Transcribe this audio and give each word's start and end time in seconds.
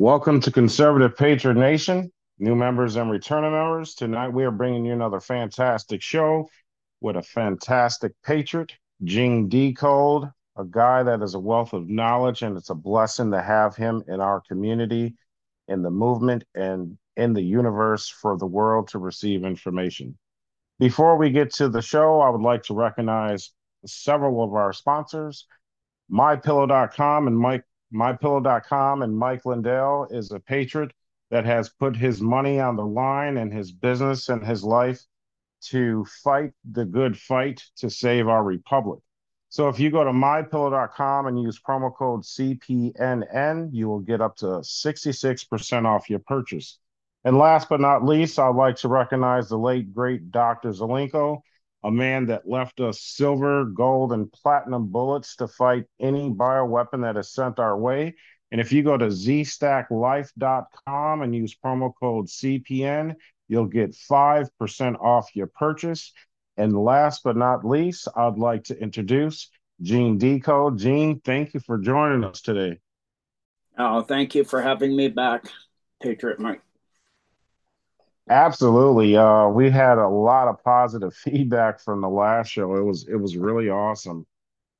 Welcome 0.00 0.38
to 0.42 0.52
Conservative 0.52 1.16
Patriot 1.16 1.54
Nation, 1.54 2.12
new 2.38 2.54
members 2.54 2.94
and 2.94 3.10
returning 3.10 3.50
members. 3.50 3.96
Tonight 3.96 4.28
we 4.28 4.44
are 4.44 4.52
bringing 4.52 4.84
you 4.84 4.92
another 4.92 5.18
fantastic 5.18 6.02
show 6.02 6.48
with 7.00 7.16
a 7.16 7.22
fantastic 7.22 8.12
patriot, 8.24 8.74
Gene 9.02 9.48
Decode, 9.48 10.30
a 10.56 10.64
guy 10.64 11.02
that 11.02 11.20
is 11.20 11.34
a 11.34 11.40
wealth 11.40 11.72
of 11.72 11.88
knowledge, 11.88 12.42
and 12.42 12.56
it's 12.56 12.70
a 12.70 12.76
blessing 12.76 13.32
to 13.32 13.42
have 13.42 13.74
him 13.74 14.04
in 14.06 14.20
our 14.20 14.40
community, 14.42 15.16
in 15.66 15.82
the 15.82 15.90
movement, 15.90 16.44
and 16.54 16.96
in 17.16 17.32
the 17.32 17.42
universe 17.42 18.08
for 18.08 18.38
the 18.38 18.46
world 18.46 18.86
to 18.90 19.00
receive 19.00 19.42
information. 19.42 20.16
Before 20.78 21.16
we 21.16 21.30
get 21.30 21.54
to 21.54 21.68
the 21.68 21.82
show, 21.82 22.20
I 22.20 22.30
would 22.30 22.42
like 22.42 22.62
to 22.64 22.74
recognize 22.74 23.50
several 23.84 24.44
of 24.44 24.54
our 24.54 24.72
sponsors. 24.72 25.48
MyPillow.com 26.08 27.26
and 27.26 27.36
Mike 27.36 27.64
mypillow.com 27.92 29.02
and 29.02 29.16
Mike 29.16 29.44
Lindell 29.44 30.08
is 30.10 30.30
a 30.32 30.40
patriot 30.40 30.92
that 31.30 31.44
has 31.44 31.68
put 31.68 31.96
his 31.96 32.20
money 32.20 32.58
on 32.60 32.76
the 32.76 32.84
line 32.84 33.36
and 33.36 33.52
his 33.52 33.72
business 33.72 34.28
and 34.28 34.44
his 34.44 34.64
life 34.64 35.00
to 35.60 36.04
fight 36.22 36.52
the 36.70 36.84
good 36.84 37.18
fight 37.18 37.62
to 37.76 37.90
save 37.90 38.28
our 38.28 38.42
republic. 38.44 39.00
So 39.50 39.68
if 39.68 39.80
you 39.80 39.90
go 39.90 40.04
to 40.04 40.10
mypillow.com 40.10 41.26
and 41.26 41.42
use 41.42 41.60
promo 41.60 41.94
code 41.94 42.22
CPNN, 42.22 43.70
you 43.72 43.88
will 43.88 44.00
get 44.00 44.20
up 44.20 44.36
to 44.36 44.46
66% 44.46 45.86
off 45.86 46.10
your 46.10 46.18
purchase. 46.18 46.78
And 47.24 47.38
last 47.38 47.68
but 47.68 47.80
not 47.80 48.04
least, 48.04 48.38
I'd 48.38 48.54
like 48.54 48.76
to 48.76 48.88
recognize 48.88 49.48
the 49.48 49.58
late 49.58 49.92
great 49.94 50.30
Dr. 50.30 50.70
Zelenko 50.70 51.40
a 51.84 51.90
man 51.90 52.26
that 52.26 52.48
left 52.48 52.80
us 52.80 53.00
silver, 53.00 53.64
gold, 53.64 54.12
and 54.12 54.30
platinum 54.32 54.88
bullets 54.88 55.36
to 55.36 55.46
fight 55.46 55.84
any 56.00 56.30
bioweapon 56.30 57.02
that 57.02 57.16
is 57.16 57.32
sent 57.32 57.58
our 57.58 57.78
way. 57.78 58.14
And 58.50 58.60
if 58.60 58.72
you 58.72 58.82
go 58.82 58.96
to 58.96 59.06
zstacklife.com 59.06 61.22
and 61.22 61.34
use 61.34 61.56
promo 61.62 61.92
code 62.00 62.26
CPN, 62.26 63.14
you'll 63.46 63.66
get 63.66 63.96
5% 64.10 65.00
off 65.00 65.28
your 65.34 65.48
purchase. 65.48 66.12
And 66.56 66.76
last 66.76 67.22
but 67.22 67.36
not 67.36 67.64
least, 67.64 68.08
I'd 68.16 68.38
like 68.38 68.64
to 68.64 68.76
introduce 68.76 69.48
Gene 69.80 70.18
Decode. 70.18 70.78
Gene, 70.78 71.20
thank 71.20 71.54
you 71.54 71.60
for 71.60 71.78
joining 71.78 72.24
us 72.24 72.40
today. 72.40 72.78
Oh, 73.78 74.02
thank 74.02 74.34
you 74.34 74.42
for 74.42 74.60
having 74.60 74.96
me 74.96 75.06
back, 75.08 75.44
Patriot 76.02 76.40
Mike. 76.40 76.62
Absolutely. 78.28 79.16
Uh, 79.16 79.48
we 79.48 79.70
had 79.70 79.98
a 79.98 80.08
lot 80.08 80.48
of 80.48 80.62
positive 80.62 81.14
feedback 81.24 81.80
from 81.80 82.00
the 82.00 82.08
last 82.08 82.50
show. 82.50 82.76
It 82.76 82.82
was 82.82 83.06
it 83.08 83.16
was 83.16 83.36
really 83.36 83.68
awesome. 83.70 84.26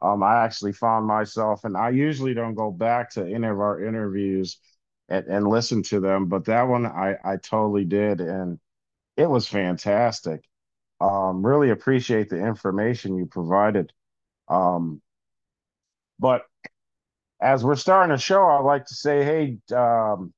Um, 0.02 0.22
I 0.22 0.44
actually 0.44 0.72
found 0.72 1.06
myself, 1.06 1.64
and 1.64 1.76
I 1.76 1.90
usually 1.90 2.34
don't 2.34 2.54
go 2.56 2.70
back 2.72 3.10
to 3.12 3.22
any 3.26 3.46
of 3.48 3.60
our 3.60 3.84
interviews 3.84 4.58
and, 5.08 5.26
and 5.28 5.48
listen 5.48 5.82
to 5.84 6.00
them, 6.00 6.26
but 6.28 6.46
that 6.46 6.64
one 6.64 6.86
I 6.86 7.16
I 7.24 7.36
totally 7.38 7.84
did, 7.84 8.20
and 8.20 8.60
it 9.16 9.28
was 9.30 9.48
fantastic. 9.48 10.44
Um, 11.00 11.44
really 11.46 11.70
appreciate 11.70 12.30
the 12.30 12.38
information 12.44 13.16
you 13.18 13.26
provided. 13.26 13.92
Um, 14.48 15.02
but 16.18 16.42
as 17.40 17.64
we're 17.64 17.76
starting 17.76 18.12
the 18.14 18.20
show, 18.20 18.44
I'd 18.48 18.64
like 18.64 18.86
to 18.86 18.94
say, 18.94 19.24
hey, 19.24 19.58
um, 19.76 20.32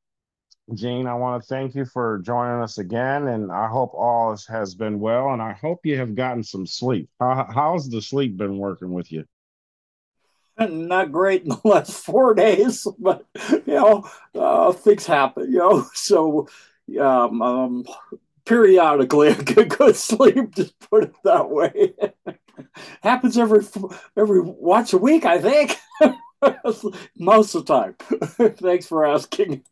Gene, 0.75 1.07
I 1.07 1.15
want 1.15 1.43
to 1.43 1.49
thank 1.49 1.75
you 1.75 1.85
for 1.85 2.19
joining 2.19 2.63
us 2.63 2.79
again, 2.79 3.29
and 3.29 3.51
I 3.51 3.67
hope 3.67 3.93
all 3.95 4.37
has 4.49 4.75
been 4.75 5.01
well, 5.01 5.33
and 5.33 5.43
I 5.43 5.53
hope 5.53 5.81
you 5.85 5.99
have 5.99 6.15
gotten 6.15 6.45
some 6.45 6.67
sleep. 6.67 7.09
How, 7.19 7.49
how's 7.53 7.89
the 7.89 8.01
sleep 8.01 8.37
been 8.37 8.57
working 8.59 8.93
with 8.93 9.11
you? 9.11 9.25
Not 10.59 11.11
great 11.11 11.43
in 11.43 11.49
the 11.49 11.61
last 11.65 11.93
four 11.93 12.35
days, 12.35 12.87
but 12.99 13.25
you 13.51 13.63
know, 13.67 14.09
uh, 14.35 14.73
things 14.73 15.07
happen, 15.07 15.51
you 15.51 15.59
know. 15.59 15.87
So, 15.95 16.49
um, 17.01 17.43
um, 17.43 17.85
periodically, 18.45 19.29
I 19.31 19.35
get 19.35 19.71
good 19.71 19.97
sleep. 19.97 20.55
Just 20.55 20.79
put 20.91 21.05
it 21.05 21.15
that 21.25 21.51
way. 21.51 21.95
Happens 23.03 23.39
every 23.39 23.65
every 24.17 24.41
once 24.41 24.93
a 24.93 24.99
week, 24.99 25.25
I 25.25 25.41
think. 25.41 25.77
Most 27.17 27.55
of 27.55 27.67
the 27.67 27.75
time. 27.75 27.95
Thanks 28.57 28.87
for 28.87 29.05
asking. 29.05 29.65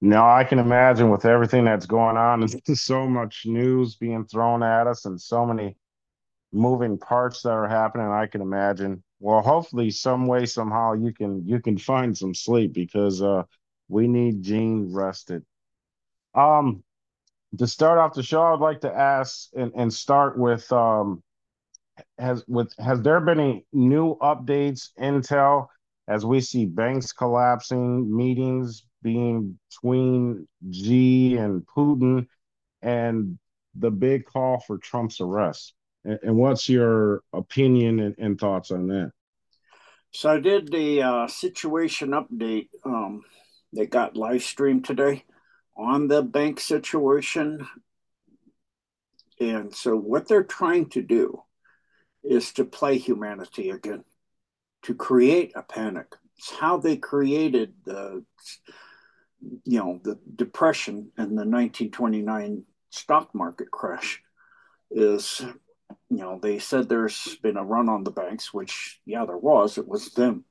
No, 0.00 0.24
I 0.24 0.44
can 0.44 0.58
imagine 0.60 1.10
with 1.10 1.24
everything 1.24 1.64
that's 1.64 1.86
going 1.86 2.16
on, 2.16 2.40
there's 2.40 2.56
so 2.82 3.06
much 3.08 3.42
news 3.46 3.96
being 3.96 4.24
thrown 4.26 4.62
at 4.62 4.86
us 4.86 5.04
and 5.04 5.20
so 5.20 5.44
many 5.44 5.76
moving 6.52 6.98
parts 6.98 7.42
that 7.42 7.50
are 7.50 7.68
happening. 7.68 8.08
I 8.08 8.26
can 8.26 8.40
imagine. 8.40 9.02
Well, 9.20 9.42
hopefully, 9.42 9.90
some 9.90 10.26
way, 10.26 10.46
somehow, 10.46 10.92
you 10.94 11.12
can 11.12 11.46
you 11.46 11.60
can 11.60 11.78
find 11.78 12.16
some 12.16 12.34
sleep 12.34 12.72
because 12.72 13.22
uh, 13.22 13.44
we 13.88 14.08
need 14.08 14.42
Gene 14.42 14.92
rested. 14.92 15.44
Um, 16.34 16.84
to 17.58 17.66
start 17.66 17.98
off 17.98 18.14
the 18.14 18.22
show, 18.22 18.42
I'd 18.42 18.60
like 18.60 18.82
to 18.82 18.92
ask 18.94 19.48
and, 19.56 19.72
and 19.74 19.92
start 19.92 20.38
with 20.38 20.70
um, 20.72 21.22
has 22.18 22.44
with 22.48 22.72
has 22.78 23.00
there 23.02 23.20
been 23.20 23.40
any 23.40 23.66
new 23.72 24.16
updates, 24.18 24.90
intel, 24.98 25.68
as 26.08 26.24
we 26.24 26.40
see 26.40 26.64
banks 26.64 27.12
collapsing, 27.12 28.16
meetings 28.16 28.84
being 29.02 29.58
between 29.68 30.48
Xi 30.72 31.36
and 31.36 31.64
Putin 31.66 32.26
and 32.82 33.38
the 33.74 33.90
big 33.90 34.24
call 34.24 34.58
for 34.60 34.78
Trump's 34.78 35.20
arrest. 35.20 35.74
And, 36.04 36.18
and 36.22 36.36
what's 36.36 36.68
your 36.68 37.22
opinion 37.32 38.00
and, 38.00 38.14
and, 38.18 38.40
thoughts 38.40 38.70
on 38.70 38.88
that? 38.88 39.12
So 40.10 40.30
I 40.30 40.40
did 40.40 40.72
the 40.72 41.02
uh, 41.02 41.26
situation 41.28 42.10
update 42.10 42.68
um, 42.84 43.22
that 43.74 43.90
got 43.90 44.16
live 44.16 44.42
streamed 44.42 44.86
today 44.86 45.24
on 45.76 46.08
the 46.08 46.22
bank 46.22 46.58
situation. 46.58 47.68
And 49.38 49.74
so 49.74 49.94
what 49.96 50.26
they're 50.26 50.42
trying 50.42 50.88
to 50.90 51.02
do 51.02 51.42
is 52.24 52.52
to 52.54 52.64
play 52.64 52.98
humanity 52.98 53.70
again, 53.70 54.04
to 54.82 54.94
create 54.94 55.52
a 55.54 55.62
panic. 55.62 56.14
It's 56.36 56.50
how 56.50 56.78
they 56.78 56.96
created 56.96 57.74
the 57.84 58.24
you 59.64 59.78
know, 59.78 60.00
the 60.02 60.18
depression 60.36 61.12
and 61.16 61.30
the 61.30 61.46
1929 61.46 62.64
stock 62.90 63.34
market 63.34 63.70
crash 63.70 64.22
is, 64.90 65.40
you 66.10 66.18
know, 66.18 66.38
they 66.42 66.58
said 66.58 66.88
there's 66.88 67.36
been 67.42 67.56
a 67.56 67.64
run 67.64 67.88
on 67.88 68.04
the 68.04 68.10
banks, 68.10 68.52
which, 68.52 69.00
yeah, 69.04 69.24
there 69.24 69.36
was. 69.36 69.78
It 69.78 69.86
was 69.86 70.10
them. 70.10 70.44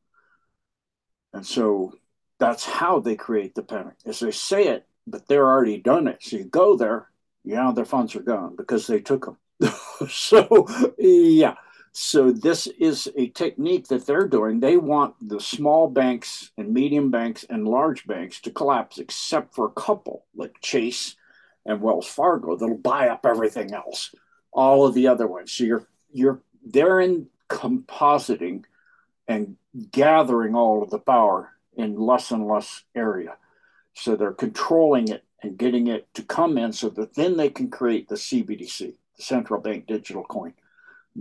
And 1.33 1.45
so 1.45 1.93
that's 2.39 2.65
how 2.65 2.99
they 2.99 3.15
create 3.15 3.55
the 3.55 3.63
panic, 3.63 3.95
is 4.05 4.19
they 4.19 4.31
say 4.31 4.67
it, 4.67 4.87
but 5.05 5.27
they're 5.27 5.47
already 5.47 5.77
done 5.77 6.07
it. 6.07 6.19
So 6.21 6.37
you 6.37 6.45
go 6.45 6.77
there, 6.77 7.09
yeah, 7.43 7.71
their 7.75 7.85
funds 7.85 8.15
are 8.15 8.21
gone 8.21 8.55
because 8.55 8.87
they 8.87 8.99
took 8.99 9.25
them. 9.25 9.37
so, 10.09 10.67
yeah. 10.97 11.55
So 11.99 12.31
this 12.31 12.67
is 12.67 13.09
a 13.15 13.29
technique 13.29 13.87
that 13.87 14.05
they're 14.05 14.27
doing. 14.27 14.59
They 14.59 14.77
want 14.77 15.15
the 15.19 15.39
small 15.39 15.89
banks 15.89 16.51
and 16.55 16.71
medium 16.71 17.09
banks 17.09 17.43
and 17.49 17.67
large 17.67 18.05
banks 18.05 18.39
to 18.41 18.51
collapse, 18.51 18.99
except 18.99 19.55
for 19.55 19.65
a 19.65 19.71
couple 19.71 20.23
like 20.35 20.61
Chase 20.61 21.15
and 21.65 21.81
Wells 21.81 22.05
Fargo 22.05 22.55
that'll 22.55 22.77
buy 22.77 23.07
up 23.07 23.25
everything 23.25 23.73
else, 23.73 24.13
all 24.51 24.85
of 24.85 24.93
the 24.93 25.07
other 25.07 25.25
ones. 25.25 25.51
So 25.51 25.63
you're 25.63 25.87
you're 26.11 26.39
they're 26.63 26.99
in 26.99 27.29
compositing 27.49 28.65
and 29.27 29.55
gathering 29.91 30.53
all 30.53 30.83
of 30.83 30.91
the 30.91 30.99
power 30.99 31.53
in 31.75 31.99
less 31.99 32.29
and 32.29 32.47
less 32.47 32.83
area. 32.93 33.37
So 33.95 34.15
they're 34.15 34.33
controlling 34.33 35.07
it 35.07 35.23
and 35.41 35.57
getting 35.57 35.87
it 35.87 36.13
to 36.13 36.21
come 36.21 36.59
in 36.59 36.73
so 36.73 36.89
that 36.89 37.15
then 37.15 37.37
they 37.37 37.49
can 37.49 37.71
create 37.71 38.07
the 38.07 38.15
CBDC, 38.15 38.93
the 39.17 39.23
central 39.23 39.59
bank 39.59 39.87
digital 39.87 40.23
coin 40.23 40.53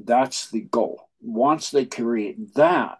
that's 0.04 0.50
the 0.50 0.60
goal. 0.60 1.08
Once 1.20 1.70
they 1.70 1.86
create 1.86 2.54
that, 2.54 2.98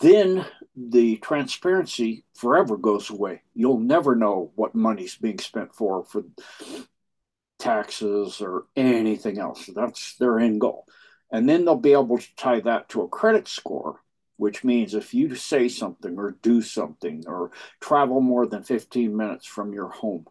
then 0.00 0.44
the 0.74 1.16
transparency 1.18 2.24
forever 2.34 2.76
goes 2.76 3.10
away. 3.10 3.42
You'll 3.54 3.80
never 3.80 4.16
know 4.16 4.50
what 4.54 4.74
money's 4.74 5.16
being 5.16 5.38
spent 5.38 5.74
for 5.74 6.04
for 6.04 6.24
taxes 7.58 8.40
or 8.40 8.66
anything 8.74 9.38
else. 9.38 9.68
That's 9.74 10.16
their 10.16 10.38
end 10.38 10.60
goal. 10.60 10.86
And 11.30 11.48
then 11.48 11.64
they'll 11.64 11.76
be 11.76 11.92
able 11.92 12.18
to 12.18 12.36
tie 12.36 12.60
that 12.60 12.88
to 12.90 13.02
a 13.02 13.08
credit 13.08 13.48
score, 13.48 14.00
which 14.36 14.64
means 14.64 14.94
if 14.94 15.12
you 15.12 15.34
say 15.34 15.68
something 15.68 16.16
or 16.18 16.36
do 16.42 16.62
something 16.62 17.24
or 17.26 17.50
travel 17.80 18.20
more 18.20 18.46
than 18.46 18.62
15 18.62 19.16
minutes 19.16 19.46
from 19.46 19.72
your 19.72 19.88
home, 19.88 20.26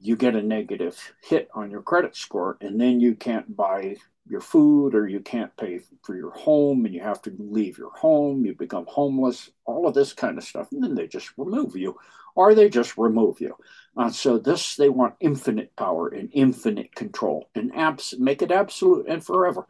you 0.00 0.16
get 0.16 0.36
a 0.36 0.42
negative 0.42 1.14
hit 1.22 1.48
on 1.54 1.70
your 1.70 1.82
credit 1.82 2.14
score, 2.14 2.56
and 2.60 2.80
then 2.80 3.00
you 3.00 3.16
can't 3.16 3.56
buy 3.56 3.96
your 4.30 4.40
food 4.40 4.94
or 4.94 5.08
you 5.08 5.20
can't 5.20 5.56
pay 5.56 5.80
for 6.02 6.16
your 6.16 6.30
home 6.30 6.84
and 6.84 6.94
you 6.94 7.00
have 7.00 7.22
to 7.22 7.32
leave 7.38 7.78
your 7.78 7.90
home, 7.90 8.44
you 8.44 8.54
become 8.54 8.86
homeless, 8.88 9.50
all 9.64 9.86
of 9.86 9.94
this 9.94 10.12
kind 10.12 10.38
of 10.38 10.44
stuff. 10.44 10.70
And 10.72 10.82
then 10.82 10.94
they 10.94 11.06
just 11.06 11.32
remove 11.36 11.76
you 11.76 11.98
or 12.34 12.54
they 12.54 12.68
just 12.68 12.96
remove 12.96 13.40
you. 13.40 13.56
Uh, 13.96 14.10
so 14.10 14.38
this, 14.38 14.76
they 14.76 14.88
want 14.88 15.14
infinite 15.20 15.74
power 15.76 16.08
and 16.08 16.30
infinite 16.32 16.94
control 16.94 17.48
and 17.54 17.74
abs- 17.74 18.14
make 18.18 18.42
it 18.42 18.52
absolute 18.52 19.06
and 19.08 19.24
forever. 19.24 19.66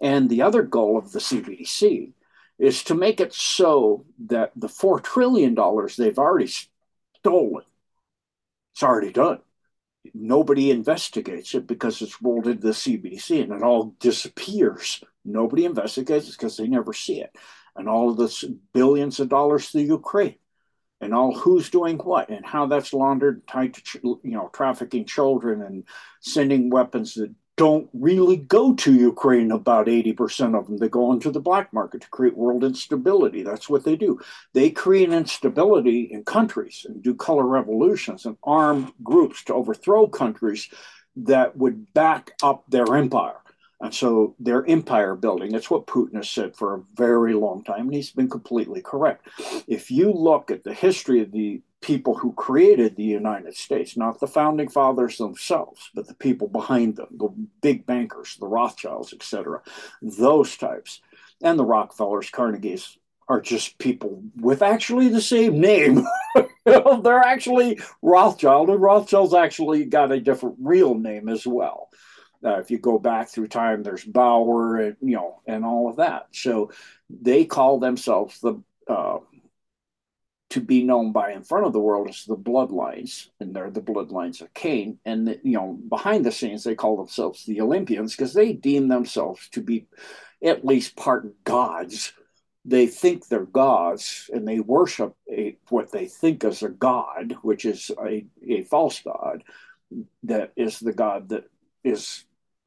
And 0.00 0.28
the 0.28 0.42
other 0.42 0.62
goal 0.62 0.98
of 0.98 1.12
the 1.12 1.20
CBDC 1.20 2.12
is 2.58 2.82
to 2.84 2.94
make 2.94 3.20
it 3.20 3.32
so 3.32 4.04
that 4.26 4.52
the 4.56 4.66
$4 4.66 5.02
trillion 5.02 5.54
they've 5.96 6.18
already 6.18 6.50
stolen. 7.16 7.64
It's 8.72 8.82
already 8.82 9.12
done. 9.12 9.40
Nobody 10.14 10.70
investigates 10.70 11.54
it 11.54 11.66
because 11.66 12.00
it's 12.00 12.22
rolled 12.22 12.46
into 12.46 12.68
the 12.68 12.72
CBDC 12.72 13.42
and 13.42 13.52
it 13.52 13.62
all 13.62 13.94
disappears. 14.00 15.02
Nobody 15.24 15.64
investigates 15.64 16.28
it 16.28 16.32
because 16.32 16.56
they 16.56 16.68
never 16.68 16.92
see 16.92 17.20
it. 17.20 17.34
And 17.76 17.88
all 17.88 18.10
of 18.10 18.16
this 18.16 18.44
billions 18.72 19.20
of 19.20 19.28
dollars 19.28 19.70
to 19.70 19.82
Ukraine 19.82 20.36
and 21.00 21.14
all 21.14 21.34
who's 21.34 21.70
doing 21.70 21.98
what 21.98 22.28
and 22.28 22.44
how 22.44 22.66
that's 22.66 22.92
laundered 22.92 23.46
tied 23.46 23.74
to 23.74 24.20
you 24.22 24.32
know 24.32 24.50
trafficking 24.52 25.04
children 25.04 25.62
and 25.62 25.84
sending 26.20 26.70
weapons 26.70 27.14
that 27.14 27.32
don't 27.58 27.90
really 27.92 28.36
go 28.36 28.72
to 28.72 28.94
Ukraine, 28.94 29.50
about 29.50 29.88
80% 29.88 30.58
of 30.58 30.66
them. 30.66 30.78
They 30.78 30.88
go 30.88 31.12
into 31.12 31.30
the 31.30 31.40
black 31.40 31.72
market 31.72 32.02
to 32.02 32.08
create 32.08 32.36
world 32.36 32.62
instability. 32.62 33.42
That's 33.42 33.68
what 33.68 33.84
they 33.84 33.96
do. 33.96 34.20
They 34.54 34.70
create 34.70 35.12
instability 35.12 36.02
in 36.02 36.24
countries 36.24 36.86
and 36.88 37.02
do 37.02 37.14
color 37.14 37.44
revolutions 37.44 38.24
and 38.24 38.38
arm 38.44 38.94
groups 39.02 39.42
to 39.44 39.54
overthrow 39.54 40.06
countries 40.06 40.70
that 41.16 41.56
would 41.56 41.92
back 41.92 42.30
up 42.42 42.64
their 42.68 42.94
empire. 42.94 43.40
And 43.80 43.92
so 43.92 44.36
their 44.38 44.64
empire 44.66 45.16
building, 45.16 45.52
that's 45.52 45.70
what 45.70 45.86
Putin 45.86 46.14
has 46.14 46.30
said 46.30 46.56
for 46.56 46.74
a 46.74 46.82
very 46.94 47.34
long 47.34 47.62
time, 47.64 47.82
and 47.82 47.94
he's 47.94 48.10
been 48.10 48.30
completely 48.30 48.82
correct. 48.82 49.28
If 49.66 49.90
you 49.90 50.12
look 50.12 50.50
at 50.50 50.64
the 50.64 50.74
history 50.74 51.20
of 51.22 51.32
the 51.32 51.60
people 51.80 52.14
who 52.14 52.32
created 52.32 52.96
the 52.96 53.04
United 53.04 53.56
States, 53.56 53.96
not 53.96 54.18
the 54.20 54.26
founding 54.26 54.68
fathers 54.68 55.16
themselves, 55.18 55.90
but 55.94 56.08
the 56.08 56.14
people 56.14 56.48
behind 56.48 56.96
them, 56.96 57.08
the 57.12 57.28
big 57.62 57.86
bankers, 57.86 58.36
the 58.40 58.46
Rothschilds, 58.46 59.12
etc., 59.12 59.62
those 60.02 60.56
types, 60.56 61.00
and 61.42 61.58
the 61.58 61.64
Rockefellers, 61.64 62.30
Carnegies, 62.30 62.96
are 63.28 63.40
just 63.40 63.78
people 63.78 64.22
with 64.36 64.62
actually 64.62 65.08
the 65.08 65.20
same 65.20 65.60
name. 65.60 66.06
They're 66.64 67.18
actually 67.18 67.78
Rothschild, 68.02 68.70
and 68.70 68.80
Rothschild's 68.80 69.34
actually 69.34 69.84
got 69.84 70.12
a 70.12 70.20
different 70.20 70.56
real 70.60 70.94
name 70.94 71.28
as 71.28 71.46
well. 71.46 71.90
Uh, 72.44 72.58
if 72.58 72.70
you 72.70 72.78
go 72.78 72.98
back 72.98 73.28
through 73.28 73.48
time, 73.48 73.82
there's 73.82 74.04
Bauer 74.04 74.76
and 74.76 74.96
you 75.00 75.16
know 75.16 75.40
and 75.46 75.64
all 75.64 75.90
of 75.90 75.96
that. 75.96 76.28
So 76.32 76.70
they 77.10 77.44
call 77.44 77.78
themselves 77.78 78.40
the 78.40 78.62
uh, 78.86 79.18
to 80.50 80.60
be 80.60 80.82
known 80.82 81.12
by 81.12 81.32
in 81.32 81.42
front 81.42 81.66
of 81.66 81.72
the 81.72 81.80
world 81.80 82.08
as 82.08 82.24
the 82.24 82.36
bloodlines, 82.36 83.28
and 83.38 83.54
they're 83.54 83.70
the 83.70 83.82
bloodlines 83.82 84.40
of 84.40 84.52
Cain. 84.54 84.98
And 85.04 85.28
the, 85.28 85.40
you 85.42 85.52
know 85.52 85.78
behind 85.88 86.24
the 86.24 86.32
scenes, 86.32 86.64
they 86.64 86.74
call 86.74 86.96
themselves 86.96 87.44
the 87.44 87.60
Olympians 87.60 88.16
because 88.16 88.32
they 88.32 88.52
deem 88.52 88.88
themselves 88.88 89.48
to 89.50 89.60
be 89.60 89.86
at 90.42 90.64
least 90.64 90.96
part 90.96 91.44
gods. 91.44 92.12
They 92.64 92.86
think 92.86 93.28
they're 93.28 93.46
gods, 93.46 94.28
and 94.32 94.46
they 94.46 94.60
worship 94.60 95.14
a, 95.30 95.56
what 95.68 95.92
they 95.92 96.06
think 96.06 96.44
is 96.44 96.62
a 96.62 96.68
god, 96.68 97.36
which 97.42 97.64
is 97.64 97.90
a, 98.02 98.26
a 98.46 98.64
false 98.64 99.00
god 99.00 99.44
that 100.22 100.52
is 100.56 100.78
the 100.78 100.92
god 100.92 101.30
that 101.30 101.44
is 101.84 102.24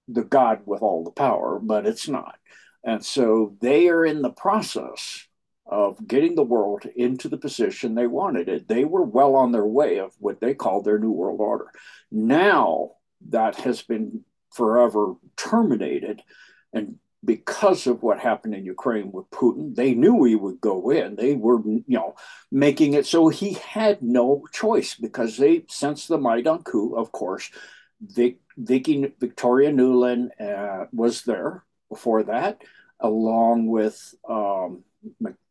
the 0.08 0.24
God 0.24 0.62
with 0.66 0.82
all 0.82 1.04
the 1.04 1.12
power, 1.12 1.60
but 1.62 1.86
it's 1.86 2.08
not. 2.08 2.36
And 2.84 3.04
so 3.04 3.56
they 3.62 3.88
are 3.90 4.06
in 4.06 4.22
the 4.22 4.32
process 4.32 5.28
of 5.72 6.06
getting 6.06 6.36
the 6.36 6.44
world 6.44 6.86
into 6.96 7.30
the 7.30 7.38
position 7.38 7.96
they 7.96 8.08
wanted 8.08 8.50
it. 8.50 8.68
They 8.68 8.84
were 8.84 9.04
well 9.04 9.36
on 9.36 9.54
their 9.54 9.66
way 9.66 10.00
of 10.00 10.14
what 10.20 10.42
they 10.42 10.54
called 10.54 10.84
their 10.84 11.00
New 11.00 11.12
World 11.12 11.40
Order. 11.40 11.72
Now 12.12 12.92
that 13.30 13.56
has 13.56 13.82
been 13.82 14.26
forever 14.52 15.14
terminated. 15.38 16.22
And 16.74 16.98
because 17.24 17.88
of 17.88 18.04
what 18.04 18.20
happened 18.20 18.56
in 18.56 18.66
Ukraine 18.66 19.12
with 19.12 19.30
Putin, 19.30 19.76
they 19.76 19.94
knew 19.94 20.24
he 20.24 20.36
would 20.36 20.60
go 20.60 20.90
in. 20.90 21.16
They 21.16 21.36
were, 21.36 21.62
you 21.64 21.84
know, 21.88 22.16
making 22.52 22.94
it 22.94 23.06
so 23.06 23.30
he 23.30 23.54
had 23.54 24.02
no 24.02 24.46
choice 24.52 24.96
because 24.96 25.38
they, 25.38 25.64
since 25.70 26.08
the 26.08 26.18
Maidan 26.18 26.64
coup, 26.64 26.96
of 26.96 27.12
course, 27.12 27.50
Vic, 28.02 28.40
Vicky 28.58 29.14
Victoria 29.20 29.72
Nuland 29.72 30.30
uh, 30.42 30.88
was 30.92 31.22
there 31.24 31.64
before 31.90 32.24
that, 32.24 32.64
along 33.00 33.68
with 33.68 34.16
um, 34.28 34.84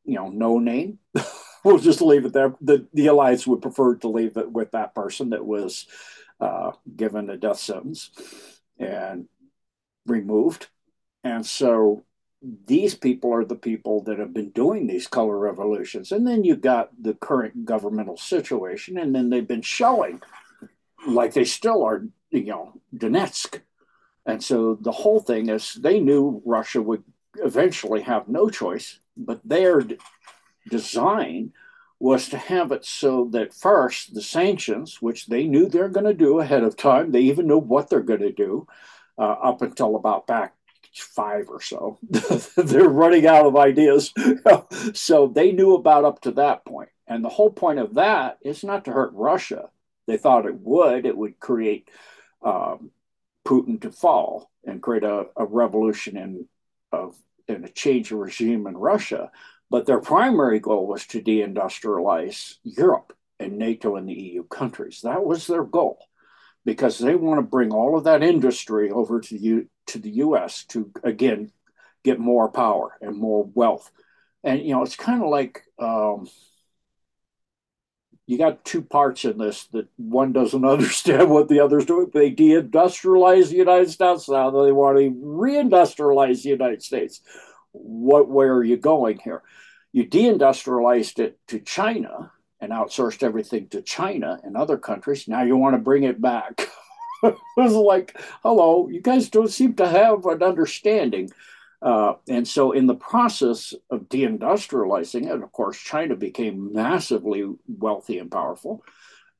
you 0.04 0.14
know 0.14 0.28
no 0.28 0.58
name. 0.58 0.98
we'll 1.64 1.78
just 1.78 2.02
leave 2.02 2.24
it 2.24 2.32
there. 2.32 2.54
The 2.60 2.86
the 2.92 3.06
alliance 3.08 3.46
would 3.46 3.62
prefer 3.62 3.96
to 3.96 4.08
leave 4.08 4.36
it 4.36 4.50
with 4.50 4.72
that 4.72 4.94
person 4.94 5.30
that 5.30 5.44
was 5.44 5.86
uh, 6.40 6.72
given 6.96 7.30
a 7.30 7.36
death 7.36 7.58
sentence 7.58 8.10
and 8.78 9.26
removed, 10.06 10.68
and 11.24 11.44
so 11.44 12.04
these 12.66 12.94
people 12.94 13.34
are 13.34 13.44
the 13.44 13.54
people 13.54 14.02
that 14.04 14.18
have 14.18 14.32
been 14.32 14.48
doing 14.48 14.86
these 14.86 15.06
color 15.06 15.36
revolutions. 15.36 16.10
And 16.10 16.26
then 16.26 16.42
you've 16.42 16.62
got 16.62 16.88
the 16.98 17.12
current 17.12 17.66
governmental 17.66 18.16
situation, 18.16 18.96
and 18.96 19.14
then 19.14 19.28
they've 19.28 19.46
been 19.46 19.60
showing 19.60 20.22
like 21.06 21.34
they 21.34 21.44
still 21.44 21.82
are 21.84 22.04
you 22.30 22.44
know, 22.44 22.72
Donetsk. 22.94 23.60
And 24.26 24.42
so 24.42 24.76
the 24.80 24.92
whole 24.92 25.20
thing 25.20 25.48
is 25.48 25.74
they 25.74 26.00
knew 26.00 26.42
Russia 26.44 26.80
would 26.80 27.02
eventually 27.36 28.02
have 28.02 28.28
no 28.28 28.48
choice, 28.48 29.00
but 29.24 29.40
their 29.44 29.82
design 30.68 31.52
was 31.98 32.28
to 32.30 32.38
have 32.38 32.72
it 32.72 32.84
so 32.84 33.28
that 33.32 33.54
first 33.54 34.14
the 34.14 34.22
sanctions, 34.22 35.02
which 35.02 35.26
they 35.26 35.46
knew 35.46 35.68
they're 35.68 35.88
going 35.88 36.06
to 36.06 36.14
do 36.14 36.40
ahead 36.40 36.62
of 36.62 36.76
time, 36.76 37.12
they 37.12 37.20
even 37.20 37.46
know 37.46 37.58
what 37.58 37.90
they're 37.90 38.00
going 38.00 38.20
to 38.20 38.32
do 38.32 38.66
uh, 39.18 39.22
up 39.22 39.60
until 39.60 39.96
about 39.96 40.26
back 40.26 40.54
five 40.94 41.48
or 41.48 41.60
so. 41.60 41.98
they're 42.56 42.88
running 42.88 43.26
out 43.26 43.46
of 43.46 43.56
ideas. 43.56 44.12
so 44.94 45.28
they 45.28 45.52
knew 45.52 45.74
about 45.74 46.04
up 46.04 46.20
to 46.22 46.32
that 46.32 46.64
point. 46.64 46.88
And 47.06 47.24
the 47.24 47.28
whole 47.28 47.50
point 47.50 47.78
of 47.78 47.94
that 47.94 48.38
is 48.42 48.64
not 48.64 48.86
to 48.86 48.92
hurt 48.92 49.12
Russia. 49.12 49.68
They 50.06 50.16
thought 50.16 50.46
it 50.46 50.58
would. 50.58 51.06
It 51.06 51.16
would 51.16 51.38
create 51.38 51.88
um, 52.42 52.90
Putin 53.46 53.80
to 53.82 53.90
fall 53.90 54.50
and 54.64 54.82
create 54.82 55.04
a, 55.04 55.26
a 55.36 55.44
revolution 55.44 56.16
in 56.16 56.48
of 56.92 57.16
and 57.50 57.64
a 57.64 57.68
change 57.68 58.12
of 58.12 58.18
regime 58.18 58.66
in 58.66 58.76
Russia. 58.76 59.30
But 59.70 59.86
their 59.86 60.00
primary 60.00 60.58
goal 60.58 60.86
was 60.86 61.06
to 61.08 61.22
deindustrialize 61.22 62.56
Europe 62.64 63.12
and 63.38 63.58
NATO 63.58 63.96
and 63.96 64.08
the 64.08 64.14
EU 64.14 64.44
countries. 64.44 65.00
That 65.02 65.24
was 65.24 65.46
their 65.46 65.64
goal 65.64 65.98
because 66.64 66.98
they 66.98 67.14
want 67.14 67.38
to 67.38 67.42
bring 67.42 67.72
all 67.72 67.96
of 67.96 68.04
that 68.04 68.22
industry 68.22 68.90
over 68.90 69.20
to 69.20 69.36
you 69.36 69.68
to 69.86 69.98
the 69.98 70.10
US 70.10 70.64
to, 70.66 70.90
again, 71.02 71.52
get 72.04 72.18
more 72.18 72.50
power 72.50 72.96
and 73.00 73.16
more 73.16 73.44
wealth. 73.54 73.90
And, 74.42 74.60
you 74.60 74.72
know, 74.74 74.82
it's 74.82 74.96
kind 74.96 75.22
of 75.22 75.28
like 75.28 75.62
um, 75.78 76.28
you 78.30 78.38
got 78.38 78.64
two 78.64 78.80
parts 78.80 79.24
in 79.24 79.38
this 79.38 79.64
that 79.72 79.88
one 79.96 80.32
doesn't 80.32 80.64
understand 80.76 81.30
what 81.30 81.48
the 81.48 81.58
other's 81.58 81.84
doing. 81.84 82.10
They 82.14 82.30
deindustrialize 82.30 83.48
the 83.48 83.56
United 83.56 83.90
States 83.90 84.28
now. 84.28 84.50
They 84.50 84.70
want 84.70 84.98
to 84.98 85.10
reindustrialize 85.10 86.44
the 86.44 86.50
United 86.50 86.80
States. 86.80 87.22
What 87.72 88.28
where 88.28 88.54
are 88.54 88.62
you 88.62 88.76
going 88.76 89.18
here? 89.18 89.42
You 89.92 90.06
deindustrialized 90.06 91.18
it 91.18 91.38
to 91.48 91.58
China 91.58 92.30
and 92.60 92.70
outsourced 92.70 93.24
everything 93.24 93.66
to 93.70 93.82
China 93.82 94.38
and 94.44 94.56
other 94.56 94.78
countries. 94.78 95.26
Now 95.26 95.42
you 95.42 95.56
want 95.56 95.74
to 95.74 95.82
bring 95.82 96.04
it 96.04 96.20
back. 96.20 96.68
it 97.24 97.36
was 97.56 97.72
like, 97.72 98.16
hello, 98.44 98.88
you 98.88 99.00
guys 99.00 99.28
don't 99.28 99.50
seem 99.50 99.74
to 99.74 99.88
have 99.88 100.24
an 100.26 100.40
understanding 100.40 101.30
uh, 101.82 102.14
and 102.28 102.46
so, 102.46 102.72
in 102.72 102.86
the 102.86 102.94
process 102.94 103.72
of 103.90 104.08
deindustrializing 104.08 105.26
it, 105.26 105.42
of 105.42 105.52
course, 105.52 105.78
China 105.78 106.14
became 106.14 106.72
massively 106.72 107.48
wealthy 107.66 108.18
and 108.18 108.30
powerful. 108.30 108.84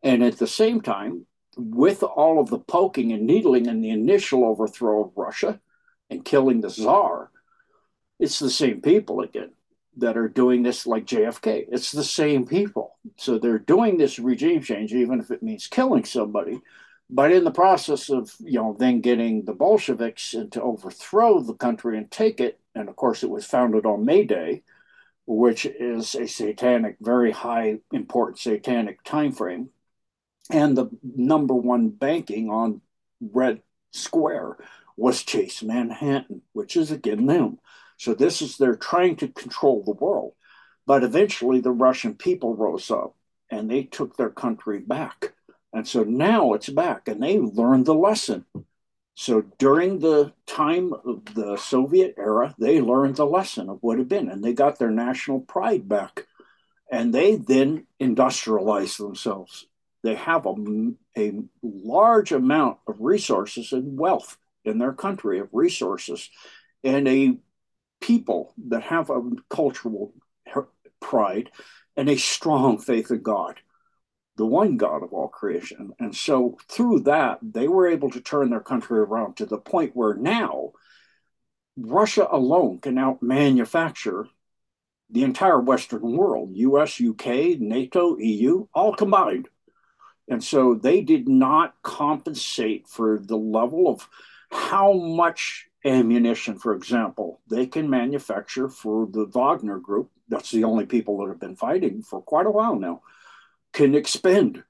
And 0.02 0.24
at 0.24 0.38
the 0.38 0.46
same 0.46 0.80
time, 0.80 1.26
with 1.56 2.02
all 2.02 2.40
of 2.40 2.48
the 2.48 2.58
poking 2.58 3.12
and 3.12 3.26
needling 3.26 3.66
and 3.66 3.84
the 3.84 3.90
initial 3.90 4.44
overthrow 4.44 5.04
of 5.04 5.12
Russia 5.16 5.60
and 6.08 6.24
killing 6.24 6.62
the 6.62 6.70
czar, 6.70 7.30
it's 8.18 8.38
the 8.38 8.50
same 8.50 8.80
people 8.80 9.20
again 9.20 9.50
that 9.98 10.16
are 10.16 10.28
doing 10.28 10.62
this, 10.62 10.86
like 10.86 11.04
JFK. 11.04 11.66
It's 11.70 11.92
the 11.92 12.04
same 12.04 12.46
people. 12.46 12.96
So 13.16 13.38
they're 13.38 13.58
doing 13.58 13.98
this 13.98 14.18
regime 14.18 14.62
change, 14.62 14.94
even 14.94 15.20
if 15.20 15.30
it 15.30 15.42
means 15.42 15.66
killing 15.66 16.04
somebody 16.04 16.60
but 17.10 17.32
in 17.32 17.44
the 17.44 17.50
process 17.50 18.08
of 18.08 18.34
you 18.40 18.54
know 18.54 18.76
then 18.78 19.00
getting 19.00 19.44
the 19.44 19.52
Bolsheviks 19.52 20.34
to 20.50 20.62
overthrow 20.62 21.40
the 21.40 21.54
country 21.54 21.98
and 21.98 22.10
take 22.10 22.40
it, 22.40 22.60
and 22.74 22.88
of 22.88 22.96
course 22.96 23.22
it 23.22 23.30
was 23.30 23.44
founded 23.44 23.84
on 23.84 24.04
May 24.04 24.24
Day, 24.24 24.62
which 25.26 25.66
is 25.66 26.14
a 26.14 26.26
satanic, 26.26 26.96
very 27.00 27.32
high 27.32 27.78
important 27.92 28.38
satanic 28.38 29.02
time 29.02 29.32
frame, 29.32 29.70
and 30.50 30.76
the 30.76 30.88
number 31.02 31.54
one 31.54 31.88
banking 31.88 32.48
on 32.48 32.80
Red 33.20 33.62
Square 33.92 34.58
was 34.96 35.22
Chase 35.22 35.62
Manhattan, 35.62 36.42
which 36.52 36.76
is 36.76 36.92
again 36.92 37.26
them. 37.26 37.58
So 37.96 38.14
this 38.14 38.40
is 38.40 38.56
they're 38.56 38.76
trying 38.76 39.16
to 39.16 39.28
control 39.28 39.82
the 39.82 39.92
world, 39.92 40.34
but 40.86 41.02
eventually 41.02 41.60
the 41.60 41.72
Russian 41.72 42.14
people 42.14 42.54
rose 42.54 42.90
up 42.90 43.16
and 43.50 43.68
they 43.68 43.82
took 43.82 44.16
their 44.16 44.30
country 44.30 44.78
back 44.78 45.32
and 45.72 45.86
so 45.86 46.02
now 46.02 46.52
it's 46.54 46.68
back 46.68 47.08
and 47.08 47.22
they 47.22 47.38
learned 47.38 47.86
the 47.86 47.94
lesson. 47.94 48.44
So 49.14 49.42
during 49.58 49.98
the 49.98 50.32
time 50.46 50.92
of 50.92 51.24
the 51.34 51.56
Soviet 51.56 52.14
era, 52.16 52.54
they 52.58 52.80
learned 52.80 53.16
the 53.16 53.26
lesson 53.26 53.68
of 53.68 53.78
what 53.82 53.98
had 53.98 54.08
been 54.08 54.28
and 54.28 54.42
they 54.42 54.52
got 54.52 54.78
their 54.78 54.90
national 54.90 55.40
pride 55.40 55.88
back. 55.88 56.26
And 56.90 57.14
they 57.14 57.36
then 57.36 57.86
industrialized 58.00 58.98
themselves. 58.98 59.66
They 60.02 60.16
have 60.16 60.46
a, 60.46 60.54
a 61.16 61.32
large 61.62 62.32
amount 62.32 62.78
of 62.88 62.96
resources 63.00 63.72
and 63.72 63.98
wealth 63.98 64.38
in 64.64 64.78
their 64.78 64.92
country 64.92 65.38
of 65.38 65.48
resources 65.52 66.30
and 66.82 67.06
a 67.06 67.38
people 68.00 68.54
that 68.68 68.82
have 68.82 69.10
a 69.10 69.22
cultural 69.48 70.14
pride 71.00 71.50
and 71.96 72.08
a 72.08 72.16
strong 72.16 72.78
faith 72.78 73.10
in 73.10 73.22
God, 73.22 73.60
the 74.36 74.46
one 74.46 74.76
God 74.76 75.02
of 75.02 75.12
all 75.12 75.28
creation. 75.28 75.92
And 75.98 76.14
so 76.16 76.56
through 76.68 77.00
that, 77.00 77.38
they 77.42 77.68
were 77.68 77.88
able 77.88 78.10
to 78.10 78.20
turn 78.20 78.50
their 78.50 78.60
country 78.60 78.98
around 78.98 79.36
to 79.36 79.46
the 79.46 79.58
point 79.58 79.94
where 79.94 80.14
now 80.14 80.72
Russia 81.76 82.26
alone 82.30 82.78
can 82.78 82.94
now 82.94 83.18
manufacture 83.20 84.26
the 85.10 85.24
entire 85.24 85.60
Western 85.60 86.16
world, 86.16 86.50
US, 86.54 87.00
UK, 87.00 87.58
NATO, 87.58 88.16
EU, 88.18 88.66
all 88.72 88.94
combined. 88.94 89.48
And 90.28 90.42
so 90.42 90.74
they 90.74 91.00
did 91.00 91.28
not 91.28 91.74
compensate 91.82 92.86
for 92.86 93.18
the 93.18 93.36
level 93.36 93.88
of 93.88 94.08
how 94.50 94.92
much 94.92 95.66
ammunition, 95.84 96.58
for 96.58 96.74
example, 96.74 97.40
they 97.48 97.66
can 97.66 97.90
manufacture 97.90 98.68
for 98.68 99.06
the 99.10 99.26
Wagner 99.26 99.78
group. 99.78 100.10
That's 100.28 100.50
the 100.50 100.64
only 100.64 100.86
people 100.86 101.18
that 101.18 101.28
have 101.28 101.40
been 101.40 101.56
fighting 101.56 102.02
for 102.02 102.22
quite 102.22 102.46
a 102.46 102.50
while 102.50 102.76
now, 102.76 103.02
can 103.72 103.94
expend. 103.94 104.64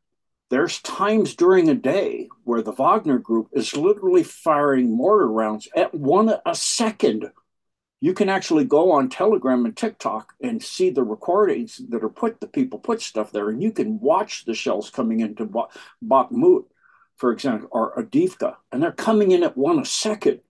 There's 0.50 0.80
times 0.80 1.36
during 1.36 1.68
a 1.68 1.74
day 1.74 2.28
where 2.44 2.62
the 2.62 2.72
Wagner 2.72 3.18
group 3.18 3.48
is 3.52 3.76
literally 3.76 4.24
firing 4.24 4.96
mortar 4.96 5.28
rounds 5.28 5.68
at 5.76 5.94
one 5.94 6.32
a 6.44 6.54
second. 6.54 7.30
You 8.00 8.14
can 8.14 8.28
actually 8.28 8.64
go 8.64 8.92
on 8.92 9.08
Telegram 9.08 9.64
and 9.64 9.76
TikTok 9.76 10.32
and 10.42 10.62
see 10.62 10.90
the 10.90 11.04
recordings 11.04 11.80
that 11.90 12.02
are 12.02 12.08
put, 12.08 12.40
the 12.40 12.48
people 12.48 12.78
put 12.78 13.00
stuff 13.00 13.30
there, 13.30 13.48
and 13.50 13.62
you 13.62 13.70
can 13.70 14.00
watch 14.00 14.44
the 14.44 14.54
shells 14.54 14.90
coming 14.90 15.20
into 15.20 15.46
Bakhmut, 16.04 16.64
for 17.16 17.30
example, 17.30 17.68
or 17.70 17.94
Avdiivka, 18.02 18.56
and 18.72 18.82
they're 18.82 18.90
coming 18.90 19.30
in 19.30 19.42
at 19.44 19.56
one 19.56 19.78
a 19.78 19.84
second 19.84 20.40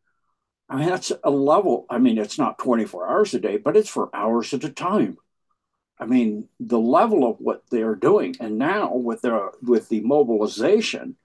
I 0.71 0.77
mean, 0.77 0.89
that's 0.89 1.11
a 1.25 1.31
level. 1.31 1.85
I 1.91 1.99
mean, 1.99 2.17
it's 2.17 2.39
not 2.39 2.59
24 2.59 3.11
hours 3.11 3.35
a 3.35 3.41
day, 3.41 3.57
but 3.57 3.77
it's 3.77 3.89
for 3.89 4.09
hours 4.15 4.55
at 4.55 4.63
a 4.63 4.71
time. 4.71 5.19
I 6.01 6.07
mean, 6.07 6.49
the 6.59 6.81
level 6.81 7.31
of 7.31 7.37
what 7.41 7.65
they're 7.71 7.95
doing, 7.95 8.35
and 8.41 8.57
now 8.57 8.95
with 8.95 9.21
the 9.21 9.51
with 9.63 9.91
the 9.91 10.01
mobilization, 10.01 11.17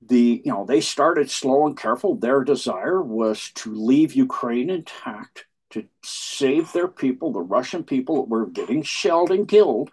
the 0.00 0.40
you 0.42 0.50
know 0.50 0.64
they 0.64 0.80
started 0.80 1.30
slow 1.30 1.66
and 1.66 1.76
careful. 1.76 2.16
Their 2.16 2.44
desire 2.44 3.02
was 3.02 3.50
to 3.56 3.74
leave 3.74 4.14
Ukraine 4.14 4.70
intact, 4.70 5.44
to 5.70 5.84
save 6.02 6.72
their 6.72 6.88
people, 6.88 7.30
the 7.30 7.40
Russian 7.40 7.84
people 7.84 8.16
that 8.16 8.30
were 8.30 8.46
getting 8.46 8.82
shelled 8.82 9.30
and 9.30 9.46
killed 9.46 9.90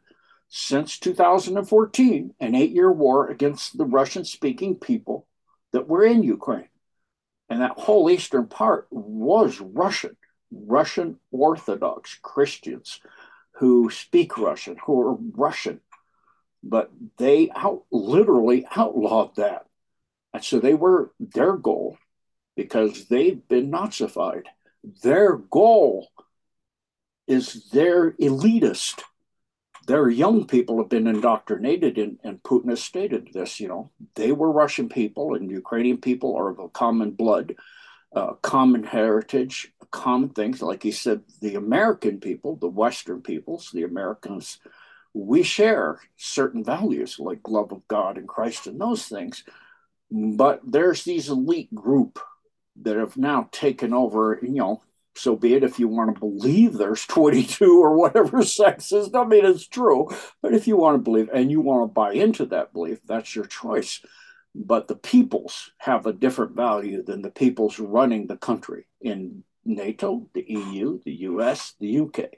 since 0.47 0.97
2014, 0.99 2.33
an 2.39 2.55
eight-year 2.55 2.91
war 2.91 3.29
against 3.29 3.77
the 3.77 3.83
Russian-speaking 3.83 4.75
people 4.75 5.27
that 5.73 5.89
were 5.89 6.05
in 6.05 6.23
Ukraine. 6.23 6.69
And 7.49 7.61
that 7.61 7.77
whole 7.77 8.09
eastern 8.09 8.47
part 8.47 8.87
was 8.89 9.59
Russian, 9.59 10.15
Russian 10.49 11.19
Orthodox 11.31 12.17
Christians 12.21 13.01
who 13.57 13.89
speak 13.89 14.37
Russian, 14.37 14.77
who 14.85 15.01
are 15.01 15.17
Russian. 15.33 15.81
But 16.63 16.91
they 17.17 17.49
out, 17.55 17.83
literally 17.91 18.65
outlawed 18.75 19.35
that. 19.35 19.65
And 20.33 20.43
so 20.43 20.59
they 20.59 20.73
were 20.73 21.11
their 21.19 21.53
goal 21.53 21.97
because 22.55 23.05
they've 23.05 23.47
been 23.47 23.71
Nazified. 23.71 24.45
Their 25.03 25.37
goal 25.37 26.09
is 27.27 27.69
their 27.69 28.11
elitist 28.13 29.01
their 29.85 30.09
young 30.09 30.45
people 30.47 30.77
have 30.77 30.89
been 30.89 31.07
indoctrinated, 31.07 31.97
and, 31.97 32.17
and 32.23 32.41
Putin 32.41 32.69
has 32.69 32.83
stated 32.83 33.29
this. 33.33 33.59
You 33.59 33.67
know, 33.67 33.91
they 34.15 34.31
were 34.31 34.51
Russian 34.51 34.89
people, 34.89 35.35
and 35.35 35.49
Ukrainian 35.49 35.97
people 35.97 36.35
are 36.35 36.49
of 36.49 36.59
a 36.59 36.69
common 36.69 37.11
blood, 37.11 37.55
uh, 38.15 38.33
common 38.41 38.83
heritage, 38.83 39.73
common 39.91 40.29
things. 40.29 40.61
Like 40.61 40.83
he 40.83 40.91
said, 40.91 41.21
the 41.41 41.55
American 41.55 42.19
people, 42.19 42.55
the 42.55 42.67
Western 42.67 43.21
peoples, 43.21 43.69
the 43.73 43.83
Americans, 43.83 44.59
we 45.13 45.43
share 45.43 45.99
certain 46.17 46.63
values 46.63 47.19
like 47.19 47.47
love 47.47 47.71
of 47.71 47.87
God 47.87 48.17
and 48.17 48.27
Christ 48.27 48.67
and 48.67 48.79
those 48.79 49.05
things. 49.05 49.43
But 50.11 50.61
there's 50.65 51.03
these 51.03 51.29
elite 51.29 51.73
group 51.73 52.19
that 52.81 52.97
have 52.97 53.17
now 53.17 53.49
taken 53.51 53.93
over, 53.93 54.39
you 54.41 54.49
know, 54.49 54.81
so 55.17 55.35
be 55.35 55.53
it 55.53 55.63
if 55.63 55.79
you 55.79 55.87
want 55.87 56.13
to 56.13 56.19
believe 56.19 56.73
there's 56.73 57.05
22 57.07 57.81
or 57.81 57.95
whatever 57.95 58.43
sexes. 58.43 59.09
I 59.13 59.23
mean, 59.25 59.45
it's 59.45 59.67
true. 59.67 60.09
But 60.41 60.53
if 60.53 60.67
you 60.67 60.77
want 60.77 60.95
to 60.95 61.03
believe 61.03 61.29
and 61.33 61.49
you 61.49 61.61
want 61.61 61.89
to 61.89 61.93
buy 61.93 62.13
into 62.13 62.45
that 62.47 62.73
belief, 62.73 62.99
that's 63.05 63.35
your 63.35 63.45
choice. 63.45 64.01
But 64.57 64.87
the 64.87 64.95
peoples 64.95 65.71
have 65.79 66.05
a 66.05 66.13
different 66.13 66.55
value 66.55 67.03
than 67.03 67.21
the 67.21 67.29
peoples 67.29 67.77
running 67.77 68.25
the 68.25 68.37
country 68.37 68.87
in 69.01 69.43
NATO, 69.65 70.29
the 70.33 70.45
EU, 70.47 70.99
the 71.03 71.13
US, 71.29 71.73
the 71.79 71.99
UK. 71.99 72.29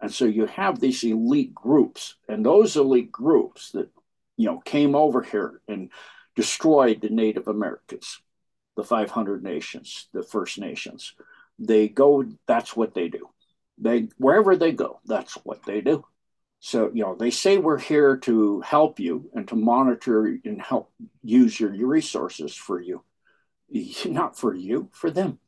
And 0.00 0.12
so 0.12 0.24
you 0.24 0.46
have 0.46 0.80
these 0.80 1.04
elite 1.04 1.54
groups, 1.54 2.14
and 2.26 2.44
those 2.44 2.76
elite 2.76 3.12
groups 3.12 3.72
that 3.72 3.90
you 4.36 4.46
know 4.46 4.58
came 4.58 4.94
over 4.94 5.22
here 5.22 5.60
and 5.68 5.90
destroyed 6.36 7.00
the 7.00 7.10
Native 7.10 7.48
Americans, 7.48 8.20
the 8.76 8.84
500 8.84 9.42
nations, 9.42 10.08
the 10.12 10.22
First 10.22 10.58
Nations. 10.58 11.14
They 11.58 11.88
go 11.88 12.24
that's 12.46 12.76
what 12.76 12.94
they 12.94 13.08
do. 13.08 13.28
They 13.76 14.08
wherever 14.16 14.56
they 14.56 14.72
go 14.72 15.00
that's 15.04 15.34
what 15.44 15.64
they 15.66 15.80
do 15.80 16.04
so 16.60 16.90
you 16.92 17.02
know 17.02 17.14
they 17.14 17.30
say 17.30 17.56
we're 17.56 17.78
here 17.78 18.16
to 18.18 18.60
help 18.60 18.98
you 18.98 19.30
and 19.34 19.46
to 19.48 19.56
monitor 19.56 20.26
and 20.44 20.60
help 20.60 20.92
use 21.22 21.58
your, 21.58 21.74
your 21.74 21.88
resources 21.88 22.54
for 22.54 22.80
you. 22.80 23.04
Not 24.06 24.38
for 24.38 24.54
you 24.54 24.88
for 24.92 25.10
them. 25.10 25.38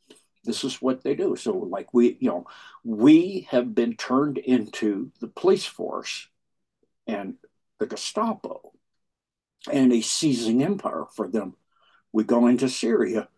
This 0.45 0.64
is 0.64 0.81
what 0.81 1.02
they 1.02 1.14
do. 1.14 1.37
So 1.37 1.52
like 1.52 1.93
we 1.93 2.17
you 2.21 2.29
know 2.29 2.47
we 2.85 3.49
have 3.50 3.75
been 3.75 3.97
turned 3.97 4.38
into 4.38 5.11
the 5.21 5.29
police 5.29 5.67
force 5.67 6.29
and 7.07 7.35
the 7.79 7.87
gestapo 7.87 8.73
and 9.71 9.93
a 9.93 10.00
seizing 10.00 10.62
empire 10.62 11.07
for 11.14 11.29
them. 11.29 11.57
We 12.12 12.25
go 12.25 12.47
into 12.47 12.69
syria. 12.69 13.29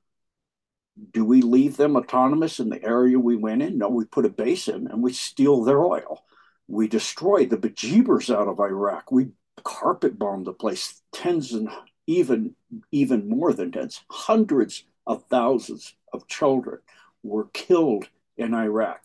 Do 1.11 1.25
we 1.25 1.41
leave 1.41 1.79
them 1.79 1.97
autonomous 1.97 2.61
in 2.61 2.69
the 2.69 2.83
area 2.85 3.19
we 3.19 3.37
went 3.37 3.63
in? 3.63 3.79
No, 3.79 3.89
we 3.89 4.05
put 4.05 4.27
a 4.27 4.31
base 4.31 4.69
in 4.69 4.89
and 4.89 5.03
we 5.03 5.13
steal 5.15 5.65
their 5.65 5.83
oil. 5.83 6.23
We 6.69 6.89
destroyed 6.89 7.51
the 7.51 7.59
bejeebers 7.59 8.35
out 8.35 8.49
of 8.49 8.61
Iraq. 8.61 9.13
We 9.13 9.33
carpet 9.65 10.19
bombed 10.19 10.47
the 10.47 10.53
place, 10.53 11.03
tens 11.13 11.53
and 11.53 11.69
even 12.07 12.55
even 12.91 13.29
more 13.29 13.53
than 13.53 13.73
tens, 13.73 14.01
hundreds 14.11 14.85
of 15.07 15.25
thousands 15.25 15.95
of 16.13 16.27
children 16.27 16.79
were 17.23 17.49
killed 17.53 18.09
in 18.37 18.55
Iraq 18.55 19.05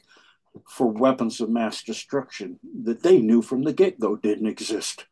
for 0.68 0.88
weapons 0.88 1.40
of 1.40 1.50
mass 1.50 1.84
destruction 1.84 2.60
that 2.84 3.04
they 3.04 3.20
knew 3.20 3.42
from 3.42 3.64
the 3.64 3.74
get-go 3.74 4.16
didn't 4.16 4.48
exist. 4.48 5.06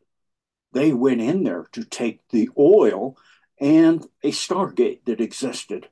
They 0.72 0.92
went 0.92 1.20
in 1.20 1.44
there 1.44 1.68
to 1.72 1.84
take 1.84 2.20
the 2.30 2.50
oil 2.58 3.16
and 3.60 4.04
a 4.22 4.32
Stargate 4.32 5.04
that 5.04 5.20
existed 5.20 5.88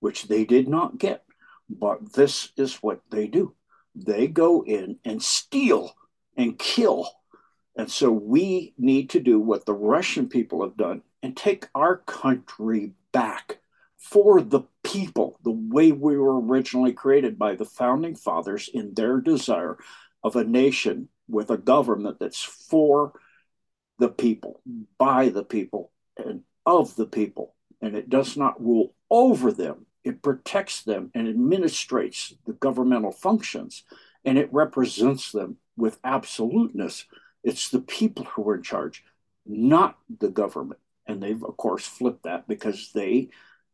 which 0.00 0.24
they 0.24 0.44
did 0.44 0.68
not 0.68 0.98
get. 0.98 1.24
But 1.68 2.12
this 2.14 2.52
is 2.56 2.76
what 2.76 3.00
they 3.10 3.26
do 3.26 3.54
they 3.94 4.26
go 4.26 4.64
in 4.64 4.98
and 5.04 5.22
steal 5.22 5.94
and 6.36 6.58
kill. 6.58 7.08
And 7.76 7.90
so 7.90 8.10
we 8.10 8.74
need 8.78 9.10
to 9.10 9.20
do 9.20 9.38
what 9.38 9.66
the 9.66 9.74
Russian 9.74 10.28
people 10.28 10.62
have 10.62 10.76
done 10.76 11.02
and 11.22 11.36
take 11.36 11.68
our 11.74 11.98
country 11.98 12.92
back 13.12 13.58
for 13.96 14.40
the 14.40 14.62
people, 14.82 15.38
the 15.44 15.52
way 15.52 15.92
we 15.92 16.16
were 16.16 16.40
originally 16.40 16.92
created 16.92 17.38
by 17.38 17.54
the 17.54 17.64
founding 17.64 18.16
fathers 18.16 18.68
in 18.72 18.94
their 18.94 19.20
desire 19.20 19.78
of 20.24 20.36
a 20.36 20.44
nation 20.44 21.08
with 21.28 21.50
a 21.50 21.56
government 21.56 22.18
that's 22.18 22.42
for 22.42 23.12
the 23.98 24.08
people, 24.08 24.60
by 24.98 25.28
the 25.28 25.44
people, 25.44 25.92
and 26.16 26.42
of 26.66 26.96
the 26.96 27.06
people. 27.06 27.54
And 27.80 27.94
it 27.96 28.10
does 28.10 28.36
not 28.36 28.62
rule 28.62 28.94
over 29.10 29.52
them, 29.52 29.86
it 30.04 30.22
protects 30.22 30.82
them 30.82 31.10
and 31.14 31.28
administrates 31.28 32.34
the 32.46 32.52
governmental 32.54 33.12
functions 33.12 33.84
and 34.24 34.38
it 34.38 34.52
represents 34.52 35.32
them 35.32 35.56
with 35.76 35.98
absoluteness. 36.04 37.06
It's 37.42 37.70
the 37.70 37.80
people 37.80 38.24
who 38.24 38.48
are 38.48 38.56
in 38.56 38.62
charge, 38.62 39.04
not 39.46 39.98
the 40.20 40.28
government. 40.28 40.80
And 41.06 41.22
they've, 41.22 41.42
of 41.42 41.56
course, 41.56 41.86
flipped 41.86 42.24
that 42.24 42.46
because 42.46 42.90
they 42.94 43.30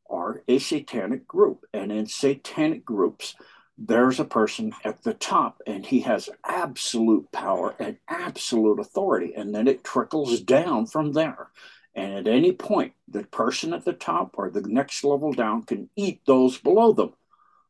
are 0.09 0.43
a 0.49 0.59
satanic 0.59 1.27
group. 1.27 1.67
And 1.75 1.93
in 1.93 2.07
satanic 2.07 2.85
groups, 2.85 3.35
there's 3.77 4.19
a 4.19 4.25
person 4.25 4.73
at 4.85 5.03
the 5.03 5.15
top 5.15 5.61
and 5.67 5.85
he 5.85 6.01
has 6.01 6.31
absolute 6.45 7.31
power 7.31 7.75
and 7.79 7.99
absolute 8.09 8.81
authority. 8.81 9.35
And 9.35 9.55
then 9.55 9.69
it 9.69 9.85
trickles 9.85 10.41
down 10.41 10.87
from 10.87 11.13
there. 11.13 11.49
And 11.99 12.15
at 12.15 12.29
any 12.29 12.53
point, 12.53 12.93
the 13.09 13.25
person 13.25 13.75
at 13.75 13.85
the 13.85 13.93
top 13.93 14.37
or 14.39 14.51
the 14.51 14.61
next 14.61 15.03
level 15.03 15.33
down 15.33 15.65
can 15.65 15.91
eat 15.97 16.21
those 16.27 16.57
below 16.57 16.93
them. 16.93 17.15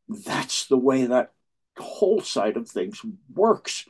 That's 0.07 0.67
the 0.67 0.77
way 0.77 1.07
that 1.07 1.31
whole 1.79 2.21
side 2.21 2.55
of 2.55 2.69
things 2.69 3.01
works. 3.33 3.87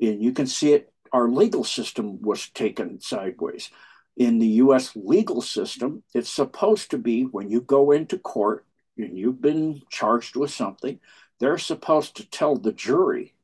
And 0.00 0.20
you 0.20 0.32
can 0.32 0.48
see 0.48 0.72
it 0.72 0.92
our 1.12 1.28
legal 1.28 1.62
system 1.62 2.20
was 2.20 2.48
taken 2.48 3.00
sideways. 3.00 3.70
In 4.16 4.40
the 4.40 4.58
US 4.64 4.96
legal 4.96 5.40
system, 5.40 6.02
it's 6.12 6.30
supposed 6.30 6.90
to 6.90 6.98
be 6.98 7.22
when 7.22 7.48
you 7.48 7.60
go 7.60 7.92
into 7.92 8.18
court 8.18 8.66
and 8.98 9.16
you've 9.16 9.40
been 9.40 9.82
charged 9.88 10.34
with 10.34 10.50
something, 10.50 10.98
they're 11.38 11.58
supposed 11.58 12.16
to 12.16 12.28
tell 12.28 12.56
the 12.56 12.72
jury 12.72 13.34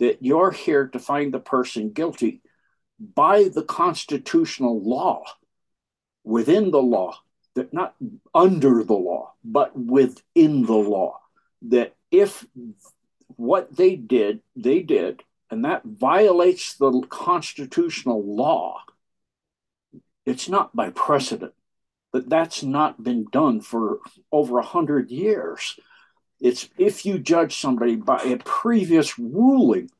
that 0.00 0.18
you're 0.20 0.50
here 0.50 0.88
to 0.88 0.98
find 0.98 1.32
the 1.32 1.38
person 1.38 1.92
guilty 1.92 2.42
by 2.98 3.44
the 3.44 3.62
constitutional 3.62 4.82
law, 4.82 5.22
within 6.24 6.70
the 6.70 6.82
law, 6.82 7.14
that 7.54 7.72
not 7.72 7.94
under 8.34 8.84
the 8.84 8.94
law, 8.94 9.32
but 9.44 9.78
within 9.78 10.64
the 10.64 10.72
law. 10.72 11.20
That 11.62 11.94
if 12.10 12.46
what 13.36 13.76
they 13.76 13.96
did, 13.96 14.40
they 14.56 14.80
did, 14.80 15.22
and 15.50 15.64
that 15.64 15.82
violates 15.84 16.74
the 16.74 17.02
constitutional 17.08 18.22
law, 18.24 18.82
it's 20.24 20.48
not 20.48 20.74
by 20.74 20.90
precedent. 20.90 21.54
But 22.12 22.28
that's 22.28 22.62
not 22.62 23.02
been 23.02 23.26
done 23.30 23.60
for 23.60 24.00
over 24.32 24.58
a 24.58 24.64
hundred 24.64 25.10
years. 25.10 25.76
It's 26.40 26.68
if 26.76 27.06
you 27.06 27.18
judge 27.18 27.56
somebody 27.56 27.94
by 27.96 28.22
a 28.22 28.36
previous 28.38 29.16
ruling, 29.18 29.90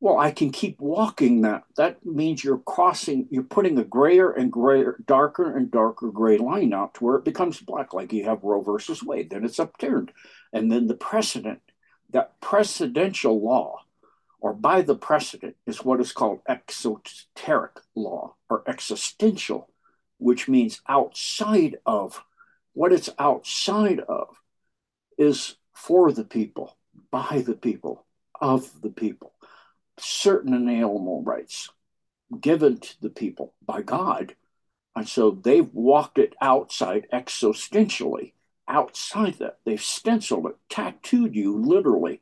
well, 0.00 0.18
I 0.18 0.30
can 0.30 0.50
keep 0.50 0.80
walking 0.80 1.42
that. 1.42 1.64
That 1.76 2.04
means 2.04 2.42
you're 2.42 2.58
crossing, 2.58 3.28
you're 3.30 3.42
putting 3.42 3.78
a 3.78 3.84
grayer 3.84 4.30
and 4.30 4.50
grayer, 4.50 4.96
darker 5.06 5.54
and 5.54 5.70
darker 5.70 6.10
gray 6.10 6.38
line 6.38 6.72
out 6.72 6.94
to 6.94 7.04
where 7.04 7.16
it 7.16 7.24
becomes 7.24 7.60
black, 7.60 7.92
like 7.92 8.10
you 8.12 8.24
have 8.24 8.42
Roe 8.42 8.62
versus 8.62 9.02
Wade. 9.02 9.28
Then 9.28 9.44
it's 9.44 9.60
upturned. 9.60 10.10
And 10.54 10.72
then 10.72 10.86
the 10.86 10.94
precedent, 10.94 11.60
that 12.10 12.40
precedential 12.40 13.42
law, 13.42 13.80
or 14.40 14.54
by 14.54 14.80
the 14.80 14.96
precedent, 14.96 15.56
is 15.66 15.84
what 15.84 16.00
is 16.00 16.12
called 16.12 16.40
exoteric 16.48 17.76
law 17.94 18.36
or 18.48 18.64
existential, 18.66 19.68
which 20.16 20.48
means 20.48 20.80
outside 20.88 21.76
of. 21.84 22.24
What 22.72 22.92
it's 22.92 23.10
outside 23.18 24.00
of 24.00 24.28
is 25.18 25.56
for 25.74 26.10
the 26.10 26.24
people, 26.24 26.78
by 27.10 27.42
the 27.44 27.54
people, 27.54 28.06
of 28.40 28.80
the 28.80 28.88
people. 28.88 29.34
Certain 30.02 30.54
inalienable 30.54 31.22
rights 31.22 31.70
given 32.40 32.78
to 32.78 33.00
the 33.02 33.10
people 33.10 33.54
by 33.64 33.82
God. 33.82 34.34
And 34.96 35.08
so 35.08 35.30
they've 35.30 35.72
walked 35.72 36.18
it 36.18 36.34
outside 36.40 37.06
existentially, 37.12 38.32
outside 38.68 39.34
that. 39.34 39.58
They've 39.64 39.80
stenciled 39.80 40.46
it, 40.46 40.56
tattooed 40.68 41.34
you 41.34 41.56
literally, 41.56 42.20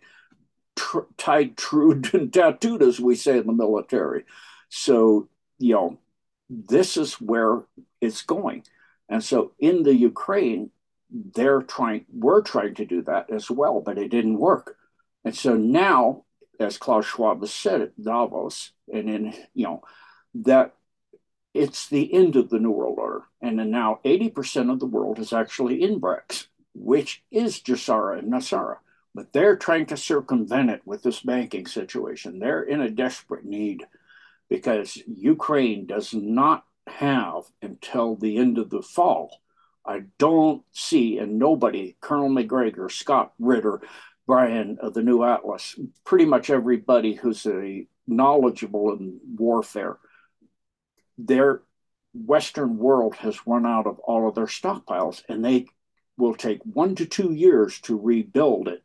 tr- 0.77 1.11
tied, 1.17 1.57
true, 1.57 2.03
and 2.13 2.33
tattooed, 2.33 2.83
as 2.83 3.01
we 3.01 3.15
say 3.15 3.39
in 3.39 3.47
the 3.47 3.53
military. 3.53 4.25
So, 4.69 5.29
you 5.59 5.75
know, 5.75 5.99
this 6.49 6.97
is 6.97 7.15
where 7.15 7.63
it's 8.01 8.23
going. 8.23 8.65
And 9.09 9.25
so 9.25 9.53
in 9.59 9.83
the 9.83 9.95
Ukraine, 9.95 10.71
they're 11.11 11.63
trying, 11.63 12.05
we're 12.13 12.43
trying 12.43 12.75
to 12.75 12.85
do 12.85 13.03
that 13.03 13.31
as 13.31 13.51
well, 13.51 13.81
but 13.81 13.99
it 13.99 14.11
didn't 14.11 14.39
work. 14.39 14.77
And 15.25 15.35
so 15.35 15.57
now, 15.57 16.25
as 16.59 16.79
Klaus 16.79 17.07
Schwab 17.07 17.41
has 17.41 17.53
said 17.53 17.81
at 17.81 18.03
Davos, 18.03 18.73
and 18.93 19.09
in, 19.09 19.35
you 19.55 19.65
know, 19.65 19.83
that 20.35 20.75
it's 21.55 21.89
the 21.89 22.13
end 22.13 22.37
of 22.37 22.51
the 22.51 22.59
New 22.59 22.71
World 22.71 22.99
Order. 22.99 23.25
And 23.41 23.57
now 23.71 24.01
80% 24.05 24.73
of 24.73 24.81
the 24.81 24.87
world 24.87 25.19
is 25.19 25.33
actually 25.33 25.83
in 25.83 26.01
BRICS, 26.01 26.47
which 26.75 27.23
is 27.31 27.61
GESARA 27.61 28.19
and 28.19 28.33
NESARA. 28.33 28.77
But 29.15 29.33
they're 29.33 29.57
trying 29.57 29.87
to 29.87 29.97
circumvent 29.97 30.71
it 30.71 30.83
with 30.85 31.03
this 31.03 31.21
banking 31.21 31.67
situation. 31.67 32.39
They're 32.39 32.63
in 32.63 32.81
a 32.81 32.91
desperate 32.91 33.45
need 33.45 33.87
because 34.49 35.01
Ukraine 35.07 35.87
does 35.87 36.13
not 36.15 36.65
have 36.87 37.45
until 37.63 38.17
the 38.17 38.37
end 38.39 38.59
of 38.59 38.71
the 38.71 38.83
fall 38.83 39.41
I 39.89 40.03
don't 40.19 40.63
see, 40.71 41.19
and 41.19 41.39
nobody, 41.39 41.97
Colonel 42.03 42.29
Macgregor, 42.29 42.91
Scott 42.91 43.33
Ritter, 43.39 43.81
Brian 44.29 44.77
of 44.83 44.93
the 44.93 45.03
New 45.03 45.25
Atlas, 45.25 45.75
pretty 46.05 46.27
much 46.27 46.51
everybody 46.51 47.15
who's 47.15 47.47
a 47.47 47.87
knowledgeable 48.07 48.93
in 48.93 49.19
warfare, 49.37 49.97
their 51.17 51.63
Western 52.13 52.77
world 52.77 53.17
has 53.17 53.47
run 53.47 53.65
out 53.65 53.87
of 53.87 53.99
all 54.01 54.29
of 54.29 54.35
their 54.35 54.45
stockpiles, 54.45 55.23
and 55.31 55.43
they 55.43 55.65
will 56.19 56.35
take 56.35 56.61
one 56.63 56.95
to 56.97 57.07
two 57.07 57.33
years 57.33 57.81
to 57.81 57.99
rebuild 57.99 58.69
it 58.69 58.83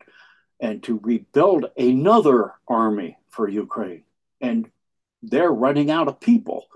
and 0.62 0.82
to 0.84 1.01
rebuild 1.03 1.65
another 1.77 2.53
army 2.65 3.17
for 3.29 3.49
Ukraine. 3.49 4.03
And 4.39 4.71
they're 5.21 5.51
running 5.51 5.91
out 5.91 6.08
of 6.08 6.21
people 6.21 6.67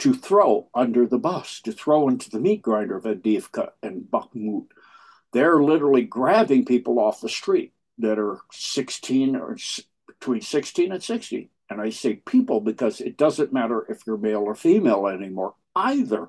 to 0.00 0.14
throw 0.14 0.68
under 0.74 1.06
the 1.06 1.18
bus, 1.18 1.60
to 1.60 1.70
throw 1.70 2.08
into 2.08 2.28
the 2.28 2.40
meat 2.40 2.62
grinder 2.62 2.96
of 2.96 3.04
Avdiivka 3.04 3.70
and 3.84 4.02
Bakhmut. 4.02 4.66
They're 5.32 5.62
literally 5.62 6.02
grabbing 6.02 6.64
people 6.64 6.98
off 6.98 7.20
the 7.20 7.28
street 7.28 7.72
that 8.00 8.18
are 8.18 8.40
16 8.52 9.36
or 9.36 9.56
between 10.06 10.40
16 10.40 10.92
and 10.92 11.02
60. 11.02 11.50
And 11.68 11.80
I 11.80 11.90
say 11.90 12.16
people 12.16 12.60
because 12.60 13.00
it 13.00 13.16
doesn't 13.16 13.52
matter 13.52 13.86
if 13.88 14.06
you're 14.06 14.16
male 14.16 14.42
or 14.42 14.54
female 14.54 15.06
anymore 15.06 15.54
either. 15.74 16.28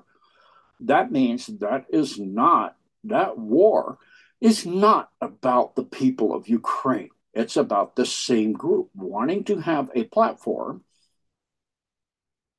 That 0.80 1.12
means 1.12 1.46
that 1.46 1.86
is 1.90 2.18
not, 2.18 2.76
that 3.04 3.38
war 3.38 3.98
is 4.40 4.66
not 4.66 5.10
about 5.20 5.76
the 5.76 5.84
people 5.84 6.34
of 6.34 6.48
Ukraine. 6.48 7.10
It's 7.34 7.56
about 7.56 7.96
the 7.96 8.06
same 8.06 8.52
group 8.52 8.90
wanting 8.94 9.44
to 9.44 9.60
have 9.60 9.90
a 9.94 10.04
platform 10.04 10.84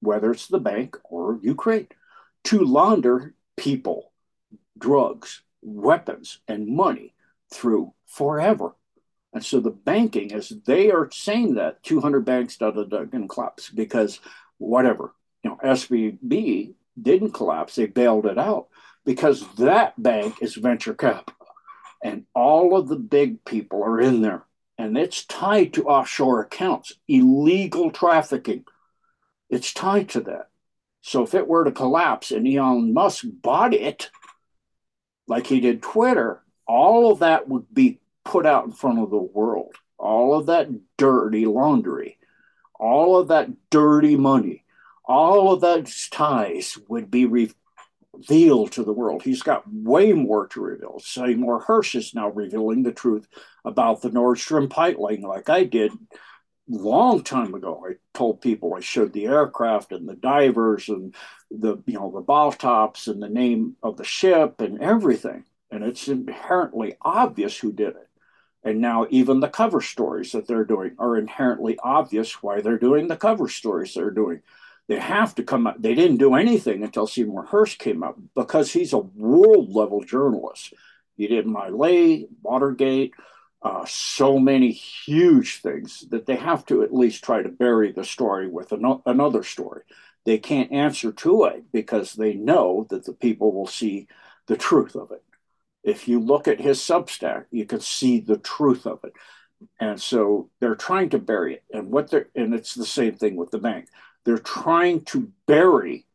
whether 0.03 0.31
it's 0.31 0.47
the 0.47 0.59
bank 0.59 0.97
or 1.05 1.39
Ukraine, 1.41 1.87
to 2.43 2.59
launder 2.59 3.33
people, 3.55 4.11
drugs, 4.77 5.41
weapons, 5.61 6.39
and 6.47 6.67
money 6.67 7.13
through 7.51 7.93
forever. 8.05 8.75
And 9.33 9.43
so 9.43 9.59
the 9.59 9.71
banking, 9.71 10.31
as 10.33 10.49
they 10.65 10.91
are 10.91 11.09
saying 11.11 11.55
that 11.55 11.81
200 11.83 12.23
banks 12.23 12.57
da 12.57 12.71
da 12.71 12.83
da 12.83 13.05
to 13.05 13.27
collapse 13.27 13.69
because 13.69 14.19
whatever, 14.57 15.13
you 15.43 15.49
know, 15.49 15.57
SVB 15.63 16.73
didn't 17.01 17.31
collapse, 17.31 17.75
they 17.75 17.87
bailed 17.87 18.27
it 18.27 18.37
out 18.37 18.67
because 19.05 19.45
that 19.55 20.01
bank 20.01 20.35
is 20.41 20.55
venture 20.55 20.93
capital. 20.93 21.35
And 22.03 22.25
all 22.35 22.77
of 22.77 22.87
the 22.87 22.95
big 22.95 23.43
people 23.43 23.83
are 23.83 23.99
in 23.99 24.21
there. 24.21 24.45
And 24.77 24.97
it's 24.97 25.25
tied 25.25 25.73
to 25.73 25.87
offshore 25.87 26.41
accounts, 26.41 26.93
illegal 27.07 27.91
trafficking 27.91 28.65
it's 29.53 29.71
tied 29.71 30.09
to 30.09 30.21
that. 30.21 30.49
So 31.01 31.23
if 31.23 31.35
it 31.35 31.47
were 31.47 31.65
to 31.65 31.71
collapse 31.71 32.31
and 32.31 32.47
Elon 32.47 32.93
Musk 32.93 33.23
bought 33.25 33.73
it, 33.73 34.09
like 35.27 35.45
he 35.45 35.59
did 35.59 35.83
Twitter, 35.83 36.41
all 36.65 37.11
of 37.11 37.19
that 37.19 37.47
would 37.47 37.71
be 37.71 37.99
put 38.25 38.45
out 38.45 38.65
in 38.65 38.71
front 38.71 38.99
of 38.99 39.09
the 39.09 39.17
world. 39.17 39.75
All 39.97 40.37
of 40.37 40.47
that 40.47 40.69
dirty 40.97 41.45
laundry, 41.45 42.17
all 42.79 43.17
of 43.17 43.29
that 43.29 43.49
dirty 43.69 44.15
money, 44.15 44.63
all 45.05 45.53
of 45.53 45.61
those 45.61 46.09
ties 46.09 46.77
would 46.87 47.11
be 47.11 47.25
revealed 47.25 48.71
to 48.73 48.83
the 48.83 48.93
world. 48.93 49.23
He's 49.23 49.43
got 49.43 49.63
way 49.71 50.13
more 50.13 50.47
to 50.47 50.61
reveal. 50.61 50.99
Seymour 50.99 51.65
Hersh 51.65 51.95
is 51.95 52.13
now 52.13 52.29
revealing 52.29 52.83
the 52.83 52.91
truth 52.91 53.27
about 53.65 54.01
the 54.01 54.11
Nord 54.11 54.39
Stream 54.39 54.69
pipeline, 54.69 55.21
like 55.21 55.49
I 55.49 55.63
did 55.63 55.91
long 56.67 57.23
time 57.23 57.53
ago. 57.53 57.85
I 57.87 57.95
told 58.13 58.41
people 58.41 58.73
I 58.73 58.79
showed 58.79 59.13
the 59.13 59.25
aircraft 59.25 59.91
and 59.91 60.07
the 60.07 60.15
divers 60.15 60.89
and 60.89 61.13
the 61.51 61.77
you 61.85 61.95
know 61.95 62.11
the 62.11 62.21
bow 62.21 62.51
tops 62.51 63.07
and 63.07 63.21
the 63.21 63.29
name 63.29 63.75
of 63.83 63.97
the 63.97 64.03
ship 64.03 64.61
and 64.61 64.81
everything. 64.81 65.45
And 65.71 65.83
it's 65.83 66.07
inherently 66.07 66.95
obvious 67.01 67.57
who 67.57 67.71
did 67.71 67.89
it. 67.89 68.09
And 68.63 68.79
now 68.79 69.07
even 69.09 69.39
the 69.39 69.49
cover 69.49 69.81
stories 69.81 70.31
that 70.31 70.47
they're 70.47 70.63
doing 70.63 70.95
are 70.97 71.17
inherently 71.17 71.77
obvious 71.83 72.41
why 72.41 72.61
they're 72.61 72.77
doing 72.77 73.07
the 73.07 73.17
cover 73.17 73.49
stories 73.49 73.93
they're 73.93 74.11
doing. 74.11 74.41
They 74.87 74.99
have 74.99 75.35
to 75.35 75.43
come 75.43 75.67
up. 75.67 75.81
They 75.81 75.95
didn't 75.95 76.17
do 76.17 76.35
anything 76.35 76.83
until 76.83 77.07
Seymour 77.07 77.47
Hersh 77.47 77.77
came 77.77 78.03
up 78.03 78.17
because 78.35 78.71
he's 78.71 78.93
a 78.93 78.97
world 78.97 79.69
level 79.71 80.01
journalist. 80.03 80.73
He 81.15 81.27
did 81.27 81.45
My 81.45 81.69
Lai, 81.69 82.25
Watergate, 82.41 83.13
uh, 83.61 83.85
so 83.85 84.39
many 84.39 84.71
huge 84.71 85.61
things 85.61 86.01
that 86.09 86.25
they 86.25 86.35
have 86.35 86.65
to 86.65 86.83
at 86.83 86.93
least 86.93 87.23
try 87.23 87.41
to 87.41 87.49
bury 87.49 87.91
the 87.91 88.03
story 88.03 88.47
with 88.47 88.73
an- 88.73 89.01
another 89.05 89.43
story. 89.43 89.83
They 90.25 90.37
can't 90.37 90.71
answer 90.71 91.11
to 91.11 91.45
it 91.45 91.71
because 91.71 92.13
they 92.13 92.33
know 92.33 92.85
that 92.89 93.05
the 93.05 93.13
people 93.13 93.53
will 93.53 93.67
see 93.67 94.07
the 94.47 94.57
truth 94.57 94.95
of 94.95 95.11
it. 95.11 95.23
If 95.83 96.07
you 96.07 96.19
look 96.19 96.47
at 96.47 96.61
his 96.61 96.79
Substack, 96.79 97.45
you 97.51 97.65
can 97.65 97.81
see 97.81 98.19
the 98.19 98.37
truth 98.37 98.85
of 98.85 99.03
it. 99.03 99.13
And 99.79 100.01
so 100.01 100.49
they're 100.59 100.75
trying 100.75 101.09
to 101.09 101.19
bury 101.19 101.55
it. 101.55 101.63
And 101.73 101.91
what 101.91 102.09
they're 102.09 102.29
and 102.35 102.53
it's 102.53 102.73
the 102.73 102.85
same 102.85 103.15
thing 103.15 103.35
with 103.35 103.51
the 103.51 103.59
bank. 103.59 103.87
They're 104.25 104.37
trying 104.37 105.01
to 105.05 105.31
bury 105.45 106.05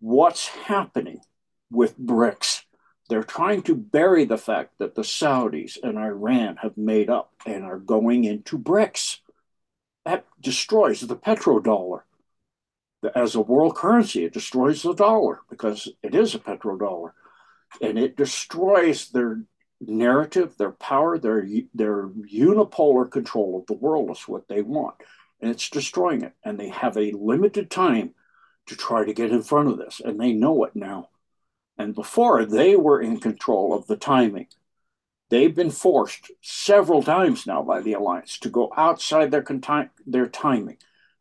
what's 0.00 0.48
happening 0.48 1.20
with 1.70 1.98
BRICS 1.98 2.64
they're 3.10 3.24
trying 3.24 3.62
to 3.62 3.74
bury 3.74 4.24
the 4.24 4.38
fact 4.38 4.78
that 4.78 4.94
the 4.94 5.02
Saudis 5.02 5.76
and 5.82 5.98
Iran 5.98 6.58
have 6.62 6.76
made 6.76 7.10
up 7.10 7.32
and 7.44 7.64
are 7.64 7.80
going 7.80 8.22
into 8.22 8.56
BRICS. 8.56 9.18
that 10.04 10.24
destroys 10.40 11.00
the 11.00 11.16
petrodollar 11.16 12.02
as 13.16 13.34
a 13.34 13.40
world 13.40 13.74
currency. 13.74 14.24
It 14.24 14.32
destroys 14.32 14.82
the 14.82 14.94
dollar 14.94 15.40
because 15.50 15.88
it 16.04 16.14
is 16.14 16.36
a 16.36 16.38
petrodollar, 16.38 17.10
and 17.80 17.98
it 17.98 18.16
destroys 18.16 19.08
their 19.10 19.42
narrative, 19.80 20.56
their 20.58 20.72
power, 20.72 21.18
their 21.18 21.46
their 21.74 22.08
unipolar 22.08 23.10
control 23.10 23.58
of 23.58 23.66
the 23.66 23.74
world 23.74 24.10
is 24.10 24.28
what 24.28 24.48
they 24.48 24.62
want, 24.62 24.96
and 25.40 25.50
it's 25.50 25.70
destroying 25.70 26.22
it. 26.22 26.34
And 26.44 26.58
they 26.58 26.68
have 26.68 26.96
a 26.96 27.12
limited 27.12 27.70
time 27.70 28.14
to 28.66 28.76
try 28.76 29.04
to 29.04 29.14
get 29.14 29.32
in 29.32 29.42
front 29.42 29.68
of 29.68 29.78
this, 29.78 30.00
and 30.04 30.20
they 30.20 30.32
know 30.32 30.64
it 30.64 30.76
now. 30.76 31.08
And 31.78 31.94
before 31.94 32.44
they 32.44 32.76
were 32.76 33.00
in 33.00 33.20
control 33.20 33.74
of 33.74 33.86
the 33.86 33.96
timing. 33.96 34.48
They've 35.30 35.54
been 35.54 35.70
forced 35.70 36.32
several 36.42 37.04
times 37.04 37.46
now 37.46 37.62
by 37.62 37.80
the 37.82 37.92
alliance 37.92 38.36
to 38.40 38.50
go 38.50 38.72
outside 38.76 39.30
their 39.30 39.42
conti- 39.42 39.90
their 40.04 40.26
timing, 40.26 40.78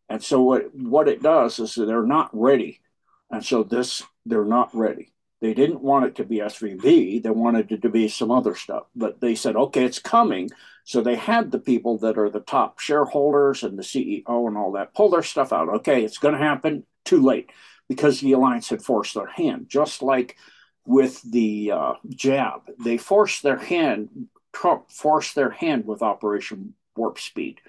and 0.10 0.24
so 0.24 0.42
what 0.42 0.74
what 0.74 1.08
it 1.08 1.22
does 1.22 1.60
is 1.60 1.76
they're 1.76 2.02
not 2.02 2.32
ready, 2.34 2.82
and 3.30 3.46
so 3.46 3.62
this 3.62 4.04
they're 4.26 4.46
not 4.46 4.74
ready. 4.74 5.12
They 5.42 5.54
didn't 5.54 5.82
want 5.82 6.06
it 6.06 6.16
to 6.16 6.26
be 6.26 6.38
SVB. 6.38 7.24
They 7.24 7.30
wanted 7.30 7.72
it 7.72 7.82
to 7.84 7.90
be 7.90 8.10
some 8.10 8.30
other 8.30 8.56
stuff. 8.56 8.84
But 8.96 9.22
they 9.22 9.36
said, 9.36 9.56
okay, 9.56 9.86
it's 9.86 10.00
coming. 10.00 10.50
So 10.84 11.02
they 11.02 11.16
had 11.16 11.52
the 11.52 11.60
people 11.60 11.98
that 12.00 12.18
are 12.18 12.30
the 12.30 12.42
top 12.42 12.80
shareholders 12.80 13.64
and 13.64 13.78
the 13.78 13.84
CEO 13.84 14.48
and 14.48 14.58
all 14.58 14.74
that 14.74 14.94
pull 14.94 15.10
their 15.10 15.24
stuff 15.24 15.54
out. 15.54 15.70
Okay, 15.70 16.04
it's 16.04 16.18
going 16.18 16.34
to 16.34 16.40
happen. 16.40 16.84
Too 17.06 17.22
late 17.22 17.50
because 17.88 18.20
the 18.20 18.34
alliance 18.34 18.70
had 18.70 18.84
forced 18.84 19.16
their 19.16 19.28
hand, 19.28 19.68
just 19.68 20.02
like 20.02 20.38
with 20.86 21.22
the 21.24 21.72
uh, 21.72 21.94
jab. 22.10 22.62
They 22.84 22.98
forced 22.98 23.44
their 23.44 23.58
hand, 23.58 24.28
Trump 24.54 24.92
forced 24.92 25.36
their 25.36 25.50
hand 25.50 25.86
with 25.86 26.02
Operation 26.02 26.76
Warp 26.96 27.20
Speed. 27.20 27.62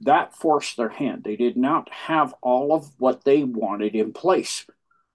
That 0.00 0.34
forced 0.34 0.76
their 0.76 0.88
hand. 0.88 1.24
They 1.24 1.36
did 1.36 1.56
not 1.56 1.90
have 1.90 2.34
all 2.40 2.72
of 2.72 2.90
what 2.98 3.24
they 3.24 3.44
wanted 3.44 3.94
in 3.94 4.12
place. 4.12 4.66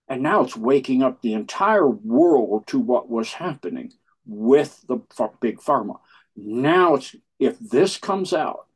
And 0.08 0.22
now 0.22 0.42
it's 0.42 0.56
waking 0.56 1.02
up 1.02 1.22
the 1.22 1.34
entire 1.34 1.88
world 1.88 2.68
to 2.68 2.80
what 2.80 3.10
was 3.10 3.34
happening 3.34 3.94
with 4.26 4.84
the 4.88 5.00
big 5.40 5.60
pharma. 5.60 6.00
Now 6.36 6.96
it's 6.96 7.16
if 7.40 7.60
this 7.60 7.98
comes 7.98 8.34
out, 8.34 8.68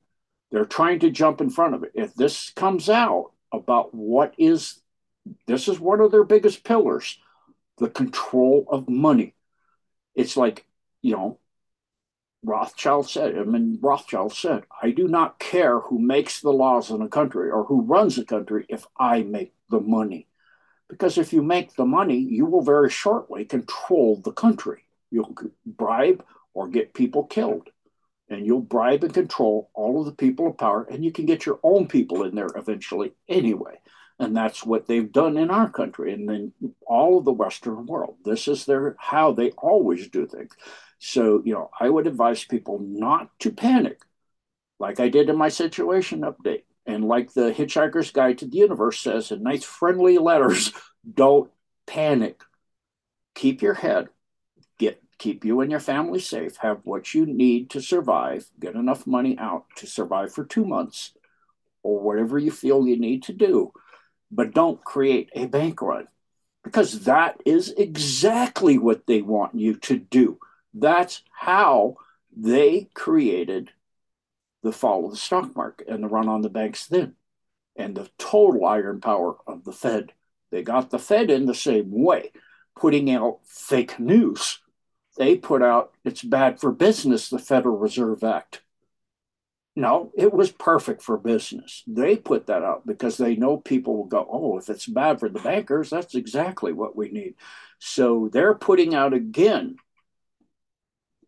they're 0.51 0.65
trying 0.65 0.99
to 0.99 1.11
jump 1.11 1.41
in 1.41 1.49
front 1.49 1.75
of 1.75 1.83
it. 1.83 1.91
If 1.93 2.15
this 2.15 2.51
comes 2.51 2.89
out 2.89 3.31
about 3.51 3.93
what 3.93 4.33
is 4.37 4.81
this 5.47 5.67
is 5.67 5.79
one 5.79 6.01
of 6.01 6.11
their 6.11 6.23
biggest 6.23 6.63
pillars, 6.63 7.19
the 7.77 7.89
control 7.89 8.65
of 8.69 8.89
money. 8.89 9.35
It's 10.15 10.35
like, 10.35 10.65
you 11.01 11.15
know, 11.15 11.39
Rothschild 12.43 13.09
said, 13.09 13.37
I 13.37 13.43
mean, 13.43 13.79
Rothschild 13.81 14.33
said, 14.33 14.63
I 14.81 14.91
do 14.91 15.07
not 15.07 15.39
care 15.39 15.79
who 15.79 15.99
makes 15.99 16.41
the 16.41 16.51
laws 16.51 16.89
in 16.89 17.01
a 17.01 17.09
country 17.09 17.51
or 17.51 17.65
who 17.65 17.81
runs 17.81 18.17
a 18.17 18.25
country 18.25 18.65
if 18.69 18.85
I 18.97 19.23
make 19.23 19.53
the 19.69 19.79
money. 19.79 20.27
Because 20.89 21.17
if 21.17 21.31
you 21.31 21.41
make 21.41 21.75
the 21.75 21.85
money, 21.85 22.17
you 22.17 22.45
will 22.45 22.63
very 22.63 22.89
shortly 22.89 23.45
control 23.45 24.19
the 24.23 24.31
country. 24.31 24.83
You'll 25.11 25.35
bribe 25.65 26.23
or 26.53 26.67
get 26.67 26.93
people 26.93 27.23
killed. 27.25 27.69
And 28.27 28.45
you'll 28.45 28.61
bribe 28.61 29.03
and 29.03 29.13
control 29.13 29.69
all 29.73 29.99
of 29.99 30.05
the 30.05 30.11
people 30.11 30.47
of 30.47 30.57
power, 30.57 30.83
and 30.83 31.03
you 31.03 31.11
can 31.11 31.25
get 31.25 31.47
your 31.47 31.59
own 31.63 31.87
people 31.87 32.23
in 32.23 32.35
there 32.35 32.49
eventually 32.55 33.13
anyway. 33.27 33.79
And 34.19 34.35
that's 34.35 34.65
what 34.65 34.85
they've 34.85 35.11
done 35.11 35.37
in 35.37 35.49
our 35.49 35.69
country 35.69 36.13
and 36.13 36.27
then 36.27 36.51
all 36.85 37.17
of 37.17 37.25
the 37.25 37.31
Western 37.31 37.85
world. 37.85 38.17
This 38.25 38.47
is 38.47 38.65
their 38.65 38.95
how 38.99 39.31
they 39.31 39.51
always 39.51 40.09
do 40.09 40.27
things. 40.27 40.51
So, 40.99 41.41
you 41.45 41.53
know, 41.53 41.71
I 41.79 41.89
would 41.89 42.05
advise 42.05 42.43
people 42.43 42.79
not 42.79 43.31
to 43.39 43.51
panic, 43.51 44.01
like 44.77 44.99
I 44.99 45.07
did 45.09 45.29
in 45.29 45.37
my 45.37 45.49
situation 45.49 46.21
update. 46.21 46.63
And 46.89 47.05
like 47.05 47.33
the 47.33 47.53
Hitchhiker's 47.53 48.09
Guide 48.09 48.39
to 48.39 48.47
the 48.47 48.57
Universe 48.57 48.99
says 48.99 49.29
in 49.29 49.43
nice 49.43 49.63
friendly 49.63 50.17
letters, 50.17 50.73
don't 51.13 51.51
panic. 51.85 52.41
Keep 53.35 53.61
your 53.61 53.75
head, 53.75 54.09
get 54.79 54.99
keep 55.19 55.45
you 55.45 55.61
and 55.61 55.69
your 55.69 55.79
family 55.79 56.19
safe, 56.19 56.57
have 56.57 56.79
what 56.85 57.13
you 57.13 57.27
need 57.27 57.69
to 57.69 57.79
survive, 57.79 58.49
get 58.59 58.73
enough 58.73 59.05
money 59.05 59.37
out 59.37 59.65
to 59.75 59.85
survive 59.85 60.33
for 60.33 60.43
two 60.43 60.65
months 60.65 61.13
or 61.83 61.99
whatever 61.99 62.39
you 62.39 62.49
feel 62.49 62.87
you 62.87 62.97
need 62.97 63.21
to 63.23 63.33
do, 63.33 63.71
but 64.31 64.55
don't 64.55 64.83
create 64.83 65.29
a 65.35 65.45
bank 65.45 65.83
run 65.83 66.07
because 66.63 67.01
that 67.01 67.39
is 67.45 67.71
exactly 67.77 68.79
what 68.79 69.05
they 69.05 69.21
want 69.21 69.53
you 69.53 69.75
to 69.75 69.95
do. 69.95 70.39
That's 70.73 71.21
how 71.31 71.97
they 72.35 72.89
created 72.95 73.69
the 74.63 74.71
fall 74.71 75.05
of 75.05 75.11
the 75.11 75.17
stock 75.17 75.55
market 75.55 75.87
and 75.87 76.03
the 76.03 76.07
run 76.07 76.27
on 76.27 76.41
the 76.41 76.49
banks 76.49 76.87
then, 76.87 77.15
and 77.75 77.95
the 77.95 78.09
total 78.17 78.65
iron 78.65 78.99
power 79.01 79.37
of 79.47 79.63
the 79.63 79.71
Fed. 79.71 80.13
They 80.51 80.63
got 80.63 80.89
the 80.89 80.99
Fed 80.99 81.29
in 81.29 81.45
the 81.45 81.55
same 81.55 81.91
way, 81.91 82.31
putting 82.75 83.11
out 83.11 83.39
fake 83.45 83.99
news. 83.99 84.59
They 85.17 85.35
put 85.35 85.61
out, 85.61 85.91
it's 86.03 86.23
bad 86.23 86.59
for 86.59 86.71
business, 86.71 87.29
the 87.29 87.39
Federal 87.39 87.77
Reserve 87.77 88.23
Act. 88.23 88.61
No, 89.75 90.11
it 90.17 90.33
was 90.33 90.51
perfect 90.51 91.01
for 91.01 91.17
business. 91.17 91.83
They 91.87 92.17
put 92.17 92.47
that 92.47 92.63
out 92.63 92.85
because 92.85 93.17
they 93.17 93.35
know 93.35 93.57
people 93.57 93.95
will 93.95 94.05
go, 94.05 94.27
oh, 94.29 94.57
if 94.57 94.69
it's 94.69 94.85
bad 94.85 95.19
for 95.19 95.29
the 95.29 95.39
bankers, 95.39 95.89
that's 95.89 96.15
exactly 96.15 96.73
what 96.73 96.95
we 96.97 97.09
need. 97.09 97.35
So 97.79 98.29
they're 98.31 98.55
putting 98.55 98.93
out 98.93 99.13
again, 99.13 99.77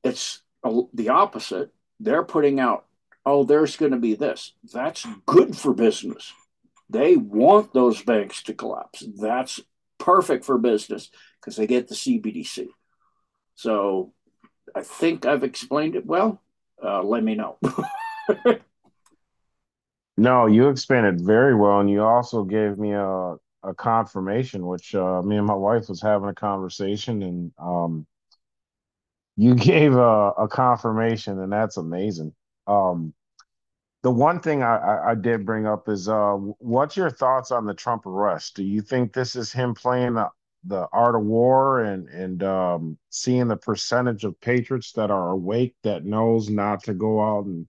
it's 0.03 0.41
uh, 0.63 0.81
the 0.93 1.09
opposite. 1.09 1.71
They're 1.99 2.25
putting 2.25 2.59
out 2.59 2.85
oh, 3.25 3.43
there's 3.43 3.77
going 3.77 3.91
to 3.91 3.97
be 3.97 4.15
this. 4.15 4.53
That's 4.71 5.05
good 5.25 5.55
for 5.55 5.73
business. 5.73 6.33
They 6.89 7.15
want 7.15 7.73
those 7.73 8.01
banks 8.01 8.43
to 8.43 8.53
collapse. 8.53 9.03
That's 9.17 9.59
perfect 9.97 10.45
for 10.45 10.57
business 10.57 11.09
because 11.39 11.55
they 11.55 11.67
get 11.67 11.87
the 11.87 11.95
CBDC. 11.95 12.67
So 13.55 14.13
I 14.75 14.81
think 14.81 15.25
I've 15.25 15.43
explained 15.43 15.95
it 15.95 16.05
well. 16.05 16.41
Uh, 16.83 17.03
let 17.03 17.23
me 17.23 17.35
know. 17.35 17.57
no, 20.17 20.47
you 20.47 20.69
explained 20.69 21.05
it 21.05 21.23
very 21.23 21.55
well, 21.55 21.79
and 21.79 21.89
you 21.89 22.03
also 22.03 22.43
gave 22.43 22.77
me 22.77 22.93
a 22.93 23.35
a 23.63 23.73
confirmation, 23.73 24.65
which 24.65 24.95
uh, 24.95 25.21
me 25.21 25.37
and 25.37 25.45
my 25.45 25.53
wife 25.53 25.89
was 25.89 26.01
having 26.01 26.29
a 26.29 26.33
conversation, 26.33 27.21
and 27.21 27.51
um, 27.59 28.07
you 29.37 29.55
gave 29.69 29.95
a, 29.95 30.31
a 30.31 30.47
confirmation, 30.47 31.39
and 31.39 31.51
that's 31.51 31.77
amazing. 31.77 32.33
Um, 32.71 33.13
the 34.03 34.11
one 34.11 34.39
thing 34.39 34.63
I, 34.63 34.77
I, 34.77 35.11
I, 35.11 35.15
did 35.15 35.45
bring 35.45 35.67
up 35.67 35.87
is 35.89 36.07
uh, 36.09 36.33
what's 36.33 36.97
your 36.97 37.11
thoughts 37.11 37.51
on 37.51 37.65
the 37.65 37.73
Trump 37.73 38.05
arrest? 38.05 38.55
Do 38.55 38.63
you 38.63 38.81
think 38.81 39.13
this 39.13 39.35
is 39.35 39.51
him 39.51 39.75
playing 39.75 40.15
the, 40.15 40.29
the 40.63 40.87
art 40.91 41.15
of 41.15 41.23
war 41.23 41.81
and 41.81 42.07
and 42.09 42.41
um, 42.43 42.97
seeing 43.09 43.47
the 43.47 43.57
percentage 43.57 44.23
of 44.23 44.39
patriots 44.41 44.93
that 44.93 45.11
are 45.11 45.31
awake 45.31 45.75
that 45.83 46.05
knows 46.05 46.49
not 46.49 46.83
to 46.83 46.93
go 46.93 47.21
out 47.21 47.45
and 47.45 47.67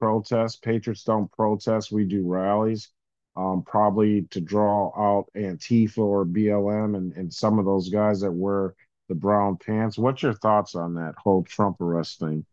protest? 0.00 0.62
Patriots 0.62 1.04
don't 1.04 1.32
protest; 1.32 1.92
we 1.92 2.04
do 2.04 2.26
rallies. 2.26 2.90
Um, 3.36 3.62
probably 3.62 4.22
to 4.32 4.40
draw 4.40 4.90
out 4.96 5.26
Antifa 5.36 5.98
or 5.98 6.26
BLM 6.26 6.96
and, 6.96 7.12
and 7.14 7.32
some 7.32 7.58
of 7.58 7.64
those 7.64 7.88
guys 7.88 8.20
that 8.20 8.32
wear 8.32 8.74
the 9.08 9.14
brown 9.14 9.56
pants. 9.56 9.96
What's 9.96 10.22
your 10.22 10.34
thoughts 10.34 10.74
on 10.74 10.94
that 10.94 11.14
whole 11.16 11.44
Trump 11.44 11.80
arrest 11.80 12.18
thing? 12.18 12.44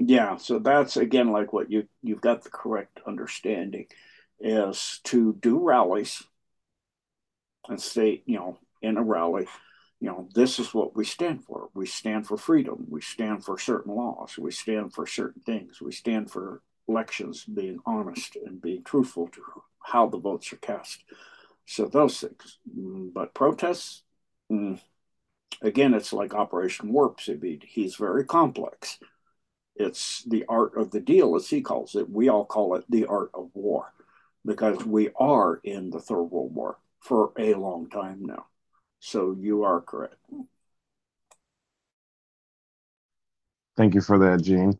Yeah, 0.00 0.36
so 0.38 0.58
that's 0.58 0.96
again 0.96 1.30
like 1.30 1.52
what 1.52 1.70
you 1.70 1.86
you've 2.02 2.22
got 2.22 2.42
the 2.42 2.50
correct 2.50 3.00
understanding 3.06 3.86
is 4.40 5.00
to 5.04 5.34
do 5.34 5.58
rallies 5.62 6.22
and 7.68 7.80
state, 7.80 8.22
you 8.26 8.36
know, 8.38 8.58
in 8.82 8.96
a 8.96 9.02
rally, 9.02 9.46
you 10.00 10.08
know, 10.08 10.28
this 10.34 10.58
is 10.58 10.72
what 10.72 10.96
we 10.96 11.04
stand 11.04 11.44
for. 11.44 11.68
We 11.74 11.86
stand 11.86 12.26
for 12.26 12.36
freedom. 12.36 12.86
We 12.88 13.00
stand 13.02 13.44
for 13.44 13.58
certain 13.58 13.94
laws. 13.94 14.38
We 14.38 14.50
stand 14.50 14.94
for 14.94 15.06
certain 15.06 15.42
things. 15.42 15.80
We 15.80 15.92
stand 15.92 16.30
for 16.30 16.62
elections 16.88 17.44
being 17.44 17.78
honest 17.86 18.36
and 18.36 18.60
being 18.60 18.82
truthful 18.82 19.28
to 19.28 19.42
how 19.84 20.08
the 20.08 20.18
votes 20.18 20.52
are 20.52 20.56
cast. 20.56 21.04
So 21.66 21.86
those 21.86 22.20
things. 22.20 22.58
But 22.66 23.34
protests, 23.34 24.02
mm, 24.50 24.80
again, 25.62 25.94
it's 25.94 26.12
like 26.12 26.34
Operation 26.34 26.92
Warp 26.92 27.20
Speed. 27.20 27.64
He's 27.68 27.96
very 27.96 28.24
complex. 28.24 28.98
It's 29.80 30.22
the 30.24 30.44
art 30.46 30.76
of 30.76 30.90
the 30.90 31.00
deal, 31.00 31.36
as 31.36 31.48
he 31.48 31.62
calls 31.62 31.94
it. 31.94 32.10
We 32.10 32.28
all 32.28 32.44
call 32.44 32.74
it 32.74 32.84
the 32.90 33.06
art 33.06 33.30
of 33.32 33.50
war 33.54 33.94
because 34.44 34.84
we 34.84 35.08
are 35.18 35.58
in 35.64 35.88
the 35.88 36.00
Third 36.00 36.24
World 36.24 36.54
War 36.54 36.78
for 37.00 37.32
a 37.38 37.54
long 37.54 37.88
time 37.88 38.20
now. 38.20 38.44
So 38.98 39.34
you 39.38 39.62
are 39.62 39.80
correct. 39.80 40.16
Thank 43.78 43.94
you 43.94 44.02
for 44.02 44.18
that, 44.18 44.42
Gene. 44.42 44.78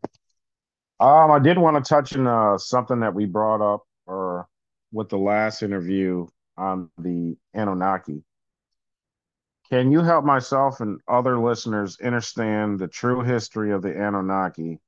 Um, 0.99 1.31
I 1.31 1.39
did 1.39 1.57
want 1.57 1.83
to 1.83 1.89
touch 1.89 2.15
on 2.15 2.27
uh, 2.27 2.59
something 2.59 2.99
that 2.99 3.15
we 3.15 3.25
brought 3.25 3.61
up 3.61 3.81
or 4.05 4.47
with 4.91 5.09
the 5.09 5.17
last 5.17 5.63
interview 5.63 6.27
on 6.57 6.91
the 6.99 7.35
Anunnaki. 7.55 8.23
Can 9.71 9.91
you 9.91 10.01
help 10.01 10.25
myself 10.25 10.79
and 10.79 10.99
other 11.07 11.39
listeners 11.39 11.97
understand 12.03 12.77
the 12.77 12.87
true 12.87 13.21
history 13.21 13.71
of 13.71 13.81
the 13.81 13.99
Anunnaki 13.99 14.79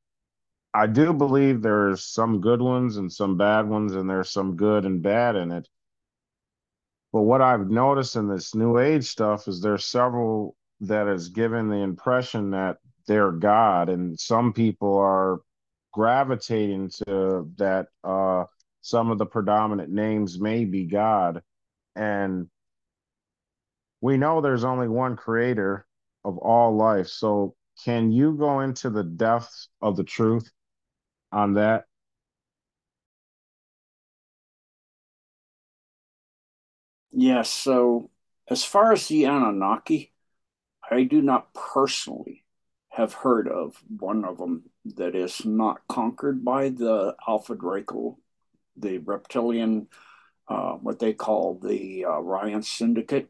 I 0.74 0.88
do 0.88 1.14
believe 1.14 1.62
there's 1.62 2.04
some 2.04 2.42
good 2.42 2.62
ones 2.62 2.98
and 2.98 3.12
some 3.12 3.38
bad 3.38 3.68
ones, 3.68 3.94
and 3.94 4.10
there's 4.10 4.32
some 4.32 4.56
good 4.56 4.86
and 4.86 5.02
bad 5.04 5.36
in 5.36 5.52
it. 5.52 5.68
But 7.12 7.22
what 7.22 7.42
I've 7.42 7.70
noticed 7.70 8.16
in 8.16 8.28
this 8.28 8.56
new 8.56 8.80
age 8.80 9.06
stuff 9.06 9.48
is 9.48 9.62
there's 9.62 9.86
several 9.86 10.56
that 10.82 11.08
is 11.08 11.30
given 11.30 11.70
the 11.70 11.78
impression 11.78 12.52
that 12.52 12.78
they're 13.06 13.32
God, 13.32 13.90
and 13.90 14.20
some 14.20 14.52
people 14.52 14.98
are 14.98 15.42
gravitating 15.92 16.90
to 17.06 17.52
that 17.58 17.88
uh, 18.04 18.46
some 18.82 19.12
of 19.12 19.20
the 19.20 19.28
predominant 19.28 19.92
names 19.92 20.40
may 20.40 20.66
be 20.66 20.86
God. 20.86 21.44
And 21.96 22.50
we 24.02 24.18
know 24.18 24.42
there's 24.42 24.64
only 24.64 24.88
one 24.88 25.16
creator 25.16 25.86
of 26.26 26.40
all 26.40 26.76
life. 26.76 27.08
So 27.08 27.56
can 27.86 28.12
you 28.12 28.34
go 28.34 28.62
into 28.62 28.90
the 28.90 29.04
depths 29.04 29.70
of 29.82 29.96
the 29.96 30.04
truth 30.04 30.52
on 31.34 31.56
that? 31.56 31.86
Yes. 37.12 37.50
So, 37.52 38.10
as 38.50 38.64
far 38.66 38.92
as 38.92 39.08
the 39.08 39.26
Anunnaki, 39.26 40.12
I 40.90 41.04
do 41.04 41.22
not 41.22 41.54
personally 41.54 42.46
have 42.90 43.14
heard 43.14 43.48
of 43.48 43.82
one 44.00 44.26
of 44.26 44.38
them 44.38 44.64
that 44.86 45.16
is 45.16 45.46
not 45.46 45.88
conquered 45.88 46.46
by 46.46 46.70
the 46.70 47.16
Alpha 47.28 47.56
Draco, 47.56 48.20
the 48.78 49.00
reptilian, 49.00 49.88
uh, 50.50 50.74
what 50.74 51.00
they 51.00 51.14
call 51.14 51.60
the 51.60 52.06
uh, 52.06 52.12
Orion 52.12 52.64
Syndicate. 52.64 53.30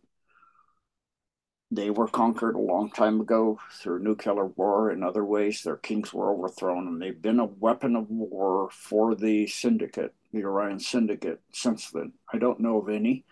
They 1.76 1.90
were 1.90 2.08
conquered 2.08 2.54
a 2.54 2.60
long 2.60 2.92
time 2.92 3.20
ago 3.20 3.60
through 3.72 4.04
nuclear 4.04 4.46
war 4.46 4.92
and 4.92 5.04
other 5.04 5.26
ways. 5.26 5.64
Their 5.64 5.78
kings 5.78 6.14
were 6.14 6.32
overthrown, 6.32 6.88
and 6.88 7.02
they've 7.02 7.20
been 7.20 7.40
a 7.40 7.46
weapon 7.46 7.96
of 7.96 8.12
war 8.12 8.70
for 8.72 9.16
the 9.16 9.48
syndicate, 9.48 10.14
the 10.32 10.44
Orion 10.44 10.80
Syndicate, 10.80 11.42
since 11.52 11.90
then. 11.90 12.14
I 12.32 12.38
don't 12.38 12.60
know 12.60 12.78
of 12.78 12.90
any 12.90 13.26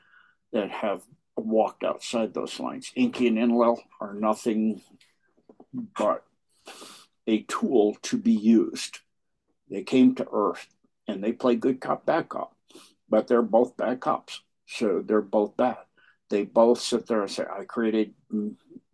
that 0.53 0.71
have 0.71 1.03
walked 1.35 1.83
outside 1.83 2.33
those 2.33 2.59
lines. 2.59 2.91
Enki 2.95 3.27
and 3.27 3.37
Enlil 3.37 3.83
are 3.99 4.15
nothing 4.15 4.81
but 5.71 6.23
a 7.27 7.43
tool 7.43 7.95
to 8.01 8.17
be 8.17 8.33
used. 8.33 9.01
They 9.69 9.83
came 9.83 10.15
to 10.15 10.27
Earth 10.33 10.67
and 11.07 11.23
they 11.23 11.31
play 11.31 11.55
good 11.55 11.79
cop, 11.79 12.07
bad 12.07 12.29
cop, 12.29 12.55
but 13.07 13.27
they're 13.27 13.43
both 13.43 13.77
bad 13.77 13.99
cops. 13.99 14.41
So 14.65 15.03
they're 15.05 15.21
both 15.21 15.55
bad 15.55 15.77
they 16.31 16.45
both 16.45 16.79
sit 16.79 17.05
there 17.05 17.21
and 17.21 17.29
say, 17.29 17.43
I 17.43 17.65
created 17.65 18.13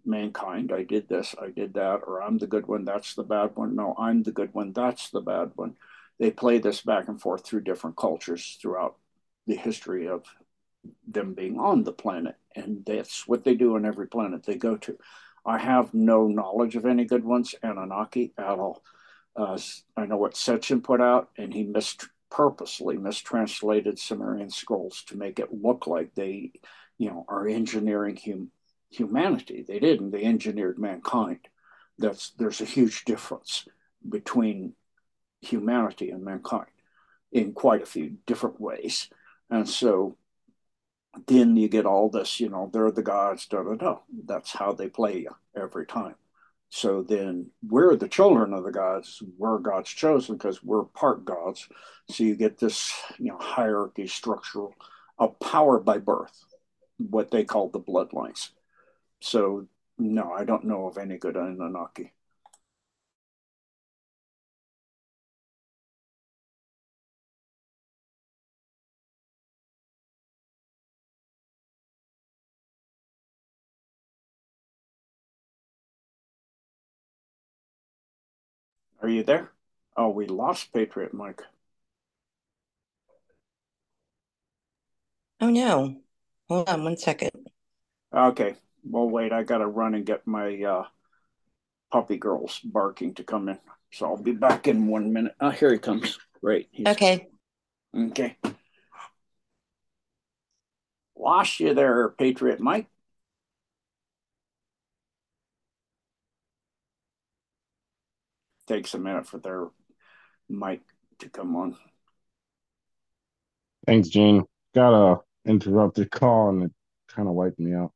mankind. 0.06 0.72
I 0.74 0.84
did 0.84 1.08
this, 1.08 1.36
I 1.42 1.52
did 1.52 1.76
that, 1.76 2.02
or 2.08 2.22
I'm 2.22 2.38
the 2.38 2.48
good 2.48 2.68
one, 2.68 2.84
that's 2.84 3.14
the 3.14 3.24
bad 3.24 3.52
one. 3.56 3.76
No, 3.76 3.96
I'm 3.98 4.24
the 4.24 4.32
good 4.32 4.54
one, 4.54 4.74
that's 4.74 5.10
the 5.12 5.22
bad 5.22 5.52
one. 5.56 5.76
They 6.20 6.32
play 6.32 6.58
this 6.58 6.82
back 6.82 7.08
and 7.08 7.22
forth 7.22 7.46
through 7.46 7.62
different 7.62 7.96
cultures 7.96 8.58
throughout 8.62 8.98
the 9.46 9.56
history 9.56 10.08
of 10.08 10.26
them 11.08 11.34
being 11.34 11.60
on 11.60 11.84
the 11.84 11.94
planet. 11.94 12.36
And 12.56 12.84
that's 12.86 13.28
what 13.28 13.44
they 13.44 13.54
do 13.54 13.76
on 13.76 13.86
every 13.86 14.08
planet 14.08 14.44
they 14.44 14.56
go 14.56 14.78
to. 14.78 14.98
I 15.46 15.60
have 15.60 15.94
no 15.94 16.28
knowledge 16.28 16.76
of 16.76 16.86
any 16.86 17.06
good 17.06 17.24
ones, 17.24 17.54
Anunnaki, 17.62 18.34
at 18.38 18.60
all. 18.60 18.84
Uh, 19.36 19.60
I 19.96 20.08
know 20.08 20.18
what 20.18 20.34
Sitchin 20.34 20.84
put 20.84 21.00
out, 21.00 21.30
and 21.38 21.54
he 21.54 21.64
missed 21.64 22.08
purposely 22.30 22.98
mistranslated 22.98 24.00
Sumerian 24.00 24.50
scrolls 24.50 25.04
to 25.08 25.18
make 25.18 25.40
it 25.40 25.54
look 25.54 25.88
like 25.88 26.14
they 26.16 26.52
you 26.98 27.10
know, 27.10 27.26
are 27.28 27.48
engineering 27.48 28.18
hum- 28.24 28.52
humanity. 28.90 29.64
They 29.68 29.80
didn't. 29.80 30.12
They 30.12 30.24
engineered 30.24 30.80
mankind. 30.80 31.40
That's 31.98 32.32
there's 32.32 32.62
a 32.62 32.66
huge 32.66 33.06
difference 33.06 33.68
between 34.08 34.74
humanity 35.42 36.10
and 36.12 36.24
mankind 36.24 36.68
in 37.32 37.54
quite 37.54 37.82
a 37.82 37.88
few 37.88 38.18
different 38.26 38.60
ways. 38.60 39.10
And 39.50 39.68
so 39.68 40.18
then 41.26 41.56
you 41.56 41.68
get 41.68 41.86
all 41.86 42.10
this, 42.10 42.40
you 42.40 42.50
know, 42.50 42.70
they're 42.72 42.92
the 42.92 43.02
gods, 43.02 43.48
da 43.48 43.64
da 43.64 43.76
da. 43.76 43.98
That's 44.26 44.52
how 44.52 44.74
they 44.74 44.88
play 44.88 45.20
you 45.20 45.36
every 45.56 45.86
time. 45.86 46.16
So 46.70 47.02
then 47.02 47.50
we're 47.68 47.96
the 47.96 48.10
children 48.10 48.54
of 48.54 48.64
the 48.64 48.72
gods. 48.72 49.24
We're 49.38 49.58
God's 49.60 49.90
chosen 49.90 50.36
because 50.36 50.64
we're 50.64 50.84
part 50.84 51.26
gods. 51.26 51.68
So 52.10 52.24
you 52.24 52.36
get 52.36 52.60
this, 52.60 52.94
you 53.18 53.32
know, 53.32 53.38
hierarchy 53.40 54.08
structure 54.08 54.68
of 55.18 55.40
power 55.40 55.80
by 55.80 55.98
birth 55.98 56.44
what 56.98 57.32
they 57.32 57.44
call 57.44 57.70
the 57.70 57.80
bloodlines. 57.80 58.50
So 59.22 59.68
no, 59.98 60.32
I 60.34 60.46
don't 60.46 60.66
know 60.66 60.88
of 60.88 60.98
any 60.98 61.18
good 61.18 61.38
Anunnaki. 61.38 62.14
Are 79.02 79.10
you 79.10 79.24
there? 79.24 79.54
Oh, 79.96 80.10
we 80.10 80.28
lost 80.28 80.72
Patriot 80.72 81.12
Mike. 81.14 81.42
Oh 85.42 85.50
no. 85.50 86.02
Hold 86.50 86.70
on 86.70 86.84
one 86.84 86.98
second. 86.98 87.32
Okay. 88.14 88.56
Well, 88.84 89.10
wait, 89.10 89.34
I 89.34 89.44
got 89.44 89.58
to 89.58 89.68
run 89.68 89.96
and 89.96 90.06
get 90.06 90.26
my 90.26 90.64
uh, 90.64 90.86
puppy 91.92 92.18
girls 92.18 92.60
barking 92.64 93.16
to 93.16 93.24
come 93.24 93.50
in. 93.50 93.60
So 93.92 94.06
I'll 94.06 94.18
be 94.18 94.32
back 94.32 94.68
in 94.68 94.88
one 94.88 95.12
minute. 95.12 95.36
Oh, 95.40 95.50
here 95.50 95.72
he 95.72 95.78
comes. 95.78 96.18
Great. 96.42 96.70
He's... 96.72 96.88
Okay. 96.88 97.28
Okay. 97.96 98.38
Lost 101.18 101.60
you 101.60 101.74
there, 101.74 102.10
Patriot 102.10 102.60
Mike. 102.60 102.88
Takes 108.68 108.94
a 108.94 109.00
minute 109.00 109.26
for 109.26 109.38
their 109.38 109.68
mic 110.50 110.82
to 111.20 111.30
come 111.30 111.56
on. 111.56 111.78
Thanks, 113.86 114.10
Gene. 114.10 114.44
Got 114.76 114.94
a 114.94 115.20
interrupted 115.48 116.12
call 116.12 116.50
and 116.50 116.64
it 116.64 116.72
kind 117.08 117.28
of 117.28 117.34
wiped 117.34 117.60
me 117.60 117.74
out. 117.74 117.92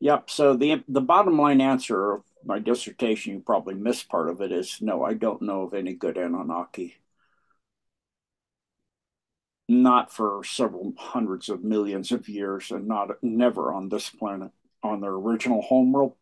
Yep. 0.00 0.30
So 0.30 0.56
the 0.56 0.82
the 0.88 1.00
bottom 1.00 1.38
line 1.38 1.60
answer 1.60 2.14
of 2.14 2.22
my 2.44 2.58
dissertation, 2.58 3.34
you 3.34 3.40
probably 3.40 3.74
missed 3.74 4.08
part 4.08 4.30
of 4.30 4.40
it, 4.40 4.50
is 4.50 4.78
no, 4.80 5.04
I 5.04 5.14
don't 5.14 5.42
know 5.42 5.62
of 5.62 5.74
any 5.74 5.94
good 5.94 6.16
Anunnaki. 6.16 6.96
Not 9.68 10.12
for 10.12 10.42
several 10.42 10.94
hundreds 10.96 11.48
of 11.48 11.62
millions 11.62 12.10
of 12.12 12.28
years, 12.28 12.70
and 12.70 12.88
not 12.88 13.10
never 13.22 13.72
on 13.72 13.88
this 13.88 14.10
planet. 14.10 14.50
On 14.82 15.02
their 15.02 15.12
original 15.12 15.60
homeworld, 15.60 16.14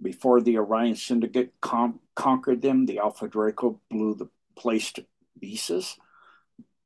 before 0.00 0.40
the 0.40 0.58
Orion 0.58 0.94
Syndicate 0.94 1.52
con- 1.60 1.98
conquered 2.14 2.62
them, 2.62 2.86
the 2.86 3.00
Alpha 3.00 3.26
Draco 3.26 3.80
blew 3.90 4.14
the 4.14 4.28
place 4.56 4.92
to 4.92 5.04
pieces. 5.40 5.96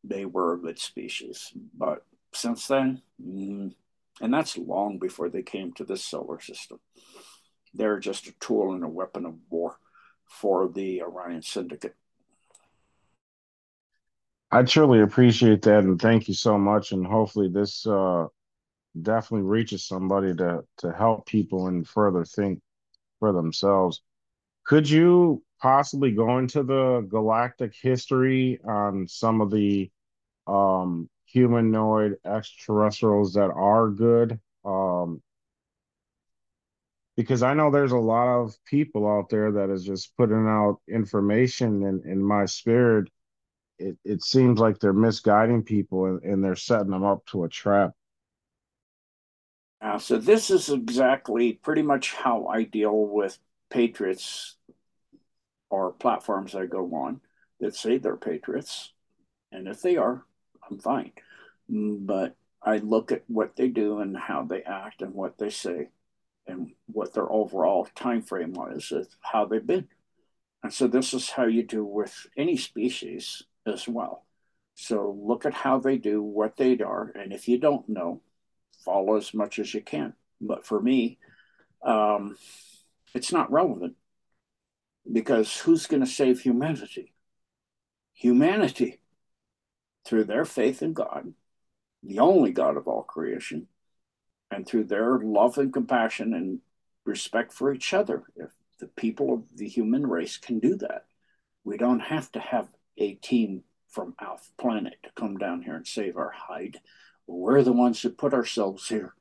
They 0.02 0.24
were 0.24 0.54
a 0.54 0.58
good 0.58 0.78
species, 0.78 1.52
but 1.76 2.06
since 2.36 2.66
then. 2.66 3.02
Mm, 3.22 3.74
and 4.20 4.34
that's 4.34 4.56
long 4.56 4.98
before 4.98 5.28
they 5.28 5.42
came 5.42 5.72
to 5.74 5.84
this 5.84 6.04
solar 6.04 6.40
system. 6.40 6.80
They're 7.74 8.00
just 8.00 8.26
a 8.28 8.34
tool 8.40 8.72
and 8.72 8.84
a 8.84 8.88
weapon 8.88 9.26
of 9.26 9.34
war 9.50 9.78
for 10.24 10.68
the 10.68 11.02
Orion 11.02 11.42
Syndicate. 11.42 11.94
I 14.50 14.62
truly 14.62 15.00
appreciate 15.00 15.62
that 15.62 15.80
and 15.80 16.00
thank 16.00 16.28
you 16.28 16.34
so 16.34 16.56
much. 16.56 16.92
And 16.92 17.06
hopefully 17.06 17.48
this 17.48 17.86
uh, 17.86 18.26
definitely 19.00 19.46
reaches 19.46 19.86
somebody 19.86 20.34
to 20.36 20.64
to 20.78 20.92
help 20.92 21.26
people 21.26 21.66
and 21.66 21.86
further 21.86 22.24
think 22.24 22.60
for 23.18 23.32
themselves. 23.32 24.02
Could 24.64 24.88
you 24.88 25.42
possibly 25.60 26.12
go 26.12 26.38
into 26.38 26.62
the 26.62 27.06
galactic 27.08 27.74
history 27.74 28.60
on 28.64 29.08
some 29.08 29.40
of 29.40 29.50
the 29.50 29.90
um, 30.46 31.08
humanoid 31.36 32.16
extraterrestrials 32.24 33.34
that 33.34 33.50
are 33.50 33.90
good. 33.90 34.40
Um, 34.64 35.20
because 37.14 37.42
I 37.42 37.52
know 37.52 37.70
there's 37.70 37.92
a 37.92 37.98
lot 37.98 38.26
of 38.26 38.56
people 38.64 39.06
out 39.06 39.28
there 39.28 39.52
that 39.52 39.68
is 39.68 39.84
just 39.84 40.16
putting 40.16 40.46
out 40.46 40.80
information 40.88 41.84
and 41.84 42.06
in 42.06 42.22
my 42.22 42.46
spirit, 42.46 43.08
it, 43.78 43.98
it 44.02 44.22
seems 44.22 44.58
like 44.58 44.78
they're 44.78 44.94
misguiding 44.94 45.62
people 45.62 46.06
and, 46.06 46.22
and 46.22 46.42
they're 46.42 46.56
setting 46.56 46.90
them 46.90 47.04
up 47.04 47.26
to 47.26 47.44
a 47.44 47.50
trap. 47.50 47.90
Uh, 49.82 49.98
so 49.98 50.16
this 50.16 50.50
is 50.50 50.70
exactly 50.70 51.52
pretty 51.52 51.82
much 51.82 52.14
how 52.14 52.46
I 52.46 52.62
deal 52.62 52.96
with 52.96 53.38
patriots 53.68 54.56
or 55.68 55.92
platforms 55.92 56.54
I 56.54 56.64
go 56.64 56.86
on 56.94 57.20
that 57.60 57.76
say 57.76 57.98
they're 57.98 58.16
patriots. 58.16 58.92
And 59.52 59.68
if 59.68 59.82
they 59.82 59.98
are, 59.98 60.24
I'm 60.70 60.78
fine. 60.78 61.12
But 61.68 62.36
I 62.62 62.78
look 62.78 63.12
at 63.12 63.24
what 63.28 63.56
they 63.56 63.68
do 63.68 64.00
and 64.00 64.16
how 64.16 64.42
they 64.44 64.62
act 64.62 65.02
and 65.02 65.14
what 65.14 65.38
they 65.38 65.50
say 65.50 65.88
and 66.46 66.72
what 66.86 67.12
their 67.12 67.30
overall 67.30 67.88
time 67.94 68.22
frame 68.22 68.52
was, 68.52 68.92
how 69.20 69.46
they've 69.46 69.66
been. 69.66 69.88
And 70.62 70.72
so 70.72 70.86
this 70.86 71.14
is 71.14 71.30
how 71.30 71.46
you 71.46 71.62
do 71.62 71.84
with 71.84 72.26
any 72.36 72.56
species 72.56 73.42
as 73.66 73.88
well. 73.88 74.24
So 74.74 75.16
look 75.20 75.46
at 75.46 75.54
how 75.54 75.78
they 75.78 75.96
do, 75.96 76.22
what 76.22 76.56
they 76.56 76.78
are, 76.78 77.12
and 77.14 77.32
if 77.32 77.48
you 77.48 77.58
don't 77.58 77.88
know, 77.88 78.20
follow 78.84 79.16
as 79.16 79.32
much 79.32 79.58
as 79.58 79.72
you 79.72 79.80
can. 79.80 80.14
But 80.40 80.66
for 80.66 80.80
me, 80.80 81.18
um, 81.82 82.36
it's 83.14 83.32
not 83.32 83.50
relevant 83.50 83.94
because 85.10 85.56
who's 85.56 85.86
going 85.86 86.04
to 86.04 86.06
save 86.06 86.40
humanity? 86.40 87.14
Humanity, 88.12 89.00
through 90.04 90.24
their 90.24 90.44
faith 90.44 90.82
in 90.82 90.92
God, 90.92 91.32
the 92.06 92.20
only 92.20 92.52
God 92.52 92.76
of 92.76 92.88
all 92.88 93.02
creation, 93.02 93.66
and 94.50 94.66
through 94.66 94.84
their 94.84 95.18
love 95.18 95.58
and 95.58 95.72
compassion 95.72 96.34
and 96.34 96.60
respect 97.04 97.52
for 97.52 97.72
each 97.72 97.92
other. 97.92 98.24
If 98.36 98.50
the 98.78 98.86
people 98.86 99.32
of 99.32 99.42
the 99.56 99.68
human 99.68 100.06
race 100.06 100.36
can 100.36 100.58
do 100.58 100.76
that, 100.76 101.06
we 101.64 101.76
don't 101.76 102.00
have 102.00 102.30
to 102.32 102.40
have 102.40 102.68
a 102.96 103.14
team 103.14 103.64
from 103.88 104.14
our 104.18 104.38
planet 104.58 104.96
to 105.02 105.10
come 105.16 105.36
down 105.38 105.62
here 105.62 105.74
and 105.74 105.86
save 105.86 106.16
our 106.16 106.32
hide. 106.34 106.80
We're 107.26 107.62
the 107.62 107.72
ones 107.72 108.02
that 108.02 108.18
put 108.18 108.34
ourselves 108.34 108.88
here. 108.88 109.14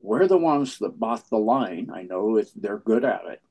We're 0.00 0.28
the 0.28 0.38
ones 0.38 0.78
that 0.78 1.00
bought 1.00 1.28
the 1.30 1.38
line. 1.38 1.90
I 1.92 2.02
know 2.02 2.40
they're 2.54 2.78
good 2.78 3.04
at 3.04 3.24
it. 3.26 3.42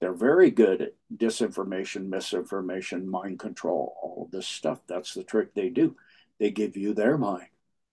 They're 0.00 0.12
very 0.12 0.50
good 0.50 0.82
at 0.82 0.94
disinformation, 1.14 2.08
misinformation, 2.08 3.08
mind 3.08 3.38
control, 3.38 3.94
all 4.02 4.28
this 4.32 4.48
stuff. 4.48 4.80
That's 4.88 5.14
the 5.14 5.22
trick 5.22 5.54
they 5.54 5.68
do. 5.68 5.94
They 6.40 6.50
give 6.50 6.76
you 6.76 6.94
their 6.94 7.16
mind, 7.16 7.46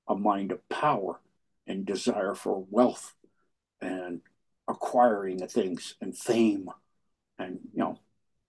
a 0.10 0.16
mind 0.16 0.52
of 0.52 0.68
power 0.68 1.22
and 1.68 1.86
desire 1.86 2.34
for 2.34 2.66
wealth 2.70 3.16
and 3.80 4.22
acquiring 4.68 5.48
things 5.48 5.96
and 6.02 6.18
fame. 6.18 6.70
And, 7.38 7.60
you 7.74 7.80
know, 7.80 8.00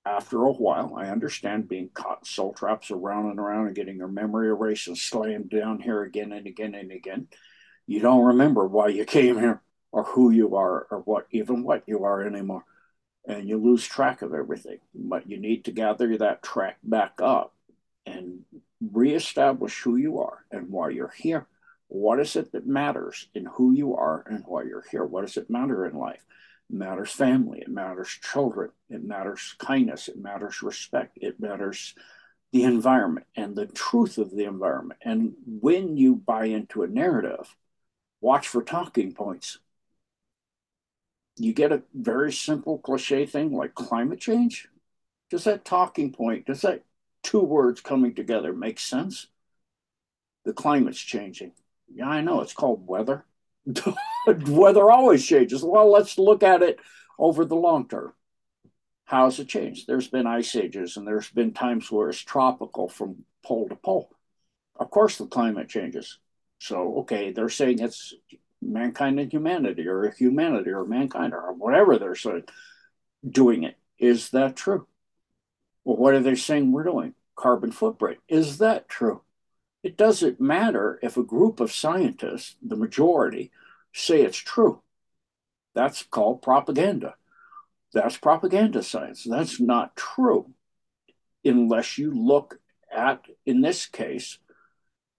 after 0.05 0.42
a 0.42 0.53
while, 0.53 0.94
I 0.96 1.09
understand 1.09 1.68
being 1.68 1.90
caught 1.92 2.20
in 2.20 2.25
soul 2.25 2.55
traps 2.55 2.90
around 2.90 3.31
and 3.31 3.38
around 3.38 3.66
and 3.66 3.77
getting 3.77 3.99
your 3.99 4.09
memory 4.09 4.49
erased 4.49 4.88
and 4.88 4.96
slammed 4.99 5.51
down 5.51 5.81
here 5.81 6.03
again 6.03 6.33
and 6.33 6.46
again 6.46 6.75
and 6.75 6.90
again. 6.90 7.29
You 7.87 8.01
don't 8.01 8.25
remember 8.25 8.66
why 8.66 8.88
you 8.88 9.05
came 9.05 9.38
here 9.38 9.62
or 9.92 10.05
who 10.05 10.31
you 10.31 10.57
are 10.57 10.87
or 10.90 11.01
what, 11.01 11.27
even 11.31 11.62
what 11.62 11.83
you 11.87 12.05
are 12.05 12.23
anymore. 12.23 12.64
And 13.27 13.46
you 13.46 13.59
lose 13.59 13.85
track 13.85 14.23
of 14.23 14.33
everything. 14.33 14.79
But 14.94 15.29
you 15.29 15.38
need 15.38 15.66
to 15.66 15.73
gather 15.73 16.16
that 16.16 16.42
track 16.42 16.79
back 16.83 17.20
up 17.20 17.55
and 18.07 18.40
reestablish 18.81 19.81
who 19.83 19.97
you 19.97 20.21
are 20.21 20.45
and 20.51 20.71
why 20.71 20.90
you're 20.90 21.12
here. 21.16 21.47
What 21.88 22.21
is 22.21 22.37
it 22.37 22.53
that 22.53 22.66
matters 22.66 23.29
in 23.35 23.47
who 23.47 23.73
you 23.73 23.97
are 23.97 24.25
and 24.27 24.45
why 24.47 24.62
you're 24.62 24.85
here? 24.90 25.05
What 25.05 25.23
does 25.23 25.37
it 25.37 25.51
matter 25.51 25.87
in 25.87 25.95
life? 25.95 26.25
It 26.71 26.77
matters 26.77 27.11
family, 27.11 27.61
it 27.61 27.69
matters 27.69 28.09
children, 28.09 28.71
it 28.88 29.03
matters 29.03 29.55
kindness, 29.59 30.09
it 30.09 30.16
matters 30.16 30.62
respect, 30.62 31.19
it 31.21 31.40
matters 31.40 31.95
the 32.53 32.64
environment 32.64 33.27
and 33.37 33.55
the 33.55 33.66
truth 33.66 34.19
of 34.19 34.31
the 34.31 34.45
environment. 34.45 35.01
And 35.05 35.35
when 35.47 35.97
you 35.97 36.16
buy 36.16 36.47
into 36.47 36.83
a 36.83 36.88
narrative, 36.88 37.57
watch 38.21 38.49
for 38.49 38.62
talking 38.62 39.12
points. 39.12 39.59
You 41.37 41.53
get 41.53 41.73
a 41.73 41.83
very 41.95 42.33
simple 42.33 42.79
cliche 42.79 43.27
thing 43.27 43.53
like 43.53 43.75
climate 43.75 44.21
change. 44.21 44.69
Does 45.31 45.45
that 45.45 45.64
talking 45.64 46.12
point, 46.12 46.47
does 46.47 46.62
that 46.62 46.83
two 47.23 47.41
words 47.41 47.81
coming 47.81 48.15
together 48.15 48.53
make 48.53 48.79
sense? 48.79 49.27
The 50.45 50.53
climate's 50.53 51.01
changing. 51.01 51.53
Yeah, 51.93 52.09
I 52.09 52.21
know. 52.21 52.41
It's 52.41 52.53
called 52.53 52.87
weather. 52.87 53.25
weather 54.27 54.91
always 54.91 55.27
changes. 55.27 55.63
Well, 55.63 55.91
let's 55.91 56.19
look 56.19 56.43
at 56.43 56.63
it 56.63 56.79
over 57.19 57.45
the 57.45 57.57
long 57.57 57.89
term. 57.89 58.13
How's 59.05 59.39
it 59.41 59.49
changed? 59.49 59.87
There's 59.87 60.09
been 60.09 60.27
ice 60.27 60.55
ages 60.55 60.97
and 60.97 61.07
there's 61.07 61.29
been 61.31 61.53
times 61.53 61.91
where 61.91 62.09
it's 62.09 62.21
tropical 62.21 62.89
from 62.89 63.25
pole 63.45 63.69
to 63.69 63.77
pole. 63.77 64.11
Of 64.77 64.91
course, 64.91 65.19
the 65.19 65.27
climate 65.27 65.69
changes. 65.69 66.19
So, 66.61 67.01
okay, 67.01 67.33
they're 67.33 67.49
saying 67.49 67.81
it's 67.81 68.15
mankind 68.63 69.19
and 69.19 69.33
humanity, 69.33 69.89
or 69.89 70.11
humanity, 70.11 70.71
or 70.71 70.85
mankind, 70.85 71.33
or 71.33 71.53
whatever 71.55 71.99
they're 71.99 72.15
saying, 72.15 72.45
doing 73.29 73.65
it. 73.65 73.77
Is 73.99 74.31
that 74.31 74.57
true? 74.57 74.87
Well, 75.85 75.97
what 75.97 76.14
are 76.14 76.21
they 76.21 76.35
saying 76.35 76.73
we're 76.73 76.85
doing? 76.85 77.14
Carbon 77.37 77.73
footprint. 77.73 78.19
Is 78.29 78.59
that 78.59 78.88
true? 78.88 79.23
It 79.83 79.97
doesn't 79.97 80.40
matter 80.40 80.99
if 81.03 81.16
a 81.16 81.23
group 81.23 81.59
of 81.59 81.73
scientists, 81.73 82.57
the 82.62 82.77
majority, 82.77 83.51
say 83.93 84.23
it's 84.23 84.38
true. 84.38 84.83
That's 85.75 86.03
called 86.03 86.43
propaganda. 86.43 87.14
That's 87.93 88.16
propaganda 88.16 88.83
science. 88.83 89.25
That's 89.25 89.59
not 89.59 89.97
true 89.97 90.53
unless 91.45 91.99
you 91.99 92.12
look 92.12 92.61
at, 92.93 93.25
in 93.47 93.61
this 93.61 93.87
case, 93.87 94.38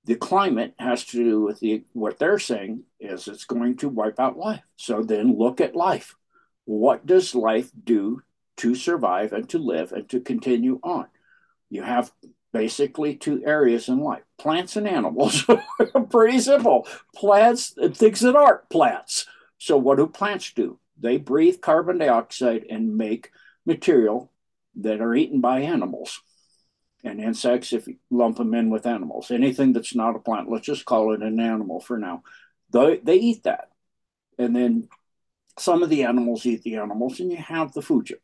the 0.05 0.15
climate 0.15 0.73
has 0.79 1.05
to 1.05 1.23
do 1.23 1.41
with 1.41 1.59
the 1.59 1.83
what 1.93 2.17
they're 2.17 2.39
saying 2.39 2.83
is 2.99 3.27
it's 3.27 3.45
going 3.45 3.77
to 3.77 3.89
wipe 3.89 4.19
out 4.19 4.37
life. 4.37 4.63
So 4.75 5.03
then 5.03 5.37
look 5.37 5.61
at 5.61 5.75
life. 5.75 6.15
What 6.65 7.05
does 7.05 7.35
life 7.35 7.71
do 7.83 8.23
to 8.61 8.75
survive 8.75 9.33
and 9.33 9.47
to 9.49 9.57
live 9.57 9.91
and 9.91 10.07
to 10.09 10.19
continue 10.19 10.79
on? 10.83 11.07
You 11.69 11.83
have 11.83 12.11
basically 12.53 13.15
two 13.15 13.43
areas 13.45 13.87
in 13.87 13.99
life 13.99 14.23
plants 14.37 14.75
and 14.75 14.87
animals. 14.87 15.45
Pretty 16.09 16.39
simple. 16.39 16.87
Plants 17.15 17.75
and 17.77 17.95
things 17.95 18.21
that 18.21 18.35
aren't 18.35 18.69
plants. 18.69 19.25
So, 19.57 19.77
what 19.77 19.97
do 19.97 20.07
plants 20.07 20.51
do? 20.53 20.79
They 20.99 21.17
breathe 21.17 21.61
carbon 21.61 21.97
dioxide 21.97 22.65
and 22.69 22.97
make 22.97 23.31
material 23.65 24.31
that 24.75 25.01
are 25.01 25.13
eaten 25.13 25.41
by 25.41 25.61
animals 25.61 26.21
and 27.03 27.19
insects 27.19 27.73
if 27.73 27.87
you 27.87 27.97
lump 28.09 28.37
them 28.37 28.53
in 28.53 28.69
with 28.69 28.85
animals. 28.85 29.31
Anything 29.31 29.73
that's 29.73 29.95
not 29.95 30.15
a 30.15 30.19
plant, 30.19 30.49
let's 30.49 30.65
just 30.65 30.85
call 30.85 31.13
it 31.13 31.21
an 31.21 31.39
animal 31.39 31.79
for 31.79 31.97
now. 31.97 32.23
They, 32.71 32.97
they 32.97 33.15
eat 33.15 33.43
that. 33.43 33.69
And 34.37 34.55
then 34.55 34.87
some 35.57 35.83
of 35.83 35.89
the 35.89 36.03
animals 36.03 36.45
eat 36.45 36.63
the 36.63 36.75
animals, 36.75 37.19
and 37.19 37.31
you 37.31 37.37
have 37.37 37.73
the 37.73 37.81
food 37.81 38.07
chain. 38.07 38.17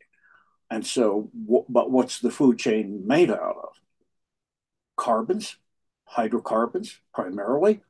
And 0.70 0.86
so, 0.86 1.30
but 1.68 1.90
what's 1.90 2.20
the 2.20 2.30
food 2.30 2.58
chain 2.58 3.06
made 3.06 3.30
out 3.30 3.56
of? 3.56 3.78
carbons, 4.98 5.56
hydrocarbons 6.04 7.00
primarily. 7.14 7.80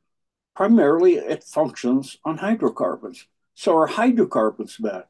Primarily, 0.55 1.15
it 1.15 1.43
functions 1.43 2.17
on 2.23 2.37
hydrocarbons. 2.37 3.27
So 3.55 3.77
are 3.77 3.87
hydrocarbons 3.87 4.77
bad? 4.77 5.05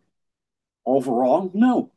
Overall, 0.86 1.51
no. 1.53 1.91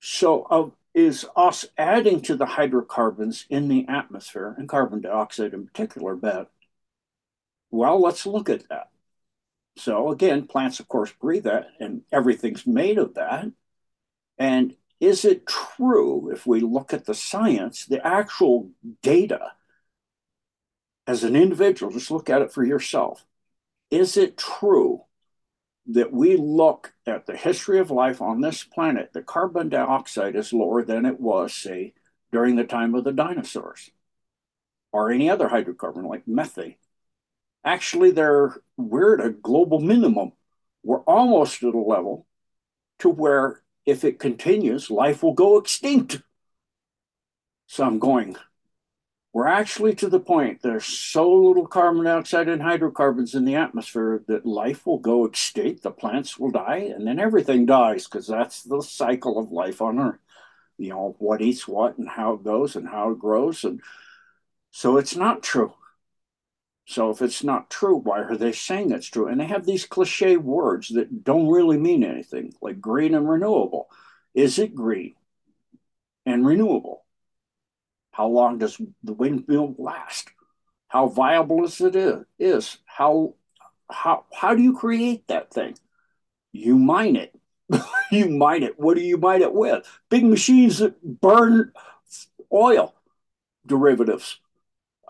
So 0.00 0.42
uh, 0.50 0.70
is 0.92 1.26
us 1.36 1.64
adding 1.78 2.20
to 2.22 2.36
the 2.36 2.46
hydrocarbons 2.46 3.46
in 3.48 3.68
the 3.68 3.86
atmosphere, 3.88 4.54
and 4.58 4.68
carbon 4.68 5.00
dioxide 5.00 5.54
in 5.54 5.66
particular, 5.66 6.14
bad? 6.16 6.48
Well, 7.70 8.00
let's 8.00 8.26
look 8.26 8.50
at 8.50 8.68
that. 8.68 8.90
So 9.76 10.10
again, 10.10 10.46
plants, 10.46 10.80
of 10.80 10.88
course, 10.88 11.12
breathe 11.12 11.44
that, 11.44 11.68
and 11.80 12.02
everything's 12.12 12.66
made 12.66 12.98
of 12.98 13.14
that. 13.14 13.46
And 14.38 14.76
is 15.02 15.24
it 15.24 15.48
true 15.48 16.30
if 16.30 16.46
we 16.46 16.60
look 16.60 16.94
at 16.94 17.06
the 17.06 17.14
science, 17.14 17.86
the 17.86 18.06
actual 18.06 18.70
data, 19.02 19.50
as 21.08 21.24
an 21.24 21.34
individual, 21.34 21.90
just 21.90 22.12
look 22.12 22.30
at 22.30 22.40
it 22.40 22.52
for 22.52 22.64
yourself. 22.64 23.26
Is 23.90 24.16
it 24.16 24.38
true 24.38 25.02
that 25.86 26.12
we 26.12 26.36
look 26.36 26.94
at 27.04 27.26
the 27.26 27.36
history 27.36 27.80
of 27.80 27.90
life 27.90 28.22
on 28.22 28.40
this 28.40 28.62
planet, 28.62 29.12
the 29.12 29.22
carbon 29.22 29.68
dioxide 29.68 30.36
is 30.36 30.52
lower 30.52 30.84
than 30.84 31.04
it 31.04 31.18
was, 31.18 31.52
say, 31.52 31.94
during 32.30 32.54
the 32.54 32.62
time 32.62 32.94
of 32.94 33.02
the 33.02 33.10
dinosaurs 33.10 33.90
or 34.92 35.10
any 35.10 35.28
other 35.28 35.48
hydrocarbon 35.48 36.08
like 36.08 36.28
methane? 36.28 36.76
Actually, 37.64 38.12
they're, 38.12 38.54
we're 38.76 39.18
at 39.18 39.26
a 39.26 39.30
global 39.30 39.80
minimum. 39.80 40.30
We're 40.84 41.00
almost 41.00 41.60
at 41.64 41.74
a 41.74 41.78
level 41.78 42.24
to 43.00 43.08
where 43.08 43.61
if 43.84 44.04
it 44.04 44.18
continues, 44.18 44.90
life 44.90 45.22
will 45.22 45.34
go 45.34 45.58
extinct. 45.58 46.22
So 47.66 47.84
I'm 47.84 47.98
going, 47.98 48.36
we're 49.32 49.46
actually 49.46 49.94
to 49.96 50.08
the 50.08 50.20
point 50.20 50.60
there's 50.60 50.84
so 50.84 51.32
little 51.32 51.66
carbon 51.66 52.04
dioxide 52.04 52.48
and 52.48 52.60
hydrocarbons 52.60 53.34
in 53.34 53.44
the 53.44 53.54
atmosphere 53.54 54.22
that 54.28 54.44
life 54.44 54.86
will 54.86 54.98
go 54.98 55.24
extinct, 55.24 55.82
the 55.82 55.90
plants 55.90 56.38
will 56.38 56.50
die, 56.50 56.92
and 56.94 57.06
then 57.06 57.18
everything 57.18 57.64
dies 57.64 58.04
because 58.04 58.26
that's 58.26 58.62
the 58.62 58.82
cycle 58.82 59.38
of 59.38 59.50
life 59.50 59.80
on 59.80 59.98
Earth. 59.98 60.20
You 60.76 60.90
know, 60.90 61.16
what 61.18 61.40
eats 61.40 61.66
what 61.66 61.96
and 61.96 62.08
how 62.08 62.34
it 62.34 62.44
goes 62.44 62.76
and 62.76 62.88
how 62.88 63.12
it 63.12 63.18
grows. 63.18 63.64
And 63.64 63.80
so 64.70 64.96
it's 64.98 65.16
not 65.16 65.42
true. 65.42 65.72
So 66.92 67.08
if 67.08 67.22
it's 67.22 67.42
not 67.42 67.70
true, 67.70 67.96
why 67.96 68.20
are 68.20 68.36
they 68.36 68.52
saying 68.52 68.92
it's 68.92 69.06
true? 69.06 69.26
And 69.26 69.40
they 69.40 69.46
have 69.46 69.64
these 69.64 69.86
cliche 69.86 70.36
words 70.36 70.88
that 70.88 71.24
don't 71.24 71.48
really 71.48 71.78
mean 71.78 72.04
anything, 72.04 72.52
like 72.60 72.82
green 72.82 73.14
and 73.14 73.26
renewable. 73.26 73.88
Is 74.34 74.58
it 74.58 74.74
green 74.74 75.14
and 76.26 76.44
renewable? 76.44 77.02
How 78.10 78.26
long 78.26 78.58
does 78.58 78.78
the 79.02 79.14
windmill 79.14 79.74
last? 79.78 80.28
How 80.88 81.08
viable 81.08 81.64
is 81.64 81.80
it 81.80 81.96
is? 82.38 82.76
How 82.84 83.36
how 83.90 84.26
how 84.30 84.54
do 84.54 84.62
you 84.62 84.76
create 84.76 85.26
that 85.28 85.50
thing? 85.50 85.74
You 86.52 86.78
mine 86.78 87.16
it. 87.16 87.34
you 88.12 88.28
mine 88.28 88.64
it. 88.64 88.78
What 88.78 88.98
do 88.98 89.02
you 89.02 89.16
mine 89.16 89.40
it 89.40 89.54
with? 89.54 89.86
Big 90.10 90.26
machines 90.26 90.80
that 90.80 91.02
burn 91.02 91.72
oil 92.52 92.94
derivatives. 93.66 94.38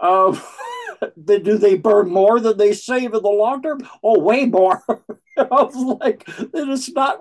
Um, 0.01 0.41
do 1.25 1.59
they 1.59 1.77
burn 1.77 2.11
more 2.11 2.41
than 2.41 2.57
they 2.57 2.73
save 2.73 3.15
in 3.15 3.23
the 3.23 3.29
long 3.29 3.63
term? 3.63 3.87
Oh, 4.03 4.19
way 4.19 4.47
more. 4.47 4.83
I 4.89 5.45
was 5.51 5.99
like, 6.01 6.25
it's 6.27 6.93
not 6.93 7.21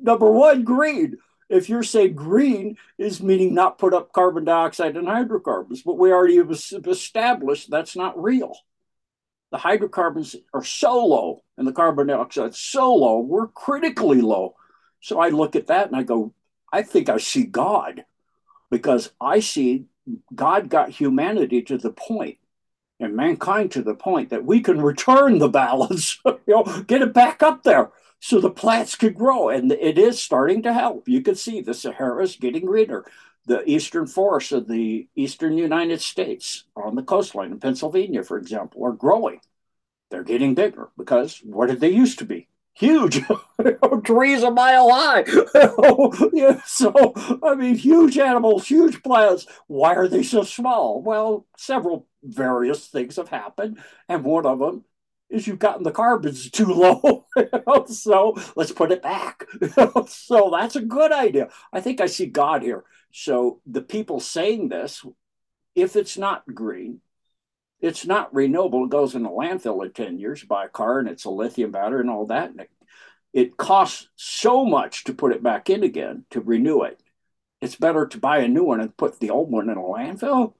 number 0.00 0.30
one 0.30 0.64
green. 0.64 1.18
If 1.48 1.68
you're 1.68 1.82
saying 1.82 2.14
green 2.14 2.76
is 2.96 3.22
meaning 3.22 3.54
not 3.54 3.78
put 3.78 3.92
up 3.92 4.12
carbon 4.12 4.44
dioxide 4.44 4.96
and 4.96 5.08
hydrocarbons, 5.08 5.82
but 5.82 5.98
we 5.98 6.12
already 6.12 6.36
have 6.36 6.50
established 6.52 7.70
that's 7.70 7.96
not 7.96 8.20
real. 8.22 8.54
The 9.50 9.58
hydrocarbons 9.58 10.36
are 10.54 10.62
so 10.62 11.04
low 11.06 11.42
and 11.58 11.66
the 11.66 11.72
carbon 11.72 12.06
dioxide 12.06 12.54
so 12.54 12.94
low, 12.94 13.18
we're 13.18 13.48
critically 13.48 14.20
low. 14.20 14.54
So 15.00 15.18
I 15.18 15.30
look 15.30 15.56
at 15.56 15.68
that 15.68 15.88
and 15.88 15.96
I 15.96 16.04
go, 16.04 16.32
I 16.72 16.82
think 16.82 17.08
I 17.08 17.16
see 17.16 17.44
God 17.44 18.04
because 18.70 19.10
I 19.20 19.40
see 19.40 19.86
God 20.32 20.68
got 20.68 20.90
humanity 20.90 21.62
to 21.62 21.78
the 21.78 21.90
point 21.90 22.38
and 23.00 23.16
mankind 23.16 23.72
to 23.72 23.82
the 23.82 23.94
point 23.94 24.30
that 24.30 24.44
we 24.44 24.60
can 24.60 24.80
return 24.80 25.38
the 25.38 25.48
balance, 25.48 26.20
you 26.24 26.38
know, 26.46 26.64
get 26.86 27.02
it 27.02 27.12
back 27.12 27.42
up 27.42 27.62
there 27.62 27.90
so 28.20 28.38
the 28.38 28.50
plants 28.50 28.94
could 28.94 29.14
grow. 29.14 29.48
And 29.48 29.72
it 29.72 29.98
is 29.98 30.22
starting 30.22 30.62
to 30.62 30.72
help. 30.72 31.08
You 31.08 31.22
can 31.22 31.34
see 31.34 31.60
the 31.60 31.74
Sahara 31.74 32.22
is 32.22 32.36
getting 32.36 32.66
greener. 32.66 33.04
The 33.46 33.68
eastern 33.68 34.06
forests 34.06 34.52
of 34.52 34.68
the 34.68 35.08
eastern 35.16 35.56
United 35.56 36.02
States 36.02 36.64
on 36.76 36.94
the 36.94 37.02
coastline 37.02 37.52
in 37.52 37.58
Pennsylvania, 37.58 38.22
for 38.22 38.36
example, 38.36 38.84
are 38.84 38.92
growing. 38.92 39.40
They're 40.10 40.22
getting 40.22 40.54
bigger 40.54 40.90
because 40.98 41.40
what 41.42 41.68
did 41.68 41.80
they 41.80 41.88
used 41.88 42.18
to 42.18 42.26
be? 42.26 42.49
Huge 42.74 43.20
trees 44.04 44.42
a 44.42 44.50
mile 44.50 44.90
high. 44.90 45.24
Yeah, 46.32 46.60
so 46.64 47.12
i 47.42 47.54
mean 47.54 47.74
huge 47.76 48.18
animals 48.18 48.66
huge 48.66 49.02
plants. 49.02 49.46
Why 49.66 49.94
are 49.94 50.08
they 50.08 50.22
so 50.22 50.42
small? 50.42 51.02
Well 51.02 51.46
several 51.56 52.06
various 52.22 52.86
things 52.88 53.16
have 53.16 53.28
happened 53.28 53.78
and 54.08 54.24
one 54.24 54.46
of 54.46 54.58
them 54.58 54.84
is 55.28 55.46
you've 55.46 55.58
gotten 55.58 55.84
the 55.84 55.92
carbons 55.92 56.50
too 56.50 56.66
low 56.66 57.26
so 57.86 58.36
let's 58.56 58.72
put 58.72 58.92
it 58.92 59.02
back. 59.02 59.44
So 60.08 60.50
that's 60.50 60.76
a 60.76 60.80
good 60.82 61.12
idea. 61.12 61.50
I 61.72 61.80
think 61.80 62.00
i 62.00 62.06
see 62.06 62.26
god 62.26 62.62
here. 62.62 62.84
So 63.12 63.60
the 63.66 63.82
people 63.82 64.20
saying 64.20 64.68
this 64.68 65.04
if 65.74 65.96
it's 65.96 66.18
not 66.18 66.44
green 66.54 67.00
it's 67.80 68.06
not 68.06 68.34
renewable. 68.34 68.84
It 68.84 68.90
goes 68.90 69.14
in 69.14 69.24
a 69.24 69.30
landfill 69.30 69.84
in 69.84 69.92
10 69.92 70.18
years, 70.18 70.44
buy 70.44 70.66
a 70.66 70.68
car 70.68 70.98
and 70.98 71.08
it's 71.08 71.24
a 71.24 71.30
lithium 71.30 71.70
battery 71.70 72.00
and 72.00 72.10
all 72.10 72.26
that. 72.26 72.50
And 72.50 72.60
it, 72.60 72.70
it 73.32 73.56
costs 73.56 74.08
so 74.16 74.64
much 74.64 75.04
to 75.04 75.14
put 75.14 75.32
it 75.32 75.42
back 75.42 75.70
in 75.70 75.82
again 75.82 76.24
to 76.30 76.40
renew 76.40 76.82
it. 76.82 77.02
It's 77.60 77.76
better 77.76 78.06
to 78.06 78.18
buy 78.18 78.38
a 78.38 78.48
new 78.48 78.64
one 78.64 78.80
and 78.80 78.96
put 78.96 79.20
the 79.20 79.30
old 79.30 79.50
one 79.50 79.70
in 79.70 79.76
a 79.76 79.82
landfill 79.82 80.54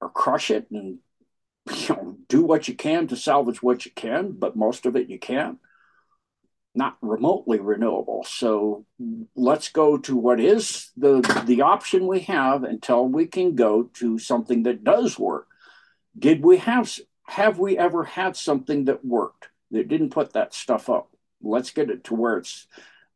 or 0.00 0.10
crush 0.10 0.50
it 0.50 0.68
and 0.70 0.98
you 1.70 1.88
know, 1.94 2.16
do 2.28 2.42
what 2.42 2.68
you 2.68 2.74
can 2.74 3.06
to 3.08 3.16
salvage 3.16 3.62
what 3.62 3.84
you 3.84 3.92
can, 3.92 4.32
but 4.32 4.56
most 4.56 4.86
of 4.86 4.96
it 4.96 5.08
you 5.08 5.18
can't. 5.18 5.58
Not 6.74 6.96
remotely 7.02 7.60
renewable. 7.60 8.24
So 8.24 8.86
let's 9.36 9.68
go 9.68 9.98
to 9.98 10.16
what 10.16 10.40
is 10.40 10.90
the 10.96 11.20
the 11.46 11.60
option 11.60 12.06
we 12.06 12.20
have 12.20 12.64
until 12.64 13.06
we 13.06 13.26
can 13.26 13.54
go 13.54 13.84
to 13.94 14.18
something 14.18 14.62
that 14.62 14.82
does 14.82 15.18
work 15.18 15.48
did 16.18 16.44
we 16.44 16.58
have 16.58 16.92
have 17.26 17.58
we 17.58 17.78
ever 17.78 18.04
had 18.04 18.36
something 18.36 18.84
that 18.86 19.04
worked 19.04 19.48
that 19.70 19.88
didn't 19.88 20.10
put 20.10 20.32
that 20.32 20.54
stuff 20.54 20.90
up? 20.90 21.10
Let's 21.42 21.70
get 21.70 21.90
it 21.90 22.04
to 22.04 22.14
where 22.14 22.38
it's 22.38 22.66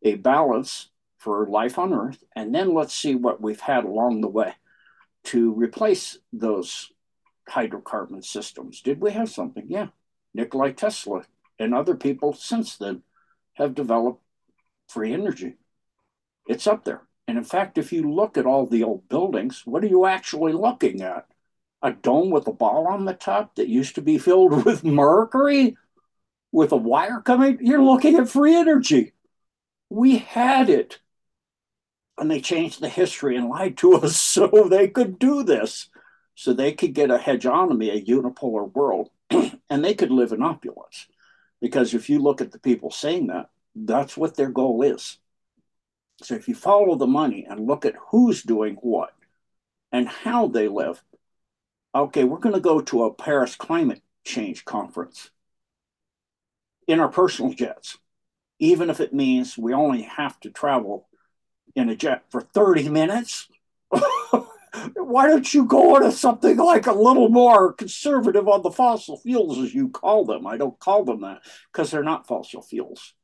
a 0.02 0.14
balance 0.14 0.88
for 1.18 1.46
life 1.46 1.78
on 1.78 1.92
Earth, 1.92 2.22
and 2.34 2.54
then 2.54 2.72
let's 2.72 2.94
see 2.94 3.14
what 3.14 3.40
we've 3.40 3.60
had 3.60 3.84
along 3.84 4.20
the 4.20 4.28
way 4.28 4.54
to 5.24 5.52
replace 5.52 6.18
those 6.32 6.92
hydrocarbon 7.50 8.24
systems. 8.24 8.80
Did 8.80 9.00
we 9.00 9.12
have 9.12 9.28
something? 9.28 9.64
Yeah. 9.68 9.88
Nikolai 10.34 10.72
Tesla 10.72 11.24
and 11.58 11.74
other 11.74 11.96
people 11.96 12.32
since 12.32 12.76
then 12.76 13.02
have 13.54 13.74
developed 13.74 14.22
free 14.88 15.12
energy. 15.12 15.54
It's 16.46 16.66
up 16.66 16.84
there. 16.84 17.02
And 17.26 17.38
in 17.38 17.44
fact, 17.44 17.78
if 17.78 17.92
you 17.92 18.08
look 18.08 18.38
at 18.38 18.46
all 18.46 18.66
the 18.66 18.84
old 18.84 19.08
buildings, 19.08 19.62
what 19.64 19.82
are 19.82 19.88
you 19.88 20.06
actually 20.06 20.52
looking 20.52 21.02
at? 21.02 21.26
A 21.82 21.92
dome 21.92 22.30
with 22.30 22.46
a 22.46 22.52
ball 22.52 22.86
on 22.88 23.04
the 23.04 23.14
top 23.14 23.56
that 23.56 23.68
used 23.68 23.94
to 23.96 24.02
be 24.02 24.18
filled 24.18 24.64
with 24.64 24.84
mercury 24.84 25.76
with 26.52 26.72
a 26.72 26.76
wire 26.76 27.20
coming, 27.20 27.58
you're 27.60 27.82
looking 27.82 28.16
at 28.16 28.30
free 28.30 28.54
energy. 28.54 29.12
We 29.90 30.18
had 30.18 30.70
it. 30.70 31.00
And 32.18 32.30
they 32.30 32.40
changed 32.40 32.80
the 32.80 32.88
history 32.88 33.36
and 33.36 33.50
lied 33.50 33.76
to 33.78 33.94
us 33.96 34.20
so 34.20 34.66
they 34.70 34.88
could 34.88 35.18
do 35.18 35.42
this. 35.42 35.88
So 36.34 36.52
they 36.52 36.72
could 36.72 36.94
get 36.94 37.10
a 37.10 37.18
hegemony, 37.18 37.90
a 37.90 38.00
unipolar 38.00 38.72
world, 38.72 39.10
and 39.30 39.84
they 39.84 39.94
could 39.94 40.10
live 40.10 40.32
in 40.32 40.42
opulence. 40.42 41.06
Because 41.60 41.94
if 41.94 42.08
you 42.08 42.18
look 42.20 42.40
at 42.40 42.52
the 42.52 42.58
people 42.58 42.90
saying 42.90 43.26
that, 43.28 43.50
that's 43.74 44.16
what 44.16 44.36
their 44.36 44.50
goal 44.50 44.82
is. 44.82 45.18
So 46.22 46.34
if 46.34 46.48
you 46.48 46.54
follow 46.54 46.94
the 46.96 47.06
money 47.06 47.46
and 47.48 47.66
look 47.66 47.84
at 47.84 47.96
who's 48.10 48.42
doing 48.42 48.76
what 48.76 49.14
and 49.92 50.08
how 50.08 50.48
they 50.48 50.68
live, 50.68 51.02
okay, 52.00 52.24
we're 52.24 52.38
going 52.38 52.54
to 52.54 52.60
go 52.60 52.80
to 52.80 53.04
a 53.04 53.14
Paris 53.14 53.56
climate 53.56 54.02
change 54.24 54.64
conference 54.64 55.30
in 56.86 57.00
our 57.00 57.08
personal 57.08 57.52
jets, 57.52 57.98
even 58.58 58.90
if 58.90 59.00
it 59.00 59.12
means 59.12 59.58
we 59.58 59.72
only 59.72 60.02
have 60.02 60.38
to 60.40 60.50
travel 60.50 61.08
in 61.74 61.88
a 61.88 61.96
jet 61.96 62.24
for 62.30 62.40
30 62.40 62.88
minutes. 62.88 63.48
Why 64.94 65.26
don't 65.26 65.52
you 65.54 65.64
go 65.64 65.98
to 65.98 66.12
something 66.12 66.56
like 66.56 66.86
a 66.86 66.92
little 66.92 67.28
more 67.28 67.72
conservative 67.72 68.46
on 68.46 68.62
the 68.62 68.70
fossil 68.70 69.16
fuels, 69.18 69.58
as 69.58 69.74
you 69.74 69.88
call 69.88 70.24
them? 70.24 70.46
I 70.46 70.56
don't 70.56 70.78
call 70.78 71.04
them 71.04 71.22
that 71.22 71.42
because 71.72 71.90
they're 71.90 72.02
not 72.02 72.26
fossil 72.26 72.62
fuels. 72.62 73.14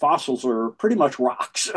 Fossils 0.00 0.44
are 0.44 0.70
pretty 0.70 0.96
much 0.96 1.18
rocks. 1.18 1.70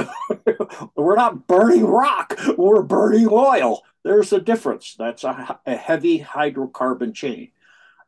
we're 0.96 1.16
not 1.16 1.48
burning 1.48 1.86
rock, 1.86 2.40
we're 2.58 2.84
burning 2.84 3.28
oil. 3.30 3.82
There's 4.04 4.34
a 4.34 4.42
difference. 4.42 4.96
That's 4.98 5.24
a, 5.24 5.60
a 5.66 5.76
heavy 5.76 6.20
hydrocarbon 6.20 7.14
chain 7.14 7.52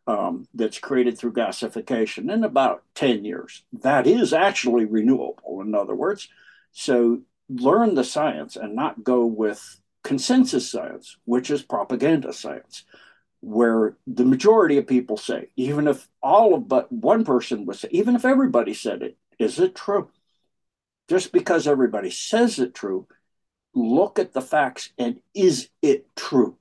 um, 0.08 0.48
that's 0.54 0.80
created 0.80 1.18
through 1.18 1.34
gasification 1.34 2.32
in 2.32 2.44
about 2.44 2.84
10 2.96 3.24
years. 3.24 3.64
That 3.82 4.08
is 4.08 4.34
actually 4.34 4.86
renewable, 4.86 5.62
in 5.62 5.76
other 5.76 5.96
words. 5.96 6.28
So 6.72 7.22
learn 7.50 7.96
the 7.96 8.04
science 8.04 8.56
and 8.56 8.76
not 8.76 9.04
go 9.04 9.26
with 9.26 9.80
consensus 10.04 10.70
science, 10.70 11.18
which 11.26 11.50
is 11.50 11.62
propaganda 11.62 12.34
science, 12.34 12.84
where 13.40 13.96
the 14.08 14.26
majority 14.26 14.78
of 14.78 14.88
people 14.88 15.18
say, 15.18 15.50
even 15.56 15.88
if 15.88 16.08
all 16.22 16.56
of 16.56 16.68
but 16.68 16.92
one 16.92 17.24
person 17.24 17.66
was, 17.66 17.86
even 17.92 18.16
if 18.16 18.26
everybody 18.26 18.74
said 18.74 19.02
it, 19.02 19.18
is 19.40 19.60
it 19.60 19.76
true? 19.76 20.10
Just 21.10 21.32
because 21.32 21.68
everybody 21.68 22.10
says 22.10 22.60
it 22.60 22.74
true 22.74 23.08
look 23.74 24.20
at 24.20 24.34
the 24.34 24.42
facts 24.42 24.92
and 24.98 25.20
is 25.34 25.70
it 25.82 26.08
true? 26.16 26.58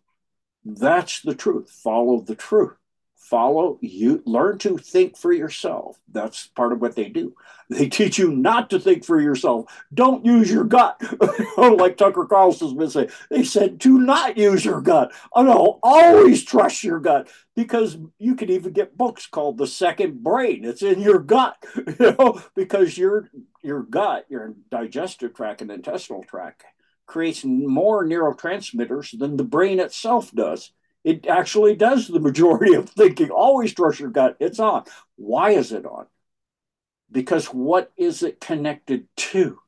That's 0.64 1.22
the 1.22 1.34
truth. 1.34 1.70
Follow 1.70 2.20
the 2.20 2.36
truth. 2.36 2.76
Follow 3.16 3.78
you 3.80 4.22
learn 4.26 4.58
to 4.58 4.76
think 4.76 5.16
for 5.16 5.32
yourself. 5.32 5.98
That's 6.12 6.48
part 6.48 6.72
of 6.72 6.82
what 6.82 6.96
they 6.96 7.08
do. 7.08 7.34
They 7.70 7.88
teach 7.88 8.18
you 8.18 8.30
not 8.30 8.68
to 8.70 8.78
think 8.78 9.06
for 9.06 9.18
yourself. 9.18 9.72
Don't 9.94 10.26
use 10.26 10.50
your 10.50 10.64
gut. 10.64 11.00
like 11.56 11.96
Tucker 11.96 12.26
Carlson's 12.26 12.74
been 12.74 12.90
saying. 12.90 13.08
They 13.30 13.44
said 13.44 13.80
to 13.80 13.98
not 13.98 14.36
use 14.36 14.62
your 14.66 14.82
gut. 14.82 15.12
Oh 15.34 15.42
no, 15.42 15.78
always 15.82 16.44
trust 16.44 16.84
your 16.84 17.00
gut 17.00 17.28
because 17.56 17.96
you 18.18 18.34
can 18.34 18.50
even 18.50 18.74
get 18.74 18.98
books 18.98 19.26
called 19.26 19.56
The 19.56 19.66
Second 19.66 20.22
Brain. 20.22 20.66
It's 20.66 20.82
in 20.82 21.00
your 21.00 21.20
gut, 21.20 21.56
you 21.76 22.14
know, 22.18 22.42
because 22.54 22.98
your 22.98 23.30
your 23.62 23.82
gut, 23.82 24.26
your 24.28 24.54
digestive 24.70 25.32
tract 25.32 25.62
and 25.62 25.70
intestinal 25.70 26.22
tract 26.24 26.64
creates 27.12 27.44
more 27.44 28.06
neurotransmitters 28.06 29.18
than 29.18 29.36
the 29.36 29.44
brain 29.44 29.78
itself 29.80 30.32
does. 30.32 30.72
It 31.04 31.26
actually 31.26 31.76
does 31.76 32.08
the 32.08 32.20
majority 32.20 32.72
of 32.72 32.88
thinking. 32.88 33.28
Always 33.28 33.74
trust 33.74 34.00
your 34.00 34.08
gut. 34.08 34.38
It's 34.40 34.58
on. 34.58 34.84
Why 35.16 35.50
is 35.50 35.72
it 35.72 35.84
on? 35.84 36.06
Because 37.10 37.48
what 37.48 37.92
is 37.98 38.22
it 38.22 38.40
connected 38.40 39.08
to? 39.16 39.58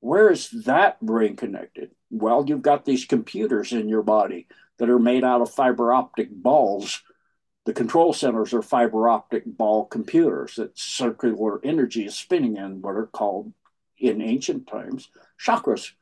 Where 0.00 0.30
is 0.30 0.50
that 0.66 1.00
brain 1.00 1.36
connected? 1.36 1.92
Well, 2.10 2.44
you've 2.46 2.60
got 2.60 2.84
these 2.84 3.06
computers 3.06 3.72
in 3.72 3.88
your 3.88 4.02
body 4.02 4.46
that 4.78 4.90
are 4.90 4.98
made 4.98 5.24
out 5.24 5.40
of 5.40 5.50
fiber 5.50 5.90
optic 5.90 6.28
balls. 6.30 7.02
The 7.64 7.72
control 7.72 8.12
centers 8.12 8.52
are 8.52 8.60
fiber 8.60 9.08
optic 9.08 9.44
ball 9.46 9.86
computers 9.86 10.56
that 10.56 10.78
circular 10.78 11.64
energy 11.64 12.04
is 12.04 12.14
spinning 12.14 12.58
in 12.58 12.82
what 12.82 12.94
are 12.94 13.06
called, 13.06 13.54
in 13.96 14.20
ancient 14.20 14.66
times, 14.66 15.08
chakras 15.42 15.92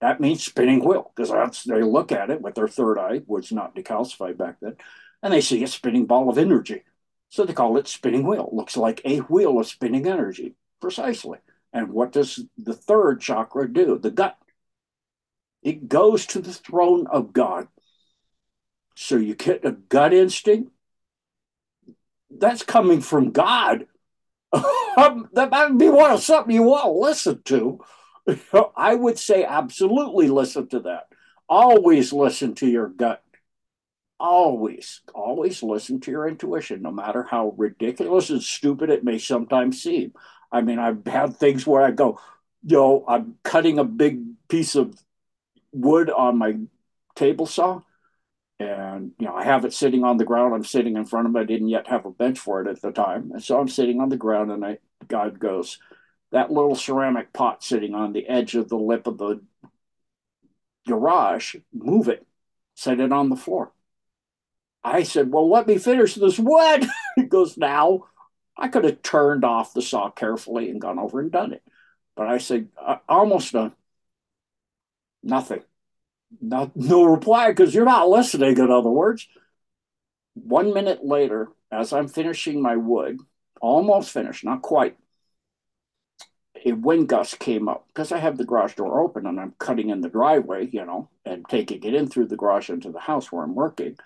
that 0.00 0.20
means 0.20 0.44
spinning 0.44 0.84
wheel 0.84 1.10
because 1.14 1.30
that's 1.30 1.64
they 1.64 1.82
look 1.82 2.12
at 2.12 2.30
it 2.30 2.40
with 2.40 2.54
their 2.54 2.68
third 2.68 2.98
eye, 2.98 3.22
which 3.26 3.52
not 3.52 3.74
decalcified 3.74 4.36
back 4.36 4.56
then, 4.60 4.76
and 5.22 5.32
they 5.32 5.40
see 5.40 5.62
a 5.64 5.68
spinning 5.68 6.06
ball 6.06 6.28
of 6.28 6.38
energy. 6.38 6.82
So 7.30 7.44
they 7.44 7.52
call 7.52 7.76
it 7.76 7.88
spinning 7.88 8.26
wheel. 8.26 8.48
Looks 8.52 8.76
like 8.76 9.00
a 9.04 9.18
wheel 9.18 9.58
of 9.58 9.66
spinning 9.66 10.06
energy, 10.06 10.54
precisely. 10.80 11.38
And 11.72 11.90
what 11.90 12.12
does 12.12 12.44
the 12.56 12.74
third 12.74 13.20
chakra 13.20 13.72
do? 13.72 13.98
The 13.98 14.10
gut. 14.10 14.36
It 15.62 15.88
goes 15.88 16.26
to 16.26 16.40
the 16.40 16.52
throne 16.52 17.06
of 17.08 17.32
God. 17.32 17.68
So 18.94 19.16
you 19.16 19.34
get 19.34 19.64
a 19.64 19.72
gut 19.72 20.14
instinct. 20.14 20.70
That's 22.30 22.62
coming 22.62 23.00
from 23.00 23.30
God. 23.30 23.86
that 24.52 25.48
might 25.50 25.76
be 25.76 25.88
one 25.88 26.12
of 26.12 26.22
something 26.22 26.54
you 26.54 26.62
want 26.62 26.84
to 26.84 26.90
listen 26.90 27.42
to. 27.46 27.80
I 28.76 28.94
would 28.94 29.18
say 29.18 29.44
absolutely 29.44 30.28
listen 30.28 30.68
to 30.68 30.80
that. 30.80 31.08
Always 31.48 32.12
listen 32.12 32.54
to 32.56 32.66
your 32.66 32.88
gut. 32.88 33.22
Always, 34.18 35.02
always 35.14 35.62
listen 35.62 36.00
to 36.00 36.10
your 36.10 36.26
intuition, 36.26 36.82
no 36.82 36.90
matter 36.90 37.22
how 37.22 37.54
ridiculous 37.58 38.30
and 38.30 38.42
stupid 38.42 38.88
it 38.88 39.04
may 39.04 39.18
sometimes 39.18 39.82
seem. 39.82 40.14
I 40.50 40.62
mean, 40.62 40.78
I've 40.78 41.06
had 41.06 41.36
things 41.36 41.66
where 41.66 41.82
I 41.82 41.90
go, 41.90 42.18
you 42.62 42.76
know, 42.76 43.04
I'm 43.06 43.36
cutting 43.42 43.78
a 43.78 43.84
big 43.84 44.22
piece 44.48 44.74
of 44.74 44.96
wood 45.72 46.10
on 46.10 46.38
my 46.38 46.58
table 47.16 47.46
saw, 47.46 47.82
and 48.58 49.12
you 49.18 49.26
know, 49.26 49.34
I 49.34 49.44
have 49.44 49.64
it 49.64 49.74
sitting 49.74 50.04
on 50.04 50.16
the 50.16 50.24
ground. 50.24 50.54
I'm 50.54 50.64
sitting 50.64 50.96
in 50.96 51.04
front 51.04 51.28
of 51.28 51.36
it. 51.36 51.40
I 51.40 51.44
didn't 51.44 51.68
yet 51.68 51.88
have 51.88 52.06
a 52.06 52.10
bench 52.10 52.38
for 52.38 52.62
it 52.62 52.68
at 52.68 52.82
the 52.82 52.92
time, 52.92 53.32
and 53.32 53.42
so 53.42 53.60
I'm 53.60 53.68
sitting 53.68 54.00
on 54.00 54.08
the 54.08 54.16
ground, 54.16 54.50
and 54.50 54.64
I 54.64 54.78
God 55.08 55.38
goes, 55.38 55.78
that 56.32 56.50
little 56.50 56.74
ceramic 56.74 57.32
pot 57.32 57.62
sitting 57.62 57.94
on 57.94 58.12
the 58.12 58.26
edge 58.26 58.54
of 58.54 58.68
the 58.68 58.76
lip 58.76 59.06
of 59.06 59.18
the 59.18 59.40
garage, 60.86 61.56
move 61.72 62.08
it, 62.08 62.26
set 62.74 63.00
it 63.00 63.12
on 63.12 63.28
the 63.28 63.36
floor. 63.36 63.72
I 64.82 65.02
said, 65.02 65.32
Well, 65.32 65.50
let 65.50 65.66
me 65.66 65.78
finish 65.78 66.14
this 66.14 66.38
wood. 66.38 66.86
he 67.16 67.24
goes, 67.24 67.56
Now, 67.56 68.06
I 68.56 68.68
could 68.68 68.84
have 68.84 69.02
turned 69.02 69.44
off 69.44 69.74
the 69.74 69.82
saw 69.82 70.10
carefully 70.10 70.70
and 70.70 70.80
gone 70.80 70.98
over 70.98 71.20
and 71.20 71.30
done 71.30 71.52
it. 71.52 71.62
But 72.14 72.28
I 72.28 72.38
said, 72.38 72.68
Almost 73.08 73.52
done. 73.52 73.72
Nothing. 75.22 75.62
No, 76.40 76.70
no 76.74 77.04
reply 77.04 77.48
because 77.48 77.74
you're 77.74 77.84
not 77.84 78.08
listening, 78.08 78.58
in 78.58 78.70
other 78.70 78.90
words. 78.90 79.26
One 80.34 80.72
minute 80.72 81.04
later, 81.04 81.48
as 81.72 81.92
I'm 81.92 82.08
finishing 82.08 82.60
my 82.60 82.76
wood, 82.76 83.20
almost 83.60 84.10
finished, 84.10 84.44
not 84.44 84.62
quite, 84.62 84.96
a 86.64 86.72
wind 86.72 87.08
gust 87.08 87.38
came 87.38 87.68
up 87.68 87.86
because 87.88 88.12
I 88.12 88.18
have 88.18 88.38
the 88.38 88.44
garage 88.44 88.74
door 88.74 89.00
open 89.00 89.26
and 89.26 89.38
I'm 89.38 89.54
cutting 89.58 89.90
in 89.90 90.00
the 90.00 90.08
driveway, 90.08 90.66
you 90.66 90.84
know, 90.84 91.08
and 91.24 91.44
taking 91.48 91.82
it 91.82 91.94
in 91.94 92.08
through 92.08 92.26
the 92.26 92.36
garage 92.36 92.70
into 92.70 92.90
the 92.90 93.00
house 93.00 93.30
where 93.30 93.42
I'm 93.42 93.54
working. 93.54 93.96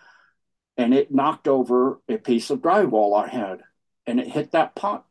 And 0.77 0.95
it 0.95 1.13
knocked 1.13 1.49
over 1.49 2.01
a 2.09 2.17
piece 2.17 2.51
of 2.51 2.61
drywall 2.61 3.23
I 3.23 3.29
had 3.29 3.63
and 4.07 4.19
it 4.19 4.29
hit 4.29 4.53
that 4.53 4.75
pot. 4.75 5.05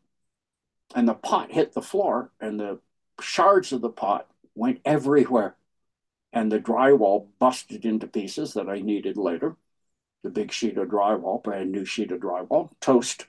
And 0.96 1.08
the 1.08 1.14
pot 1.14 1.52
hit 1.52 1.74
the 1.74 1.82
floor 1.82 2.32
and 2.42 2.60
the 2.60 2.80
shards 3.22 3.72
of 3.72 3.82
the 3.82 3.90
pot 3.90 4.28
went 4.56 4.82
everywhere. 4.84 5.56
And 6.34 6.52
the 6.52 6.60
drywall 6.60 7.28
busted 7.40 7.86
into 7.86 8.08
pieces 8.08 8.54
that 8.54 8.70
I 8.70 8.80
needed 8.80 9.18
later. 9.18 9.56
The 10.24 10.30
big 10.30 10.52
sheet 10.52 10.78
of 10.78 10.90
drywall, 10.90 11.44
brand 11.44 11.72
new 11.72 11.86
sheet 11.86 12.12
of 12.12 12.20
drywall, 12.20 12.72
toast, 12.82 13.26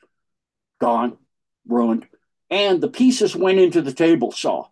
gone, 0.81 1.19
ruined 1.67 2.07
and 2.51 2.81
the 2.81 2.89
pieces 2.89 3.37
went 3.37 3.59
into 3.59 3.81
the 3.81 3.93
table 3.93 4.33
saw. 4.33 4.67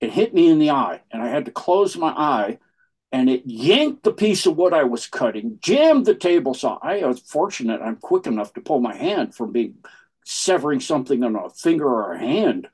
It 0.00 0.12
hit 0.12 0.34
me 0.34 0.48
in 0.48 0.58
the 0.58 0.70
eye, 0.70 1.00
and 1.10 1.22
I 1.22 1.28
had 1.28 1.46
to 1.46 1.50
close 1.50 1.96
my 1.96 2.10
eye, 2.10 2.58
and 3.10 3.30
it 3.30 3.46
yanked 3.46 4.02
the 4.02 4.12
piece 4.12 4.46
of 4.46 4.56
wood 4.56 4.72
I 4.72 4.84
was 4.84 5.06
cutting, 5.06 5.58
jammed 5.60 6.04
the 6.04 6.14
table 6.14 6.54
saw. 6.54 6.78
I 6.82 7.04
was 7.06 7.20
fortunate 7.20 7.80
I'm 7.80 7.96
quick 7.96 8.26
enough 8.26 8.52
to 8.54 8.60
pull 8.60 8.80
my 8.80 8.94
hand 8.94 9.34
from 9.34 9.52
being 9.52 9.76
severing 10.24 10.80
something 10.80 11.22
on 11.22 11.36
a 11.36 11.48
finger 11.50 11.86
or 11.86 12.12
a 12.12 12.18
hand. 12.18 12.68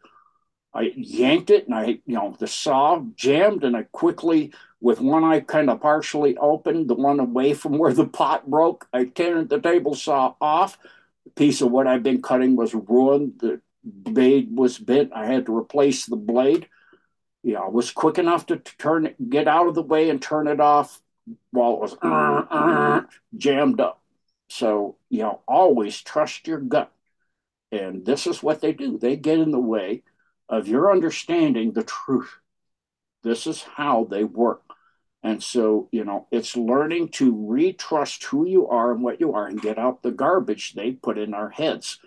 I 0.73 0.93
yanked 0.97 1.51
it, 1.51 1.67
and 1.67 1.75
I, 1.75 1.85
you 2.07 2.15
know, 2.15 2.37
the 2.39 2.47
saw 2.47 3.03
jammed, 3.17 3.65
and 3.65 3.77
I 3.77 3.85
quickly, 3.85 4.53
with 4.81 5.01
one 5.01 5.25
eye 5.25 5.41
kind 5.41 5.69
of 5.69 5.81
partially 5.81 6.37
open, 6.37 6.87
the 6.87 6.95
one 6.95 7.21
away 7.21 7.55
from 7.55 7.77
where 7.77 7.93
the 7.93 8.07
pot 8.07 8.49
broke, 8.49 8.89
I 8.93 9.05
turned 9.05 9.49
the 9.49 9.61
table 9.61 9.95
saw 9.95 10.35
off. 10.41 10.79
The 11.25 11.31
piece 11.31 11.61
of 11.61 11.71
wood 11.71 11.87
I'd 11.87 12.03
been 12.03 12.23
cutting 12.23 12.57
was 12.57 12.73
ruined. 12.73 13.41
The 13.41 13.61
blade 13.85 14.49
was 14.55 14.79
bent. 14.79 15.13
I 15.15 15.27
had 15.27 15.47
to 15.47 15.57
replace 15.57 16.07
the 16.07 16.17
blade. 16.17 16.69
Yeah, 17.43 17.61
I 17.61 17.69
was 17.69 17.91
quick 17.91 18.19
enough 18.19 18.47
to, 18.47 18.57
to 18.57 18.77
turn 18.77 19.07
it, 19.07 19.31
get 19.31 19.49
out 19.49 19.67
of 19.67 19.75
the 19.75 19.83
way 19.83 20.11
and 20.11 20.21
turn 20.21 20.47
it 20.47 20.61
off 20.61 21.01
while 21.51 21.75
it 21.75 21.81
was 21.81 21.97
uh, 22.03 22.45
uh, 22.51 23.03
jammed 23.37 23.81
up. 23.81 24.03
So, 24.49 24.97
you 25.09 25.21
know, 25.21 25.41
always 25.47 26.01
trust 26.01 26.47
your 26.47 26.61
gut. 26.61 26.93
And 27.73 28.05
this 28.05 28.27
is 28.27 28.43
what 28.43 28.61
they 28.61 28.73
do 28.73 28.99
they 28.99 29.17
get 29.17 29.39
in 29.39 29.53
the 29.53 29.61
way 29.61 30.03
of 30.49 30.69
your 30.69 30.91
understanding 30.91 31.73
the 31.73 31.85
truth. 31.85 32.35
This 33.23 33.47
is 33.47 33.63
how 33.63 34.05
they 34.05 34.25
work. 34.25 34.63
And 35.23 35.43
so, 35.43 35.89
you 35.93 36.05
know, 36.05 36.27
it's 36.31 36.57
learning 36.57 37.11
to 37.11 37.33
retrust 37.33 38.25
who 38.25 38.47
you 38.47 38.69
are 38.69 38.93
and 38.93 39.03
what 39.03 39.21
you 39.21 39.35
are 39.35 39.47
and 39.47 39.61
get 39.61 39.79
out 39.79 40.03
the 40.03 40.11
garbage 40.11 40.73
they 40.73 40.93
put 40.93 41.19
in 41.19 41.35
our 41.35 41.51
heads. 41.51 41.99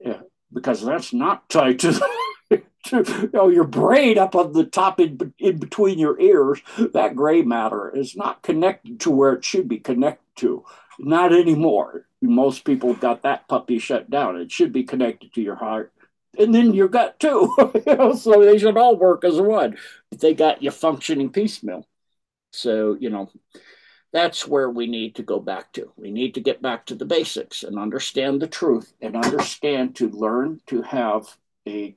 Yeah, 0.00 0.20
because 0.52 0.84
that's 0.84 1.12
not 1.12 1.48
tied 1.48 1.78
to, 1.80 1.92
to 2.50 2.62
you 2.90 3.30
know, 3.32 3.48
your 3.48 3.64
brain 3.64 4.18
up 4.18 4.34
on 4.34 4.52
the 4.52 4.64
top 4.64 5.00
in, 5.00 5.34
in 5.38 5.58
between 5.58 5.98
your 5.98 6.20
ears. 6.20 6.60
That 6.92 7.16
gray 7.16 7.42
matter 7.42 7.94
is 7.94 8.16
not 8.16 8.42
connected 8.42 9.00
to 9.00 9.10
where 9.10 9.32
it 9.34 9.44
should 9.44 9.68
be 9.68 9.78
connected 9.78 10.24
to. 10.36 10.64
Not 10.98 11.32
anymore. 11.32 12.06
Most 12.22 12.64
people 12.64 12.94
got 12.94 13.22
that 13.22 13.48
puppy 13.48 13.78
shut 13.78 14.10
down. 14.10 14.36
It 14.36 14.50
should 14.50 14.72
be 14.72 14.84
connected 14.84 15.34
to 15.34 15.42
your 15.42 15.56
heart 15.56 15.92
and 16.38 16.54
then 16.54 16.74
your 16.74 16.88
gut 16.88 17.18
too. 17.18 17.54
so 18.18 18.44
they 18.44 18.58
should 18.58 18.76
all 18.76 18.96
work 18.96 19.24
as 19.24 19.40
one. 19.40 19.76
They 20.10 20.34
got 20.34 20.62
you 20.62 20.70
functioning 20.70 21.30
piecemeal. 21.30 21.86
So, 22.52 22.96
you 22.98 23.10
know, 23.10 23.30
that's 24.12 24.46
where 24.46 24.70
we 24.70 24.86
need 24.86 25.14
to 25.16 25.22
go 25.22 25.40
back 25.40 25.72
to. 25.72 25.92
We 25.96 26.10
need 26.10 26.34
to 26.34 26.40
get 26.40 26.62
back 26.62 26.86
to 26.86 26.94
the 26.94 27.04
basics 27.04 27.62
and 27.62 27.78
understand 27.78 28.40
the 28.40 28.46
truth 28.46 28.92
and 29.00 29.16
understand 29.16 29.96
to 29.96 30.08
learn 30.08 30.60
to 30.66 30.82
have 30.82 31.36
a 31.66 31.96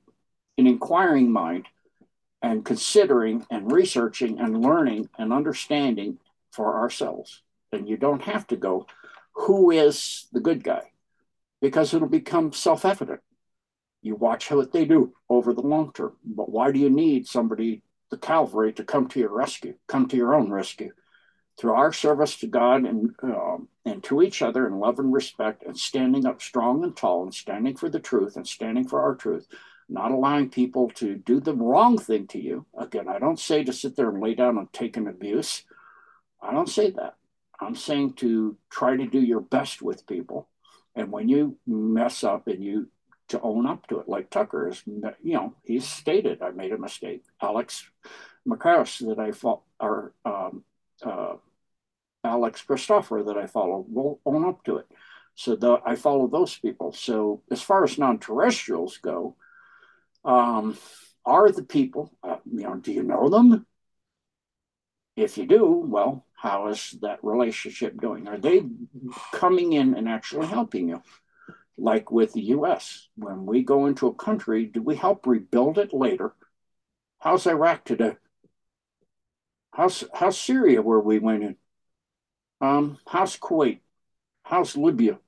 an 0.58 0.66
inquiring 0.66 1.32
mind 1.32 1.66
and 2.42 2.64
considering 2.64 3.46
and 3.50 3.72
researching 3.72 4.38
and 4.38 4.60
learning 4.60 5.08
and 5.18 5.32
understanding 5.32 6.18
for 6.50 6.78
ourselves. 6.78 7.42
And 7.72 7.88
you 7.88 7.96
don't 7.96 8.22
have 8.22 8.46
to 8.48 8.56
go, 8.56 8.86
who 9.32 9.70
is 9.70 10.26
the 10.32 10.40
good 10.40 10.64
guy? 10.64 10.90
Because 11.60 11.94
it'll 11.94 12.08
become 12.08 12.52
self 12.52 12.84
evident. 12.84 13.20
You 14.02 14.16
watch 14.16 14.50
what 14.50 14.72
they 14.72 14.84
do 14.84 15.14
over 15.28 15.52
the 15.52 15.60
long 15.60 15.92
term. 15.92 16.16
But 16.24 16.50
why 16.50 16.72
do 16.72 16.78
you 16.78 16.90
need 16.90 17.26
somebody, 17.26 17.82
the 18.10 18.16
cavalry, 18.16 18.72
to 18.74 18.84
come 18.84 19.08
to 19.08 19.20
your 19.20 19.34
rescue, 19.34 19.74
come 19.86 20.08
to 20.08 20.16
your 20.16 20.34
own 20.34 20.50
rescue? 20.50 20.92
Through 21.60 21.74
our 21.74 21.92
service 21.92 22.36
to 22.36 22.46
God 22.46 22.86
and, 22.86 23.14
um, 23.22 23.68
and 23.84 24.02
to 24.04 24.22
each 24.22 24.40
other 24.40 24.66
in 24.66 24.78
love 24.78 24.98
and 24.98 25.12
respect, 25.12 25.62
and 25.62 25.78
standing 25.78 26.24
up 26.24 26.40
strong 26.40 26.82
and 26.84 26.96
tall, 26.96 27.22
and 27.22 27.34
standing 27.34 27.76
for 27.76 27.90
the 27.90 28.00
truth, 28.00 28.36
and 28.36 28.48
standing 28.48 28.88
for 28.88 29.02
our 29.02 29.14
truth, 29.14 29.46
not 29.86 30.10
allowing 30.10 30.48
people 30.48 30.88
to 30.88 31.16
do 31.16 31.38
the 31.38 31.54
wrong 31.54 31.98
thing 31.98 32.26
to 32.28 32.40
you. 32.40 32.64
Again, 32.78 33.08
I 33.08 33.18
don't 33.18 33.38
say 33.38 33.62
to 33.62 33.74
sit 33.74 33.94
there 33.94 34.08
and 34.08 34.22
lay 34.22 34.34
down 34.34 34.56
and 34.56 34.72
take 34.72 34.96
an 34.96 35.06
abuse. 35.06 35.64
I 36.40 36.52
don't 36.52 36.68
say 36.68 36.92
that. 36.92 37.16
I'm 37.60 37.74
saying 37.74 38.14
to 38.14 38.56
try 38.70 38.96
to 38.96 39.06
do 39.06 39.20
your 39.20 39.40
best 39.40 39.82
with 39.82 40.06
people. 40.06 40.48
And 40.94 41.12
when 41.12 41.28
you 41.28 41.58
mess 41.66 42.24
up 42.24 42.48
and 42.48 42.64
you 42.64 42.88
to 43.28 43.40
own 43.42 43.66
up 43.66 43.86
to 43.88 44.00
it, 44.00 44.08
like 44.08 44.30
Tucker 44.30 44.70
is, 44.70 44.82
you 44.86 45.34
know, 45.34 45.54
he's 45.62 45.86
stated, 45.86 46.40
I 46.40 46.52
made 46.52 46.72
a 46.72 46.78
mistake. 46.78 47.22
Alex 47.42 47.86
McCarris 48.48 49.06
that 49.06 49.18
I 49.18 49.32
fought, 49.32 49.60
or 49.78 50.14
um, 50.24 50.64
uh, 51.04 51.34
Alex 52.24 52.62
Christopher 52.62 53.22
that 53.24 53.36
I 53.36 53.46
follow 53.46 53.84
will 53.88 54.20
own 54.26 54.44
up 54.44 54.64
to 54.64 54.76
it. 54.76 54.86
So 55.34 55.56
the, 55.56 55.80
I 55.84 55.96
follow 55.96 56.26
those 56.26 56.56
people. 56.58 56.92
So 56.92 57.42
as 57.50 57.62
far 57.62 57.84
as 57.84 57.98
non-terrestrials 57.98 58.98
go, 58.98 59.36
um, 60.24 60.76
are 61.24 61.50
the 61.50 61.62
people, 61.62 62.12
uh, 62.22 62.36
you 62.50 62.62
know, 62.62 62.76
do 62.76 62.92
you 62.92 63.02
know 63.02 63.28
them? 63.28 63.66
If 65.16 65.38
you 65.38 65.46
do, 65.46 65.66
well, 65.86 66.26
how 66.34 66.68
is 66.68 66.96
that 67.02 67.22
relationship 67.22 68.00
doing? 68.00 68.28
Are 68.28 68.38
they 68.38 68.62
coming 69.32 69.72
in 69.72 69.94
and 69.94 70.08
actually 70.08 70.46
helping 70.46 70.88
you? 70.88 71.02
Like 71.76 72.10
with 72.10 72.32
the 72.32 72.42
US, 72.56 73.08
when 73.16 73.46
we 73.46 73.62
go 73.62 73.86
into 73.86 74.06
a 74.06 74.14
country, 74.14 74.66
do 74.66 74.82
we 74.82 74.96
help 74.96 75.26
rebuild 75.26 75.78
it 75.78 75.94
later? 75.94 76.34
How's 77.18 77.46
Iraq 77.46 77.84
today? 77.84 78.16
How's, 79.72 80.04
how's 80.12 80.38
Syria 80.38 80.82
where 80.82 81.00
we 81.00 81.18
went 81.18 81.42
in? 81.42 81.56
Um, 82.60 82.98
how's 83.06 83.36
Kuwait? 83.36 83.80
How's 84.44 84.76
Libya 84.76 85.20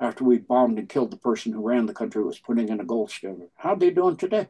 after 0.00 0.24
we 0.24 0.38
bombed 0.38 0.78
and 0.78 0.88
killed 0.88 1.10
the 1.12 1.18
person 1.18 1.52
who 1.52 1.62
ran 1.66 1.86
the 1.86 1.94
country 1.94 2.22
was 2.24 2.38
putting 2.40 2.68
in 2.70 2.80
a 2.80 2.84
gold 2.84 3.10
standard? 3.10 3.50
How 3.56 3.74
they 3.76 3.90
doing 3.90 4.16
today 4.16 4.48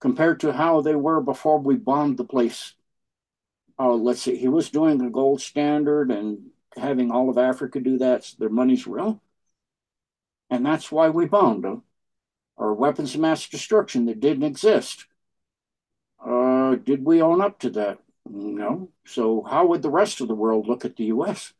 compared 0.00 0.38
to 0.40 0.52
how 0.52 0.80
they 0.80 0.94
were 0.94 1.20
before 1.20 1.58
we 1.58 1.74
bombed 1.74 2.16
the 2.16 2.24
place? 2.24 2.74
Oh, 3.78 3.94
let's 3.96 4.22
see. 4.22 4.36
He 4.36 4.48
was 4.48 4.70
doing 4.70 4.98
the 4.98 5.08
gold 5.10 5.40
standard 5.40 6.10
and 6.10 6.50
having 6.76 7.10
all 7.10 7.30
of 7.30 7.38
Africa 7.38 7.80
do 7.80 7.98
that. 7.98 8.24
So 8.24 8.36
their 8.38 8.48
money's 8.48 8.86
real. 8.86 9.20
And 10.48 10.64
that's 10.64 10.90
why 10.90 11.10
we 11.10 11.26
bombed 11.26 11.64
them. 11.64 11.82
or 12.56 12.74
weapons 12.74 13.14
of 13.14 13.20
mass 13.22 13.48
destruction 13.48 14.06
that 14.06 14.20
didn't 14.20 14.44
exist. 14.44 15.06
Uh, 16.24 16.74
did 16.74 17.04
we 17.04 17.22
own 17.22 17.40
up 17.40 17.58
to 17.60 17.70
that? 17.70 18.00
No. 18.26 18.90
So, 19.06 19.42
how 19.42 19.66
would 19.66 19.82
the 19.82 19.90
rest 19.90 20.20
of 20.20 20.28
the 20.28 20.34
world 20.34 20.66
look 20.66 20.84
at 20.84 20.96
the 20.96 21.04
US? 21.04 21.52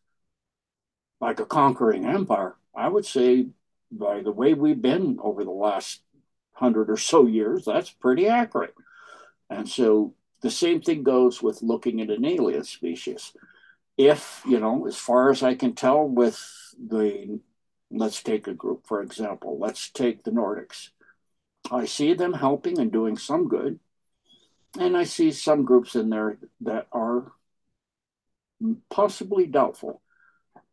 Like 1.20 1.40
a 1.40 1.46
conquering 1.46 2.04
empire. 2.06 2.56
I 2.74 2.88
would 2.88 3.04
say, 3.04 3.48
by 3.90 4.22
the 4.22 4.32
way 4.32 4.54
we've 4.54 4.80
been 4.80 5.18
over 5.22 5.44
the 5.44 5.50
last 5.50 6.00
hundred 6.52 6.90
or 6.90 6.96
so 6.96 7.26
years, 7.26 7.64
that's 7.64 7.90
pretty 7.90 8.26
accurate. 8.28 8.74
And 9.50 9.68
so, 9.68 10.14
the 10.40 10.50
same 10.50 10.80
thing 10.80 11.02
goes 11.02 11.42
with 11.42 11.62
looking 11.62 12.00
at 12.00 12.10
an 12.10 12.24
alien 12.24 12.64
species. 12.64 13.32
If, 13.96 14.42
you 14.46 14.58
know, 14.58 14.86
as 14.86 14.96
far 14.96 15.30
as 15.30 15.42
I 15.42 15.54
can 15.54 15.74
tell, 15.74 16.06
with 16.06 16.38
the, 16.78 17.40
let's 17.90 18.22
take 18.22 18.46
a 18.48 18.54
group, 18.54 18.86
for 18.86 19.02
example, 19.02 19.58
let's 19.58 19.88
take 19.90 20.24
the 20.24 20.32
Nordics. 20.32 20.90
I 21.70 21.86
see 21.86 22.14
them 22.14 22.34
helping 22.34 22.78
and 22.78 22.90
doing 22.92 23.16
some 23.16 23.48
good 23.48 23.78
and 24.78 24.96
I 24.96 25.04
see 25.04 25.30
some 25.30 25.64
groups 25.64 25.94
in 25.94 26.10
there 26.10 26.38
that 26.62 26.86
are 26.92 27.32
possibly 28.90 29.46
doubtful. 29.46 30.00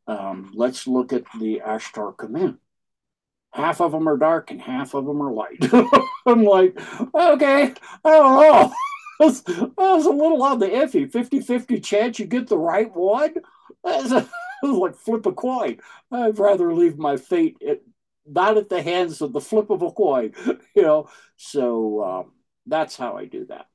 Um, 0.08 0.52
let's 0.54 0.88
look 0.88 1.14
at 1.14 1.24
the 1.40 1.62
Ashtar 1.66 2.16
Command. 2.18 2.58
Half 3.54 3.82
of 3.82 3.92
them 3.92 4.08
are 4.08 4.18
dark 4.18 4.52
and 4.52 4.62
half 4.62 4.94
of 4.94 5.06
them 5.06 5.22
are 5.22 5.32
light. 5.32 5.60
I'm 6.26 6.44
like, 6.44 6.80
okay, 7.14 7.74
I 8.04 8.10
don't 8.10 8.42
know. 8.42 8.74
That's, 9.20 9.42
that's 9.42 10.06
a 10.08 10.10
little 10.10 10.42
on 10.42 10.58
the 10.58 10.66
iffy 10.66 11.12
50 11.12 11.42
50 11.42 11.80
chance 11.80 12.18
you 12.18 12.26
get 12.26 12.48
the 12.48 12.58
right 12.58 12.92
one. 12.92 13.36
That's, 13.84 14.12
a, 14.12 14.28
like 14.64 14.96
flip 14.96 15.28
a 15.28 15.32
coin. 15.32 15.78
I'd 16.12 16.40
rather 16.40 16.74
leave 16.74 16.98
my 16.98 17.18
fate 17.18 17.58
at, 17.68 17.82
not 18.26 18.58
at 18.58 18.70
the 18.70 18.82
hands 18.82 19.22
of 19.22 19.32
the 19.32 19.40
flip 19.42 19.70
of 19.70 19.84
a 19.84 19.92
coin, 19.92 20.34
you 20.76 20.82
know. 20.82 21.10
So 21.38 22.04
um, 22.04 22.32
that's 22.66 22.98
how 22.98 23.16
I 23.16 23.26
do 23.26 23.46
that. 23.46 23.68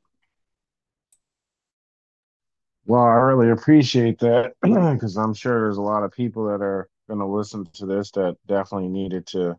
Well, 2.86 3.02
I 3.02 3.14
really 3.14 3.50
appreciate 3.50 4.18
that 4.20 4.54
because 4.62 5.16
I'm 5.16 5.34
sure 5.34 5.60
there's 5.62 5.76
a 5.78 5.82
lot 5.82 6.04
of 6.04 6.12
people 6.12 6.46
that 6.46 6.62
are 6.62 6.88
going 7.08 7.18
to 7.18 7.26
listen 7.26 7.66
to 7.74 7.86
this 7.86 8.10
that 8.12 8.36
definitely 8.46 8.88
needed 8.88 9.26
to 9.28 9.58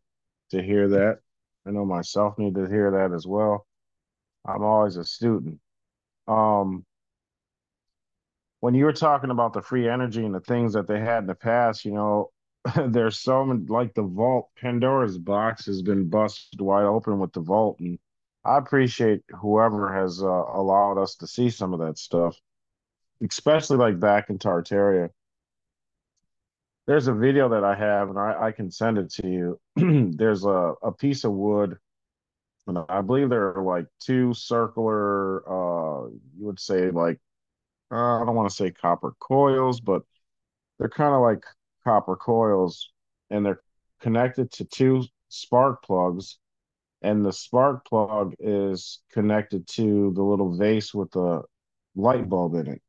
to 0.51 0.63
hear 0.63 0.88
that. 0.89 1.19
I 1.65 1.71
know 1.71 1.86
myself 1.86 2.38
need 2.39 2.55
to 2.55 2.67
hear 2.67 2.91
that 2.91 3.13
as 3.13 3.28
well. 3.28 3.67
I'm 4.45 4.63
always 4.63 4.97
a 4.97 5.03
student. 5.03 5.59
Um, 6.28 6.86
when 8.59 8.73
you 8.75 8.86
were 8.86 8.93
talking 8.93 9.30
about 9.30 9.53
the 9.53 9.61
free 9.61 9.88
energy 9.89 10.25
and 10.25 10.34
the 10.34 10.39
things 10.39 10.73
that 10.73 10.88
they 10.88 10.99
had 10.99 11.19
in 11.19 11.28
the 11.28 11.36
past, 11.36 11.86
you 11.86 11.91
know, 11.91 12.32
there's 12.88 13.19
so 13.19 13.45
many 13.45 13.65
like 13.67 13.93
the 13.93 14.03
vault, 14.03 14.49
Pandora's 14.57 15.17
box 15.17 15.65
has 15.65 15.82
been 15.82 16.09
busted 16.09 16.59
wide 16.61 16.86
open 16.86 17.19
with 17.19 17.34
the 17.34 17.41
vault, 17.41 17.80
and 17.80 17.99
I 18.45 18.57
appreciate 18.57 19.23
whoever 19.41 19.93
has 19.93 20.21
uh, 20.23 20.28
allowed 20.28 20.97
us 20.97 21.15
to 21.17 21.28
see 21.28 21.49
some 21.49 21.73
of 21.73 21.80
that 21.82 21.97
stuff 21.97 22.39
especially 23.22 23.78
like 23.78 23.99
back 23.99 24.30
in 24.30 24.38
Tartaria. 24.39 25.09
There's 26.86 27.07
a 27.07 27.13
video 27.13 27.49
that 27.49 27.63
I 27.63 27.76
have, 27.76 28.09
and 28.09 28.18
I, 28.18 28.47
I 28.47 28.51
can 28.51 28.72
send 28.72 28.97
it 28.97 29.09
to 29.11 29.28
you. 29.28 29.59
There's 30.15 30.45
a, 30.45 30.74
a 30.82 30.91
piece 30.91 31.26
of 31.26 31.34
wood, 31.34 31.78
and 32.68 32.78
I 32.89 33.01
believe 33.01 33.30
there 33.30 33.57
are 33.57 33.63
like 33.63 33.88
two 33.99 34.34
circular, 34.34 35.39
uh, 35.47 36.07
you 36.38 36.45
would 36.45 36.59
say 36.59 36.89
like, 36.91 37.20
uh, 37.91 38.22
I 38.22 38.26
don't 38.26 38.36
want 38.36 38.49
to 38.49 38.55
say 38.55 38.72
copper 38.72 39.13
coils, 39.20 39.82
but 39.82 40.03
they're 40.80 40.89
kind 40.89 41.13
of 41.13 41.22
like 41.22 41.43
copper 41.84 42.15
coils, 42.15 42.91
and 43.30 43.45
they're 43.45 43.61
connected 44.01 44.51
to 44.53 44.65
two 44.65 45.03
spark 45.30 45.84
plugs 45.84 46.38
and 47.01 47.26
the 47.26 47.32
spark 47.32 47.86
plug 47.86 48.34
is 48.39 48.99
connected 49.11 49.68
to 49.68 50.11
the 50.15 50.24
little 50.24 50.55
vase 50.57 50.93
with 50.93 51.11
the 51.11 51.43
light 51.95 52.28
bulb 52.28 52.55
in 52.55 52.68
it. 52.68 52.82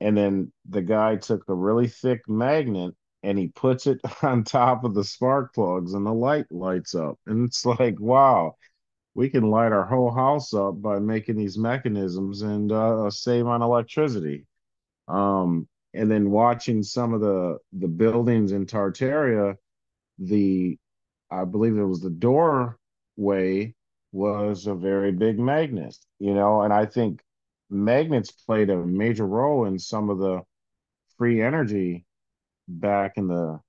And 0.00 0.16
then 0.16 0.52
the 0.68 0.82
guy 0.82 1.16
took 1.16 1.48
a 1.48 1.54
really 1.54 1.88
thick 1.88 2.22
magnet 2.28 2.94
and 3.22 3.38
he 3.38 3.48
puts 3.48 3.86
it 3.86 4.00
on 4.22 4.44
top 4.44 4.84
of 4.84 4.94
the 4.94 5.04
spark 5.04 5.54
plugs 5.54 5.94
and 5.94 6.06
the 6.06 6.12
light 6.12 6.46
lights 6.50 6.94
up. 6.94 7.18
And 7.26 7.46
it's 7.48 7.64
like, 7.66 7.98
wow, 8.00 8.54
we 9.14 9.28
can 9.28 9.50
light 9.50 9.72
our 9.72 9.84
whole 9.84 10.12
house 10.12 10.54
up 10.54 10.80
by 10.80 10.98
making 11.00 11.36
these 11.36 11.58
mechanisms 11.58 12.42
and 12.42 12.70
uh, 12.70 13.10
save 13.10 13.46
on 13.46 13.62
electricity. 13.62 14.46
Um, 15.08 15.68
and 15.94 16.10
then 16.10 16.30
watching 16.30 16.82
some 16.82 17.14
of 17.14 17.20
the 17.20 17.58
the 17.72 17.88
buildings 17.88 18.52
in 18.52 18.66
Tartaria, 18.66 19.56
the 20.18 20.78
I 21.30 21.44
believe 21.44 21.76
it 21.76 21.84
was 21.84 22.00
the 22.00 22.10
doorway 22.10 23.74
was 24.12 24.66
a 24.66 24.74
very 24.74 25.12
big 25.12 25.38
magnet, 25.38 25.96
you 26.18 26.34
know, 26.34 26.62
and 26.62 26.72
I 26.72 26.86
think 26.86 27.22
magnets 27.70 28.30
played 28.30 28.70
a 28.70 28.76
major 28.76 29.26
role 29.26 29.66
in 29.66 29.78
some 29.78 30.10
of 30.10 30.18
the 30.18 30.42
free 31.16 31.42
energy 31.42 32.06
back 32.68 33.16
in 33.16 33.28
the 33.28 33.60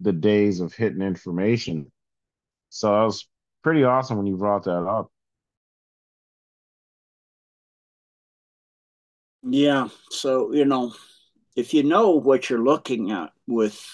the 0.00 0.12
days 0.12 0.60
of 0.60 0.72
hidden 0.72 1.02
information. 1.02 1.92
So 2.70 2.88
that 2.88 3.04
was 3.04 3.28
pretty 3.62 3.84
awesome 3.84 4.16
when 4.16 4.26
you 4.26 4.36
brought 4.36 4.64
that 4.64 4.86
up. 4.86 5.10
Yeah. 9.42 9.88
So, 10.10 10.52
you 10.52 10.64
know, 10.64 10.94
if 11.56 11.74
you 11.74 11.82
know 11.82 12.10
what 12.12 12.48
you're 12.48 12.62
looking 12.64 13.10
at 13.10 13.32
with 13.46 13.84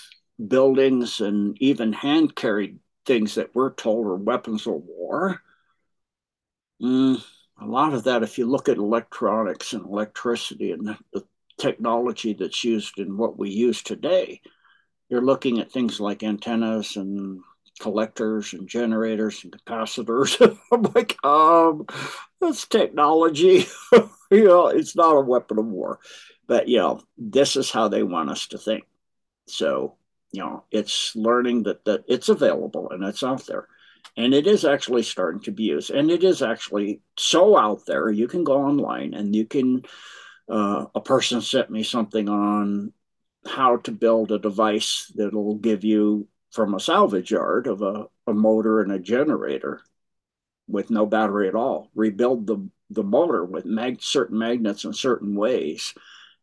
buildings 0.44 1.20
and 1.20 1.60
even 1.60 1.92
hand 1.92 2.36
carried 2.36 2.78
things 3.06 3.36
that 3.36 3.54
we're 3.54 3.72
told 3.74 4.06
are 4.06 4.16
weapons 4.16 4.66
of 4.66 4.74
war, 4.74 5.42
mm, 6.82 7.24
a 7.60 7.66
lot 7.66 7.94
of 7.94 8.04
that, 8.04 8.22
if 8.22 8.38
you 8.38 8.46
look 8.46 8.68
at 8.68 8.76
electronics 8.76 9.72
and 9.72 9.84
electricity 9.84 10.72
and 10.72 10.96
the, 11.12 11.24
technology 11.58 12.34
that's 12.34 12.64
used 12.64 12.98
in 12.98 13.16
what 13.16 13.38
we 13.38 13.48
use 13.48 13.82
today, 13.82 14.42
you're 15.08 15.24
looking 15.24 15.58
at 15.58 15.72
things 15.72 15.98
like 15.98 16.22
antennas 16.22 16.96
and 16.96 17.40
collectors 17.80 18.52
and 18.52 18.68
generators 18.68 19.42
and 19.42 19.56
capacitors. 19.64 20.38
I'm 20.70 20.82
like, 20.94 21.16
um, 21.24 21.86
that's 22.42 22.66
technology. 22.66 23.64
you 24.30 24.44
know, 24.44 24.66
it's 24.66 24.94
not 24.94 25.16
a 25.16 25.20
weapon 25.22 25.58
of 25.58 25.64
war. 25.64 25.98
But, 26.46 26.68
you 26.68 26.76
know, 26.76 27.00
this 27.16 27.56
is 27.56 27.70
how 27.70 27.88
they 27.88 28.02
want 28.02 28.28
us 28.28 28.48
to 28.48 28.58
think. 28.58 28.84
So, 29.48 29.96
you 30.32 30.42
know, 30.42 30.64
it's 30.70 31.16
learning 31.16 31.62
that, 31.62 31.86
that 31.86 32.04
it's 32.06 32.28
available 32.28 32.90
and 32.90 33.02
it's 33.02 33.22
out 33.22 33.46
there 33.46 33.66
and 34.16 34.34
it 34.34 34.46
is 34.46 34.64
actually 34.64 35.02
starting 35.02 35.40
to 35.42 35.52
be 35.52 35.64
used. 35.64 35.90
And 35.90 36.10
it 36.10 36.24
is 36.24 36.42
actually 36.42 37.00
so 37.16 37.56
out 37.56 37.86
there 37.86 38.10
you 38.10 38.28
can 38.28 38.44
go 38.44 38.62
online 38.62 39.14
and 39.14 39.34
you 39.34 39.46
can 39.46 39.82
uh, 40.48 40.86
a 40.94 41.00
person 41.00 41.40
sent 41.40 41.70
me 41.70 41.82
something 41.82 42.28
on 42.28 42.92
how 43.46 43.78
to 43.78 43.92
build 43.92 44.32
a 44.32 44.38
device 44.38 45.10
that'll 45.14 45.56
give 45.56 45.84
you 45.84 46.28
from 46.50 46.74
a 46.74 46.80
salvage 46.80 47.30
yard 47.30 47.66
of 47.66 47.82
a, 47.82 48.06
a 48.26 48.32
motor 48.32 48.80
and 48.80 48.92
a 48.92 48.98
generator 48.98 49.80
with 50.68 50.90
no 50.90 51.06
battery 51.06 51.48
at 51.48 51.54
all. 51.54 51.90
Rebuild 51.94 52.46
the 52.46 52.68
the 52.90 53.02
motor 53.02 53.44
with 53.44 53.64
mag- 53.64 54.02
certain 54.02 54.38
magnets 54.38 54.84
in 54.84 54.92
certain 54.92 55.34
ways. 55.34 55.94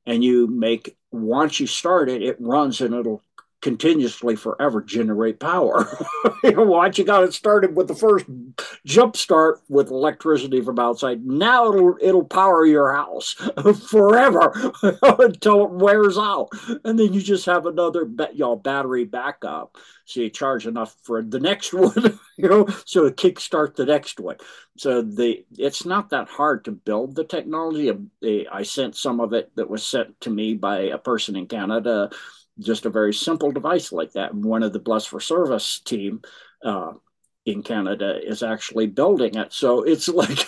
And 0.06 0.24
you 0.24 0.48
make 0.48 0.98
once 1.12 1.60
you 1.60 1.68
start 1.68 2.10
it 2.10 2.22
it 2.22 2.38
runs 2.40 2.82
and 2.82 2.94
it'll 2.94 3.22
continuously 3.64 4.36
forever 4.36 4.82
generate 4.82 5.40
power. 5.40 5.88
you 6.44 6.52
know, 6.52 6.86
you 6.86 7.04
got 7.06 7.24
it 7.24 7.34
started 7.34 7.76
with 7.76 7.88
the 7.88 7.96
first 7.96 8.26
jump 8.86 9.16
start 9.16 9.62
with 9.70 9.90
electricity 9.90 10.62
from 10.62 10.78
outside, 10.78 11.26
now 11.26 11.72
it'll 11.72 11.96
it'll 12.02 12.26
power 12.26 12.66
your 12.66 12.94
house 12.94 13.34
forever 13.90 14.54
until 15.02 15.64
it 15.66 15.72
wears 15.72 16.18
out, 16.18 16.50
and 16.84 17.00
then 17.00 17.14
you 17.14 17.22
just 17.22 17.46
have 17.46 17.66
another 17.66 18.06
know, 18.36 18.56
battery 18.56 19.06
backup, 19.06 19.78
so 20.06 20.20
you 20.20 20.30
charge 20.30 20.68
enough 20.68 20.96
for 21.02 21.22
the 21.24 21.40
next 21.40 21.74
one, 21.74 22.20
you 22.38 22.50
know, 22.50 22.68
so 22.86 23.10
to 23.10 23.12
kickstart 23.12 23.76
the 23.76 23.86
next 23.86 24.20
one. 24.20 24.36
So 24.78 25.02
the 25.02 25.46
it's 25.58 25.86
not 25.86 26.10
that 26.10 26.28
hard 26.28 26.66
to 26.66 26.72
build 26.72 27.16
the 27.16 27.24
technology. 27.24 27.92
I 28.52 28.64
sent 28.64 28.98
some 28.98 29.22
of 29.22 29.32
it 29.32 29.52
that 29.56 29.70
was 29.70 29.88
sent 29.88 30.20
to 30.22 30.30
me 30.30 30.56
by 30.56 30.80
a 30.80 30.98
person 30.98 31.38
in 31.38 31.48
Canada 31.48 32.10
just 32.60 32.86
a 32.86 32.90
very 32.90 33.14
simple 33.14 33.52
device 33.52 33.92
like 33.92 34.14
that. 34.14 34.34
And 34.34 34.44
One 34.44 34.64
of 34.64 34.74
the 34.74 34.80
Blessed 34.80 35.10
for 35.10 35.20
Service 35.20 35.80
team 35.80 36.22
uh, 36.64 36.94
in 37.46 37.64
Canada 37.64 38.20
is 38.24 38.44
actually 38.44 38.88
building 38.88 39.36
it. 39.36 39.54
So 39.54 39.84
it's 39.84 40.08
like 40.08 40.48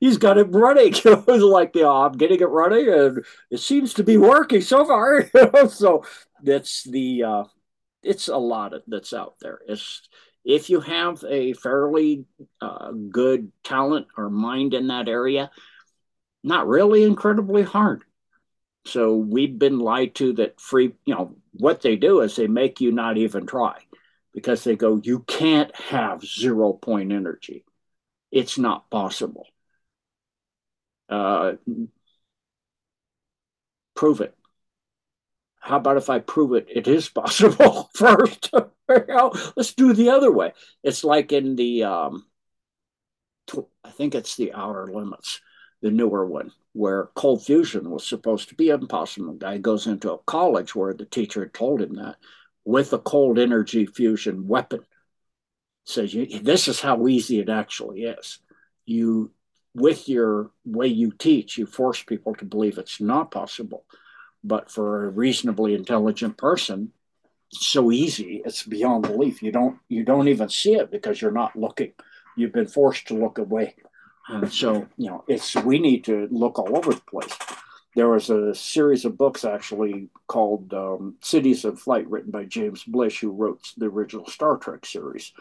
he's 0.00 0.18
got 0.18 0.38
it 0.38 0.48
running. 0.50 0.92
it's 1.04 1.26
like, 1.26 1.72
yeah, 1.74 1.90
I'm 1.90 2.12
getting 2.12 2.40
it 2.40 2.44
running 2.44 2.88
and 2.88 3.24
it 3.50 3.58
seems 3.58 3.94
to 3.94 4.04
be 4.04 4.16
working 4.16 4.60
so 4.60 4.84
far. 4.84 5.28
so 5.68 6.04
that's 6.42 6.84
the, 6.84 7.22
uh, 7.24 7.44
it's 8.02 8.28
a 8.28 8.36
lot 8.36 8.74
that's 8.86 9.12
out 9.12 9.36
there. 9.40 9.60
It's, 9.68 10.02
if 10.44 10.70
you 10.70 10.80
have 10.80 11.24
a 11.28 11.52
fairly 11.52 12.24
uh, 12.60 12.90
good 12.90 13.52
talent 13.62 14.08
or 14.16 14.28
mind 14.28 14.74
in 14.74 14.88
that 14.88 15.08
area, 15.08 15.50
not 16.42 16.66
really 16.66 17.04
incredibly 17.04 17.62
hard. 17.62 18.02
So 18.84 19.14
we've 19.16 19.58
been 19.58 19.78
lied 19.78 20.14
to 20.16 20.32
that 20.34 20.60
free, 20.60 20.94
you 21.04 21.14
know, 21.14 21.36
what 21.52 21.82
they 21.82 21.96
do 21.96 22.20
is 22.20 22.34
they 22.36 22.46
make 22.48 22.80
you 22.80 22.92
not 22.92 23.16
even 23.16 23.46
try. 23.46 23.80
because 24.34 24.64
they 24.64 24.76
go, 24.76 25.00
you 25.04 25.20
can't 25.20 25.74
have 25.76 26.24
zero 26.24 26.72
point 26.74 27.12
energy. 27.12 27.64
It's 28.32 28.58
not 28.58 28.90
possible. 28.90 29.46
Uh, 31.08 31.54
prove 33.94 34.20
it. 34.20 34.34
How 35.60 35.76
about 35.76 35.96
if 35.96 36.10
I 36.10 36.18
prove 36.18 36.52
it? 36.54 36.66
It 36.68 36.88
is 36.88 37.08
possible 37.20 37.90
first. 37.94 38.50
let's 38.88 39.74
do 39.74 39.92
the 39.92 40.10
other 40.10 40.30
way. 40.30 40.52
It's 40.82 41.04
like 41.04 41.32
in 41.32 41.56
the, 41.56 41.84
um, 41.84 42.26
I 43.84 43.90
think 43.90 44.14
it's 44.14 44.36
the 44.36 44.52
outer 44.52 44.86
limits, 44.86 45.40
the 45.82 45.90
newer 45.90 46.24
one, 46.24 46.52
where 46.72 47.10
cold 47.14 47.44
fusion 47.44 47.90
was 47.90 48.06
supposed 48.06 48.48
to 48.48 48.54
be 48.54 48.68
impossible. 48.68 49.34
Guy 49.34 49.58
goes 49.58 49.86
into 49.86 50.12
a 50.12 50.18
college 50.18 50.74
where 50.74 50.94
the 50.94 51.04
teacher 51.04 51.40
had 51.40 51.52
told 51.52 51.82
him 51.82 51.96
that 51.96 52.16
with 52.64 52.92
a 52.92 52.98
cold 52.98 53.38
energy 53.38 53.86
fusion 53.86 54.46
weapon. 54.46 54.80
Says 55.84 56.16
this 56.42 56.68
is 56.68 56.80
how 56.80 57.08
easy 57.08 57.40
it 57.40 57.48
actually 57.48 58.04
is. 58.04 58.38
You, 58.86 59.32
with 59.74 60.08
your 60.08 60.52
way 60.64 60.86
you 60.86 61.10
teach, 61.10 61.58
you 61.58 61.66
force 61.66 62.02
people 62.02 62.34
to 62.36 62.44
believe 62.44 62.78
it's 62.78 63.00
not 63.00 63.32
possible. 63.32 63.84
But 64.44 64.70
for 64.70 65.04
a 65.04 65.10
reasonably 65.10 65.74
intelligent 65.74 66.36
person, 66.36 66.92
it's 67.50 67.66
so 67.66 67.90
easy, 67.90 68.42
it's 68.44 68.62
beyond 68.62 69.02
belief. 69.02 69.42
You 69.42 69.50
don't 69.50 69.78
you 69.88 70.04
don't 70.04 70.28
even 70.28 70.48
see 70.48 70.74
it 70.74 70.90
because 70.90 71.20
you're 71.20 71.32
not 71.32 71.56
looking. 71.56 71.92
You've 72.36 72.52
been 72.52 72.68
forced 72.68 73.08
to 73.08 73.14
look 73.14 73.38
away. 73.38 73.74
And 74.28 74.52
so, 74.52 74.86
you 74.96 75.10
know, 75.10 75.24
it's 75.26 75.54
we 75.56 75.78
need 75.78 76.04
to 76.04 76.28
look 76.30 76.58
all 76.58 76.76
over 76.76 76.94
the 76.94 77.00
place 77.00 77.36
there 77.94 78.08
was 78.08 78.30
a 78.30 78.54
series 78.54 79.04
of 79.04 79.18
books 79.18 79.44
actually 79.44 80.08
called 80.26 80.72
um, 80.72 81.16
Cities 81.20 81.64
of 81.64 81.78
Flight, 81.78 82.08
written 82.08 82.30
by 82.30 82.44
James 82.44 82.84
Blish, 82.84 83.20
who 83.20 83.30
wrote 83.30 83.60
the 83.76 83.86
original 83.86 84.26
Star 84.26 84.56
Trek 84.56 84.86
series. 84.86 85.32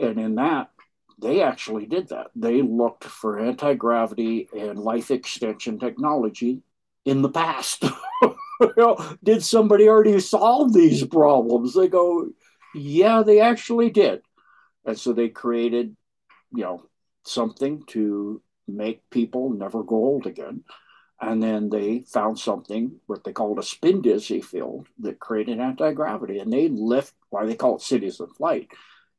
And 0.00 0.18
in 0.18 0.36
that, 0.36 0.70
they 1.18 1.42
actually 1.42 1.86
did 1.86 2.08
that. 2.08 2.28
They 2.36 2.62
looked 2.62 3.04
for 3.04 3.40
anti 3.40 3.74
gravity 3.74 4.48
and 4.56 4.78
life 4.78 5.10
extension 5.10 5.78
technology 5.78 6.62
in 7.04 7.22
the 7.22 7.28
past. 7.28 7.82
you 8.22 8.72
know, 8.76 9.16
did 9.22 9.42
somebody 9.42 9.88
already 9.88 10.20
solve 10.20 10.72
these 10.72 11.04
problems? 11.04 11.74
They 11.74 11.88
go, 11.88 12.30
yeah, 12.74 13.22
they 13.22 13.40
actually 13.40 13.90
did. 13.90 14.22
And 14.84 14.98
so 14.98 15.12
they 15.12 15.28
created, 15.28 15.96
you 16.52 16.62
know, 16.62 16.86
something 17.26 17.84
to 17.88 18.40
make 18.66 19.08
people 19.10 19.50
never 19.50 19.82
go 19.82 19.96
old 19.96 20.26
again 20.26 20.64
and 21.20 21.42
then 21.42 21.70
they 21.70 22.00
found 22.00 22.38
something, 22.38 23.00
what 23.06 23.24
they 23.24 23.32
called 23.32 23.58
a 23.58 23.62
spin 23.62 24.02
dizzy 24.02 24.40
field 24.40 24.88
that 24.98 25.20
created 25.20 25.60
anti 25.60 25.92
gravity. 25.92 26.38
And 26.38 26.52
they 26.52 26.68
lift, 26.68 27.14
why 27.30 27.46
they 27.46 27.54
call 27.54 27.76
it 27.76 27.82
cities 27.82 28.20
of 28.20 28.36
flight, 28.36 28.68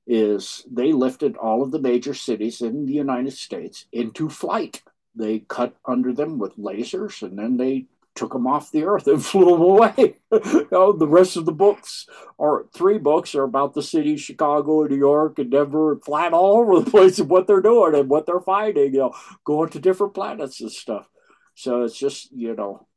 is 0.05 0.65
they 0.71 0.91
lifted 0.91 1.35
all 1.37 1.63
of 1.63 1.71
the 1.71 1.79
major 1.79 2.13
cities 2.13 2.61
in 2.61 2.85
the 2.85 2.93
United 2.93 3.33
States 3.33 3.85
into 3.91 4.29
flight. 4.29 4.83
They 5.15 5.39
cut 5.39 5.75
under 5.85 6.13
them 6.13 6.37
with 6.37 6.57
lasers 6.57 7.21
and 7.21 7.39
then 7.39 7.57
they 7.57 7.85
took 8.15 8.31
them 8.31 8.47
off 8.47 8.71
the 8.71 8.83
earth 8.83 9.07
and 9.07 9.23
flew 9.25 9.51
them 9.51 9.61
away. 9.61 10.17
you 10.31 10.67
know, 10.71 10.91
the 10.91 11.07
rest 11.07 11.37
of 11.37 11.45
the 11.45 11.51
books 11.51 12.07
are 12.39 12.65
three 12.73 12.97
books 12.97 13.35
are 13.35 13.43
about 13.43 13.73
the 13.73 13.83
city, 13.83 14.17
Chicago, 14.17 14.83
New 14.83 14.97
York, 14.97 15.37
and 15.37 15.51
Denver, 15.51 15.93
and 15.93 16.03
flat 16.03 16.33
all 16.33 16.57
over 16.57 16.79
the 16.79 16.91
place 16.91 17.19
and 17.19 17.29
what 17.29 17.47
they're 17.47 17.61
doing 17.61 17.95
and 17.95 18.09
what 18.09 18.25
they're 18.25 18.39
finding, 18.39 18.93
you 18.93 18.99
know, 18.99 19.13
going 19.43 19.69
to 19.69 19.79
different 19.79 20.13
planets 20.13 20.61
and 20.61 20.71
stuff. 20.71 21.07
So 21.55 21.83
it's 21.83 21.97
just, 21.97 22.31
you 22.31 22.55
know, 22.55 22.87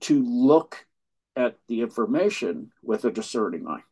to 0.00 0.22
look 0.22 0.86
at 1.36 1.56
the 1.68 1.80
information 1.80 2.72
with 2.82 3.04
a 3.04 3.10
discerning 3.10 3.66
eye. 3.66 3.82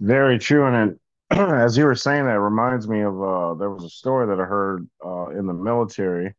Very 0.00 0.38
true. 0.38 0.66
And 0.66 0.98
as 1.30 1.76
you 1.76 1.84
were 1.84 1.94
saying, 1.94 2.26
that 2.26 2.38
reminds 2.38 2.86
me 2.86 3.00
of 3.00 3.14
uh, 3.14 3.54
there 3.54 3.70
was 3.70 3.84
a 3.84 3.88
story 3.88 4.26
that 4.26 4.40
I 4.40 4.44
heard 4.44 4.88
uh, 5.04 5.28
in 5.28 5.46
the 5.46 5.54
military. 5.54 6.34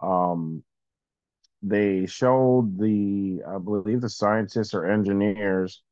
Um, 0.00 0.62
they 1.62 2.06
showed 2.06 2.78
the, 2.78 3.42
I 3.48 3.58
believe, 3.58 4.00
the 4.00 4.08
scientists 4.10 4.74
or 4.74 4.86
engineers 4.86 5.82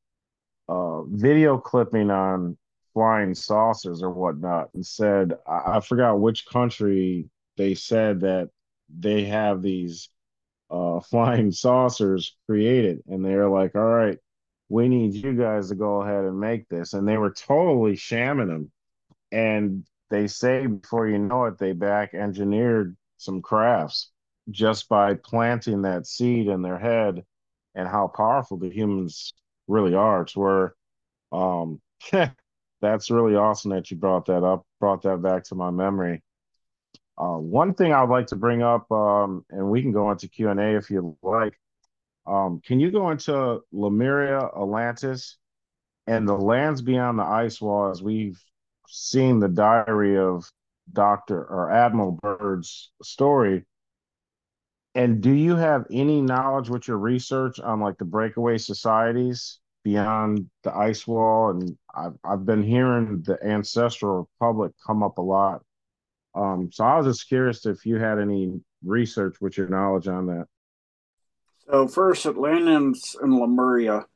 uh, 0.69 1.03
video 1.05 1.59
clipping 1.59 2.11
on 2.11 2.57
flying 2.93 3.35
saucers 3.35 4.03
or 4.03 4.11
whatnot, 4.11 4.71
and 4.75 4.87
said, 4.87 5.35
I, 5.47 5.77
I 5.77 5.81
forgot 5.81 6.21
which 6.21 6.47
country 6.47 7.29
they 7.57 7.75
said 7.75 8.21
that 8.21 8.51
they 8.89 9.25
have 9.25 9.63
these 9.63 10.09
uh, 10.71 11.01
flying 11.11 11.51
saucers 11.51 12.37
created, 12.47 13.03
and 13.09 13.25
they're 13.25 13.49
like, 13.49 13.75
"All 13.75 13.83
right, 13.83 14.19
we 14.69 14.89
need 14.89 15.15
you 15.15 15.35
guys 15.35 15.69
to 15.69 15.75
go 15.75 16.03
ahead 16.03 16.25
and 16.25 16.39
make 16.41 16.69
this," 16.69 16.95
and 16.95 17.07
they 17.07 17.19
were 17.19 17.33
totally 17.33 17.97
shamming 17.97 18.49
them. 18.49 18.71
And 19.33 19.87
they 20.11 20.29
say 20.29 20.67
before 20.67 21.09
you 21.09 21.19
know 21.19 21.47
it, 21.47 21.59
they 21.59 21.73
back 21.73 22.15
engineered 22.15 22.97
some 23.19 23.43
crafts 23.43 24.11
just 24.51 24.89
by 24.89 25.15
planting 25.15 25.83
that 25.83 26.07
seed 26.07 26.49
in 26.49 26.63
their 26.63 26.79
head 26.79 27.25
and 27.75 27.89
how 27.89 28.09
powerful 28.09 28.57
the 28.57 28.71
humans 28.71 29.33
really 29.67 29.95
are. 29.95 30.23
It's 30.23 30.37
where 30.37 30.75
um 31.33 31.81
that's 32.81 33.11
really 33.11 33.35
awesome 33.35 33.71
that 33.71 33.91
you 33.91 33.97
brought 33.97 34.27
that 34.27 34.45
up, 34.45 34.67
brought 34.81 35.03
that 35.03 35.23
back 35.23 35.45
to 35.45 35.55
my 35.55 35.71
memory. 35.71 36.23
Uh, 37.17 37.39
one 37.39 37.75
thing 37.75 37.93
I 37.93 38.03
would 38.03 38.13
like 38.13 38.27
to 38.29 38.37
bring 38.37 38.63
up, 38.63 38.91
um, 38.91 39.45
and 39.51 39.71
we 39.71 39.83
can 39.83 39.93
go 39.93 40.11
into 40.11 40.29
Q 40.29 40.51
and 40.51 40.61
A 40.61 40.77
if 40.77 40.91
you'd 40.91 41.17
like. 41.23 41.59
Um, 42.27 42.61
can 42.65 42.81
you 42.81 42.91
go 42.91 43.11
into 43.11 43.61
Lemuria, 43.73 44.39
Atlantis, 44.39 45.37
and 46.07 46.29
the 46.29 46.37
lands 46.37 46.83
beyond 46.83 47.19
the 47.19 47.25
ice 47.25 47.61
wall? 47.61 47.91
As 47.91 48.03
we've 48.03 48.43
seen 48.89 49.39
the 49.41 49.49
diary 49.49 50.19
of 50.19 50.51
Doctor 50.93 51.45
or 51.45 51.71
Admiral 51.71 52.19
Byrd's 52.23 52.93
story. 53.03 53.65
And 54.95 55.21
do 55.21 55.33
you 55.33 55.57
have 55.57 55.87
any 55.91 56.23
knowledge 56.23 56.69
with 56.69 56.87
your 56.87 56.99
research 56.99 57.59
on 57.59 57.81
like 57.81 57.99
the 57.99 58.05
breakaway 58.05 58.59
societies 58.59 59.59
beyond 59.83 60.49
the 60.63 60.75
ice 60.75 61.07
wall? 61.07 61.51
And 61.51 61.77
I've 61.95 62.15
I've 62.25 62.47
been 62.47 62.63
hearing 62.63 63.23
the 63.23 63.39
ancestral 63.45 64.29
republic 64.41 64.73
come 64.87 65.03
up 65.03 65.19
a 65.19 65.23
lot 65.23 65.63
um, 66.35 66.71
so 66.73 66.85
I 66.85 66.99
was 66.99 67.07
just 67.07 67.29
curious 67.29 67.65
if 67.65 67.87
you 67.87 67.97
had 67.97 68.19
any 68.19 68.61
research 68.85 69.37
with 69.41 69.57
your 69.57 69.69
knowledge 69.69 70.09
on 70.09 70.27
that. 70.27 70.47
So 71.67 71.89
first, 71.89 72.27
Atlantis 72.27 73.17
and 73.21 73.39
Lemuria 73.39 74.07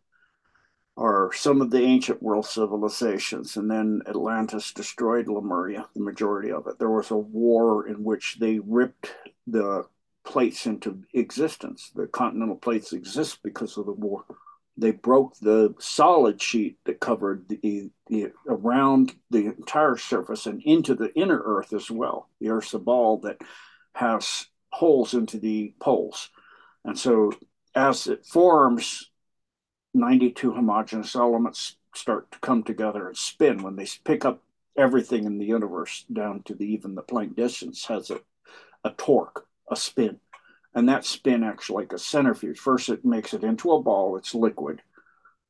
are 0.97 1.31
some 1.33 1.63
of 1.63 1.71
the 1.71 1.81
ancient 1.81 2.21
world 2.23 2.45
civilizations, 2.45 3.57
and 3.57 3.71
then 3.71 4.03
Atlantis 4.07 4.73
destroyed 4.73 5.29
Lemuria, 5.29 5.87
the 5.95 6.03
majority 6.03 6.51
of 6.51 6.67
it. 6.67 6.79
There 6.79 6.91
was 6.91 7.11
a 7.11 7.17
war 7.17 7.87
in 7.87 8.03
which 8.03 8.39
they 8.41 8.59
ripped 8.59 9.15
the 9.47 9.87
plates 10.25 10.67
into 10.67 11.03
existence. 11.15 11.91
The 11.95 12.07
continental 12.07 12.57
plates 12.57 12.93
exist 12.93 13.41
because 13.43 13.77
of 13.77 13.87
the 13.87 13.93
war 13.93 14.25
they 14.79 14.93
broke 14.93 15.37
the 15.39 15.75
solid 15.81 16.41
sheet 16.41 16.79
that 16.85 17.01
covered 17.01 17.49
the, 17.49 17.91
the, 18.07 18.33
around 18.47 19.15
the 19.31 19.47
entire 19.47 19.97
surface 19.97 20.47
and 20.47 20.63
into 20.63 20.95
the 20.95 21.13
inner 21.15 21.43
earth 21.45 21.73
as 21.73 21.91
well. 21.91 22.29
The 22.41 22.51
earth's 22.51 22.75
a 22.75 22.79
ball 22.79 23.19
that 23.19 23.39
has 23.95 24.47
holes 24.71 25.15
into 25.15 25.39
the 25.39 25.75
poles. 25.81 26.31
And 26.85 26.97
so 26.97 27.33
as 27.75 28.07
it 28.07 28.25
forms, 28.25 29.11
92 29.95 30.53
homogeneous 30.53 31.17
elements 31.17 31.77
start 31.95 32.31
to 32.31 32.39
come 32.39 32.63
together 32.63 33.09
and 33.09 33.17
spin 33.17 33.63
when 33.65 33.75
they 33.75 33.89
pick 34.05 34.25
up 34.25 34.43
everything 34.77 35.25
in 35.25 35.39
the 35.39 35.47
universe 35.47 36.05
down 36.13 36.45
to 36.45 36.55
the 36.55 36.67
even 36.67 36.95
the 36.95 37.03
Planck 37.03 37.35
distance 37.35 37.87
has 37.87 38.11
a, 38.11 38.21
a 38.85 38.91
torque, 38.91 39.45
a 39.71 39.77
spin 39.77 40.21
and 40.75 40.89
that 40.89 41.05
spin 41.05 41.43
acts 41.43 41.71
like 41.71 41.93
a 41.93 41.99
centrifuge. 41.99 42.59
First, 42.59 42.89
it 42.89 43.05
makes 43.05 43.35
it 43.35 43.43
into 43.43 43.73
a 43.73 43.83
ball, 43.83 44.17
it's 44.17 44.35
liquid. 44.35 44.83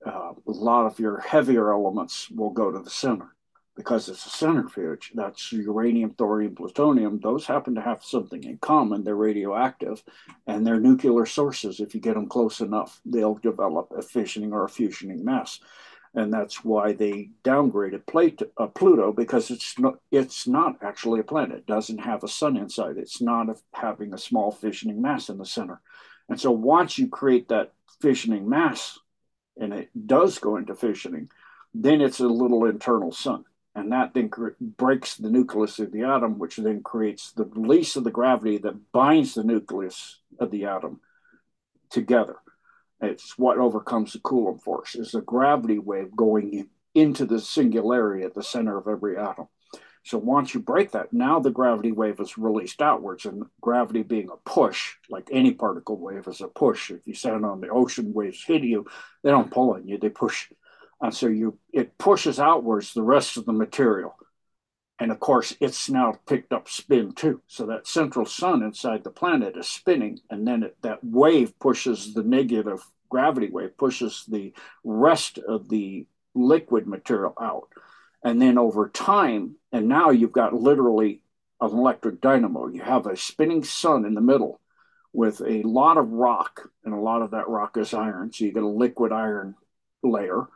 Uh, 0.05 0.33
a 0.47 0.51
lot 0.51 0.87
of 0.87 0.99
your 0.99 1.19
heavier 1.19 1.73
elements 1.73 2.31
will 2.31 2.51
go 2.51 2.71
to 2.71 2.79
the 2.79 2.91
center 2.91 3.35
because 3.77 4.09
it's 4.09 4.25
a 4.27 4.31
centrifuge. 4.31 5.13
That's 5.15 5.53
uranium, 5.53 6.11
thorium, 6.11 6.55
plutonium. 6.55 7.21
Those 7.21 7.47
happen 7.47 7.75
to 7.75 7.81
have 7.81 8.03
something 8.03 8.43
in 8.43 8.59
common. 8.59 9.05
They're 9.05 9.17
radioactive 9.17 10.03
and 10.47 10.67
they're 10.67 10.81
nuclear 10.81 11.27
sources. 11.27 11.81
If 11.81 11.95
you 11.95 12.01
get 12.01 12.15
them 12.15 12.29
close 12.29 12.61
enough, 12.61 13.01
they'll 13.05 13.35
develop 13.35 13.89
a 13.91 14.01
fissioning 14.01 14.53
or 14.53 14.65
a 14.65 14.69
fusioning 14.69 15.23
mass 15.23 15.61
and 16.15 16.33
that's 16.33 16.65
why 16.65 16.93
they 16.93 17.31
downgraded 17.45 18.07
Plato, 18.07 18.47
uh, 18.57 18.67
Pluto 18.67 19.13
because 19.13 19.51
it's 19.51 19.79
not 19.79 19.99
it's 20.11 20.47
not 20.47 20.77
actually 20.83 21.21
a 21.21 21.25
planet. 21.25 21.59
It 21.59 21.67
doesn't 21.67 21.99
have 21.99 22.25
a 22.25 22.29
sun 22.29 22.57
inside. 22.57 22.97
It's 22.97 23.21
not 23.21 23.49
a, 23.49 23.57
having 23.75 24.15
a 24.15 24.19
small 24.19 24.53
fissioning 24.53 24.97
mass 24.97 25.29
in 25.29 25.39
the 25.39 25.47
center. 25.47 25.81
And 26.29 26.41
so 26.41 26.51
once 26.51 26.99
you 26.99 27.09
create 27.09 27.49
that 27.49 27.73
fissioning 28.03 28.47
mass, 28.47 28.99
and 29.59 29.73
it 29.73 29.91
does 30.07 30.39
go 30.39 30.57
into 30.57 30.75
fissioning, 30.75 31.29
then 31.75 32.01
it's 32.01 32.21
a 32.21 32.29
little 32.29 32.65
internal 32.65 33.13
sun, 33.13 33.45
and 33.75 33.93
that 33.93 34.15
then 34.15 34.31
breaks 34.61 35.17
the 35.17 35.31
nucleus 35.31 35.79
of 35.79 35.93
the 35.93 36.03
atom, 36.03 36.39
which 36.39 36.57
then 36.57 36.83
creates 36.83 37.33
the 37.33 37.45
release 37.45 37.97
of 37.97 38.05
the 38.05 38.11
gravity 38.11 38.59
that 38.59 38.93
binds 38.93 39.35
the 39.35 39.45
nucleus 39.45 40.21
of 40.39 40.51
the 40.51 40.65
atom 40.65 41.01
together 41.91 42.37
It's 43.01 43.39
what 43.39 43.59
overcomes 43.59 44.13
the 44.13 44.19
Coulomb 44.21 44.59
force 44.59 44.95
is 44.95 45.15
a 45.15 45.21
gravity 45.21 45.79
wave 45.79 46.15
going 46.17 46.69
into 46.95 47.25
the 47.27 47.41
singularity 47.41 48.25
at 48.25 48.35
the 48.35 48.43
center 48.43 48.77
of 48.77 48.89
every 48.89 49.17
atom. 49.17 49.49
So 50.05 50.19
once 50.19 50.55
you 50.55 50.61
break 50.61 50.93
that, 50.93 51.13
now 51.13 51.39
the 51.39 51.51
gravity 51.51 51.93
wave 51.93 52.19
is 52.19 52.39
released 52.39 52.81
outwards, 52.81 53.27
and 53.27 53.45
gravity 53.61 54.03
being 54.03 54.31
a 54.31 54.37
push, 54.49 54.95
like 55.11 55.29
any 55.31 55.53
particle 55.53 55.99
wave 55.99 56.27
is 56.27 56.41
a 56.41 56.49
push. 56.49 56.91
If 56.91 57.07
you 57.07 57.15
stand 57.15 57.45
on 57.45 57.61
the 57.61 57.69
ocean, 57.69 58.15
waves 58.15 58.43
hit 58.43 58.63
you, 58.63 58.87
they 59.23 59.31
don't 59.31 59.51
pull 59.51 59.75
on 59.75 59.87
you, 59.87 59.99
they 59.99 60.09
push. 60.09 60.49
And 61.01 61.15
so 61.15 61.27
you 61.27 61.59
it 61.73 61.99
pushes 61.99 62.41
outwards 62.41 62.95
the 62.95 63.03
rest 63.03 63.37
of 63.37 63.45
the 63.45 63.53
material. 63.53 64.17
And 64.99 65.13
of 65.13 65.21
course, 65.21 65.55
it's 65.61 65.89
now 65.89 66.19
picked 66.27 66.53
up 66.53 66.69
spin 66.69 67.13
too. 67.13 67.41
So 67.47 67.67
that 67.67 67.87
central 67.87 68.27
sun 68.27 68.63
inside 68.63 69.05
the 69.05 69.11
planet 69.11 69.57
is 69.57 69.69
spinning, 69.69 70.19
and 70.29 70.47
then 70.47 70.65
it, 70.65 70.77
that 70.83 71.05
wave 71.05 71.59
pushes 71.59 72.15
the 72.15 72.25
negative 72.25 72.83
gravity 73.09 73.49
wave, 73.49 73.77
pushes 73.79 74.25
the 74.29 74.53
rest 74.85 75.39
of 75.39 75.69
the 75.69 76.07
liquid 76.35 76.87
material 76.87 77.35
out. 77.41 77.69
And 78.25 78.43
then 78.43 78.59
over 78.59 78.89
time, 78.89 79.55
and 79.73 79.89
now 79.89 80.11
you've 80.11 80.33
got 80.33 80.53
literally 80.53 81.23
an 81.61 81.71
electric 81.71 82.21
dynamo. 82.21 82.69
You 82.69 82.83
have 82.83 83.07
a 83.07 83.17
spinning 83.17 83.63
sun 83.63 84.05
in 84.05 84.15
the 84.15 84.21
middle 84.21 84.61
with 85.13 85.41
a 85.41 85.63
lot 85.63 85.97
of 85.97 86.11
rock, 86.11 86.71
and 86.85 86.93
a 86.93 86.99
lot 87.01 87.23
of 87.23 87.31
that 87.31 87.49
rock 87.49 87.77
is 87.77 87.95
iron. 87.95 88.33
So 88.33 88.45
you 88.45 88.53
get 88.53 88.63
a 88.63 88.69
liquid 88.69 89.13
iron 89.13 89.55
layer 90.03 90.49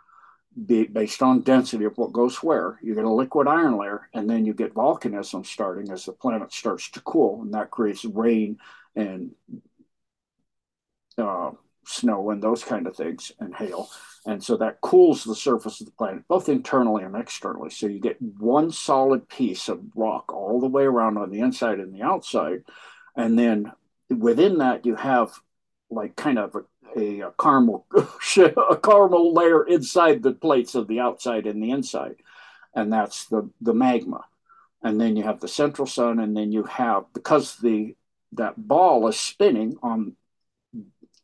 based 0.55 1.23
on 1.23 1.43
density 1.43 1.85
of 1.85 1.97
what 1.97 2.13
goes 2.13 2.43
where. 2.43 2.79
You 2.83 2.95
get 2.95 3.05
a 3.05 3.13
liquid 3.13 3.49
iron 3.49 3.79
layer, 3.79 4.09
and 4.13 4.29
then 4.29 4.45
you 4.45 4.55
get 4.55 4.75
volcanism 4.75 5.45
starting 5.47 5.91
as 5.91 6.05
the 6.05 6.13
planet 6.13 6.53
starts 6.53 6.91
to 6.91 7.01
cool, 7.01 7.43
and 7.43 7.55
that 7.55 7.71
creates 7.71 8.05
rain 8.05 8.59
and 8.95 9.33
uh, 11.19 11.51
snow 11.85 12.31
and 12.31 12.43
those 12.43 12.65
kind 12.65 12.87
of 12.87 12.97
things 12.97 13.33
and 13.41 13.55
hail. 13.55 13.89
And 14.25 14.43
so 14.43 14.57
that 14.59 14.81
cools 14.81 15.25
the 15.25 15.35
surface 15.35 15.81
of 15.81 15.87
the 15.87 15.93
planet, 15.93 16.29
both 16.29 16.49
internally 16.49 17.03
and 17.03 17.17
externally. 17.17 17.71
So 17.71 17.89
you 17.89 17.99
get 17.99 18.23
one 18.23 18.71
solid 18.71 19.29
piece 19.29 19.69
of 19.69 19.81
rock 19.97 20.33
all 20.33 20.61
the 20.61 20.69
way 20.69 20.85
around 20.85 21.19
on 21.19 21.31
the 21.31 21.41
inside 21.41 21.81
and 21.81 21.93
the 21.93 22.03
outside. 22.03 22.63
And 23.17 23.37
then 23.39 23.73
within 24.09 24.59
that, 24.59 24.87
you 24.87 24.95
have 24.95 25.33
like 25.91 26.15
kind 26.15 26.39
of 26.39 26.55
a, 26.55 26.61
a, 26.97 27.21
a 27.21 27.33
caramel 27.41 27.87
a 28.37 28.77
caramel 28.77 29.35
layer 29.35 29.67
inside 29.67 30.23
the 30.23 30.33
plates 30.33 30.75
of 30.75 30.89
the 30.89 31.01
outside 31.01 31.47
and 31.47 31.63
the 31.63 31.71
inside. 31.71 32.17
And 32.75 32.93
that's 32.93 33.27
the, 33.27 33.51
the 33.61 33.75
magma. 33.75 34.25
And 34.83 35.01
then 35.01 35.17
you 35.17 35.25
have 35.25 35.41
the 35.41 35.49
central 35.49 35.87
sun, 35.87 36.19
and 36.19 36.37
then 36.37 36.51
you 36.51 36.65
have 36.65 37.05
because 37.13 37.57
the 37.57 37.95
that 38.33 38.55
ball 38.57 39.07
is 39.09 39.19
spinning 39.19 39.77
on 39.83 40.17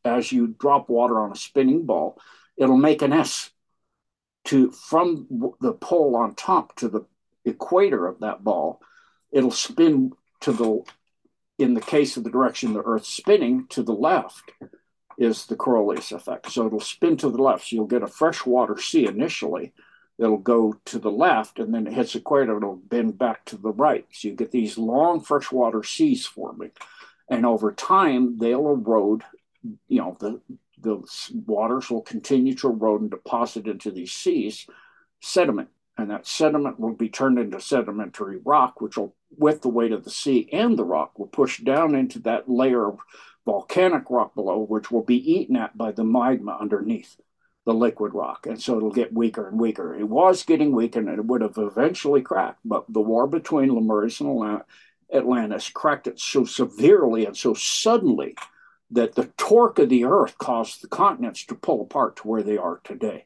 as 0.05 0.33
you 0.33 0.49
drop 0.59 0.89
water 0.89 1.21
on 1.21 1.33
a 1.33 1.37
spinning 1.37 1.85
ball, 1.85 2.21
it'll 2.57 2.77
make 2.77 3.03
an 3.03 3.13
S 3.13 3.51
to 4.47 4.71
from 4.71 5.27
the 5.61 5.73
pole 5.73 6.17
on 6.17 6.35
top 6.35 6.75
to 6.77 6.89
the 6.89 7.05
equator 7.45 8.07
of 8.07 8.21
that 8.21 8.43
ball. 8.43 8.81
It'll 9.31 9.51
spin 9.51 10.13
to 10.41 10.53
the, 10.53 10.83
in 11.59 11.75
the 11.75 11.81
case 11.81 12.17
of 12.17 12.25
the 12.25 12.31
direction 12.31 12.73
the 12.73 12.83
Earth's 12.83 13.09
spinning, 13.09 13.67
to 13.71 13.83
the 13.83 13.93
left 13.93 14.53
is 15.19 15.47
the 15.47 15.57
Coriolis 15.57 16.13
effect. 16.13 16.51
So 16.51 16.67
it'll 16.67 16.81
spin 16.81 17.17
to 17.19 17.29
the 17.29 17.43
left. 17.43 17.67
So 17.67 17.77
you'll 17.77 17.87
get 17.87 18.03
a 18.03 18.07
freshwater 18.07 18.79
sea 18.79 19.07
initially. 19.07 19.73
It'll 20.19 20.39
go 20.39 20.77
to 20.87 20.99
the 20.99 21.11
left 21.11 21.59
and 21.59 21.75
then 21.75 21.87
it 21.87 21.93
hits 21.93 22.13
the 22.15 22.21
equator, 22.21 22.57
it'll 22.57 22.77
bend 22.77 23.19
back 23.19 23.45
to 23.47 23.57
the 23.57 23.71
right. 23.71 24.07
So 24.13 24.29
you 24.29 24.35
get 24.35 24.51
these 24.51 24.79
long 24.79 25.21
freshwater 25.21 25.83
seas 25.83 26.27
forming. 26.27 26.71
And 27.29 27.45
over 27.45 27.73
time, 27.73 28.39
they'll 28.39 28.69
erode 28.69 29.23
you 29.89 30.01
know, 30.01 30.17
the, 30.21 30.41
the 30.81 31.03
waters 31.47 31.91
will 31.91 32.03
continue 32.03 32.55
to 32.55 32.69
erode 32.69 33.03
and 33.03 33.11
deposit 33.11 33.67
into 33.67 33.91
these 33.91 34.13
seas 34.13 34.67
sediment. 35.21 35.69
And 35.97 36.11
that 36.11 36.27
sediment 36.27 36.79
will 36.79 36.95
be 36.95 37.09
turned 37.09 37.41
into 37.41 37.61
sedimentary 37.61 38.39
rock, 38.45 38.81
which 38.81 38.97
will, 38.97 39.17
with 39.37 39.63
the 39.63 39.69
weight 39.69 39.91
of 39.91 40.05
the 40.05 40.11
sea 40.11 40.49
and 40.53 40.79
the 40.79 40.85
rock, 40.85 41.19
will 41.19 41.27
push 41.27 41.59
down 41.59 41.97
into 41.97 42.21
that 42.21 42.49
layer 42.49 42.87
of 42.87 43.01
volcanic 43.49 44.11
rock 44.11 44.35
below, 44.35 44.59
which 44.59 44.91
will 44.91 45.03
be 45.03 45.33
eaten 45.33 45.57
at 45.57 45.75
by 45.75 45.91
the 45.91 46.05
magma 46.05 46.59
underneath 46.61 47.17
the 47.65 47.73
liquid 47.73 48.13
rock. 48.13 48.47
And 48.47 48.61
so 48.61 48.77
it'll 48.77 48.93
get 48.93 49.15
weaker 49.15 49.49
and 49.49 49.59
weaker. 49.59 49.95
It 49.95 50.07
was 50.07 50.45
getting 50.45 50.71
weak 50.71 50.97
and 50.97 51.09
it 51.09 51.25
would 51.25 51.41
have 51.41 51.57
eventually 51.57 52.21
cracked. 52.21 52.61
But 52.63 52.85
the 52.91 53.01
war 53.01 53.27
between 53.27 53.75
Lemurius 53.75 54.21
and 54.21 54.61
Atlantis 55.11 55.71
cracked 55.71 56.09
it 56.09 56.21
so 56.21 56.45
severely 56.45 57.25
and 57.25 57.35
so 57.35 57.55
suddenly 57.55 58.37
that 58.91 59.15
the 59.15 59.33
torque 59.39 59.79
of 59.79 59.89
the 59.89 60.05
earth 60.05 60.37
caused 60.37 60.83
the 60.83 60.89
continents 60.89 61.47
to 61.47 61.55
pull 61.55 61.81
apart 61.81 62.17
to 62.17 62.29
where 62.29 62.43
they 62.43 62.59
are 62.59 62.83
today. 62.85 63.25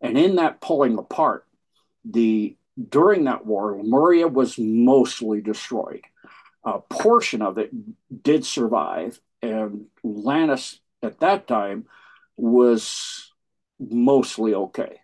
And 0.00 0.16
in 0.16 0.36
that 0.36 0.62
pulling 0.62 0.96
apart, 0.96 1.44
the 2.06 2.56
during 2.88 3.24
that 3.24 3.44
war, 3.44 3.76
Lemuria 3.76 4.28
was 4.28 4.58
mostly 4.58 5.42
destroyed. 5.42 6.04
A 6.64 6.78
portion 6.78 7.42
of 7.42 7.58
it 7.58 7.70
did 8.22 8.46
survive, 8.46 9.20
and 9.42 9.86
Atlantis 10.04 10.80
at 11.02 11.20
that 11.20 11.46
time 11.46 11.86
was 12.36 13.32
mostly 13.78 14.54
okay. 14.54 15.00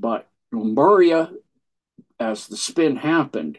But 0.00 0.28
Lemuria, 0.52 1.30
as 2.20 2.46
the 2.46 2.56
spin 2.56 2.96
happened, 2.96 3.58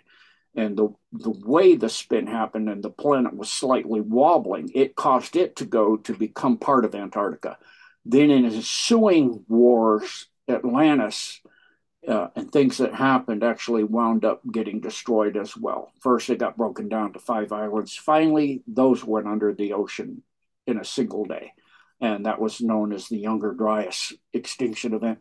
and 0.56 0.78
the 0.78 0.90
the 1.12 1.32
way 1.32 1.76
the 1.76 1.90
spin 1.90 2.28
happened 2.28 2.70
and 2.70 2.84
the 2.84 2.90
planet 2.90 3.36
was 3.36 3.52
slightly 3.52 4.02
wobbling, 4.02 4.72
it 4.76 4.96
caused 4.96 5.36
it 5.36 5.56
to 5.58 5.66
go 5.66 5.98
to 5.98 6.14
become 6.14 6.58
part 6.58 6.86
of 6.86 6.96
Antarctica. 6.96 7.58
Then 8.06 8.30
in 8.30 8.46
ensuing 8.46 9.44
wars, 9.48 10.28
Atlantis 10.48 11.42
uh, 12.08 12.28
and 12.36 12.52
things 12.52 12.78
that 12.78 12.94
happened 12.94 13.44
actually 13.44 13.84
wound 13.84 14.26
up 14.26 14.42
getting 14.52 14.80
destroyed 14.80 15.38
as 15.38 15.56
well. 15.56 15.92
First, 16.00 16.30
it 16.30 16.40
got 16.40 16.58
broken 16.58 16.90
down 16.90 17.14
to 17.14 17.20
five 17.20 17.52
islands. 17.52 17.96
Finally, 17.96 18.64
those 18.68 19.04
went 19.04 19.28
under 19.28 19.54
the 19.54 19.74
ocean 19.74 20.22
in 20.68 20.78
a 20.78 20.86
single 20.86 21.26
day. 21.26 21.54
And 22.02 22.26
that 22.26 22.42
was 22.42 22.60
known 22.60 22.92
as 22.92 23.08
the 23.08 23.18
Younger 23.18 23.54
Dryas 23.54 24.14
extinction 24.34 24.94
event 24.94 25.20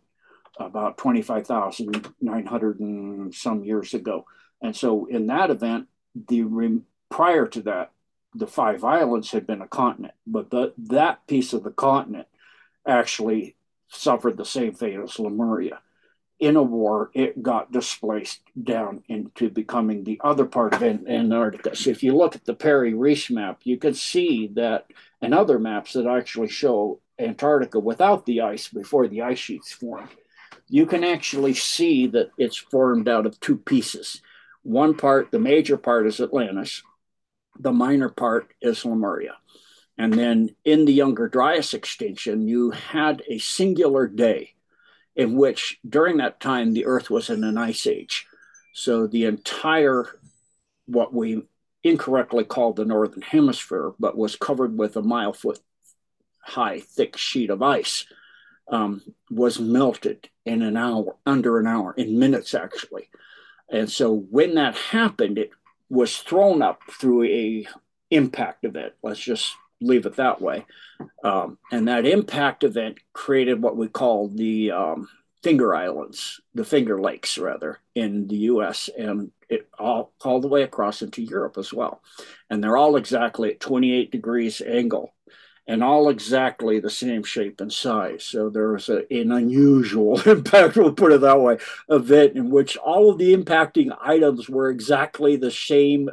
about 0.58 0.98
25,900 0.98 2.80
and 2.80 3.34
some 3.34 3.64
years 3.64 3.94
ago. 3.94 4.26
And 4.60 4.74
so 4.76 5.06
in 5.06 5.26
that 5.28 5.50
event, 5.50 5.88
the 6.28 6.44
prior 7.08 7.46
to 7.46 7.62
that, 7.62 7.92
the 8.34 8.46
five 8.46 8.82
islands 8.84 9.30
had 9.30 9.46
been 9.46 9.62
a 9.62 9.68
continent, 9.68 10.14
but 10.26 10.50
the, 10.50 10.72
that 10.78 11.26
piece 11.26 11.52
of 11.52 11.62
the 11.62 11.70
continent 11.70 12.26
actually 12.86 13.56
suffered 13.88 14.36
the 14.36 14.44
same 14.44 14.72
fate 14.72 14.98
as 14.98 15.18
Lemuria. 15.18 15.80
In 16.42 16.56
a 16.56 16.62
war, 16.62 17.12
it 17.14 17.40
got 17.40 17.70
displaced 17.70 18.40
down 18.60 19.04
into 19.06 19.48
becoming 19.48 20.02
the 20.02 20.20
other 20.24 20.44
part 20.44 20.74
of 20.74 20.82
Antarctica. 20.82 21.76
So 21.76 21.90
if 21.90 22.02
you 22.02 22.16
look 22.16 22.34
at 22.34 22.44
the 22.44 22.52
Piri 22.52 22.94
Reis 22.94 23.30
map, 23.30 23.60
you 23.62 23.76
can 23.76 23.94
see 23.94 24.48
that, 24.54 24.86
and 25.20 25.32
other 25.32 25.60
maps 25.60 25.92
that 25.92 26.08
actually 26.08 26.48
show 26.48 26.98
Antarctica 27.16 27.78
without 27.78 28.26
the 28.26 28.40
ice 28.40 28.66
before 28.66 29.06
the 29.06 29.22
ice 29.22 29.38
sheets 29.38 29.70
formed, 29.70 30.08
you 30.68 30.84
can 30.84 31.04
actually 31.04 31.54
see 31.54 32.08
that 32.08 32.32
it's 32.36 32.56
formed 32.56 33.08
out 33.08 33.24
of 33.24 33.38
two 33.38 33.56
pieces 33.56 34.20
one 34.64 34.94
part, 34.96 35.30
the 35.30 35.38
major 35.38 35.76
part 35.76 36.08
is 36.08 36.20
Atlantis, 36.20 36.82
the 37.56 37.72
minor 37.72 38.08
part 38.08 38.52
is 38.60 38.84
Lemuria. 38.84 39.36
And 39.96 40.12
then 40.12 40.56
in 40.64 40.86
the 40.86 40.92
Younger 40.92 41.28
Dryas 41.28 41.72
extinction, 41.72 42.48
you 42.48 42.70
had 42.70 43.22
a 43.28 43.38
singular 43.38 44.08
day 44.08 44.51
in 45.16 45.36
which 45.36 45.78
during 45.88 46.18
that 46.18 46.40
time 46.40 46.72
the 46.72 46.86
Earth 46.86 47.10
was 47.10 47.30
in 47.30 47.44
an 47.44 47.58
ice 47.58 47.86
age. 47.86 48.26
So 48.74 49.06
the 49.06 49.26
entire, 49.26 50.06
what 50.86 51.12
we 51.12 51.42
incorrectly 51.84 52.44
called 52.44 52.76
the 52.76 52.84
Northern 52.84 53.22
Hemisphere, 53.22 53.92
but 53.98 54.16
was 54.16 54.36
covered 54.36 54.78
with 54.78 54.96
a 54.96 55.02
mile 55.02 55.32
foot 55.32 55.58
high, 56.40 56.80
thick 56.80 57.16
sheet 57.16 57.50
of 57.50 57.62
ice, 57.62 58.06
um, 58.68 59.02
was 59.30 59.60
melted 59.60 60.28
in 60.44 60.62
an 60.62 60.76
hour, 60.76 61.16
under 61.26 61.58
an 61.58 61.66
hour, 61.66 61.92
in 61.96 62.18
minutes 62.18 62.54
actually. 62.54 63.08
And 63.70 63.90
so 63.90 64.14
when 64.14 64.54
that 64.54 64.76
happened, 64.76 65.38
it 65.38 65.50
was 65.88 66.16
thrown 66.18 66.62
up 66.62 66.80
through 66.90 67.24
a 67.24 67.66
impact 68.10 68.64
event. 68.64 68.94
Let's 69.02 69.20
just 69.20 69.54
leave 69.82 70.06
it 70.06 70.16
that 70.16 70.40
way. 70.40 70.66
Um, 71.24 71.58
and 71.70 71.88
that 71.88 72.06
impact 72.06 72.64
event 72.64 72.98
created 73.12 73.60
what 73.60 73.76
we 73.76 73.88
call 73.88 74.28
the 74.28 74.70
um, 74.70 75.08
Finger 75.42 75.74
Islands, 75.74 76.40
the 76.54 76.64
Finger 76.64 77.00
Lakes, 77.00 77.38
rather, 77.38 77.80
in 77.94 78.28
the 78.28 78.36
U.S. 78.36 78.88
and 78.96 79.30
it 79.48 79.68
all 79.78 80.12
all 80.24 80.40
the 80.40 80.48
way 80.48 80.62
across 80.62 81.02
into 81.02 81.22
Europe 81.22 81.58
as 81.58 81.72
well. 81.72 82.02
And 82.48 82.62
they're 82.62 82.76
all 82.76 82.96
exactly 82.96 83.50
at 83.50 83.60
28 83.60 84.10
degrees 84.10 84.60
angle 84.60 85.12
and 85.66 85.82
all 85.82 86.08
exactly 86.08 86.80
the 86.80 86.90
same 86.90 87.22
shape 87.22 87.60
and 87.60 87.72
size. 87.72 88.24
So 88.24 88.50
there 88.50 88.72
was 88.72 88.88
a, 88.88 89.04
an 89.12 89.30
unusual 89.30 90.20
impact, 90.28 90.76
we'll 90.76 90.92
put 90.92 91.12
it 91.12 91.20
that 91.20 91.40
way, 91.40 91.58
event 91.88 92.36
in 92.36 92.50
which 92.50 92.76
all 92.76 93.10
of 93.10 93.18
the 93.18 93.34
impacting 93.34 93.96
items 94.00 94.48
were 94.48 94.70
exactly 94.70 95.36
the 95.36 95.50
same 95.50 96.10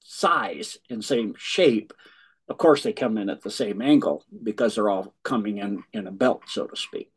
size 0.00 0.78
and 0.90 1.04
same 1.04 1.34
shape 1.38 1.92
Of 2.48 2.58
course, 2.58 2.82
they 2.82 2.92
come 2.92 3.18
in 3.18 3.30
at 3.30 3.42
the 3.42 3.50
same 3.50 3.80
angle 3.80 4.24
because 4.42 4.74
they're 4.74 4.90
all 4.90 5.14
coming 5.22 5.58
in 5.58 5.84
in 5.92 6.06
a 6.06 6.10
belt, 6.10 6.42
so 6.46 6.66
to 6.66 6.76
speak. 6.76 7.10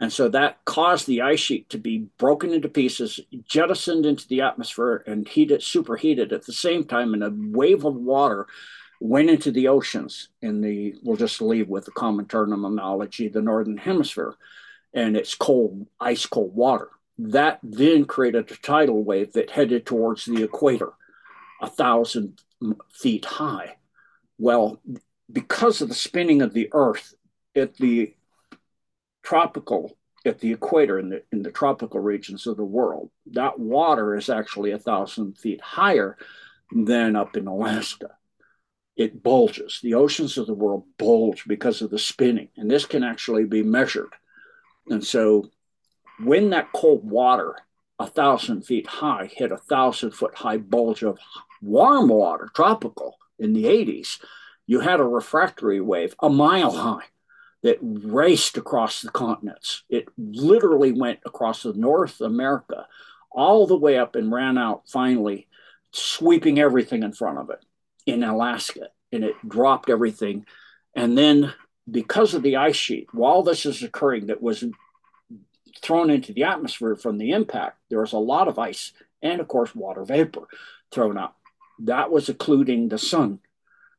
And 0.00 0.12
so 0.12 0.28
that 0.28 0.64
caused 0.64 1.06
the 1.06 1.22
ice 1.22 1.40
sheet 1.40 1.70
to 1.70 1.78
be 1.78 2.08
broken 2.18 2.52
into 2.52 2.68
pieces, 2.68 3.20
jettisoned 3.44 4.04
into 4.04 4.26
the 4.26 4.40
atmosphere, 4.40 5.04
and 5.06 5.26
heated, 5.26 5.62
superheated 5.62 6.32
at 6.32 6.44
the 6.44 6.52
same 6.52 6.84
time. 6.84 7.14
And 7.14 7.22
a 7.22 7.32
wave 7.32 7.84
of 7.84 7.94
water 7.94 8.46
went 9.00 9.30
into 9.30 9.52
the 9.52 9.68
oceans 9.68 10.28
in 10.42 10.60
the, 10.60 10.94
we'll 11.02 11.16
just 11.16 11.40
leave 11.40 11.68
with 11.68 11.84
the 11.84 11.92
common 11.92 12.26
terminology, 12.26 13.28
the 13.28 13.42
Northern 13.42 13.76
Hemisphere. 13.76 14.34
And 14.92 15.16
it's 15.16 15.34
cold, 15.34 15.86
ice 16.00 16.26
cold 16.26 16.54
water. 16.54 16.88
That 17.18 17.60
then 17.62 18.04
created 18.04 18.50
a 18.50 18.56
tidal 18.56 19.04
wave 19.04 19.32
that 19.34 19.50
headed 19.50 19.86
towards 19.86 20.24
the 20.24 20.42
equator, 20.42 20.92
a 21.62 21.68
thousand 21.68 22.40
feet 22.92 23.24
high. 23.24 23.76
Well, 24.38 24.80
because 25.30 25.80
of 25.80 25.88
the 25.88 25.94
spinning 25.94 26.42
of 26.42 26.52
the 26.52 26.68
Earth 26.72 27.14
at 27.54 27.76
the 27.76 28.14
tropical 29.22 29.96
at 30.26 30.38
the 30.38 30.52
equator 30.52 30.98
in 30.98 31.10
the 31.10 31.22
in 31.32 31.42
the 31.42 31.50
tropical 31.50 32.00
regions 32.00 32.46
of 32.46 32.56
the 32.56 32.64
world, 32.64 33.10
that 33.26 33.58
water 33.58 34.16
is 34.16 34.28
actually 34.28 34.70
a 34.70 34.78
thousand 34.78 35.36
feet 35.38 35.60
higher 35.60 36.16
than 36.72 37.16
up 37.16 37.36
in 37.36 37.46
Alaska. 37.46 38.10
It 38.96 39.22
bulges. 39.22 39.80
The 39.82 39.94
oceans 39.94 40.38
of 40.38 40.46
the 40.46 40.54
world 40.54 40.84
bulge 40.98 41.44
because 41.46 41.82
of 41.82 41.90
the 41.90 41.98
spinning, 41.98 42.48
and 42.56 42.70
this 42.70 42.86
can 42.86 43.02
actually 43.02 43.44
be 43.44 43.62
measured. 43.62 44.12
And 44.88 45.04
so, 45.04 45.50
when 46.22 46.50
that 46.50 46.72
cold 46.72 47.08
water, 47.08 47.56
a 47.98 48.06
thousand 48.06 48.62
feet 48.62 48.86
high, 48.86 49.30
hit 49.32 49.52
a 49.52 49.56
thousand 49.56 50.12
foot 50.12 50.34
high 50.34 50.58
bulge 50.58 51.02
of 51.02 51.18
warm 51.60 52.08
water, 52.08 52.48
tropical, 52.54 53.16
in 53.38 53.52
the 53.52 53.64
80s, 53.64 54.18
you 54.66 54.80
had 54.80 55.00
a 55.00 55.04
refractory 55.04 55.80
wave 55.80 56.14
a 56.22 56.30
mile 56.30 56.70
high 56.70 57.04
that 57.62 57.78
raced 57.80 58.56
across 58.56 59.00
the 59.00 59.10
continents. 59.10 59.84
It 59.88 60.06
literally 60.18 60.92
went 60.92 61.20
across 61.24 61.62
the 61.62 61.72
North 61.72 62.20
America 62.20 62.86
all 63.30 63.66
the 63.66 63.76
way 63.76 63.98
up 63.98 64.16
and 64.16 64.30
ran 64.30 64.58
out 64.58 64.82
finally, 64.86 65.48
sweeping 65.90 66.58
everything 66.58 67.02
in 67.02 67.12
front 67.12 67.38
of 67.38 67.50
it 67.50 67.64
in 68.06 68.22
Alaska. 68.22 68.88
And 69.12 69.24
it 69.24 69.34
dropped 69.46 69.88
everything. 69.88 70.44
And 70.94 71.16
then, 71.16 71.54
because 71.90 72.34
of 72.34 72.42
the 72.42 72.56
ice 72.56 72.76
sheet, 72.76 73.08
while 73.12 73.42
this 73.42 73.66
is 73.66 73.82
occurring, 73.82 74.26
that 74.26 74.42
was 74.42 74.64
thrown 75.82 76.10
into 76.10 76.32
the 76.32 76.44
atmosphere 76.44 76.96
from 76.96 77.18
the 77.18 77.30
impact, 77.30 77.78
there 77.90 78.00
was 78.00 78.12
a 78.12 78.18
lot 78.18 78.48
of 78.48 78.58
ice 78.58 78.92
and, 79.22 79.40
of 79.40 79.48
course, 79.48 79.74
water 79.74 80.04
vapor 80.04 80.46
thrown 80.90 81.16
up. 81.16 81.36
That 81.80 82.10
was 82.10 82.28
occluding 82.28 82.88
the 82.88 82.98
sun 82.98 83.40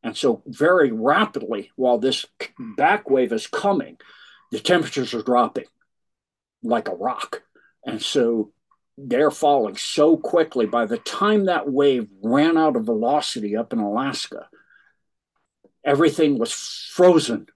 and 0.06 0.16
so, 0.16 0.44
very 0.46 0.92
rapidly, 0.92 1.72
while 1.76 1.98
this 1.98 2.28
back 2.78 3.10
wave 3.10 3.34
is 3.34 3.48
coming, 3.48 3.98
the 4.52 4.60
temperatures 4.60 5.16
are 5.16 5.24
dropping 5.24 5.66
like 6.62 6.88
a 6.88 6.96
rock. 6.96 7.42
And 7.84 8.00
so, 8.00 8.52
they're 9.00 9.32
falling 9.32 9.78
so 9.78 10.16
quickly. 10.16 10.68
By 10.68 10.86
the 10.86 11.00
time 11.00 11.46
that 11.46 11.72
wave 11.72 12.08
ran 12.22 12.56
out 12.56 12.76
of 12.76 12.86
velocity 12.86 13.58
up 13.58 13.74
in 13.74 13.80
Alaska, 13.80 14.48
everything 15.84 16.38
was 16.38 16.54
frozen 16.92 17.48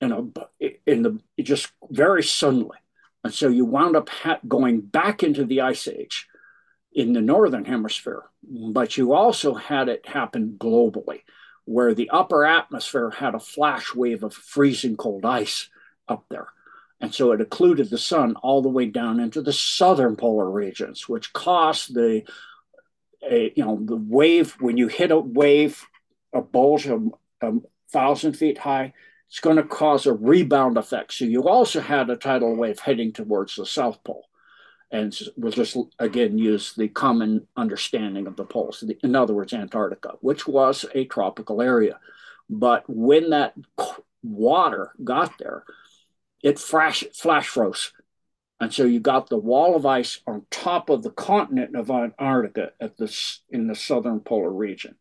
in 0.00 0.10
a 0.10 0.68
in 0.84 1.02
the 1.02 1.20
just 1.40 1.70
very 1.90 2.24
suddenly, 2.24 2.78
and 3.22 3.32
so 3.32 3.46
you 3.48 3.64
wound 3.64 3.94
up 3.94 4.10
going 4.48 4.80
back 4.80 5.22
into 5.22 5.44
the 5.44 5.60
ice 5.60 5.86
age 5.86 6.26
in 6.94 7.12
the 7.12 7.20
northern 7.20 7.64
hemisphere. 7.64 8.22
But 8.42 8.96
you 8.96 9.12
also 9.12 9.54
had 9.54 9.88
it 9.88 10.06
happen 10.06 10.56
globally 10.58 11.22
where 11.64 11.94
the 11.94 12.10
upper 12.10 12.44
atmosphere 12.44 13.10
had 13.10 13.34
a 13.34 13.40
flash 13.40 13.94
wave 13.94 14.22
of 14.22 14.34
freezing 14.34 14.96
cold 14.96 15.24
ice 15.24 15.68
up 16.08 16.24
there. 16.30 16.48
And 17.00 17.14
so 17.14 17.32
it 17.32 17.40
occluded 17.40 17.90
the 17.90 17.98
sun 17.98 18.36
all 18.36 18.62
the 18.62 18.68
way 18.68 18.86
down 18.86 19.18
into 19.18 19.42
the 19.42 19.52
southern 19.52 20.16
polar 20.16 20.50
regions, 20.50 21.08
which 21.08 21.32
caused 21.32 21.94
the, 21.94 22.22
a, 23.28 23.52
you 23.56 23.64
know, 23.64 23.78
the 23.82 23.96
wave, 23.96 24.56
when 24.60 24.76
you 24.76 24.88
hit 24.88 25.10
a 25.10 25.18
wave, 25.18 25.84
a 26.32 26.40
bulge 26.40 26.86
of 26.86 27.12
a 27.40 27.52
thousand 27.90 28.34
feet 28.34 28.58
high, 28.58 28.92
it's 29.28 29.40
going 29.40 29.56
to 29.56 29.64
cause 29.64 30.06
a 30.06 30.12
rebound 30.12 30.76
effect. 30.76 31.12
So 31.14 31.24
you 31.24 31.48
also 31.48 31.80
had 31.80 32.10
a 32.10 32.16
tidal 32.16 32.54
wave 32.54 32.78
heading 32.78 33.12
towards 33.12 33.56
the 33.56 33.66
South 33.66 34.04
Pole 34.04 34.26
and 34.90 35.16
we'll 35.36 35.52
just 35.52 35.76
again 35.98 36.38
use 36.38 36.74
the 36.74 36.88
common 36.88 37.46
understanding 37.56 38.26
of 38.26 38.36
the 38.36 38.44
poles. 38.44 38.84
In 39.02 39.16
other 39.16 39.34
words, 39.34 39.52
Antarctica, 39.52 40.14
which 40.20 40.46
was 40.46 40.84
a 40.94 41.04
tropical 41.04 41.60
area. 41.60 41.98
But 42.48 42.84
when 42.86 43.30
that 43.30 43.54
water 44.22 44.92
got 45.02 45.38
there, 45.38 45.64
it 46.42 46.58
flash, 46.58 47.04
flash 47.14 47.48
froze. 47.48 47.92
And 48.60 48.72
so 48.72 48.84
you 48.84 49.00
got 49.00 49.28
the 49.28 49.36
wall 49.36 49.74
of 49.74 49.84
ice 49.84 50.20
on 50.26 50.46
top 50.50 50.90
of 50.90 51.02
the 51.02 51.10
continent 51.10 51.74
of 51.74 51.90
Antarctica 51.90 52.72
at 52.80 52.96
this 52.96 53.40
in 53.50 53.66
the 53.66 53.74
southern 53.74 54.20
polar 54.20 54.50
region. 54.50 54.94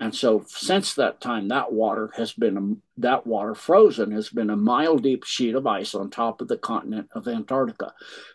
And 0.00 0.14
so 0.14 0.42
since 0.48 0.94
that 0.94 1.20
time, 1.20 1.48
that 1.48 1.72
water 1.72 2.10
has 2.16 2.32
been 2.32 2.56
um, 2.56 2.82
that 2.96 3.26
water 3.26 3.54
frozen 3.54 4.12
has 4.12 4.30
been 4.30 4.48
a 4.48 4.56
mile 4.56 4.96
deep 4.96 5.24
sheet 5.24 5.54
of 5.54 5.66
ice 5.66 5.94
on 5.94 6.08
top 6.08 6.40
of 6.40 6.48
the 6.48 6.56
continent 6.56 7.10
of 7.14 7.28
Antarctica. 7.28 7.92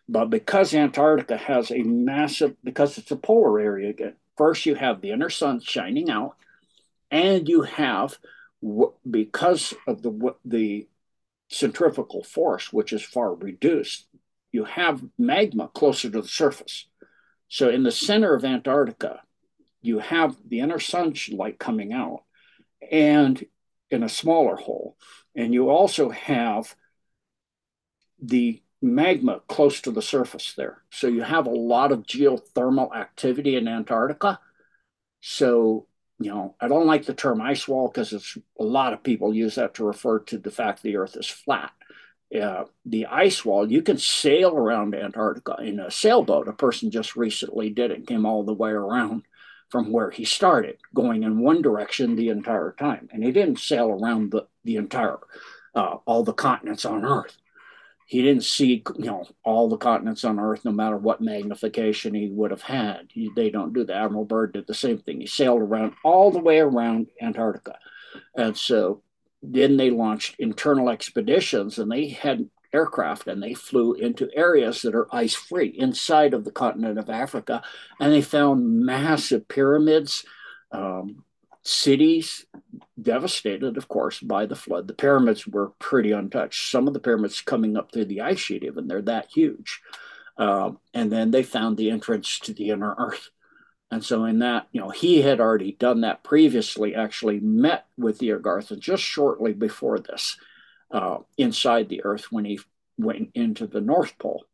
But 0.07 0.29
because 0.29 0.75
Antarctica 0.75 1.37
has 1.37 1.71
a 1.71 1.81
massive, 1.81 2.55
because 2.63 2.99
it's 2.99 3.09
a 3.09 3.15
polar 3.15 3.59
area 3.59 3.89
again, 3.89 4.13
first 4.37 4.67
you 4.67 4.75
have 4.75 5.01
the 5.01 5.09
inner 5.09 5.31
sun 5.31 5.59
shining 5.59 6.11
out, 6.11 6.35
and 7.09 7.49
you 7.49 7.63
have 7.63 8.19
because 9.09 9.73
of 9.87 10.03
the 10.03 10.35
the 10.45 10.87
centrifugal 11.49 12.23
force, 12.23 12.71
which 12.71 12.93
is 12.93 13.01
far 13.01 13.33
reduced, 13.33 14.05
you 14.51 14.65
have 14.65 15.03
magma 15.17 15.67
closer 15.73 16.11
to 16.11 16.21
the 16.21 16.27
surface. 16.27 16.87
So 17.47 17.69
in 17.69 17.81
the 17.81 17.91
center 17.91 18.35
of 18.35 18.45
Antarctica, 18.45 19.21
you 19.85 19.99
have 19.99 20.35
the 20.47 20.59
inner 20.59 20.79
sunlight 20.79 21.59
coming 21.59 21.93
out 21.93 22.23
and 22.91 23.43
in 23.89 24.03
a 24.03 24.09
smaller 24.09 24.55
hole. 24.55 24.97
And 25.35 25.53
you 25.53 25.69
also 25.69 26.09
have 26.09 26.75
the 28.21 28.61
magma 28.81 29.41
close 29.47 29.81
to 29.81 29.91
the 29.91 30.01
surface 30.01 30.53
there. 30.55 30.83
So 30.89 31.07
you 31.07 31.21
have 31.21 31.47
a 31.47 31.51
lot 31.51 31.91
of 31.91 32.03
geothermal 32.03 32.95
activity 32.95 33.55
in 33.55 33.67
Antarctica. 33.67 34.39
So, 35.21 35.87
you 36.19 36.31
know, 36.31 36.55
I 36.59 36.67
don't 36.67 36.87
like 36.87 37.05
the 37.05 37.13
term 37.13 37.41
ice 37.41 37.67
wall 37.67 37.87
because 37.87 38.13
it's 38.13 38.37
a 38.59 38.63
lot 38.63 38.93
of 38.93 39.03
people 39.03 39.33
use 39.33 39.55
that 39.55 39.75
to 39.75 39.85
refer 39.85 40.19
to 40.19 40.37
the 40.37 40.51
fact 40.51 40.81
the 40.81 40.97
earth 40.97 41.15
is 41.15 41.27
flat. 41.27 41.71
Uh, 42.39 42.65
the 42.85 43.05
ice 43.05 43.45
wall, 43.45 43.71
you 43.71 43.81
can 43.81 43.97
sail 43.97 44.55
around 44.55 44.95
Antarctica 44.95 45.57
in 45.61 45.79
a 45.79 45.91
sailboat. 45.91 46.47
A 46.47 46.53
person 46.53 46.91
just 46.91 47.15
recently 47.15 47.69
did 47.69 47.91
it, 47.91 48.07
came 48.07 48.25
all 48.25 48.43
the 48.43 48.53
way 48.53 48.71
around 48.71 49.23
from 49.69 49.91
where 49.91 50.11
he 50.11 50.25
started, 50.25 50.77
going 50.93 51.23
in 51.23 51.39
one 51.39 51.61
direction 51.61 52.15
the 52.15 52.29
entire 52.29 52.75
time. 52.77 53.09
And 53.11 53.23
he 53.23 53.31
didn't 53.31 53.59
sail 53.59 53.89
around 53.89 54.31
the, 54.31 54.47
the 54.63 54.75
entire, 54.77 55.19
uh, 55.73 55.97
all 56.05 56.23
the 56.23 56.33
continents 56.33 56.85
on 56.85 57.03
Earth. 57.03 57.37
He 58.07 58.21
didn't 58.21 58.43
see, 58.43 58.83
you 58.97 59.05
know, 59.05 59.25
all 59.43 59.67
the 59.67 59.77
continents 59.77 60.23
on 60.23 60.39
Earth, 60.39 60.63
no 60.63 60.71
matter 60.71 60.95
what 60.95 61.21
magnification 61.21 62.13
he 62.13 62.29
would 62.29 62.51
have 62.51 62.61
had. 62.61 63.07
He, 63.09 63.31
they 63.35 63.49
don't 63.49 63.73
do 63.73 63.83
that. 63.83 63.95
Admiral 63.95 64.25
Byrd 64.25 64.53
did 64.53 64.67
the 64.67 64.75
same 64.75 64.99
thing. 64.99 65.21
He 65.21 65.27
sailed 65.27 65.61
around 65.61 65.93
all 66.03 66.29
the 66.29 66.39
way 66.39 66.59
around 66.59 67.07
Antarctica. 67.19 67.77
And 68.35 68.55
so 68.55 69.01
then 69.41 69.77
they 69.77 69.89
launched 69.89 70.35
internal 70.39 70.89
expeditions 70.89 71.79
and 71.79 71.91
they 71.91 72.09
had 72.09 72.47
aircraft 72.75 73.27
and 73.27 73.41
they 73.41 73.53
flew 73.53 73.93
into 73.93 74.29
areas 74.35 74.81
that 74.81 74.93
are 74.93 75.13
ice 75.15 75.33
free 75.33 75.69
inside 75.69 76.33
of 76.33 76.43
the 76.43 76.51
continent 76.51 76.99
of 76.99 77.09
Africa. 77.09 77.63
And 77.99 78.11
they 78.11 78.21
found 78.21 78.85
massive 78.85 79.47
pyramids, 79.47 80.25
um, 80.71 81.23
cities 81.63 82.45
devastated, 83.01 83.77
of 83.77 83.87
course, 83.87 84.19
by 84.19 84.45
the 84.45 84.55
flood. 84.55 84.87
The 84.87 84.93
pyramids 84.93 85.47
were 85.47 85.69
pretty 85.79 86.11
untouched. 86.11 86.69
Some 86.69 86.87
of 86.87 86.93
the 86.93 86.99
pyramids 86.99 87.41
coming 87.41 87.77
up 87.77 87.91
through 87.91 88.05
the 88.05 88.21
ice 88.21 88.39
sheet, 88.39 88.63
even 88.63 88.87
they're 88.87 89.01
that 89.03 89.27
huge. 89.33 89.81
Um, 90.37 90.79
and 90.93 91.11
then 91.11 91.31
they 91.31 91.43
found 91.43 91.77
the 91.77 91.89
entrance 91.89 92.39
to 92.39 92.53
the 92.53 92.69
inner 92.69 92.93
earth. 92.97 93.29
And 93.91 94.03
so, 94.03 94.25
in 94.25 94.39
that, 94.39 94.67
you 94.71 94.81
know, 94.81 94.89
he 94.89 95.21
had 95.21 95.39
already 95.39 95.73
done 95.73 96.01
that 96.01 96.23
previously, 96.23 96.95
actually 96.95 97.39
met 97.39 97.85
with 97.97 98.17
the 98.17 98.29
Agartha 98.29 98.77
just 98.77 99.03
shortly 99.03 99.53
before 99.53 99.99
this 99.99 100.37
uh, 100.91 101.17
inside 101.37 101.89
the 101.89 102.03
Earth 102.03 102.31
when 102.31 102.45
he 102.45 102.59
went 102.97 103.31
into 103.33 103.67
the 103.67 103.81
North 103.81 104.17
Pole. 104.17 104.45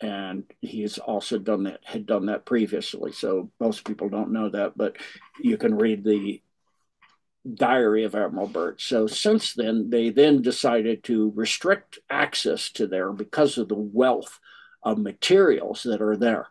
And 0.00 0.44
he's 0.60 0.98
also 0.98 1.38
done 1.38 1.64
that, 1.64 1.80
had 1.84 2.06
done 2.06 2.26
that 2.26 2.44
previously. 2.44 3.12
So 3.12 3.50
most 3.58 3.84
people 3.84 4.08
don't 4.08 4.32
know 4.32 4.48
that, 4.50 4.76
but 4.76 4.96
you 5.40 5.56
can 5.56 5.74
read 5.74 6.04
the 6.04 6.40
diary 7.54 8.04
of 8.04 8.14
Admiral 8.14 8.46
Byrd. 8.46 8.80
So 8.80 9.06
since 9.06 9.54
then, 9.54 9.90
they 9.90 10.10
then 10.10 10.42
decided 10.42 11.02
to 11.04 11.32
restrict 11.34 11.98
access 12.10 12.70
to 12.72 12.86
there 12.86 13.12
because 13.12 13.58
of 13.58 13.68
the 13.68 13.74
wealth 13.74 14.38
of 14.82 14.98
materials 14.98 15.82
that 15.84 16.02
are 16.02 16.16
there. 16.16 16.48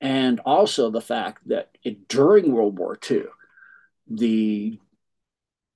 And 0.00 0.40
also 0.40 0.90
the 0.90 1.00
fact 1.00 1.48
that 1.48 1.70
it, 1.82 2.08
during 2.08 2.52
World 2.52 2.78
War 2.78 2.98
II, 3.10 3.24
the 4.08 4.78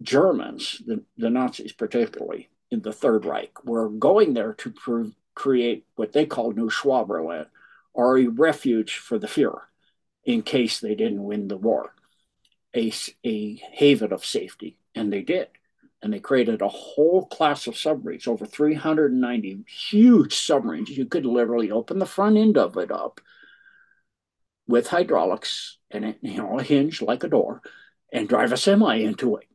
Germans, 0.02 0.82
the, 0.84 1.02
the 1.16 1.30
Nazis 1.30 1.72
particularly, 1.72 2.50
in 2.70 2.82
the 2.82 2.92
Third 2.92 3.24
Reich, 3.24 3.64
were 3.64 3.88
going 3.88 4.34
there 4.34 4.52
to 4.54 5.12
create 5.34 5.86
what 5.96 6.12
they 6.12 6.26
called 6.26 6.56
New 6.56 6.68
Schwabenland, 6.68 7.46
or 7.92 8.18
a 8.18 8.26
refuge 8.26 8.96
for 8.98 9.18
the 9.18 9.26
Fuhrer 9.26 9.62
in 10.24 10.42
case 10.42 10.78
they 10.78 10.94
didn't 10.94 11.24
win 11.24 11.48
the 11.48 11.56
war, 11.56 11.94
a, 12.76 12.92
a 13.24 13.54
haven 13.72 14.12
of 14.12 14.24
safety. 14.24 14.76
And 14.94 15.12
they 15.12 15.22
did. 15.22 15.48
And 16.02 16.12
they 16.12 16.20
created 16.20 16.60
a 16.60 16.68
whole 16.68 17.26
class 17.26 17.66
of 17.66 17.76
submarines, 17.76 18.26
over 18.26 18.46
390 18.46 19.64
huge 19.66 20.36
submarines. 20.36 20.90
You 20.90 21.06
could 21.06 21.26
literally 21.26 21.70
open 21.70 21.98
the 21.98 22.06
front 22.06 22.36
end 22.36 22.56
of 22.56 22.76
it 22.76 22.92
up 22.92 23.20
with 24.68 24.88
hydraulics 24.88 25.78
and 25.90 26.04
it, 26.04 26.18
you 26.20 26.36
know, 26.36 26.58
a 26.58 26.62
hinge 26.62 27.02
like 27.02 27.24
a 27.24 27.28
door 27.28 27.62
and 28.12 28.28
drive 28.28 28.52
a 28.52 28.56
semi 28.56 28.96
into 28.96 29.36
it. 29.36 29.47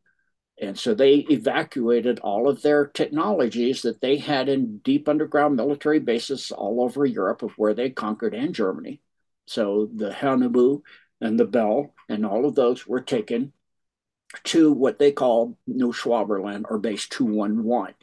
And 0.63 0.79
so 0.79 0.93
they 0.93 1.15
evacuated 1.29 2.19
all 2.19 2.47
of 2.47 2.61
their 2.61 2.85
technologies 2.85 3.81
that 3.81 3.99
they 4.01 4.17
had 4.17 4.47
in 4.47 4.77
deep 4.77 5.09
underground 5.09 5.55
military 5.55 5.99
bases 5.99 6.51
all 6.51 6.81
over 6.81 7.05
Europe 7.05 7.43
of 7.43 7.51
where 7.57 7.73
they 7.73 7.89
conquered 7.89 8.33
and 8.33 8.55
Germany. 8.55 9.01
So 9.45 9.89
the 9.93 10.09
Haunebu 10.11 10.81
and 11.19 11.39
the 11.39 11.45
Bell 11.45 11.93
and 12.07 12.25
all 12.25 12.45
of 12.45 12.55
those 12.55 12.87
were 12.87 13.01
taken 13.01 13.51
to 14.45 14.71
what 14.71 14.99
they 14.99 15.11
call 15.11 15.57
New 15.67 15.91
Schwabenland 15.91 16.65
or 16.69 16.79
Base 16.79 17.07
211. 17.09 17.95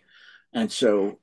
And 0.53 0.71
so 0.71 1.19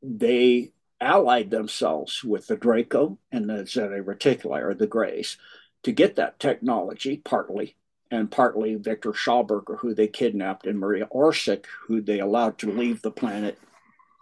they 0.00 0.72
allied 1.00 1.50
themselves 1.50 2.22
with 2.22 2.46
the 2.46 2.56
Draco 2.56 3.18
and 3.32 3.50
the 3.50 3.66
Zeta 3.66 4.02
Reticuli 4.02 4.62
or 4.62 4.74
the 4.74 4.86
Greys 4.86 5.38
to 5.82 5.92
get 5.92 6.16
that 6.16 6.38
technology 6.38 7.16
partly 7.16 7.76
and 8.10 8.30
partly 8.30 8.74
Victor 8.76 9.12
Schauberger, 9.12 9.78
who 9.78 9.94
they 9.94 10.06
kidnapped, 10.06 10.66
and 10.66 10.78
Maria 10.78 11.06
Orsic, 11.14 11.66
who 11.86 12.00
they 12.00 12.20
allowed 12.20 12.58
to 12.58 12.72
leave 12.72 13.02
the 13.02 13.10
planet 13.10 13.58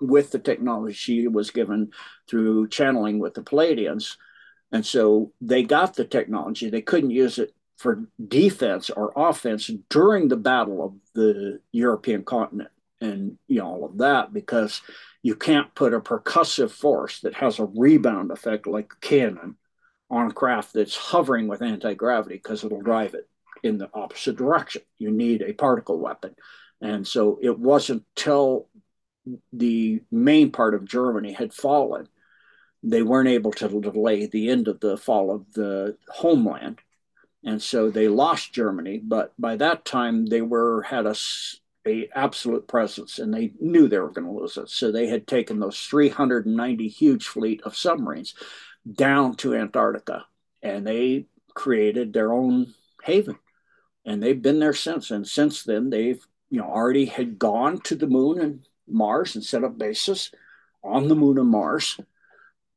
with 0.01 0.31
the 0.31 0.39
technology 0.39 0.93
she 0.93 1.29
was 1.29 1.51
given 1.51 1.91
through 2.29 2.69
channeling 2.69 3.19
with 3.19 3.35
the 3.35 3.43
Pleiadians. 3.43 4.17
And 4.73 4.85
so 4.85 5.33
they 5.41 5.63
got 5.63 5.95
the 5.95 6.05
technology. 6.05 6.69
They 6.69 6.83
couldn't 6.83 7.11
use 7.11 7.39
it 7.39 7.55
for 7.77 8.09
defense 8.29 8.91
or 8.91 9.13
offense 9.17 9.71
during 9.89 10.29
the 10.29 10.37
battle 10.37 10.85
of 10.85 10.95
the 11.15 11.61
European 11.73 12.25
continent 12.25 12.71
and 13.01 13.37
you 13.47 13.59
know 13.59 13.67
all 13.67 13.85
of 13.85 13.99
that 13.99 14.33
because 14.33 14.81
you 15.23 15.35
can't 15.35 15.75
put 15.75 15.93
a 15.93 16.01
percussive 16.01 16.71
force 16.71 17.21
that 17.21 17.35
has 17.35 17.59
a 17.59 17.69
rebound 17.77 18.31
effect 18.31 18.67
like 18.67 18.93
a 18.93 19.07
cannon 19.07 19.57
on 20.11 20.31
a 20.31 20.35
craft 20.35 20.73
that's 20.73 20.97
hovering 20.97 21.49
with 21.49 21.63
anti-gravity 21.63 22.37
because 22.37 22.65
it'll 22.65 22.81
drive 22.81 23.15
it 23.15 23.29
in 23.63 23.79
the 23.79 23.91
opposite 23.95 24.37
direction. 24.37 24.83
You 24.99 25.11
need 25.11 25.43
a 25.43 25.53
particle 25.53 25.99
weapon. 25.99 26.35
And 26.81 27.07
so 27.07 27.39
it 27.43 27.59
wasn't 27.59 28.05
till 28.15 28.69
the 29.53 30.01
main 30.11 30.51
part 30.51 30.75
of 30.75 30.85
Germany 30.85 31.33
had 31.33 31.53
fallen, 31.53 32.09
they 32.83 33.03
weren't 33.03 33.29
able 33.29 33.53
to 33.53 33.81
delay 33.81 34.27
the 34.27 34.49
end 34.49 34.69
of 34.69 34.81
the 34.81 34.97
fall 34.97 35.35
of 35.35 35.53
the 35.55 35.97
homeland. 36.09 36.79
And 37.45 37.61
so 37.61 37.91
they 37.91 38.09
lost 38.09 38.53
Germany, 38.53 39.01
but 39.03 39.33
by 39.39 39.57
that 39.57 39.85
time 39.85 40.27
they 40.27 40.43
were 40.43 40.83
had 40.83 41.07
a, 41.07 41.15
a 41.87 42.09
absolute 42.15 42.69
presence 42.69 43.19
and 43.19 43.33
they 43.33 43.53
knew 43.61 43.89
they 43.89 43.99
were 43.99 44.11
going 44.11 44.27
to 44.27 44.33
lose 44.33 44.57
it. 44.57 44.69
So 44.69 44.93
they 44.93 45.09
had 45.09 45.27
taken 45.27 45.59
those 45.59 45.79
390 45.81 46.89
huge 46.89 47.27
fleet 47.27 47.63
of 47.63 47.77
submarines 47.77 48.35
down 48.91 49.35
to 49.37 49.55
Antarctica 49.55 50.27
and 50.63 50.87
they 50.87 51.27
created 51.55 52.13
their 52.13 52.33
own 52.33 52.75
haven 53.03 53.39
and 54.07 54.23
they've 54.23 54.41
been 54.41 54.61
there 54.61 54.73
since. 54.73 55.11
And 55.11 55.27
since 55.27 55.65
then, 55.65 55.91
they've 55.91 56.25
you 56.49 56.61
know 56.61 56.67
already 56.67 57.07
had 57.07 57.39
gone 57.39 57.81
to 57.83 57.97
the 57.97 58.07
moon 58.07 58.41
and 58.41 58.69
Mars 58.89 59.35
and 59.35 59.45
set 59.45 59.65
up 59.65 59.77
bases 59.77 60.31
on 60.83 61.09
the 61.09 61.17
moon 61.17 61.39
and 61.39 61.49
Mars, 61.49 62.01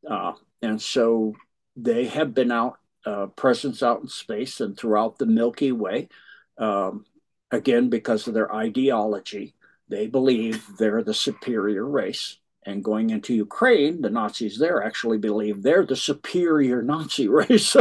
uh, 0.09 0.33
and 0.61 0.81
so 0.81 1.35
they 1.75 2.07
have 2.07 2.33
been 2.33 2.51
out 2.51 2.79
uh, 3.05 3.27
presence 3.27 3.83
out 3.83 4.01
in 4.01 4.07
space 4.07 4.59
and 4.59 4.75
throughout 4.75 5.17
the 5.17 5.25
Milky 5.25 5.71
Way. 5.71 6.09
Um, 6.57 7.05
again, 7.51 7.89
because 7.89 8.27
of 8.27 8.33
their 8.33 8.53
ideology, 8.53 9.55
they 9.87 10.07
believe 10.07 10.65
they're 10.77 11.03
the 11.03 11.13
superior 11.13 11.85
race 11.85 12.37
and 12.65 12.83
going 12.83 13.09
into 13.09 13.33
Ukraine, 13.33 14.01
the 14.01 14.09
Nazis 14.09 14.59
there 14.59 14.83
actually 14.83 15.17
believe 15.17 15.63
they're 15.63 15.85
the 15.85 15.95
superior 15.95 16.81
Nazi 16.81 17.27
race. 17.39 17.75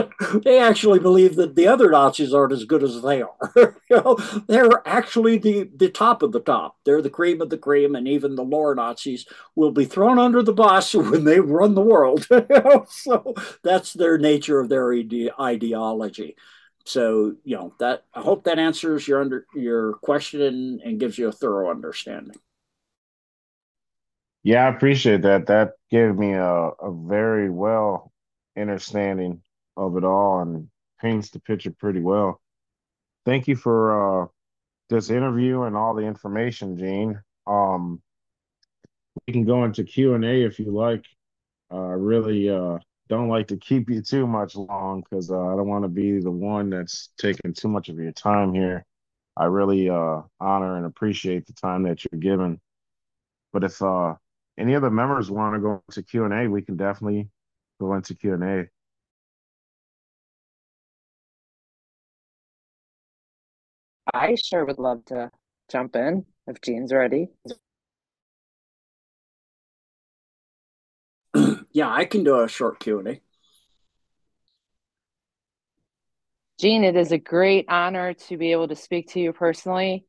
they 0.45 0.61
actually 0.61 1.01
believe 1.01 1.37
that 1.37 1.57
the 1.57 1.66
other 1.66 1.91
Nazis 1.91 2.33
aren't 2.33 2.53
as 2.53 2.64
good 2.64 2.83
as 2.83 3.03
they 3.03 3.22
are. 3.22 3.53
you 3.57 3.74
know, 3.91 4.16
they're 4.47 4.87
actually 4.87 5.39
the, 5.39 5.68
the 5.74 5.91
top 5.91 6.22
of 6.22 6.33
the 6.33 6.41
top. 6.41 6.76
They're 6.85 7.03
the 7.03 7.11
cream 7.11 7.41
of 7.41 7.51
the 7.51 7.59
cream, 7.59 7.97
and 7.97 8.07
even 8.07 8.37
the 8.37 8.45
lower 8.45 8.74
Nazis 8.74 9.26
will 9.57 9.72
be 9.72 9.85
thrown 9.85 10.18
under 10.18 10.43
the 10.43 10.53
bus 10.53 10.95
when 10.95 11.24
they 11.24 11.41
run 11.41 11.74
the 11.74 11.81
world. 11.81 12.26
you 12.31 12.47
know? 12.49 12.87
So 12.89 13.35
that's 13.64 13.93
their 13.93 14.16
nature 14.16 14.61
of 14.61 14.68
their 14.68 14.93
ide- 14.93 15.33
ideology. 15.41 16.37
So 16.85 17.35
you 17.45 17.55
know 17.55 17.74
that 17.81 18.05
I 18.14 18.22
hope 18.22 18.45
that 18.45 18.59
answers 18.59 19.07
your 19.07 19.20
under 19.20 19.47
your 19.55 19.95
question 19.95 20.81
and 20.83 20.99
gives 20.99 21.18
you 21.18 21.29
a 21.29 21.33
thorough 21.33 21.70
understanding. 21.70 22.37
Yeah, 24.49 24.64
I 24.64 24.70
appreciate 24.74 25.20
that. 25.22 25.44
That 25.49 25.72
gave 25.90 26.16
me 26.16 26.32
a, 26.32 26.42
a 26.42 26.90
very 26.90 27.51
well 27.51 28.11
understanding 28.57 29.42
of 29.76 29.99
it 29.99 30.05
all 30.05 30.40
and 30.40 30.70
paints 31.03 31.28
the 31.28 31.38
picture 31.38 31.70
pretty 31.70 32.01
well. 32.01 32.40
Thank 33.26 33.46
you 33.46 33.57
for 33.57 34.22
uh, 34.22 34.26
this 34.88 35.11
interview 35.11 35.64
and 35.64 35.76
all 35.76 35.94
the 35.94 36.01
information, 36.05 36.78
Gene. 36.78 37.20
Um, 37.46 38.01
we 39.26 39.34
can 39.34 39.44
go 39.44 39.64
into 39.64 39.84
Q 39.84 40.14
and 40.14 40.24
A 40.24 40.44
if 40.44 40.59
you 40.59 40.70
like. 40.70 41.05
Uh, 41.70 41.88
I 41.88 41.92
really 41.92 42.49
uh, 42.49 42.78
don't 43.11 43.28
like 43.28 43.49
to 43.49 43.59
keep 43.59 43.90
you 43.90 44.01
too 44.01 44.26
much 44.26 44.57
long 44.57 45.03
because 45.03 45.30
uh, 45.30 45.38
I 45.38 45.57
don't 45.57 45.68
want 45.68 45.84
to 45.84 45.88
be 45.88 46.20
the 46.20 46.30
one 46.30 46.70
that's 46.70 47.11
taking 47.18 47.53
too 47.53 47.68
much 47.68 47.90
of 47.90 47.99
your 47.99 48.12
time 48.12 48.55
here. 48.55 48.86
I 49.36 49.44
really 49.44 49.90
uh, 49.90 50.22
honor 50.40 50.78
and 50.78 50.86
appreciate 50.86 51.44
the 51.46 51.53
time 51.53 51.82
that 51.82 52.03
you're 52.11 52.18
given. 52.18 52.59
But 53.53 53.64
if 53.64 53.82
uh, 53.82 54.14
any 54.59 54.74
other 54.74 54.90
members 54.90 55.30
want 55.30 55.54
to 55.54 55.61
go 55.61 55.82
into 55.88 56.02
Q 56.02 56.24
and 56.24 56.34
A, 56.34 56.48
we 56.48 56.62
can 56.62 56.76
definitely 56.76 57.30
go 57.80 57.94
into 57.94 58.14
Q 58.14 58.34
and 58.34 58.44
A. 58.44 58.64
I 64.12 64.34
sure 64.34 64.64
would 64.64 64.78
love 64.78 65.04
to 65.06 65.30
jump 65.70 65.94
in 65.94 66.24
if 66.46 66.61
Gene's 66.61 66.92
ready. 66.92 67.28
yeah, 71.72 71.92
I 71.92 72.04
can 72.04 72.24
do 72.24 72.40
a 72.40 72.48
short 72.48 72.80
Q 72.80 72.98
and 72.98 73.09
A. 73.09 73.20
Gene, 76.59 76.82
it 76.82 76.96
is 76.96 77.12
a 77.12 77.18
great 77.18 77.66
honor 77.68 78.14
to 78.14 78.36
be 78.36 78.51
able 78.51 78.66
to 78.66 78.74
speak 78.74 79.10
to 79.10 79.20
you 79.20 79.32
personally. 79.32 80.05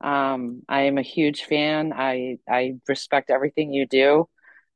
Um, 0.00 0.62
I 0.68 0.82
am 0.82 0.98
a 0.98 1.02
huge 1.02 1.44
fan. 1.44 1.92
I 1.92 2.38
I 2.48 2.74
respect 2.88 3.30
everything 3.30 3.72
you 3.72 3.86
do, 3.86 4.28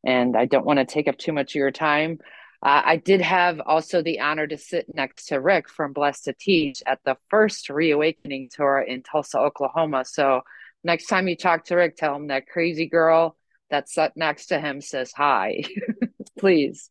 and 0.04 0.36
I 0.36 0.46
don't 0.46 0.66
want 0.66 0.78
to 0.78 0.84
take 0.84 1.08
up 1.08 1.18
too 1.18 1.32
much 1.32 1.52
of 1.52 1.56
your 1.56 1.70
time. 1.70 2.18
Uh, 2.62 2.82
I 2.84 2.96
did 2.96 3.22
have 3.22 3.60
also 3.60 4.02
the 4.02 4.20
honor 4.20 4.46
to 4.46 4.58
sit 4.58 4.86
next 4.94 5.26
to 5.26 5.40
Rick 5.40 5.68
from 5.68 5.92
Blessed 5.94 6.24
to 6.24 6.34
Teach 6.38 6.82
at 6.86 7.00
the 7.04 7.16
first 7.30 7.70
Reawakening 7.70 8.50
tour 8.52 8.80
in 8.80 9.02
Tulsa, 9.02 9.38
Oklahoma. 9.38 10.04
So 10.04 10.42
next 10.84 11.06
time 11.06 11.26
you 11.26 11.36
talk 11.36 11.64
to 11.66 11.76
Rick, 11.76 11.96
tell 11.96 12.14
him 12.14 12.26
that 12.28 12.46
crazy 12.46 12.86
girl 12.86 13.36
that 13.70 13.88
sat 13.88 14.16
next 14.16 14.46
to 14.46 14.60
him 14.60 14.80
says 14.80 15.12
hi, 15.12 15.62
please. 16.38 16.90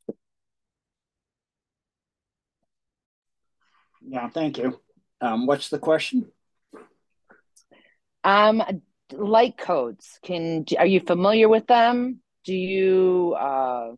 Yeah, 4.02 4.30
thank 4.30 4.58
you. 4.58 4.80
Um, 5.22 5.46
what's 5.46 5.70
the 5.70 5.80
question? 5.80 6.32
Um, 8.24 8.64
light 9.12 9.58
codes. 9.58 10.20
Can 10.24 10.66
are 10.78 10.86
you 10.86 11.00
familiar 11.00 11.50
with 11.50 11.68
them? 11.68 12.22
Do 12.46 12.54
you 12.54 13.36
uh, 13.40 13.92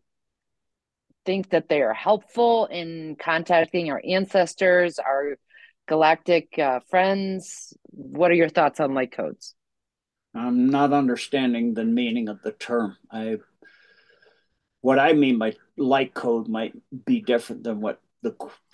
think 1.24 1.50
that 1.50 1.68
they 1.68 1.82
are 1.82 1.94
helpful 1.94 2.66
in 2.66 3.16
contacting 3.18 3.90
our 3.90 4.02
ancestors, 4.06 4.98
our 4.98 5.36
galactic 5.86 6.58
uh, 6.58 6.80
friends? 6.90 7.74
What 7.90 8.30
are 8.30 8.34
your 8.34 8.48
thoughts 8.48 8.80
on 8.80 8.94
light 8.94 9.12
codes? 9.12 9.54
I'm 10.34 10.70
not 10.70 10.92
understanding 10.92 11.74
the 11.74 11.84
meaning 11.84 12.28
of 12.28 12.42
the 12.42 12.52
term. 12.52 12.96
I 13.10 13.38
what 14.80 14.98
I 14.98 15.12
mean 15.12 15.38
by 15.38 15.54
light 15.76 16.12
code 16.14 16.48
might 16.48 16.74
be 17.04 17.20
different 17.20 17.62
than 17.62 17.80
what 17.80 18.00
the 18.22 18.32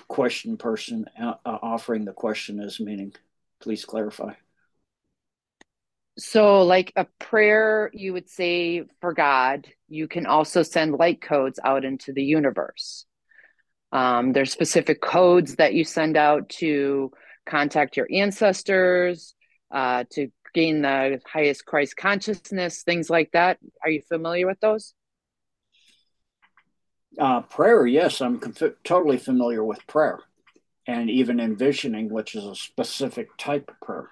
question 0.08 0.56
person 0.56 1.06
uh, 1.20 1.34
offering 1.44 2.04
the 2.04 2.12
question 2.12 2.60
is 2.60 2.80
meaning. 2.80 3.12
Please 3.60 3.84
clarify. 3.84 4.34
So, 6.18 6.62
like 6.62 6.92
a 6.96 7.06
prayer 7.20 7.90
you 7.94 8.12
would 8.12 8.28
say 8.28 8.82
for 9.00 9.12
God, 9.12 9.68
you 9.88 10.08
can 10.08 10.26
also 10.26 10.64
send 10.64 10.94
light 10.94 11.22
codes 11.22 11.60
out 11.64 11.84
into 11.84 12.12
the 12.12 12.24
universe. 12.24 13.06
Um, 13.92 14.32
there's 14.32 14.52
specific 14.52 15.00
codes 15.00 15.54
that 15.56 15.74
you 15.74 15.84
send 15.84 16.16
out 16.16 16.48
to 16.60 17.12
contact 17.46 17.96
your 17.96 18.08
ancestors, 18.12 19.34
uh, 19.70 20.04
to 20.10 20.28
gain 20.54 20.82
the 20.82 21.20
highest 21.24 21.64
Christ 21.64 21.96
consciousness, 21.96 22.82
things 22.82 23.08
like 23.08 23.30
that. 23.32 23.58
Are 23.84 23.90
you 23.90 24.02
familiar 24.08 24.48
with 24.48 24.58
those? 24.58 24.94
Uh, 27.16 27.42
prayer, 27.42 27.86
yes, 27.86 28.20
I'm 28.20 28.40
totally 28.82 29.18
familiar 29.18 29.62
with 29.62 29.86
prayer 29.86 30.18
and 30.84 31.08
even 31.08 31.38
envisioning, 31.38 32.10
which 32.10 32.34
is 32.34 32.44
a 32.44 32.56
specific 32.56 33.28
type 33.38 33.70
of 33.70 33.80
prayer. 33.86 34.08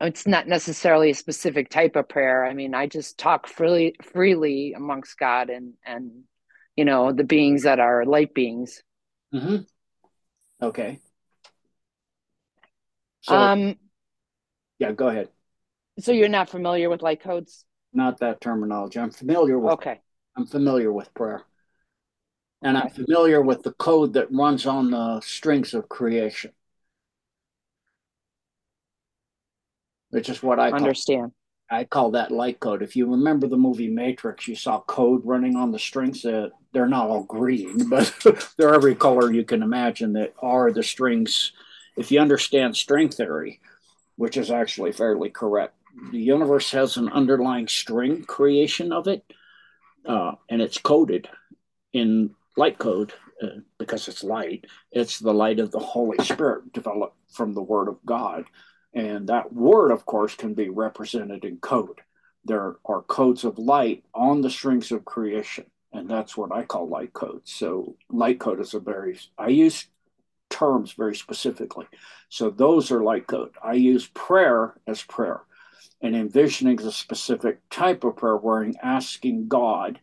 It's 0.00 0.26
not 0.26 0.46
necessarily 0.46 1.10
a 1.10 1.14
specific 1.14 1.70
type 1.70 1.96
of 1.96 2.08
prayer. 2.08 2.44
I 2.44 2.52
mean, 2.52 2.74
I 2.74 2.86
just 2.86 3.18
talk 3.18 3.46
freely 3.46 3.96
freely 4.02 4.74
amongst 4.74 5.18
God 5.18 5.48
and 5.48 5.74
and 5.84 6.24
you 6.76 6.84
know 6.84 7.12
the 7.12 7.24
beings 7.24 7.62
that 7.62 7.80
are 7.80 8.04
light 8.04 8.34
beings. 8.34 8.82
Mm-hmm. 9.34 9.56
Okay. 10.62 11.00
So, 13.22 13.34
um. 13.34 13.76
Yeah, 14.78 14.92
go 14.92 15.08
ahead. 15.08 15.30
So 15.98 16.12
you're 16.12 16.28
not 16.28 16.50
familiar 16.50 16.90
with 16.90 17.00
light 17.00 17.22
codes? 17.22 17.64
Not 17.94 18.20
that 18.20 18.42
terminology. 18.42 19.00
I'm 19.00 19.10
familiar 19.10 19.58
with. 19.58 19.72
Okay. 19.74 20.00
I'm 20.36 20.46
familiar 20.46 20.92
with 20.92 21.12
prayer. 21.14 21.42
And 22.62 22.76
I'm 22.76 22.90
familiar 22.90 23.40
with 23.40 23.62
the 23.62 23.72
code 23.72 24.14
that 24.14 24.32
runs 24.32 24.66
on 24.66 24.90
the 24.90 25.20
strings 25.20 25.72
of 25.72 25.88
creation. 25.88 26.52
Which 30.16 30.30
is 30.30 30.42
what 30.42 30.58
I 30.58 30.70
understand. 30.70 31.32
Call, 31.68 31.78
I 31.78 31.84
call 31.84 32.10
that 32.12 32.30
light 32.30 32.58
code. 32.58 32.80
If 32.80 32.96
you 32.96 33.10
remember 33.10 33.48
the 33.48 33.58
movie 33.58 33.88
Matrix, 33.90 34.48
you 34.48 34.54
saw 34.54 34.80
code 34.80 35.20
running 35.24 35.56
on 35.56 35.72
the 35.72 35.78
strings. 35.78 36.22
That 36.22 36.52
they're 36.72 36.88
not 36.88 37.08
all 37.08 37.24
green, 37.24 37.88
but 37.90 38.14
they're 38.56 38.74
every 38.74 38.94
color 38.94 39.30
you 39.30 39.44
can 39.44 39.62
imagine 39.62 40.14
that 40.14 40.34
are 40.40 40.72
the 40.72 40.82
strings. 40.82 41.52
If 41.96 42.10
you 42.10 42.20
understand 42.20 42.76
string 42.76 43.10
theory, 43.10 43.60
which 44.16 44.36
is 44.38 44.50
actually 44.50 44.92
fairly 44.92 45.28
correct, 45.28 45.74
the 46.12 46.18
universe 46.18 46.70
has 46.70 46.96
an 46.96 47.08
underlying 47.10 47.68
string 47.68 48.24
creation 48.24 48.92
of 48.92 49.08
it, 49.08 49.22
uh, 50.06 50.32
and 50.48 50.62
it's 50.62 50.78
coded 50.78 51.28
in 51.92 52.34
light 52.56 52.78
code 52.78 53.12
uh, 53.42 53.60
because 53.78 54.08
it's 54.08 54.24
light. 54.24 54.64
It's 54.92 55.18
the 55.18 55.34
light 55.34 55.58
of 55.58 55.72
the 55.72 55.78
Holy 55.78 56.24
Spirit 56.24 56.72
developed 56.72 57.16
from 57.32 57.52
the 57.52 57.62
Word 57.62 57.88
of 57.88 57.98
God. 58.06 58.46
And 58.96 59.28
that 59.28 59.52
word, 59.52 59.90
of 59.90 60.06
course, 60.06 60.34
can 60.34 60.54
be 60.54 60.70
represented 60.70 61.44
in 61.44 61.58
code. 61.58 62.00
There 62.46 62.76
are 62.86 63.02
codes 63.02 63.44
of 63.44 63.58
light 63.58 64.04
on 64.14 64.40
the 64.40 64.48
strings 64.48 64.90
of 64.90 65.04
creation, 65.04 65.66
and 65.92 66.08
that's 66.08 66.34
what 66.34 66.50
I 66.50 66.62
call 66.62 66.88
light 66.88 67.12
code. 67.12 67.42
So, 67.44 67.96
light 68.08 68.40
code 68.40 68.58
is 68.58 68.72
a 68.72 68.80
very, 68.80 69.18
I 69.36 69.48
use 69.48 69.86
terms 70.48 70.92
very 70.92 71.14
specifically. 71.14 71.84
So, 72.30 72.48
those 72.48 72.90
are 72.90 73.02
light 73.02 73.26
code. 73.26 73.50
I 73.62 73.74
use 73.74 74.06
prayer 74.14 74.80
as 74.86 75.02
prayer, 75.02 75.42
and 76.00 76.16
envisioning 76.16 76.78
is 76.78 76.86
a 76.86 76.92
specific 76.92 77.68
type 77.68 78.02
of 78.02 78.16
prayer 78.16 78.38
where 78.38 78.66
asking 78.82 79.48
God 79.48 80.00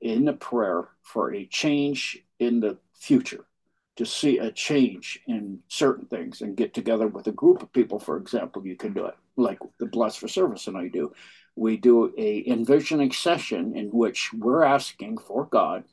in 0.00 0.24
the 0.24 0.32
prayer 0.32 0.88
for 1.02 1.32
a 1.32 1.46
change 1.46 2.18
in 2.40 2.58
the 2.58 2.76
future, 2.92 3.44
to 3.96 4.04
see 4.04 4.38
a 4.38 4.52
change 4.52 5.18
in 5.26 5.58
certain 5.68 6.06
things 6.06 6.42
and 6.42 6.56
get 6.56 6.74
together 6.74 7.06
with 7.06 7.26
a 7.26 7.32
group 7.32 7.62
of 7.62 7.72
people, 7.72 7.98
for 7.98 8.16
example, 8.18 8.66
you 8.66 8.76
can 8.76 8.92
do 8.92 9.06
it, 9.06 9.14
like 9.36 9.58
the 9.78 9.86
Blessed 9.86 10.18
for 10.18 10.28
Service 10.28 10.66
and 10.66 10.76
I 10.76 10.88
do. 10.88 11.12
We 11.56 11.78
do 11.78 12.12
a 12.18 12.44
envisioning 12.46 13.12
session 13.12 13.74
in 13.74 13.88
which 13.88 14.32
we're 14.34 14.64
asking 14.64 15.18
for 15.18 15.46
God 15.46 15.84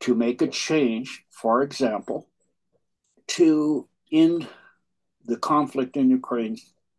to 0.00 0.14
make 0.14 0.40
a 0.40 0.48
change, 0.48 1.24
for 1.30 1.62
example, 1.62 2.26
to 3.28 3.86
end 4.10 4.48
the 5.26 5.36
conflict 5.36 5.96
in 5.96 6.10
Ukraine 6.10 6.56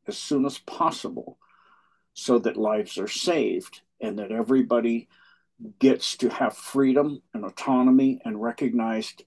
as 0.07 0.17
soon 0.17 0.45
as 0.45 0.59
possible 0.59 1.37
so 2.13 2.37
that 2.39 2.57
lives 2.57 2.97
are 2.99 3.07
saved 3.07 3.81
and 3.99 4.19
that 4.19 4.31
everybody 4.31 5.07
gets 5.79 6.17
to 6.17 6.29
have 6.29 6.55
freedom 6.55 7.21
and 7.33 7.43
autonomy 7.43 8.21
and 8.23 8.41
recognized 8.41 9.23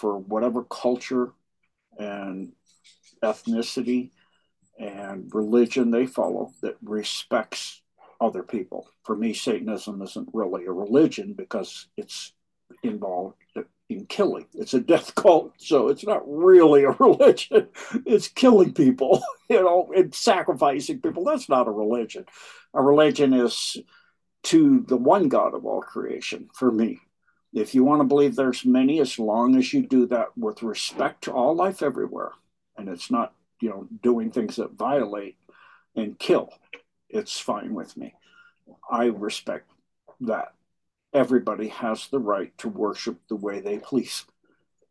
for 0.00 0.18
whatever 0.18 0.64
culture 0.64 1.32
and 1.98 2.52
ethnicity 3.22 4.10
and 4.78 5.30
religion 5.34 5.90
they 5.90 6.06
follow 6.06 6.52
that 6.62 6.76
respects 6.82 7.82
other 8.18 8.42
people. 8.42 8.88
For 9.04 9.14
me, 9.14 9.34
Satanism 9.34 10.00
isn't 10.00 10.30
really 10.32 10.64
a 10.64 10.72
religion 10.72 11.34
because 11.34 11.86
it's 11.98 12.32
involved 12.82 13.36
in 13.90 14.06
killing. 14.06 14.46
It's 14.54 14.72
a 14.72 14.80
death 14.80 15.14
cult, 15.14 15.52
so 15.58 15.88
it's 15.88 16.06
not 16.06 16.22
really 16.26 16.84
a 16.84 16.90
religion. 16.98 17.68
It's 18.06 18.28
killing 18.28 18.72
people, 18.72 19.22
you 19.50 19.62
know, 19.62 19.92
and 19.94 20.14
sacrificing 20.14 21.00
people. 21.00 21.24
That's 21.24 21.48
not 21.48 21.68
a 21.68 21.72
religion. 21.72 22.24
A 22.72 22.82
religion 22.82 23.34
is 23.34 23.76
to 24.44 24.84
the 24.88 24.96
one 24.96 25.28
God 25.28 25.54
of 25.54 25.66
all 25.66 25.82
creation 25.82 26.48
for 26.54 26.70
me. 26.72 27.00
If 27.52 27.74
you 27.74 27.82
want 27.82 28.00
to 28.00 28.06
believe 28.06 28.36
there's 28.36 28.64
many, 28.64 29.00
as 29.00 29.18
long 29.18 29.56
as 29.56 29.72
you 29.72 29.82
do 29.82 30.06
that 30.06 30.36
with 30.36 30.62
respect 30.62 31.24
to 31.24 31.32
all 31.32 31.54
life 31.54 31.82
everywhere, 31.82 32.30
and 32.76 32.88
it's 32.88 33.10
not, 33.10 33.34
you 33.60 33.68
know, 33.68 33.88
doing 34.02 34.30
things 34.30 34.56
that 34.56 34.72
violate 34.72 35.36
and 35.96 36.18
kill, 36.18 36.52
it's 37.08 37.40
fine 37.40 37.74
with 37.74 37.96
me. 37.96 38.14
I 38.90 39.06
respect 39.06 39.70
that. 40.20 40.54
Everybody 41.12 41.68
has 41.68 42.06
the 42.06 42.20
right 42.20 42.56
to 42.58 42.68
worship 42.68 43.18
the 43.28 43.34
way 43.34 43.60
they 43.60 43.78
please, 43.78 44.24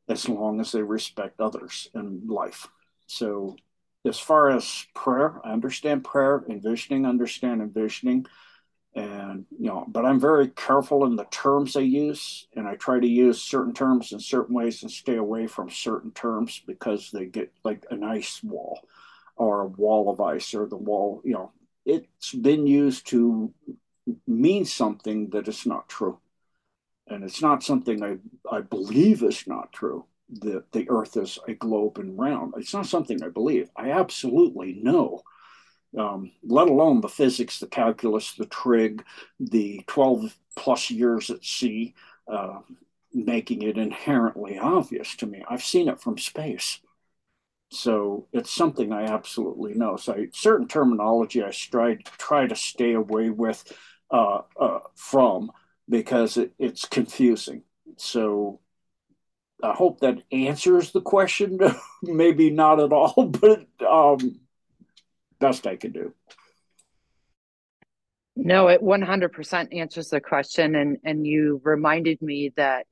as 0.10 0.28
long 0.28 0.60
as 0.60 0.74
they 0.74 0.82
respect 0.82 1.40
others 1.40 1.90
in 1.96 2.28
life. 2.28 2.68
So, 3.08 3.56
as 4.06 4.20
far 4.20 4.50
as 4.50 4.86
prayer, 4.94 5.40
I 5.46 5.52
understand 5.52 6.04
prayer, 6.04 6.44
envisioning, 6.50 7.06
understand 7.06 7.62
envisioning 7.62 8.26
and 9.00 9.46
you 9.58 9.68
know 9.68 9.86
but 9.88 10.06
i'm 10.06 10.20
very 10.20 10.48
careful 10.50 11.06
in 11.06 11.16
the 11.16 11.26
terms 11.26 11.76
i 11.76 11.80
use 11.80 12.48
and 12.56 12.68
i 12.68 12.76
try 12.76 13.00
to 13.00 13.08
use 13.08 13.42
certain 13.42 13.74
terms 13.74 14.12
in 14.12 14.20
certain 14.20 14.56
ways 14.56 14.82
and 14.82 14.92
stay 14.92 15.16
away 15.16 15.48
from 15.48 15.70
certain 15.70 16.12
terms 16.12 16.62
because 16.68 17.12
they 17.12 17.26
get 17.26 17.52
like 17.64 17.86
an 17.92 18.04
ice 18.04 18.42
wall 18.44 18.80
or 19.36 19.62
a 19.62 19.68
wall 19.68 20.10
of 20.10 20.20
ice 20.20 20.54
or 20.54 20.66
the 20.66 20.76
wall 20.76 21.22
you 21.24 21.34
know 21.34 21.52
it's 21.86 22.34
been 22.34 22.68
used 22.68 23.08
to 23.08 23.54
mean 24.28 24.66
something 24.66 25.30
that 25.30 25.48
is 25.48 25.66
not 25.66 25.90
true. 25.90 26.20
And 27.08 27.24
it's 27.24 27.42
not 27.42 27.64
something 27.64 28.04
i 28.04 28.18
i 28.52 28.62
believe 28.62 29.24
is 29.24 29.48
not 29.48 29.74
true 29.74 30.06
that 30.42 30.72
the 30.72 30.88
earth 30.90 31.18
is 31.18 31.40
a 31.48 31.54
globe 31.56 31.98
and 31.98 32.18
round. 32.18 32.54
It's 32.58 32.74
not 32.74 32.86
something 32.86 33.24
i 33.24 33.30
believe. 33.30 33.70
I 33.76 33.92
absolutely 33.92 34.74
know 34.74 35.24
um, 35.98 36.32
let 36.44 36.68
alone 36.68 37.02
the 37.02 37.10
physics, 37.10 37.60
the 37.60 37.68
calculus, 37.68 38.34
the 38.34 38.46
trig, 38.46 39.04
the 39.40 39.84
12 39.88 40.38
plus 40.56 40.92
years 40.92 41.30
at 41.30 41.44
sea, 41.44 41.96
uh, 42.32 42.60
making 43.14 43.64
it 43.64 43.78
inherently 43.78 44.60
obvious 44.60 45.16
to 45.16 45.26
me. 45.26 45.44
I've 45.50 45.64
seen 45.64 45.88
it 45.88 46.00
from 46.00 46.18
space. 46.18 46.80
So 47.72 48.28
it's 48.34 48.52
something 48.52 48.92
I 48.92 49.06
absolutely 49.06 49.74
know. 49.74 49.96
So 49.96 50.14
I, 50.14 50.28
certain 50.34 50.68
terminology 50.68 51.44
I 51.44 51.52
try, 51.52 51.98
try 52.18 52.48
to 52.48 52.56
stay 52.56 52.94
away 52.94 53.30
with 53.30 53.64
uh, 54.12 54.42
uh, 54.60 54.80
from 54.96 55.52
because 55.88 56.38
it, 56.38 56.54
it's 56.58 56.88
confusing. 56.88 57.64
So 57.98 58.60
I 59.62 59.74
hope 59.74 60.00
that 60.02 60.24
answers 60.32 60.92
the 60.92 61.02
question. 61.02 61.60
Maybe 62.04 62.50
not 62.50 62.80
at 62.80 62.94
all, 62.94 63.26
but 63.42 63.68
um, 63.88 64.40
best 65.40 65.68
I 65.68 65.76
could 65.76 65.94
do. 65.94 66.14
No, 68.36 68.68
it 68.68 68.82
100% 68.82 69.78
answers 69.78 70.10
the 70.10 70.22
question. 70.22 70.76
And, 70.76 70.98
and 71.04 71.28
you 71.28 71.62
reminded 71.64 72.22
me 72.22 72.54
that 72.56 72.88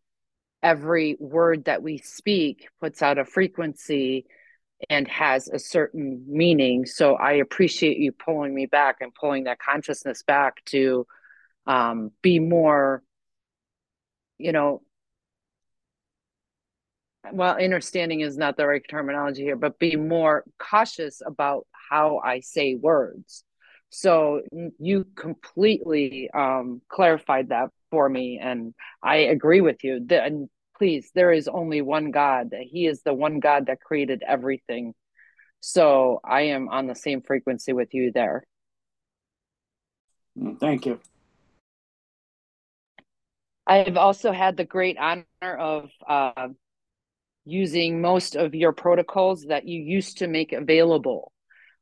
every 0.61 1.15
word 1.19 1.65
that 1.65 1.81
we 1.81 1.99
speak 1.99 2.67
puts 2.81 3.01
out 3.01 3.17
a 3.17 3.25
frequency 3.25 4.25
and 4.89 5.07
has 5.07 5.47
a 5.47 5.59
certain 5.59 6.25
meaning. 6.27 6.85
So 6.85 7.15
I 7.15 7.33
appreciate 7.33 7.97
you 7.97 8.11
pulling 8.11 8.53
me 8.53 8.65
back 8.65 8.97
and 9.01 9.13
pulling 9.13 9.45
that 9.45 9.59
consciousness 9.59 10.23
back 10.23 10.63
to 10.65 11.07
um, 11.65 12.11
be 12.21 12.39
more, 12.39 13.03
you 14.37 14.51
know, 14.51 14.81
well, 17.31 17.57
understanding 17.57 18.21
is 18.21 18.37
not 18.37 18.55
the 18.55 18.67
right 18.67 18.83
terminology 18.87 19.43
here, 19.43 19.57
but 19.57 19.79
be 19.79 19.95
more 19.95 20.45
cautious 20.59 21.21
about 21.25 21.67
how 21.89 22.19
I 22.23 22.41
say 22.41 22.75
words. 22.75 23.43
So 23.89 24.41
you 24.79 25.05
completely 25.15 26.29
um, 26.33 26.81
clarified 26.89 27.49
that 27.49 27.69
for 27.89 28.09
me, 28.09 28.39
and 28.41 28.73
I 29.01 29.17
agree 29.17 29.61
with 29.61 29.83
you. 29.83 30.05
And 30.09 30.49
please, 30.77 31.09
there 31.15 31.31
is 31.31 31.47
only 31.47 31.81
one 31.81 32.11
God. 32.11 32.53
He 32.59 32.85
is 32.85 33.01
the 33.01 33.13
one 33.13 33.39
God 33.39 33.67
that 33.67 33.81
created 33.81 34.23
everything. 34.27 34.93
So 35.61 36.19
I 36.23 36.41
am 36.41 36.69
on 36.69 36.87
the 36.87 36.95
same 36.95 37.21
frequency 37.21 37.73
with 37.73 37.93
you 37.93 38.11
there. 38.11 38.43
Mm, 40.37 40.59
thank 40.59 40.85
you. 40.85 40.99
I've 43.65 43.97
also 43.97 44.31
had 44.31 44.55
the 44.55 44.65
great 44.65 44.97
honor 44.97 45.25
of 45.41 45.89
uh, 46.07 46.49
using 47.45 48.01
most 48.01 48.35
of 48.35 48.55
your 48.55 48.71
protocols 48.71 49.45
that 49.45 49.67
you 49.67 49.81
used 49.81 50.19
to 50.19 50.27
make 50.27 50.53
available. 50.53 51.31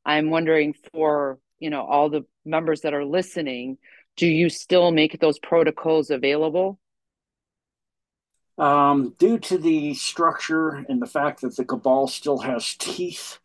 I'm 0.05 0.29
wondering 0.29 0.75
for, 0.93 1.39
you 1.59 1.69
know, 1.69 1.83
all 1.83 2.09
the 2.09 2.25
members 2.45 2.81
that 2.81 2.93
are 2.93 3.05
listening, 3.05 3.77
do 4.17 4.27
you 4.27 4.49
still 4.49 4.91
make 4.91 5.19
those 5.19 5.39
protocols 5.39 6.09
available? 6.09 6.79
Um, 8.57 9.15
due 9.19 9.37
to 9.39 9.57
the 9.57 9.93
structure 9.95 10.85
and 10.87 11.01
the 11.01 11.07
fact 11.07 11.41
that 11.41 11.55
the 11.57 11.65
cabal 11.65 12.07
still 12.07 12.37
has 12.37 12.75
teeth, 12.75 13.39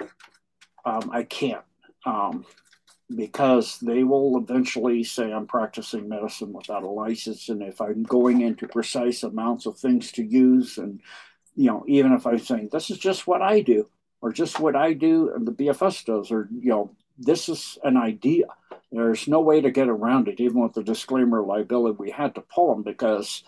um, 0.84 1.10
I 1.12 1.24
can't 1.24 1.64
um, 2.06 2.44
because 3.14 3.78
they 3.80 4.04
will 4.04 4.38
eventually 4.38 5.02
say 5.02 5.32
I'm 5.32 5.46
practicing 5.46 6.08
medicine 6.08 6.52
without 6.52 6.84
a 6.84 6.88
license, 6.88 7.48
and 7.48 7.62
if 7.62 7.80
I'm 7.80 8.02
going 8.04 8.40
into 8.40 8.68
precise 8.68 9.22
amounts 9.22 9.66
of 9.66 9.78
things 9.78 10.12
to 10.12 10.24
use, 10.24 10.78
and 10.78 11.00
you 11.56 11.66
know, 11.66 11.84
even 11.88 12.12
if 12.12 12.26
I'm 12.26 12.38
saying 12.38 12.68
this 12.70 12.90
is 12.90 12.98
just 12.98 13.26
what 13.26 13.42
I 13.42 13.60
do, 13.60 13.88
or 14.22 14.32
just 14.32 14.60
what 14.60 14.76
I 14.76 14.92
do, 14.92 15.32
and 15.34 15.46
the 15.46 15.52
BFS 15.52 16.04
does, 16.04 16.30
or 16.30 16.48
you 16.50 16.70
know, 16.70 16.90
this 17.18 17.48
is 17.48 17.78
an 17.84 17.96
idea. 17.96 18.46
There's 18.92 19.28
no 19.28 19.40
way 19.40 19.60
to 19.60 19.70
get 19.70 19.88
around 19.88 20.28
it, 20.28 20.40
even 20.40 20.60
with 20.62 20.74
the 20.74 20.82
disclaimer 20.82 21.42
liability. 21.42 21.96
We 21.98 22.10
had 22.10 22.34
to 22.34 22.40
pull 22.40 22.74
them 22.74 22.82
because 22.82 23.44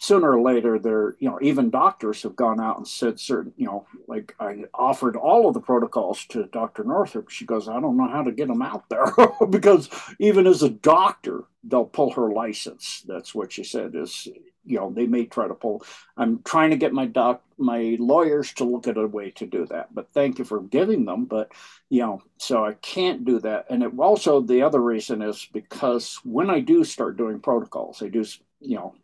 sooner 0.00 0.32
or 0.32 0.40
later 0.40 0.78
there 0.78 1.14
you 1.18 1.28
know 1.28 1.38
even 1.42 1.70
doctors 1.70 2.22
have 2.22 2.34
gone 2.34 2.58
out 2.58 2.78
and 2.78 2.88
said 2.88 3.20
certain 3.20 3.52
you 3.56 3.66
know 3.66 3.86
like 4.08 4.34
i 4.40 4.64
offered 4.74 5.14
all 5.14 5.46
of 5.46 5.54
the 5.54 5.60
protocols 5.60 6.24
to 6.24 6.44
dr 6.46 6.82
northrup 6.84 7.28
she 7.28 7.44
goes 7.44 7.68
i 7.68 7.78
don't 7.78 7.96
know 7.98 8.08
how 8.08 8.22
to 8.22 8.32
get 8.32 8.48
them 8.48 8.62
out 8.62 8.88
there. 8.88 9.06
Because 9.50 9.88
even 10.18 10.46
as 10.46 10.62
a 10.62 10.70
doctor 10.70 11.44
they'll 11.64 11.84
pull 11.84 12.10
her 12.12 12.30
license. 12.32 13.04
That's 13.06 13.34
what 13.34 13.52
she 13.52 13.64
said 13.64 13.94
is 13.94 14.26
you 14.64 14.78
know 14.78 14.90
they 14.90 15.06
may 15.06 15.26
try 15.26 15.48
to 15.48 15.54
pull. 15.54 15.84
I'm 16.16 16.42
trying 16.42 16.70
to 16.70 16.76
get 16.76 16.92
my 16.92 17.06
doc 17.06 17.42
my 17.58 17.96
lawyers 17.98 18.52
to 18.54 18.64
look 18.64 18.86
at 18.88 18.96
a 18.96 19.06
way 19.06 19.30
to 19.32 19.46
do 19.46 19.66
that 19.66 19.94
but 19.94 20.12
thank 20.14 20.38
you 20.38 20.44
for 20.44 20.62
giving 20.62 21.04
them 21.04 21.26
but 21.26 21.52
you 21.90 22.00
know 22.00 22.22
so 22.38 22.64
i 22.64 22.74
can't 22.74 23.24
do 23.24 23.38
that. 23.40 23.66
And 23.70 23.82
it 23.82 23.92
also 23.98 24.40
the 24.40 24.62
other 24.62 24.80
reason 24.80 25.22
is 25.22 25.46
because 25.52 26.18
when 26.24 26.48
i 26.48 26.60
do 26.60 26.84
start 26.84 27.16
doing 27.18 27.40
protocols 27.40 28.02
i 28.02 28.08
do 28.08 28.24
you 28.60 28.76
know 28.76 28.94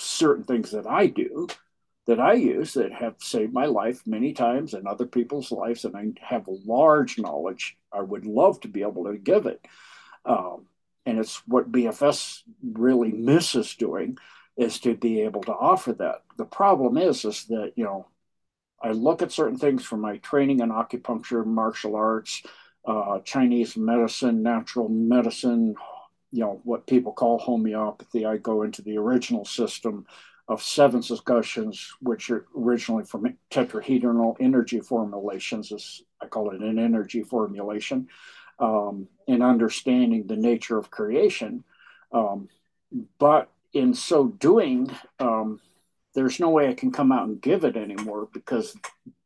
certain 0.00 0.44
things 0.44 0.70
that 0.72 0.86
I 0.86 1.06
do 1.06 1.48
that 2.06 2.18
I 2.20 2.32
use 2.32 2.74
that 2.74 2.92
have 2.92 3.16
saved 3.18 3.52
my 3.52 3.66
life 3.66 4.02
many 4.06 4.32
times 4.32 4.74
and 4.74 4.86
other 4.86 5.06
people's 5.06 5.52
lives, 5.52 5.84
and 5.84 5.96
I 5.96 6.06
have 6.24 6.48
large 6.48 7.18
knowledge. 7.18 7.76
I 7.92 8.00
would 8.00 8.26
love 8.26 8.60
to 8.60 8.68
be 8.68 8.82
able 8.82 9.04
to 9.04 9.16
give 9.16 9.46
it. 9.46 9.64
Um, 10.24 10.66
and 11.06 11.18
it's 11.18 11.46
what 11.46 11.70
BFS 11.70 12.42
really 12.62 13.12
misses 13.12 13.74
doing 13.74 14.18
is 14.56 14.80
to 14.80 14.94
be 14.94 15.22
able 15.22 15.42
to 15.42 15.52
offer 15.52 15.92
that. 15.94 16.22
The 16.36 16.44
problem 16.44 16.96
is, 16.96 17.24
is 17.24 17.44
that, 17.44 17.72
you 17.76 17.84
know, 17.84 18.06
I 18.82 18.92
look 18.92 19.22
at 19.22 19.32
certain 19.32 19.58
things 19.58 19.84
from 19.84 20.00
my 20.00 20.16
training 20.18 20.60
in 20.60 20.70
acupuncture, 20.70 21.44
martial 21.44 21.96
arts, 21.96 22.42
uh, 22.84 23.20
Chinese 23.20 23.76
medicine, 23.76 24.42
natural 24.42 24.88
medicine, 24.88 25.74
you 26.32 26.40
know 26.40 26.60
what 26.64 26.86
people 26.86 27.12
call 27.12 27.38
homeopathy. 27.38 28.24
I 28.24 28.36
go 28.36 28.62
into 28.62 28.82
the 28.82 28.98
original 28.98 29.44
system 29.44 30.06
of 30.48 30.62
seven 30.62 31.00
discussions, 31.00 31.94
which 32.00 32.30
are 32.30 32.46
originally 32.56 33.04
from 33.04 33.36
tetrahedral 33.50 34.36
energy 34.40 34.80
formulations, 34.80 35.70
as 35.70 36.02
I 36.20 36.26
call 36.26 36.50
it 36.50 36.60
an 36.60 36.78
energy 36.78 37.22
formulation, 37.22 38.08
um, 38.58 39.06
in 39.28 39.42
understanding 39.42 40.26
the 40.26 40.36
nature 40.36 40.76
of 40.76 40.90
creation. 40.90 41.64
Um, 42.12 42.48
but 43.18 43.50
in 43.72 43.94
so 43.94 44.26
doing, 44.26 44.90
um, 45.20 45.60
there's 46.14 46.40
no 46.40 46.50
way 46.50 46.68
I 46.68 46.74
can 46.74 46.90
come 46.90 47.12
out 47.12 47.28
and 47.28 47.40
give 47.40 47.64
it 47.64 47.76
anymore 47.76 48.28
because 48.32 48.74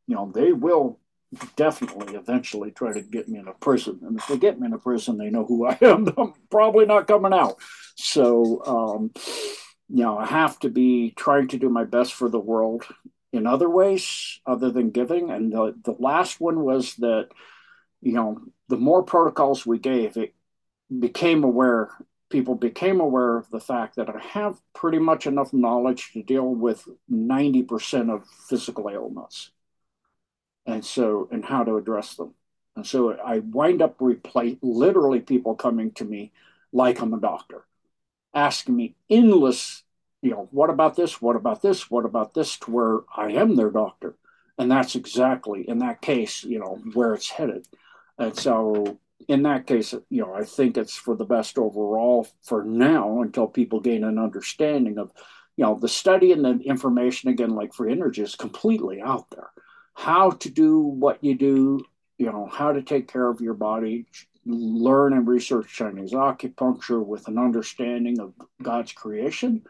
you 0.07 0.15
know 0.15 0.31
they 0.33 0.51
will 0.51 0.99
definitely 1.55 2.15
eventually 2.15 2.71
try 2.71 2.93
to 2.93 3.01
get 3.01 3.27
me 3.27 3.39
in 3.39 3.47
a 3.47 3.53
prison. 3.53 3.99
And 4.03 4.19
if 4.19 4.27
they 4.27 4.37
get 4.37 4.59
me 4.59 4.67
in 4.67 4.73
a 4.73 4.77
prison, 4.77 5.17
they 5.17 5.29
know 5.29 5.45
who 5.45 5.65
I 5.65 5.77
am. 5.81 6.07
I'm 6.17 6.33
probably 6.49 6.85
not 6.85 7.07
coming 7.07 7.33
out. 7.33 7.57
So, 7.95 8.63
um, 8.65 9.11
you 9.89 10.03
know, 10.03 10.17
I 10.17 10.25
have 10.25 10.59
to 10.59 10.69
be 10.69 11.11
trying 11.11 11.47
to 11.49 11.57
do 11.57 11.69
my 11.69 11.83
best 11.83 12.13
for 12.13 12.29
the 12.29 12.39
world 12.39 12.85
in 13.31 13.45
other 13.45 13.69
ways 13.69 14.39
other 14.45 14.71
than 14.71 14.91
giving. 14.91 15.29
And 15.29 15.51
the, 15.51 15.75
the 15.83 15.95
last 15.99 16.39
one 16.39 16.61
was 16.61 16.95
that, 16.95 17.29
you 18.01 18.13
know, 18.13 18.39
the 18.69 18.77
more 18.77 19.03
protocols 19.03 19.65
we 19.65 19.79
gave, 19.79 20.17
it 20.17 20.33
became 20.99 21.43
aware, 21.43 21.89
people 22.29 22.55
became 22.55 22.99
aware 22.99 23.37
of 23.37 23.49
the 23.49 23.59
fact 23.59 23.95
that 23.97 24.09
I 24.09 24.19
have 24.19 24.59
pretty 24.73 24.99
much 24.99 25.27
enough 25.27 25.53
knowledge 25.53 26.11
to 26.13 26.23
deal 26.23 26.47
with 26.47 26.87
90% 27.11 28.13
of 28.13 28.27
physical 28.47 28.89
ailments 28.89 29.51
and 30.65 30.83
so 30.83 31.27
and 31.31 31.45
how 31.45 31.63
to 31.63 31.77
address 31.77 32.15
them. 32.15 32.33
And 32.75 32.85
so 32.85 33.13
I 33.13 33.39
wind 33.39 33.81
up 33.81 33.95
replace 33.99 34.57
literally 34.61 35.19
people 35.19 35.55
coming 35.55 35.91
to 35.93 36.05
me 36.05 36.31
like 36.73 37.01
I'm 37.01 37.13
a 37.13 37.19
doctor, 37.19 37.65
asking 38.33 38.75
me 38.75 38.95
endless, 39.09 39.83
you 40.21 40.31
know, 40.31 40.49
what 40.51 40.69
about 40.69 40.95
this? 40.95 41.21
What 41.21 41.35
about 41.35 41.61
this? 41.61 41.89
What 41.89 42.05
about 42.05 42.33
this? 42.33 42.57
To 42.59 42.71
where 42.71 42.99
I 43.15 43.31
am 43.33 43.55
their 43.55 43.71
doctor. 43.71 44.15
And 44.57 44.71
that's 44.71 44.95
exactly 44.95 45.67
in 45.67 45.79
that 45.79 46.01
case, 46.01 46.43
you 46.43 46.59
know, 46.59 46.79
where 46.93 47.13
it's 47.13 47.29
headed. 47.29 47.67
And 48.17 48.35
so 48.37 48.97
in 49.27 49.43
that 49.43 49.67
case, 49.67 49.93
you 50.09 50.21
know, 50.21 50.33
I 50.33 50.43
think 50.43 50.77
it's 50.77 50.95
for 50.95 51.15
the 51.15 51.25
best 51.25 51.57
overall 51.57 52.27
for 52.43 52.63
now 52.63 53.21
until 53.21 53.47
people 53.47 53.79
gain 53.79 54.03
an 54.03 54.19
understanding 54.19 54.97
of, 54.97 55.11
you 55.55 55.63
know, 55.63 55.77
the 55.79 55.87
study 55.87 56.33
and 56.33 56.43
the 56.43 56.59
information 56.65 57.29
again, 57.29 57.51
like 57.51 57.73
free 57.73 57.91
energy 57.91 58.21
is 58.21 58.35
completely 58.35 59.01
out 59.01 59.29
there 59.31 59.49
how 59.95 60.31
to 60.31 60.49
do 60.49 60.77
what 60.77 61.23
you 61.23 61.35
do, 61.35 61.83
you 62.17 62.27
know, 62.27 62.47
how 62.51 62.73
to 62.73 62.83
take 62.83 63.07
care 63.07 63.27
of 63.27 63.41
your 63.41 63.53
body, 63.53 64.05
learn 64.45 65.13
and 65.13 65.27
research 65.27 65.73
Chinese 65.73 66.11
acupuncture 66.11 67.03
with 67.03 67.27
an 67.27 67.39
understanding 67.39 68.19
of 68.19 68.33
God's 68.61 68.91
creation, 68.91 69.63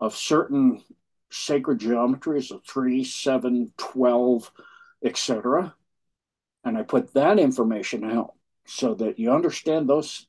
of 0.00 0.16
certain 0.16 0.82
sacred 1.30 1.78
geometries 1.78 2.50
of 2.50 2.64
3, 2.64 3.04
7, 3.04 3.72
12, 3.76 4.50
etc. 5.04 5.74
And 6.64 6.76
I 6.76 6.82
put 6.82 7.14
that 7.14 7.38
information 7.38 8.04
out 8.04 8.34
so 8.66 8.94
that 8.94 9.18
you 9.18 9.30
understand 9.30 9.88
those. 9.88 10.26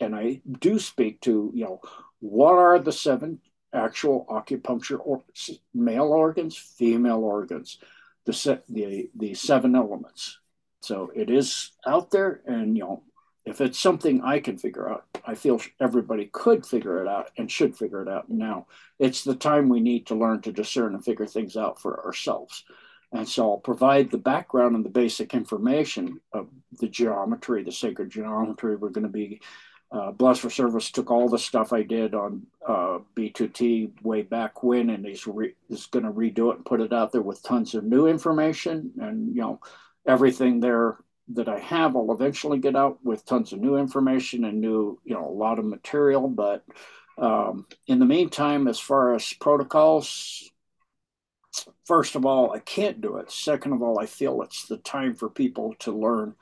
And 0.00 0.14
I 0.14 0.42
do 0.60 0.78
speak 0.78 1.20
to, 1.22 1.50
you 1.54 1.64
know, 1.64 1.80
what 2.18 2.52
are 2.52 2.78
the 2.78 2.92
seven 2.92 3.40
actual 3.72 4.26
acupuncture 4.28 4.98
or 5.02 5.22
male 5.72 6.08
organs, 6.08 6.56
female 6.56 7.24
organs? 7.24 7.78
The 8.26 8.62
the 8.68 9.10
the 9.14 9.34
seven 9.34 9.74
elements. 9.74 10.38
So 10.82 11.10
it 11.14 11.30
is 11.30 11.72
out 11.86 12.10
there, 12.10 12.42
and 12.46 12.76
you 12.76 12.84
know, 12.84 13.02
if 13.44 13.60
it's 13.60 13.78
something 13.78 14.22
I 14.22 14.40
can 14.40 14.58
figure 14.58 14.90
out, 14.90 15.04
I 15.24 15.34
feel 15.34 15.60
everybody 15.80 16.28
could 16.32 16.66
figure 16.66 17.00
it 17.00 17.08
out 17.08 17.30
and 17.38 17.50
should 17.50 17.76
figure 17.76 18.02
it 18.02 18.08
out 18.08 18.28
now. 18.28 18.66
It's 18.98 19.24
the 19.24 19.34
time 19.34 19.68
we 19.68 19.80
need 19.80 20.06
to 20.08 20.14
learn 20.14 20.42
to 20.42 20.52
discern 20.52 20.94
and 20.94 21.04
figure 21.04 21.26
things 21.26 21.56
out 21.56 21.80
for 21.80 22.04
ourselves. 22.04 22.64
And 23.12 23.28
so 23.28 23.52
I'll 23.52 23.58
provide 23.58 24.10
the 24.10 24.18
background 24.18 24.74
and 24.74 24.84
the 24.84 24.90
basic 24.90 25.32
information 25.32 26.20
of 26.32 26.48
the 26.80 26.88
geometry, 26.88 27.62
the 27.62 27.72
sacred 27.72 28.10
geometry. 28.10 28.76
We're 28.76 28.90
going 28.90 29.06
to 29.06 29.12
be 29.12 29.40
uh, 29.96 30.10
Blessed 30.10 30.42
for 30.42 30.50
Service 30.50 30.90
took 30.90 31.10
all 31.10 31.28
the 31.28 31.38
stuff 31.38 31.72
I 31.72 31.82
did 31.82 32.14
on 32.14 32.46
uh, 32.66 32.98
B2T 33.16 34.02
way 34.02 34.22
back 34.22 34.62
when, 34.62 34.90
and 34.90 35.06
he's 35.06 35.26
re- 35.26 35.54
is 35.70 35.86
going 35.86 36.04
to 36.04 36.10
redo 36.10 36.50
it 36.50 36.56
and 36.56 36.64
put 36.66 36.80
it 36.80 36.92
out 36.92 37.12
there 37.12 37.22
with 37.22 37.42
tons 37.42 37.74
of 37.74 37.84
new 37.84 38.06
information. 38.06 38.92
And 39.00 39.34
you 39.34 39.40
know, 39.40 39.60
everything 40.06 40.60
there 40.60 40.98
that 41.28 41.48
I 41.48 41.58
have, 41.60 41.96
I'll 41.96 42.12
eventually 42.12 42.58
get 42.58 42.76
out 42.76 42.98
with 43.04 43.24
tons 43.24 43.52
of 43.52 43.60
new 43.60 43.76
information 43.76 44.44
and 44.44 44.60
new, 44.60 45.00
you 45.04 45.14
know, 45.14 45.26
a 45.26 45.30
lot 45.30 45.58
of 45.58 45.64
material. 45.64 46.28
But 46.28 46.64
um, 47.16 47.66
in 47.86 47.98
the 47.98 48.06
meantime, 48.06 48.68
as 48.68 48.78
far 48.78 49.14
as 49.14 49.32
protocols, 49.32 50.50
first 51.86 52.16
of 52.16 52.26
all, 52.26 52.52
I 52.52 52.58
can't 52.58 53.00
do 53.00 53.16
it. 53.16 53.30
Second 53.30 53.72
of 53.72 53.82
all, 53.82 53.98
I 53.98 54.06
feel 54.06 54.42
it's 54.42 54.66
the 54.66 54.76
time 54.76 55.14
for 55.14 55.30
people 55.30 55.74
to 55.80 55.92
learn 55.92 56.34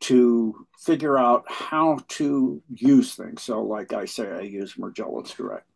to 0.00 0.66
figure 0.78 1.18
out 1.18 1.44
how 1.46 1.98
to 2.08 2.62
use 2.68 3.14
things. 3.14 3.42
So, 3.42 3.62
like 3.62 3.92
I 3.92 4.06
say, 4.06 4.30
I 4.30 4.40
use 4.40 4.74
Morgellons 4.74 5.36
Direct. 5.36 5.66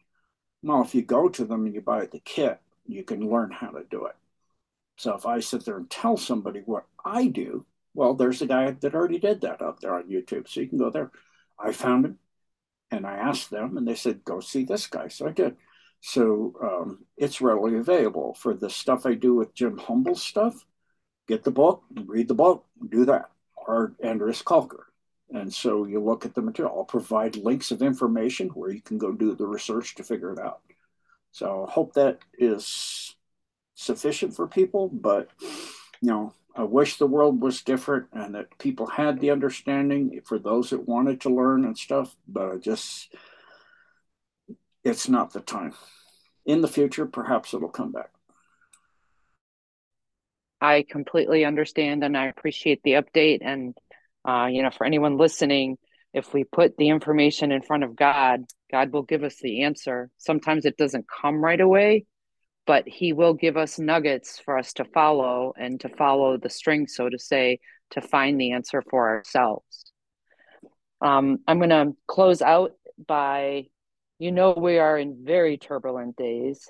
Well, 0.62 0.82
if 0.82 0.94
you 0.94 1.02
go 1.02 1.28
to 1.28 1.44
them 1.44 1.66
and 1.66 1.74
you 1.74 1.82
buy 1.82 2.06
the 2.06 2.20
kit, 2.20 2.58
you 2.86 3.04
can 3.04 3.28
learn 3.28 3.50
how 3.50 3.68
to 3.68 3.84
do 3.90 4.06
it. 4.06 4.16
So, 4.96 5.14
if 5.14 5.26
I 5.26 5.40
sit 5.40 5.64
there 5.64 5.76
and 5.76 5.90
tell 5.90 6.16
somebody 6.16 6.62
what 6.64 6.86
I 7.04 7.26
do, 7.26 7.66
well, 7.92 8.14
there's 8.14 8.40
a 8.40 8.46
guy 8.46 8.70
that 8.70 8.94
already 8.94 9.18
did 9.18 9.42
that 9.42 9.62
out 9.62 9.80
there 9.80 9.94
on 9.94 10.04
YouTube. 10.04 10.48
So, 10.48 10.60
you 10.60 10.68
can 10.68 10.78
go 10.78 10.90
there. 10.90 11.10
I 11.58 11.72
found 11.72 12.06
him 12.06 12.18
and 12.90 13.06
I 13.06 13.16
asked 13.16 13.50
them, 13.50 13.76
and 13.76 13.86
they 13.86 13.94
said, 13.94 14.24
go 14.24 14.40
see 14.40 14.64
this 14.64 14.86
guy. 14.86 15.08
So, 15.08 15.28
I 15.28 15.32
did. 15.32 15.56
So, 16.00 16.54
um, 16.62 17.04
it's 17.18 17.42
readily 17.42 17.76
available 17.76 18.34
for 18.34 18.54
the 18.54 18.70
stuff 18.70 19.04
I 19.04 19.14
do 19.14 19.34
with 19.34 19.54
Jim 19.54 19.76
Humble 19.76 20.16
stuff. 20.16 20.64
Get 21.28 21.44
the 21.44 21.50
book, 21.50 21.82
read 22.06 22.28
the 22.28 22.34
book, 22.34 22.66
do 22.90 23.04
that 23.06 23.30
are 23.66 23.92
Andreas 24.04 24.42
Kalcker. 24.42 24.84
And 25.32 25.52
so 25.52 25.84
you 25.84 26.00
look 26.00 26.24
at 26.24 26.34
the 26.34 26.42
material. 26.42 26.74
I'll 26.76 26.84
provide 26.84 27.36
links 27.36 27.70
of 27.70 27.82
information 27.82 28.48
where 28.50 28.70
you 28.70 28.80
can 28.80 28.98
go 28.98 29.12
do 29.12 29.34
the 29.34 29.46
research 29.46 29.94
to 29.96 30.04
figure 30.04 30.32
it 30.32 30.38
out. 30.38 30.60
So 31.32 31.66
I 31.68 31.72
hope 31.72 31.94
that 31.94 32.18
is 32.38 33.16
sufficient 33.74 34.36
for 34.36 34.46
people, 34.46 34.88
but 34.88 35.28
you 35.40 36.10
know, 36.10 36.32
I 36.54 36.62
wish 36.62 36.96
the 36.96 37.06
world 37.06 37.40
was 37.40 37.62
different 37.62 38.06
and 38.12 38.36
that 38.36 38.56
people 38.58 38.86
had 38.86 39.18
the 39.18 39.30
understanding 39.32 40.20
for 40.24 40.38
those 40.38 40.70
that 40.70 40.86
wanted 40.86 41.20
to 41.22 41.34
learn 41.34 41.64
and 41.64 41.76
stuff, 41.76 42.14
but 42.28 42.52
I 42.52 42.56
just 42.58 43.12
it's 44.84 45.08
not 45.08 45.32
the 45.32 45.40
time. 45.40 45.74
In 46.46 46.60
the 46.60 46.68
future, 46.68 47.06
perhaps 47.06 47.54
it'll 47.54 47.70
come 47.70 47.90
back. 47.90 48.10
I 50.64 50.84
completely 50.88 51.44
understand 51.44 52.04
and 52.04 52.16
I 52.16 52.26
appreciate 52.26 52.82
the 52.82 52.92
update. 52.92 53.38
And, 53.42 53.74
uh, 54.26 54.46
you 54.46 54.62
know, 54.62 54.70
for 54.70 54.86
anyone 54.86 55.16
listening, 55.16 55.76
if 56.12 56.32
we 56.32 56.44
put 56.44 56.76
the 56.76 56.88
information 56.88 57.52
in 57.52 57.62
front 57.62 57.84
of 57.84 57.96
God, 57.96 58.40
God 58.70 58.92
will 58.92 59.02
give 59.02 59.24
us 59.24 59.36
the 59.40 59.62
answer. 59.62 60.10
Sometimes 60.18 60.64
it 60.64 60.76
doesn't 60.76 61.06
come 61.08 61.44
right 61.44 61.60
away, 61.60 62.06
but 62.66 62.88
He 62.88 63.12
will 63.12 63.34
give 63.34 63.56
us 63.56 63.78
nuggets 63.78 64.40
for 64.44 64.58
us 64.58 64.72
to 64.74 64.84
follow 64.84 65.52
and 65.58 65.80
to 65.80 65.88
follow 65.88 66.36
the 66.36 66.50
string, 66.50 66.86
so 66.86 67.08
to 67.08 67.18
say, 67.18 67.58
to 67.90 68.00
find 68.00 68.40
the 68.40 68.52
answer 68.52 68.82
for 68.90 69.08
ourselves. 69.08 69.92
Um, 71.00 71.38
I'm 71.46 71.58
going 71.58 71.70
to 71.70 71.92
close 72.06 72.40
out 72.40 72.72
by 73.06 73.64
you 74.18 74.32
know, 74.32 74.54
we 74.56 74.78
are 74.78 74.96
in 74.98 75.24
very 75.24 75.58
turbulent 75.58 76.16
days. 76.16 76.68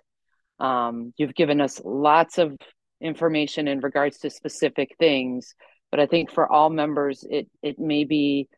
Um, 0.58 1.12
you've 1.16 1.34
given 1.34 1.60
us 1.60 1.80
lots 1.84 2.38
of 2.38 2.56
information 3.04 3.68
in 3.68 3.80
regards 3.80 4.18
to 4.18 4.30
specific 4.30 4.96
things, 4.98 5.54
but 5.90 6.00
I 6.00 6.06
think 6.06 6.32
for 6.32 6.50
all 6.50 6.70
members, 6.70 7.24
it 7.28 7.48
it 7.62 7.78
may 7.78 8.04
be 8.04 8.48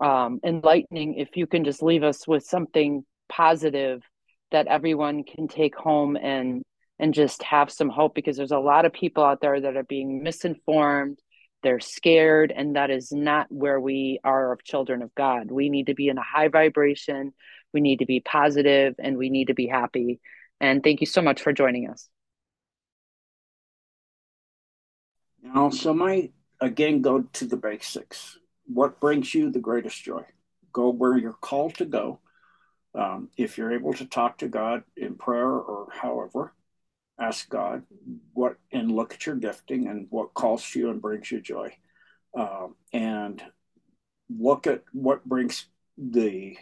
um, 0.00 0.40
enlightening 0.44 1.14
if 1.14 1.36
you 1.36 1.46
can 1.46 1.64
just 1.64 1.82
leave 1.82 2.02
us 2.02 2.26
with 2.26 2.44
something 2.44 3.04
positive 3.28 4.02
that 4.50 4.66
everyone 4.66 5.24
can 5.24 5.46
take 5.48 5.76
home 5.76 6.16
and 6.16 6.62
and 6.98 7.14
just 7.14 7.42
have 7.42 7.70
some 7.70 7.88
hope 7.88 8.14
because 8.14 8.36
there's 8.36 8.50
a 8.50 8.58
lot 8.58 8.84
of 8.84 8.92
people 8.92 9.24
out 9.24 9.40
there 9.40 9.60
that 9.60 9.76
are 9.76 9.84
being 9.84 10.22
misinformed 10.22 11.18
they're 11.62 11.80
scared 11.80 12.52
and 12.56 12.76
that 12.76 12.90
is 12.90 13.12
not 13.12 13.46
where 13.50 13.78
we 13.78 14.18
are 14.24 14.52
of 14.52 14.64
children 14.64 15.02
of 15.02 15.14
god. 15.14 15.50
We 15.50 15.68
need 15.68 15.86
to 15.88 15.94
be 15.94 16.08
in 16.08 16.16
a 16.16 16.22
high 16.22 16.48
vibration 16.48 17.34
we 17.72 17.80
need 17.80 18.00
to 18.00 18.06
be 18.06 18.20
positive 18.20 18.94
and 18.98 19.16
we 19.16 19.30
need 19.30 19.46
to 19.46 19.54
be 19.54 19.66
happy. 19.66 20.20
And 20.60 20.82
thank 20.82 21.00
you 21.00 21.06
so 21.06 21.22
much 21.22 21.42
for 21.42 21.52
joining 21.52 21.88
us 21.88 22.08
now 25.42 25.70
so 25.70 25.92
my 25.94 26.30
again 26.60 27.02
go 27.02 27.22
to 27.32 27.46
the 27.46 27.56
basics 27.56 28.38
what 28.66 29.00
brings 29.00 29.34
you 29.34 29.50
the 29.50 29.58
greatest 29.58 30.02
joy 30.02 30.24
go 30.72 30.90
where 30.90 31.16
you're 31.16 31.32
called 31.32 31.74
to 31.74 31.84
go 31.84 32.20
um, 32.94 33.28
if 33.36 33.56
you're 33.56 33.72
able 33.72 33.92
to 33.92 34.04
talk 34.04 34.38
to 34.38 34.48
god 34.48 34.82
in 34.96 35.14
prayer 35.14 35.48
or 35.48 35.88
however 35.92 36.52
ask 37.20 37.48
God 37.48 37.82
what 38.32 38.56
and 38.72 38.90
look 38.90 39.12
at 39.12 39.26
your 39.26 39.36
gifting 39.36 39.86
and 39.88 40.06
what 40.10 40.34
calls 40.34 40.74
you 40.74 40.90
and 40.90 41.02
brings 41.02 41.30
you 41.30 41.40
joy. 41.40 41.76
Um, 42.34 42.76
and 42.92 43.42
look 44.30 44.66
at 44.66 44.84
what 44.92 45.24
brings 45.24 45.66
the 45.98 46.56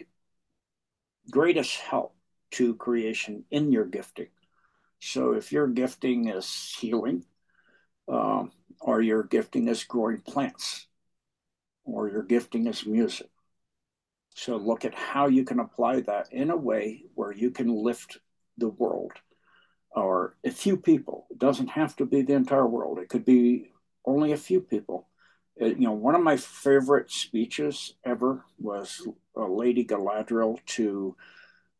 greatest 1.31 1.77
help 1.77 2.13
to 2.51 2.75
creation 2.75 3.45
in 3.51 3.71
your 3.71 3.85
gifting. 3.85 4.27
So 4.99 5.33
if 5.33 5.51
your 5.51 5.67
gifting 5.67 6.27
is 6.27 6.75
healing, 6.79 7.23
um, 8.07 8.51
or 8.79 9.01
your 9.01 9.23
gifting 9.23 9.67
is 9.67 9.83
growing 9.83 10.21
plants, 10.21 10.87
or 11.83 12.09
your 12.09 12.23
gifting 12.23 12.67
is 12.67 12.85
music. 12.85 13.29
So 14.35 14.55
look 14.57 14.85
at 14.85 14.95
how 14.95 15.27
you 15.27 15.43
can 15.43 15.59
apply 15.59 16.01
that 16.01 16.31
in 16.31 16.49
a 16.49 16.55
way 16.55 17.03
where 17.15 17.31
you 17.31 17.51
can 17.51 17.67
lift 17.67 18.19
the 18.57 18.69
world 18.69 19.11
or 19.91 20.35
a 20.43 20.51
few 20.51 20.77
people. 20.77 21.27
It 21.29 21.39
doesn't 21.39 21.67
have 21.69 21.95
to 21.97 22.05
be 22.05 22.21
the 22.21 22.33
entire 22.33 22.67
world. 22.67 22.99
It 22.99 23.09
could 23.09 23.25
be 23.25 23.71
only 24.05 24.31
a 24.31 24.37
few 24.37 24.61
people. 24.61 25.07
It, 25.55 25.77
you 25.77 25.87
know, 25.87 25.91
one 25.93 26.15
of 26.15 26.23
my 26.23 26.37
favorite 26.37 27.11
speeches 27.11 27.95
ever 28.05 28.45
was 28.59 29.05
uh, 29.35 29.47
Lady 29.47 29.83
Galadriel 29.83 30.59
to 30.77 31.15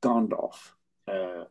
Gandalf 0.02 0.72
uh, 1.08 1.46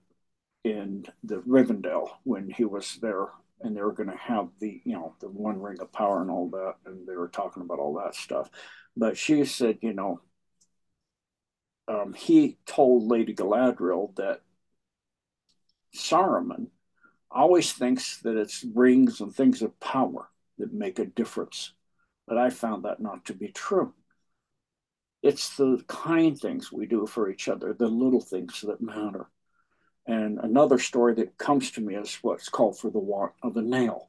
in 0.64 1.06
the 1.22 1.36
Rivendell 1.36 2.10
when 2.24 2.50
he 2.50 2.64
was 2.64 2.98
there, 3.00 3.28
and 3.60 3.76
they 3.76 3.82
were 3.82 3.92
going 3.92 4.10
to 4.10 4.16
have 4.16 4.48
the 4.60 4.80
you 4.84 4.94
know 4.94 5.14
the 5.20 5.28
One 5.28 5.60
Ring 5.60 5.80
of 5.80 5.92
Power 5.92 6.22
and 6.22 6.30
all 6.30 6.48
that, 6.50 6.74
and 6.86 7.06
they 7.06 7.16
were 7.16 7.28
talking 7.28 7.62
about 7.62 7.78
all 7.78 7.94
that 7.94 8.14
stuff. 8.14 8.50
But 8.96 9.16
she 9.16 9.44
said, 9.44 9.78
you 9.80 9.92
know, 9.92 10.20
um, 11.88 12.12
he 12.12 12.58
told 12.66 13.04
Lady 13.04 13.34
Galadriel 13.34 14.14
that 14.16 14.40
Saruman 15.94 16.68
always 17.30 17.72
thinks 17.72 18.18
that 18.18 18.36
it's 18.36 18.64
rings 18.74 19.20
and 19.20 19.34
things 19.34 19.62
of 19.62 19.78
power 19.80 20.28
that 20.58 20.72
make 20.72 20.98
a 20.98 21.06
difference. 21.06 21.72
But 22.26 22.38
I 22.38 22.50
found 22.50 22.84
that 22.84 23.00
not 23.00 23.24
to 23.26 23.34
be 23.34 23.48
true. 23.48 23.94
It's 25.22 25.56
the 25.56 25.82
kind 25.88 26.38
things 26.38 26.70
we 26.70 26.86
do 26.86 27.06
for 27.06 27.30
each 27.30 27.48
other, 27.48 27.72
the 27.72 27.88
little 27.88 28.20
things 28.20 28.60
that 28.62 28.80
matter. 28.80 29.28
And 30.08 30.38
another 30.38 30.78
story 30.78 31.12
that 31.16 31.36
comes 31.36 31.70
to 31.72 31.82
me 31.82 31.94
is 31.94 32.18
what's 32.22 32.48
called 32.48 32.78
for 32.78 32.90
the 32.90 32.98
want 32.98 33.32
of 33.42 33.58
a 33.58 33.62
nail. 33.62 34.08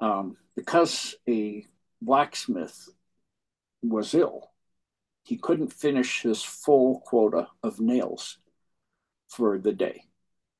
Um, 0.00 0.38
because 0.56 1.14
a 1.28 1.66
blacksmith 2.00 2.88
was 3.82 4.14
ill, 4.14 4.50
he 5.22 5.36
couldn't 5.36 5.74
finish 5.74 6.22
his 6.22 6.42
full 6.42 7.00
quota 7.00 7.48
of 7.62 7.80
nails 7.80 8.38
for 9.28 9.58
the 9.58 9.72
day. 9.72 10.04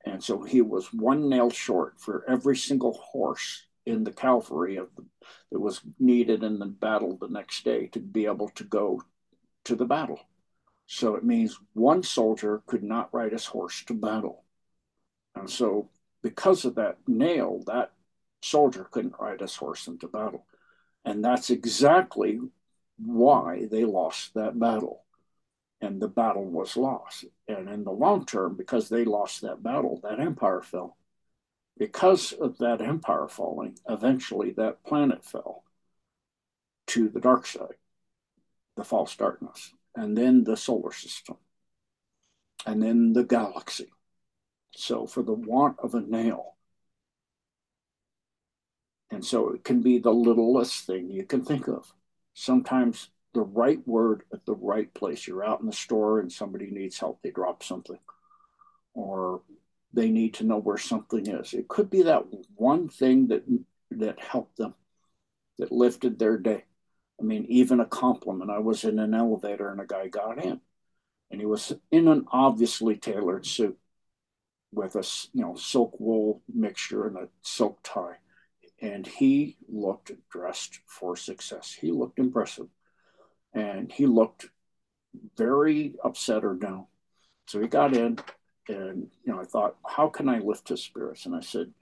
And 0.05 0.23
so 0.23 0.43
he 0.43 0.61
was 0.61 0.93
one 0.93 1.31
nail 1.31 1.49
short 1.49 1.99
for 1.99 2.25
every 2.29 2.57
single 2.57 2.93
horse 2.93 3.67
in 3.87 4.05
the 4.05 4.13
cavalry 4.13 4.77
of 4.77 4.95
the, 4.95 5.05
that 5.51 5.59
was 5.59 5.81
needed 5.99 6.43
in 6.43 6.59
the 6.59 6.67
battle 6.67 7.17
the 7.17 7.29
next 7.29 7.65
day 7.65 7.87
to 7.89 7.99
be 7.99 8.27
able 8.27 8.51
to 8.51 8.65
go 8.65 9.03
to 9.65 9.75
the 9.75 9.87
battle. 9.87 10.21
So 10.87 11.15
it 11.15 11.25
means 11.25 11.59
one 11.73 12.03
soldier 12.03 12.63
could 12.67 12.83
not 12.83 13.13
ride 13.15 13.33
his 13.33 13.47
horse 13.47 13.83
to 13.87 13.95
battle. 13.95 14.45
And 15.35 15.49
so, 15.49 15.89
because 16.23 16.65
of 16.65 16.75
that 16.75 16.99
nail, 17.07 17.63
that 17.67 17.93
soldier 18.43 18.87
couldn't 18.91 19.19
ride 19.19 19.41
his 19.41 19.57
horse 19.57 19.87
into 19.87 20.09
battle. 20.09 20.47
And 21.05 21.25
that's 21.25 21.51
exactly 21.51 22.41
why 22.99 23.67
they 23.71 23.85
lost 23.85 24.35
that 24.35 24.59
battle 24.59 25.05
and 25.81 26.01
the 26.01 26.09
battle 26.09 26.45
was 26.45 26.77
lost. 26.77 27.25
And 27.49 27.69
in 27.69 27.85
the 27.85 27.91
long 27.91 28.27
term, 28.27 28.57
because 28.57 28.89
they 28.89 29.05
lost 29.05 29.41
that 29.43 29.63
battle, 29.63 30.01
that 30.03 30.21
empire 30.21 30.63
fell. 30.63 30.97
Because 31.79 32.33
of 32.33 32.59
that 32.59 32.83
empire 32.83 33.29
falling, 33.29 33.79
eventually 33.89 34.51
that 34.53 34.85
planet 34.85 35.25
fell 35.25 35.65
to 36.89 37.09
the 37.09 37.21
dark 37.21 37.47
side, 37.47 37.77
the 38.77 38.85
false 38.85 39.17
darkness, 39.17 39.73
and 39.95 40.17
then 40.17 40.45
the 40.45 40.57
solar 40.57 40.93
system, 40.93 41.37
and 42.67 42.83
then 42.83 43.15
the 43.15 43.25
galaxy. 43.25 43.91
So, 44.73 45.07
for 45.07 45.23
the 45.23 45.33
want 45.33 45.79
of 45.81 45.95
a 45.95 46.01
nail, 46.01 46.57
and 49.11 49.25
so 49.25 49.51
it 49.51 49.65
can 49.65 49.83
be 49.83 49.99
the 49.99 50.13
littlest 50.13 50.87
thing 50.87 51.11
you 51.11 51.25
can 51.25 51.45
think 51.45 51.69
of. 51.69 51.93
Sometimes 52.35 53.11
the 53.35 53.43
right 53.43 53.87
word 53.87 54.23
at 54.33 54.45
the 54.47 54.55
right 54.55 54.93
place. 54.95 55.27
You're 55.27 55.45
out 55.45 55.61
in 55.61 55.67
the 55.67 55.73
store 55.73 56.21
and 56.21 56.33
somebody 56.33 56.71
needs 56.71 56.99
help, 56.99 57.21
they 57.23 57.31
drop 57.31 57.63
something, 57.63 57.99
or 58.95 59.43
they 59.93 60.11
need 60.11 60.35
to 60.35 60.45
know 60.45 60.59
where 60.59 60.79
something 60.79 61.27
is. 61.27 61.53
It 61.53 61.69
could 61.69 61.91
be 61.91 62.03
that 62.03 62.25
one 62.55 62.89
thing 62.89 63.29
that 63.29 63.45
that 63.93 64.21
helped 64.21 64.57
them, 64.57 64.75
that 65.59 65.73
lifted 65.73 66.19
their 66.19 66.39
day. 66.39 66.65
I 67.21 67.25
mean, 67.25 67.45
even 67.49 67.81
a 67.81 67.87
compliment. 67.87 68.51
I 68.51 68.61
was 68.61 68.85
in 68.85 68.99
an 68.99 69.15
elevator 69.15 69.71
and 69.71 69.81
a 69.81 69.87
guy 69.87 70.07
got 70.07 70.43
in, 70.43 70.61
and 71.31 71.41
he 71.41 71.47
was 71.47 71.73
in 71.91 72.09
an 72.09 72.27
obviously 72.31 72.97
tailored 72.97 73.45
suit 73.47 73.77
with 74.73 74.97
a 74.97 75.05
you 75.33 75.43
know 75.43 75.55
silk 75.57 75.99
wool 75.99 76.43
mixture 76.53 77.07
and 77.07 77.17
a 77.17 77.29
silk 77.43 77.79
tie, 77.83 78.19
and 78.81 79.07
he 79.07 79.57
looked 79.69 80.13
dressed 80.31 80.81
for 80.87 81.17
success. 81.17 81.73
He 81.73 81.91
looked 81.91 82.19
impressive 82.19 82.69
and 83.53 83.91
he 83.91 84.07
looked 84.07 84.49
very 85.37 85.95
upset 86.05 86.45
or 86.45 86.55
down. 86.55 86.87
So 87.47 87.61
he 87.61 87.67
got 87.67 87.97
in, 87.97 88.19
and 88.69 89.09
you 89.25 89.33
know, 89.33 89.41
I 89.41 89.45
thought, 89.45 89.77
how 89.85 90.09
can 90.09 90.29
I 90.29 90.39
lift 90.39 90.69
his 90.69 90.83
spirits? 90.83 91.27
And 91.27 91.35
I 91.35 91.41
said, 91.41 91.73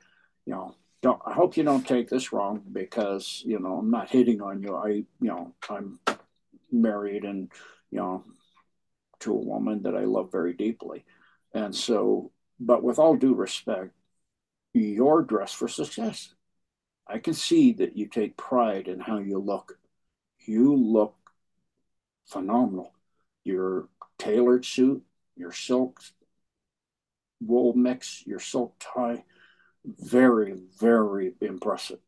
you 0.47 0.55
know, 0.55 0.75
don't. 1.03 1.21
I 1.27 1.33
hope 1.35 1.57
you 1.57 1.63
don't 1.63 1.87
take 1.87 2.09
this 2.09 2.33
wrong 2.33 2.63
because 2.73 3.43
you 3.45 3.59
know 3.59 3.75
I'm 3.75 3.91
not 3.91 4.11
hitting 4.11 4.41
on 4.41 4.63
you. 4.63 4.75
I, 4.75 4.89
you 4.89 5.07
know, 5.21 5.55
I'm 5.69 6.01
married 6.73 7.25
and 7.25 7.51
you 7.91 7.99
know 7.99 8.25
to 9.21 9.33
a 9.33 9.45
woman 9.45 9.83
that 9.83 9.97
I 9.97 10.05
love 10.05 10.33
very 10.33 10.55
deeply, 10.55 11.05
and 11.53 11.75
so, 11.75 12.33
but 12.61 12.83
with 12.83 12.99
all 12.99 13.17
due 13.17 13.35
respect, 13.35 13.93
you're 14.75 15.23
dressed 15.23 15.57
for 15.57 15.69
success. 15.69 16.35
I 17.07 17.19
can 17.19 17.35
see 17.35 17.73
that 17.75 17.97
you 17.97 18.07
take 18.07 18.37
pride 18.37 18.89
in 18.89 19.01
how 19.01 19.19
you 19.19 19.39
look. 19.39 19.79
You 20.47 20.75
look 20.77 21.17
phenomenal. 22.27 22.93
Your 23.45 23.89
tailored 24.19 24.65
suit, 24.65 25.03
your 25.37 25.53
silk 25.53 26.01
wool 27.41 27.73
mix, 27.75 28.25
your 28.27 28.41
silk 28.41 28.75
tie, 28.79 29.25
Very, 29.85 30.55
very 30.79 31.35
impressive. 31.41 32.01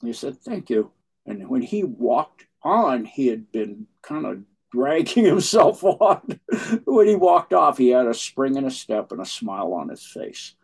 He 0.00 0.12
said, 0.12 0.38
Thank 0.38 0.70
you. 0.70 0.92
And 1.26 1.48
when 1.48 1.62
he 1.62 1.84
walked 1.84 2.46
on, 2.62 3.04
he 3.04 3.26
had 3.26 3.50
been 3.52 3.86
kind 4.02 4.24
of 4.26 4.44
dragging 4.72 5.24
himself 5.26 5.82
on. 5.84 6.40
when 6.84 7.06
he 7.06 7.14
walked 7.14 7.52
off, 7.52 7.78
he 7.78 7.88
had 7.88 8.06
a 8.06 8.14
spring 8.14 8.56
in 8.56 8.64
a 8.64 8.70
step 8.70 9.12
and 9.12 9.20
a 9.20 9.26
smile 9.26 9.72
on 9.72 9.88
his 9.88 10.04
face. 10.04 10.54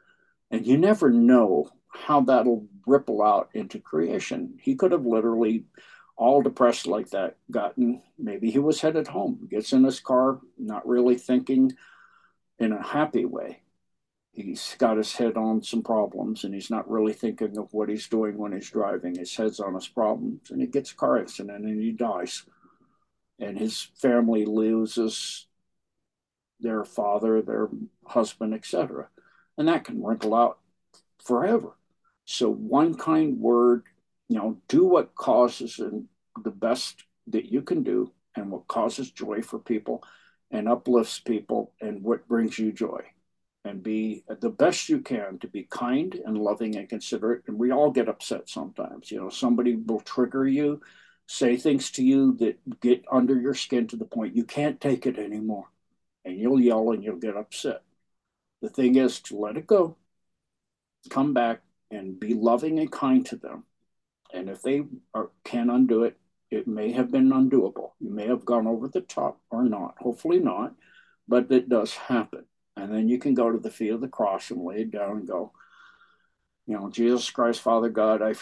And 0.50 0.66
you 0.66 0.76
never 0.76 1.10
know 1.10 1.70
how 1.88 2.20
that'll 2.22 2.66
ripple 2.86 3.22
out 3.22 3.50
into 3.54 3.78
creation. 3.78 4.58
He 4.60 4.74
could 4.74 4.92
have 4.92 5.06
literally, 5.06 5.64
all 6.16 6.42
depressed 6.42 6.86
like 6.86 7.10
that, 7.10 7.36
gotten 7.50 8.02
maybe 8.18 8.50
he 8.50 8.58
was 8.58 8.80
headed 8.80 9.08
home, 9.08 9.48
gets 9.50 9.72
in 9.72 9.84
his 9.84 10.00
car, 10.00 10.40
not 10.58 10.86
really 10.86 11.16
thinking 11.16 11.72
in 12.58 12.72
a 12.72 12.82
happy 12.82 13.24
way. 13.24 13.60
He's 14.32 14.76
got 14.78 14.96
his 14.96 15.14
head 15.14 15.36
on 15.36 15.62
some 15.62 15.82
problems 15.82 16.44
and 16.44 16.54
he's 16.54 16.70
not 16.70 16.90
really 16.90 17.12
thinking 17.12 17.58
of 17.58 17.72
what 17.74 17.90
he's 17.90 18.08
doing 18.08 18.38
when 18.38 18.52
he's 18.52 18.70
driving. 18.70 19.16
His 19.16 19.34
head's 19.36 19.60
on 19.60 19.74
his 19.74 19.88
problems 19.88 20.50
and 20.50 20.60
he 20.60 20.66
gets 20.66 20.92
a 20.92 20.96
car 20.96 21.18
accident 21.18 21.64
and 21.64 21.80
he 21.80 21.92
dies. 21.92 22.44
And 23.42 23.58
his 23.58 23.88
family 24.00 24.44
loses 24.44 25.46
their 26.60 26.84
father, 26.84 27.42
their 27.42 27.68
husband, 28.06 28.54
etc. 28.54 29.08
And 29.58 29.68
that 29.68 29.84
can 29.84 30.02
wrinkle 30.02 30.34
out 30.34 30.58
forever. 31.24 31.72
So 32.24 32.50
one 32.50 32.94
kind 32.94 33.38
word, 33.38 33.82
you 34.28 34.38
know, 34.38 34.58
do 34.68 34.84
what 34.84 35.14
causes 35.14 35.78
and 35.80 36.06
the 36.42 36.50
best 36.50 37.04
that 37.28 37.46
you 37.46 37.62
can 37.62 37.82
do 37.82 38.12
and 38.36 38.50
what 38.50 38.68
causes 38.68 39.10
joy 39.10 39.42
for 39.42 39.58
people 39.58 40.02
and 40.50 40.68
uplifts 40.68 41.18
people 41.18 41.72
and 41.80 42.02
what 42.02 42.28
brings 42.28 42.58
you 42.58 42.72
joy 42.72 43.02
and 43.64 43.82
be 43.82 44.24
the 44.40 44.50
best 44.50 44.88
you 44.88 45.00
can 45.00 45.38
to 45.38 45.48
be 45.48 45.66
kind 45.70 46.20
and 46.26 46.36
loving 46.36 46.76
and 46.76 46.88
considerate 46.88 47.42
and 47.46 47.58
we 47.58 47.70
all 47.70 47.90
get 47.90 48.08
upset 48.08 48.48
sometimes 48.48 49.10
you 49.10 49.20
know 49.20 49.28
somebody 49.28 49.76
will 49.76 50.00
trigger 50.00 50.46
you 50.46 50.80
say 51.32 51.56
things 51.56 51.90
to 51.90 52.02
you 52.02 52.34
that 52.34 52.80
get 52.80 53.04
under 53.10 53.38
your 53.38 53.54
skin 53.54 53.86
to 53.86 53.96
the 53.96 54.04
point 54.04 54.36
you 54.36 54.44
can't 54.44 54.80
take 54.80 55.06
it 55.06 55.18
anymore 55.18 55.66
and 56.24 56.38
you'll 56.38 56.60
yell 56.60 56.90
and 56.90 57.02
you'll 57.02 57.16
get 57.16 57.36
upset 57.36 57.82
the 58.60 58.68
thing 58.68 58.96
is 58.96 59.20
to 59.20 59.36
let 59.36 59.56
it 59.56 59.66
go 59.66 59.96
come 61.08 61.32
back 61.32 61.60
and 61.90 62.18
be 62.18 62.34
loving 62.34 62.78
and 62.78 62.90
kind 62.90 63.24
to 63.26 63.36
them. 63.36 63.64
And 64.32 64.48
if 64.48 64.62
they 64.62 64.84
are, 65.14 65.30
can 65.44 65.70
undo 65.70 66.04
it, 66.04 66.16
it 66.50 66.66
may 66.66 66.92
have 66.92 67.10
been 67.10 67.30
undoable. 67.30 67.92
You 68.00 68.10
may 68.10 68.26
have 68.26 68.44
gone 68.44 68.66
over 68.66 68.88
the 68.88 69.00
top 69.00 69.40
or 69.50 69.62
not. 69.62 69.96
Hopefully 69.98 70.38
not, 70.38 70.74
but 71.28 71.50
it 71.50 71.68
does 71.68 71.94
happen. 71.94 72.44
And 72.76 72.92
then 72.92 73.08
you 73.08 73.18
can 73.18 73.34
go 73.34 73.50
to 73.50 73.58
the 73.58 73.70
feet 73.70 73.90
of 73.90 74.00
the 74.00 74.08
cross 74.08 74.50
and 74.50 74.64
lay 74.64 74.82
it 74.82 74.90
down 74.90 75.18
and 75.18 75.28
go, 75.28 75.52
you 76.66 76.76
know, 76.76 76.88
Jesus 76.90 77.30
Christ, 77.30 77.60
Father 77.60 77.90
God, 77.90 78.22
I 78.22 78.34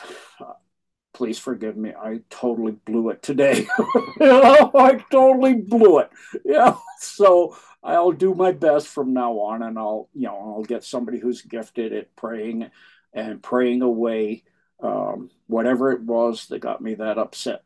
please 1.13 1.39
forgive 1.39 1.77
me. 1.77 1.93
I 1.93 2.21
totally 2.31 2.73
blew 2.73 3.11
it 3.11 3.23
today. 3.23 3.67
you 3.95 4.11
know, 4.21 4.71
I 4.75 5.05
totally 5.11 5.55
blew 5.55 5.99
it. 5.99 6.11
Yeah. 6.45 6.77
So 6.99 7.57
I'll 7.83 8.13
do 8.13 8.35
my 8.35 8.53
best 8.53 8.89
from 8.89 9.13
now 9.13 9.33
on 9.41 9.63
and 9.63 9.79
I'll, 9.79 10.09
you 10.15 10.27
know, 10.27 10.55
I'll 10.57 10.65
get 10.65 10.85
somebody 10.85 11.19
who's 11.19 11.43
gifted 11.43 11.93
at 11.93 12.15
praying 12.17 12.71
and 13.13 13.43
praying 13.43 13.83
away 13.83 14.45
um, 14.83 15.31
whatever 15.47 15.93
it 15.93 16.03
was 16.03 16.47
that 16.49 16.61
got 16.61 16.81
me 16.81 16.95
that 16.95 17.19
upset, 17.19 17.63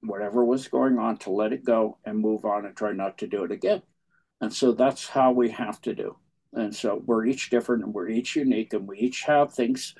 whatever 0.00 0.44
was 0.44 0.68
going 0.68 0.98
on, 0.98 1.18
to 1.18 1.30
let 1.30 1.52
it 1.52 1.64
go 1.64 1.98
and 2.04 2.18
move 2.18 2.44
on 2.44 2.64
and 2.66 2.76
try 2.76 2.92
not 2.92 3.18
to 3.18 3.26
do 3.26 3.44
it 3.44 3.52
again. 3.52 3.82
And 4.40 4.52
so 4.52 4.72
that's 4.72 5.08
how 5.08 5.32
we 5.32 5.50
have 5.50 5.80
to 5.82 5.94
do. 5.94 6.16
And 6.52 6.74
so 6.74 7.02
we're 7.04 7.26
each 7.26 7.50
different 7.50 7.84
and 7.84 7.94
we're 7.94 8.08
each 8.08 8.36
unique 8.36 8.72
and 8.72 8.86
we 8.86 8.98
each 8.98 9.22
have 9.22 9.52
things 9.52 9.94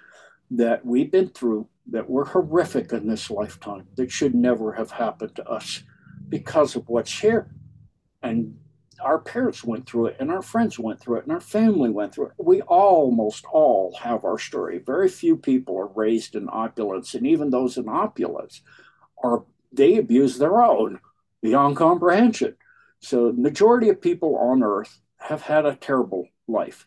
that 0.51 0.85
we've 0.85 1.11
been 1.11 1.29
through 1.29 1.69
that 1.89 2.09
were 2.09 2.25
horrific 2.25 2.93
in 2.93 3.09
this 3.09 3.31
lifetime 3.31 3.87
that 3.97 4.11
should 4.11 4.35
never 4.35 4.73
have 4.73 4.91
happened 4.91 5.35
to 5.37 5.49
us 5.49 5.83
because 6.29 6.77
of 6.77 6.89
what's 6.89 7.21
here. 7.21 7.51
And 8.23 8.59
our 9.01 9.19
parents 9.19 9.63
went 9.63 9.87
through 9.87 10.07
it 10.07 10.17
and 10.19 10.31
our 10.31 10.43
friends 10.43 10.79
went 10.79 11.01
through 11.01 11.19
it 11.19 11.25
and 11.25 11.33
our 11.33 11.41
family 11.41 11.91
went 11.91 12.15
through 12.15 12.27
it. 12.27 12.33
We 12.39 12.63
almost 12.63 13.45
all 13.53 13.95
have 14.01 14.25
our 14.25 14.39
story. 14.39 14.79
Very 14.79 15.09
few 15.09 15.37
people 15.37 15.79
are 15.79 15.89
raised 15.89 16.35
in 16.35 16.49
opulence, 16.51 17.15
and 17.15 17.27
even 17.27 17.51
those 17.51 17.77
in 17.77 17.89
opulence 17.89 18.63
are 19.23 19.45
they 19.73 19.97
abuse 19.97 20.39
their 20.39 20.63
own 20.63 21.01
beyond 21.43 21.77
comprehension. 21.77 22.57
So 23.01 23.33
majority 23.33 23.89
of 23.91 24.01
people 24.01 24.37
on 24.37 24.63
earth 24.63 25.01
have 25.19 25.43
had 25.43 25.67
a 25.67 25.77
terrible 25.77 26.29
life 26.49 26.87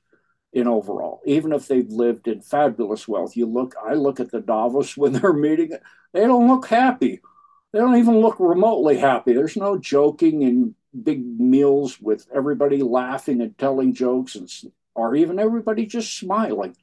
in 0.51 0.67
overall, 0.67 1.21
even 1.25 1.53
if 1.53 1.67
they've 1.67 1.89
lived 1.89 2.27
in 2.27 2.41
fabulous 2.41 3.07
wealth. 3.07 3.35
You 3.37 3.45
look, 3.45 3.75
I 3.83 3.93
look 3.93 4.19
at 4.19 4.31
the 4.31 4.41
Davos 4.41 4.97
when 4.97 5.13
they're 5.13 5.33
meeting, 5.33 5.71
they 6.13 6.21
don't 6.21 6.47
look 6.47 6.67
happy. 6.67 7.21
They 7.71 7.79
don't 7.79 7.97
even 7.97 8.19
look 8.19 8.39
remotely 8.39 8.97
happy. 8.97 9.33
There's 9.33 9.55
no 9.55 9.77
joking 9.77 10.43
and 10.43 10.73
big 11.03 11.23
meals 11.39 12.01
with 12.01 12.27
everybody 12.33 12.81
laughing 12.81 13.41
and 13.41 13.55
telling 13.57 13.93
jokes 13.93 14.35
and 14.35 14.49
or 14.95 15.15
even 15.15 15.37
everybody 15.39 15.85
just 15.85 16.17
smiling. 16.17 16.75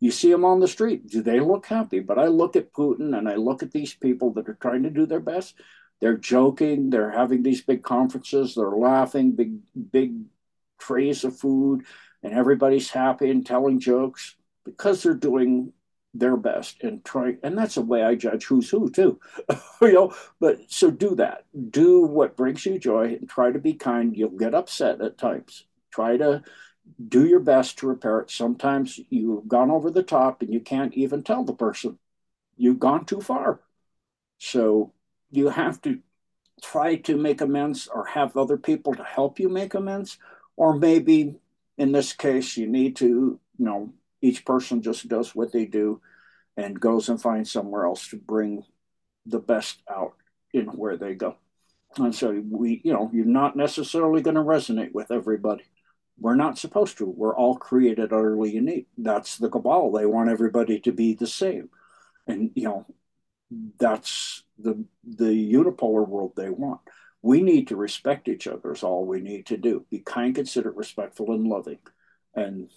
You 0.00 0.10
see 0.10 0.32
them 0.32 0.44
on 0.44 0.58
the 0.58 0.66
street. 0.66 1.06
Do 1.06 1.22
they 1.22 1.38
look 1.38 1.66
happy? 1.66 2.00
But 2.00 2.18
i 2.18 2.26
look 2.26 2.56
at 2.56 2.72
putin 2.72 3.16
and 3.16 3.28
i 3.28 3.36
look 3.36 3.62
at 3.62 3.70
these 3.70 3.94
people 3.94 4.32
that 4.32 4.48
are 4.48 4.58
trying 4.60 4.82
to 4.82 4.90
do 4.90 5.06
their 5.06 5.20
best. 5.20 5.54
They're 6.00 6.16
joking. 6.18 6.90
They're 6.90 7.12
having 7.12 7.44
these 7.44 7.62
big 7.62 7.84
conferences. 7.84 8.56
They're 8.56 8.70
laughing. 8.70 9.32
Big 9.32 9.58
big 9.92 10.16
trays 10.80 11.22
of 11.22 11.38
food 11.38 11.84
and 12.22 12.32
everybody's 12.34 12.90
happy 12.90 13.30
and 13.30 13.44
telling 13.46 13.80
jokes 13.80 14.36
because 14.64 15.02
they're 15.02 15.14
doing 15.14 15.72
their 16.14 16.36
best 16.36 16.82
and 16.82 17.02
trying 17.04 17.38
and 17.42 17.56
that's 17.56 17.76
the 17.76 17.80
way 17.80 18.02
i 18.02 18.14
judge 18.14 18.44
who's 18.44 18.68
who 18.68 18.90
too. 18.90 19.18
You 19.80 19.92
know 19.92 20.14
but 20.40 20.58
so 20.68 20.90
do 20.90 21.14
that. 21.16 21.44
Do 21.70 22.02
what 22.02 22.36
brings 22.36 22.64
you 22.66 22.78
joy 22.78 23.16
and 23.18 23.28
try 23.28 23.50
to 23.50 23.58
be 23.58 23.74
kind. 23.74 24.16
You'll 24.16 24.30
get 24.30 24.54
upset 24.54 25.00
at 25.00 25.18
times. 25.18 25.64
Try 25.90 26.16
to 26.18 26.42
do 27.08 27.26
your 27.26 27.40
best 27.40 27.78
to 27.78 27.88
repair 27.88 28.20
it. 28.20 28.30
Sometimes 28.30 29.00
you've 29.10 29.48
gone 29.48 29.70
over 29.70 29.90
the 29.90 30.02
top 30.02 30.42
and 30.42 30.52
you 30.52 30.60
can't 30.60 30.94
even 30.94 31.22
tell 31.22 31.44
the 31.44 31.54
person. 31.54 31.98
You've 32.56 32.78
gone 32.78 33.04
too 33.06 33.20
far. 33.20 33.60
So 34.38 34.92
you 35.30 35.48
have 35.48 35.80
to 35.82 36.00
try 36.62 36.96
to 36.96 37.16
make 37.16 37.40
amends 37.40 37.88
or 37.88 38.04
have 38.06 38.36
other 38.36 38.56
people 38.56 38.94
to 38.94 39.04
help 39.04 39.40
you 39.40 39.48
make 39.48 39.74
amends 39.74 40.18
or 40.56 40.76
maybe 40.76 41.36
in 41.78 41.92
this 41.92 42.12
case 42.12 42.56
you 42.56 42.66
need 42.66 42.96
to 42.96 43.06
you 43.06 43.64
know 43.64 43.92
each 44.20 44.44
person 44.44 44.82
just 44.82 45.08
does 45.08 45.34
what 45.34 45.52
they 45.52 45.66
do 45.66 46.00
and 46.56 46.80
goes 46.80 47.08
and 47.08 47.20
finds 47.20 47.50
somewhere 47.50 47.84
else 47.84 48.08
to 48.08 48.16
bring 48.16 48.64
the 49.26 49.40
best 49.40 49.82
out 49.90 50.14
in 50.52 50.66
where 50.66 50.96
they 50.96 51.14
go. 51.14 51.36
And 51.96 52.14
so 52.14 52.42
we, 52.50 52.80
you 52.84 52.92
know, 52.92 53.10
you're 53.12 53.24
not 53.24 53.56
necessarily 53.56 54.22
going 54.22 54.36
to 54.36 54.42
resonate 54.42 54.92
with 54.92 55.10
everybody. 55.10 55.64
We're 56.18 56.36
not 56.36 56.58
supposed 56.58 56.98
to. 56.98 57.06
We're 57.06 57.36
all 57.36 57.56
created 57.56 58.12
utterly 58.12 58.52
unique. 58.52 58.86
That's 58.96 59.38
the 59.38 59.48
cabal. 59.48 59.92
They 59.92 60.06
want 60.06 60.30
everybody 60.30 60.78
to 60.80 60.92
be 60.92 61.14
the 61.14 61.26
same. 61.26 61.68
And 62.26 62.50
you 62.54 62.64
know, 62.64 62.86
that's 63.78 64.44
the 64.58 64.84
the 65.04 65.52
unipolar 65.52 66.06
world 66.06 66.32
they 66.36 66.50
want. 66.50 66.80
We 67.22 67.40
need 67.40 67.68
to 67.68 67.76
respect 67.76 68.28
each 68.28 68.46
other 68.46 68.72
is 68.72 68.82
all 68.82 69.06
we 69.06 69.20
need 69.20 69.46
to 69.46 69.56
do. 69.56 69.86
Be 69.90 70.00
kind, 70.00 70.34
considerate, 70.34 70.76
respectful, 70.76 71.32
and 71.32 71.46
loving. 71.46 71.78
And 72.34 72.68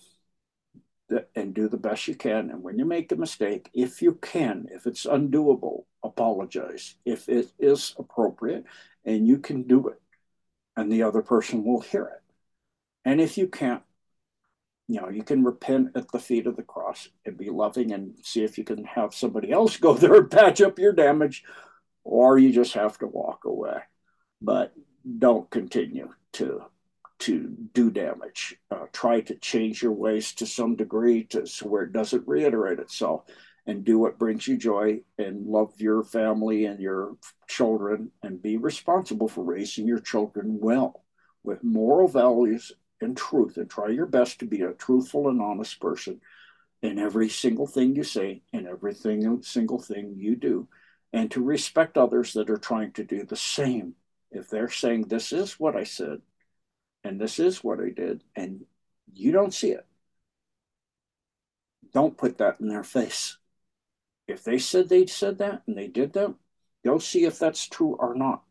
and 1.35 1.53
do 1.53 1.67
the 1.67 1.77
best 1.77 2.07
you 2.07 2.15
can. 2.15 2.49
And 2.49 2.63
when 2.63 2.79
you 2.79 2.85
make 2.85 3.11
a 3.11 3.15
mistake, 3.15 3.69
if 3.73 4.01
you 4.01 4.13
can, 4.13 4.67
if 4.71 4.87
it's 4.87 5.05
undoable, 5.05 5.83
apologize. 6.03 6.95
If 7.05 7.29
it 7.29 7.51
is 7.59 7.93
appropriate 7.97 8.65
and 9.05 9.27
you 9.27 9.37
can 9.37 9.63
do 9.63 9.87
it, 9.89 10.01
and 10.75 10.91
the 10.91 11.03
other 11.03 11.21
person 11.21 11.63
will 11.63 11.81
hear 11.81 12.05
it. 12.05 12.21
And 13.05 13.21
if 13.21 13.37
you 13.37 13.47
can't, 13.47 13.83
you 14.87 14.99
know, 14.99 15.09
you 15.09 15.23
can 15.23 15.43
repent 15.43 15.91
at 15.95 16.11
the 16.11 16.19
feet 16.19 16.47
of 16.47 16.55
the 16.55 16.63
cross 16.63 17.07
and 17.25 17.37
be 17.37 17.49
loving 17.49 17.91
and 17.91 18.15
see 18.23 18.43
if 18.43 18.57
you 18.57 18.63
can 18.63 18.83
have 18.83 19.13
somebody 19.13 19.51
else 19.51 19.77
go 19.77 19.93
there 19.95 20.15
and 20.15 20.31
patch 20.31 20.61
up 20.61 20.79
your 20.79 20.93
damage, 20.93 21.43
or 22.03 22.37
you 22.37 22.51
just 22.51 22.73
have 22.73 22.97
to 22.99 23.07
walk 23.07 23.45
away. 23.45 23.79
But 24.45 24.73
don't 25.17 25.49
continue 25.49 26.13
to 26.33 26.65
to 27.17 27.55
do 27.73 27.89
damage. 27.89 28.57
Uh, 28.69 28.85
try 28.91 29.21
to 29.21 29.35
change 29.35 29.81
your 29.81 29.93
ways 29.93 30.33
to 30.33 30.45
some 30.45 30.75
degree 30.75 31.23
to 31.23 31.47
so 31.47 31.67
where 31.67 31.83
it 31.83 31.93
doesn't 31.93 32.27
reiterate 32.27 32.77
itself 32.77 33.23
and 33.65 33.83
do 33.83 33.97
what 33.97 34.19
brings 34.19 34.47
you 34.47 34.55
joy 34.55 35.01
and 35.17 35.47
love 35.47 35.73
your 35.81 36.03
family 36.03 36.65
and 36.65 36.79
your 36.79 37.17
children 37.47 38.11
and 38.21 38.43
be 38.43 38.57
responsible 38.57 39.27
for 39.27 39.43
raising 39.43 39.87
your 39.87 39.99
children 39.99 40.59
well 40.59 41.03
with 41.43 41.63
moral 41.63 42.07
values 42.07 42.71
and 43.01 43.17
truth 43.17 43.57
and 43.57 43.69
try 43.69 43.87
your 43.87 44.05
best 44.05 44.39
to 44.39 44.45
be 44.45 44.61
a 44.61 44.73
truthful 44.73 45.29
and 45.29 45.41
honest 45.41 45.79
person 45.79 46.21
in 46.83 46.99
every 46.99 47.29
single 47.29 47.65
thing 47.65 47.95
you 47.95 48.03
say 48.03 48.43
and 48.53 48.67
everything 48.67 49.41
single 49.41 49.79
thing 49.79 50.13
you 50.15 50.35
do 50.35 50.67
and 51.13 51.31
to 51.31 51.41
respect 51.41 51.97
others 51.97 52.33
that 52.33 52.49
are 52.49 52.57
trying 52.57 52.91
to 52.91 53.03
do 53.03 53.23
the 53.23 53.35
same 53.35 53.95
if 54.31 54.49
they're 54.49 54.69
saying 54.69 55.03
this 55.03 55.31
is 55.31 55.59
what 55.59 55.75
i 55.75 55.83
said 55.83 56.21
and 57.05 57.21
this 57.21 57.39
is 57.39 57.63
what 57.63 57.79
I 57.79 57.91
did, 57.91 58.23
and 58.35 58.65
you 59.13 59.31
don't 59.31 59.53
see 59.53 59.69
it, 59.69 59.85
don't 61.93 62.17
put 62.17 62.39
that 62.39 62.59
in 62.59 62.67
their 62.67 62.83
face. 62.83 63.37
If 64.27 64.43
they 64.43 64.57
said 64.57 64.89
they 64.89 65.05
said 65.05 65.37
that 65.37 65.61
and 65.67 65.77
they 65.77 65.87
did 65.87 66.13
that, 66.13 66.33
go 66.83 66.97
see 66.97 67.25
if 67.25 67.37
that's 67.37 67.69
true 67.69 67.95
or 67.99 68.15
not. 68.15 68.41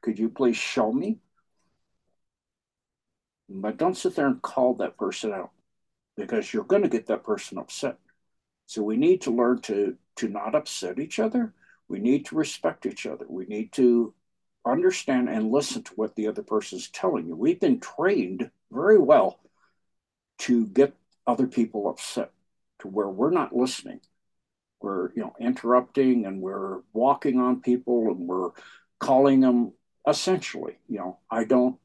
Could 0.00 0.18
you 0.18 0.30
please 0.30 0.56
show 0.56 0.90
me? 0.90 1.18
But 3.50 3.76
don't 3.76 3.96
sit 3.96 4.16
there 4.16 4.26
and 4.26 4.40
call 4.40 4.74
that 4.76 4.96
person 4.96 5.32
out 5.32 5.50
because 6.16 6.52
you're 6.52 6.64
going 6.64 6.82
to 6.82 6.88
get 6.88 7.06
that 7.08 7.24
person 7.24 7.58
upset. 7.58 7.98
So 8.66 8.82
we 8.82 8.96
need 8.96 9.20
to 9.22 9.30
learn 9.30 9.60
to 9.62 9.96
to 10.16 10.28
not 10.28 10.54
upset 10.54 10.98
each 10.98 11.18
other. 11.18 11.52
We 11.88 11.98
need 12.00 12.24
to 12.26 12.36
respect 12.36 12.86
each 12.86 13.04
other. 13.04 13.26
We 13.28 13.44
need 13.44 13.72
to 13.72 14.14
understand 14.68 15.28
and 15.28 15.50
listen 15.50 15.82
to 15.82 15.92
what 15.94 16.14
the 16.14 16.28
other 16.28 16.42
person 16.42 16.78
is 16.78 16.88
telling 16.88 17.26
you. 17.26 17.36
We've 17.36 17.60
been 17.60 17.80
trained 17.80 18.50
very 18.70 18.98
well 18.98 19.38
to 20.40 20.66
get 20.66 20.94
other 21.26 21.46
people 21.46 21.88
upset 21.88 22.30
to 22.80 22.88
where 22.88 23.08
we're 23.08 23.30
not 23.30 23.54
listening. 23.54 24.00
We're, 24.80 25.12
you 25.14 25.22
know, 25.22 25.34
interrupting 25.40 26.26
and 26.26 26.40
we're 26.40 26.80
walking 26.92 27.40
on 27.40 27.60
people 27.60 28.08
and 28.08 28.28
we're 28.28 28.50
calling 29.00 29.40
them 29.40 29.72
essentially, 30.06 30.78
you 30.88 30.98
know, 30.98 31.18
I 31.30 31.44
don't 31.44 31.78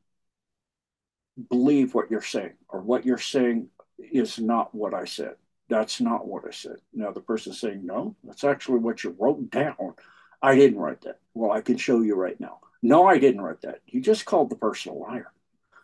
believe 1.50 1.94
what 1.94 2.12
you're 2.12 2.22
saying 2.22 2.54
or 2.70 2.82
what 2.82 3.06
you're 3.06 3.18
saying 3.18 3.70
is 4.00 4.40
not 4.40 4.74
what 4.74 4.94
I 4.94 5.06
said. 5.06 5.36
That's 5.70 6.00
not 6.00 6.28
what 6.28 6.44
I 6.48 6.52
said. 6.52 6.78
Now 6.94 7.12
the 7.12 7.22
person's 7.22 7.60
saying, 7.60 7.86
no, 7.86 8.16
that's 8.24 8.44
actually 8.44 8.80
what 8.80 9.04
you 9.04 9.16
wrote 9.18 9.50
down. 9.50 9.96
I 10.42 10.56
didn't 10.56 10.80
write 10.80 11.02
that. 11.02 11.20
Well, 11.34 11.52
I 11.52 11.62
can 11.62 11.78
show 11.78 12.02
you 12.02 12.16
right 12.16 12.40
now. 12.40 12.60
No, 12.84 13.08
I 13.08 13.18
didn't 13.18 13.42
write 13.42 13.62
that. 13.62 13.80
You 13.88 14.02
just 14.02 14.26
called 14.26 14.50
the 14.50 14.58
person 14.58 14.92
a 14.92 14.96
liar. 14.96 15.32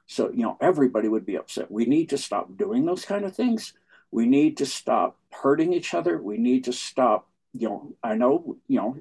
So, 0.06 0.30
you 0.30 0.44
know, 0.44 0.58
everybody 0.60 1.08
would 1.08 1.26
be 1.26 1.38
upset. 1.38 1.72
We 1.72 1.86
need 1.86 2.10
to 2.10 2.18
stop 2.18 2.58
doing 2.58 2.86
those 2.86 3.06
kind 3.06 3.24
of 3.24 3.34
things. 3.34 3.74
We 4.12 4.26
need 4.26 4.58
to 4.58 4.66
stop 4.66 5.18
hurting 5.32 5.72
each 5.72 5.94
other. 5.94 6.22
We 6.22 6.38
need 6.38 6.66
to 6.66 6.74
stop, 6.74 7.30
you 7.54 7.70
know, 7.70 7.96
I 8.04 8.16
know, 8.16 8.58
you 8.68 8.78
know, 8.78 8.98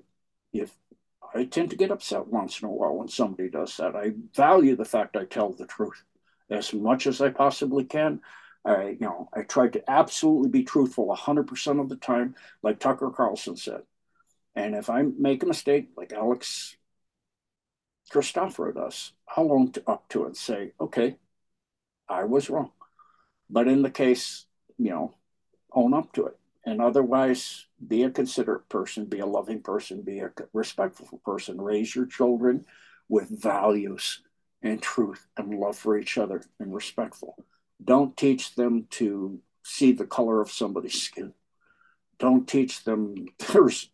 if 0.52 0.72
I 1.34 1.44
tend 1.44 1.70
to 1.70 1.76
get 1.76 1.90
upset 1.90 2.28
once 2.28 2.60
in 2.62 2.68
a 2.68 2.70
while 2.70 2.94
when 2.94 3.08
somebody 3.08 3.50
does 3.50 3.76
that. 3.78 3.96
I 3.96 4.12
value 4.34 4.76
the 4.76 4.84
fact 4.84 5.16
I 5.16 5.24
tell 5.24 5.52
the 5.52 5.66
truth 5.66 6.02
as 6.50 6.72
much 6.72 7.06
as 7.06 7.20
I 7.20 7.30
possibly 7.30 7.84
can. 7.84 8.20
I, 8.64 8.90
you 8.90 8.98
know, 9.00 9.28
I 9.34 9.42
try 9.42 9.68
to 9.68 9.90
absolutely 9.90 10.50
be 10.50 10.62
truthful 10.62 11.06
100% 11.08 11.80
of 11.80 11.88
the 11.88 11.96
time, 11.96 12.36
like 12.62 12.78
Tucker 12.78 13.10
Carlson 13.10 13.56
said. 13.56 13.82
And 14.54 14.74
if 14.76 14.88
I 14.88 15.02
make 15.02 15.42
a 15.42 15.46
mistake, 15.46 15.88
like 15.96 16.12
Alex 16.12 16.76
Christopher 18.10 18.72
does, 18.72 19.12
I'll 19.36 19.52
own 19.52 19.72
to 19.72 19.82
up 19.86 20.08
to 20.10 20.24
it 20.24 20.26
and 20.28 20.36
say, 20.36 20.72
okay, 20.80 21.16
I 22.08 22.24
was 22.24 22.50
wrong. 22.50 22.72
But 23.50 23.68
in 23.68 23.82
the 23.82 23.90
case, 23.90 24.46
you 24.78 24.90
know, 24.90 25.14
own 25.72 25.94
up 25.94 26.12
to 26.14 26.26
it. 26.26 26.38
And 26.64 26.82
otherwise, 26.82 27.66
be 27.86 28.02
a 28.02 28.10
considerate 28.10 28.68
person, 28.68 29.06
be 29.06 29.20
a 29.20 29.26
loving 29.26 29.62
person, 29.62 30.02
be 30.02 30.20
a 30.20 30.30
respectful 30.52 31.18
person, 31.24 31.60
raise 31.60 31.94
your 31.94 32.06
children 32.06 32.66
with 33.08 33.28
values 33.28 34.20
and 34.62 34.82
truth 34.82 35.26
and 35.36 35.54
love 35.54 35.76
for 35.76 35.96
each 35.96 36.18
other 36.18 36.42
and 36.58 36.74
respectful. 36.74 37.36
Don't 37.82 38.16
teach 38.16 38.54
them 38.54 38.86
to 38.90 39.40
see 39.62 39.92
the 39.92 40.06
color 40.06 40.40
of 40.40 40.50
somebody's 40.50 41.00
skin. 41.00 41.32
Don't 42.18 42.48
teach 42.48 42.84
them 42.84 43.26
there's 43.52 43.90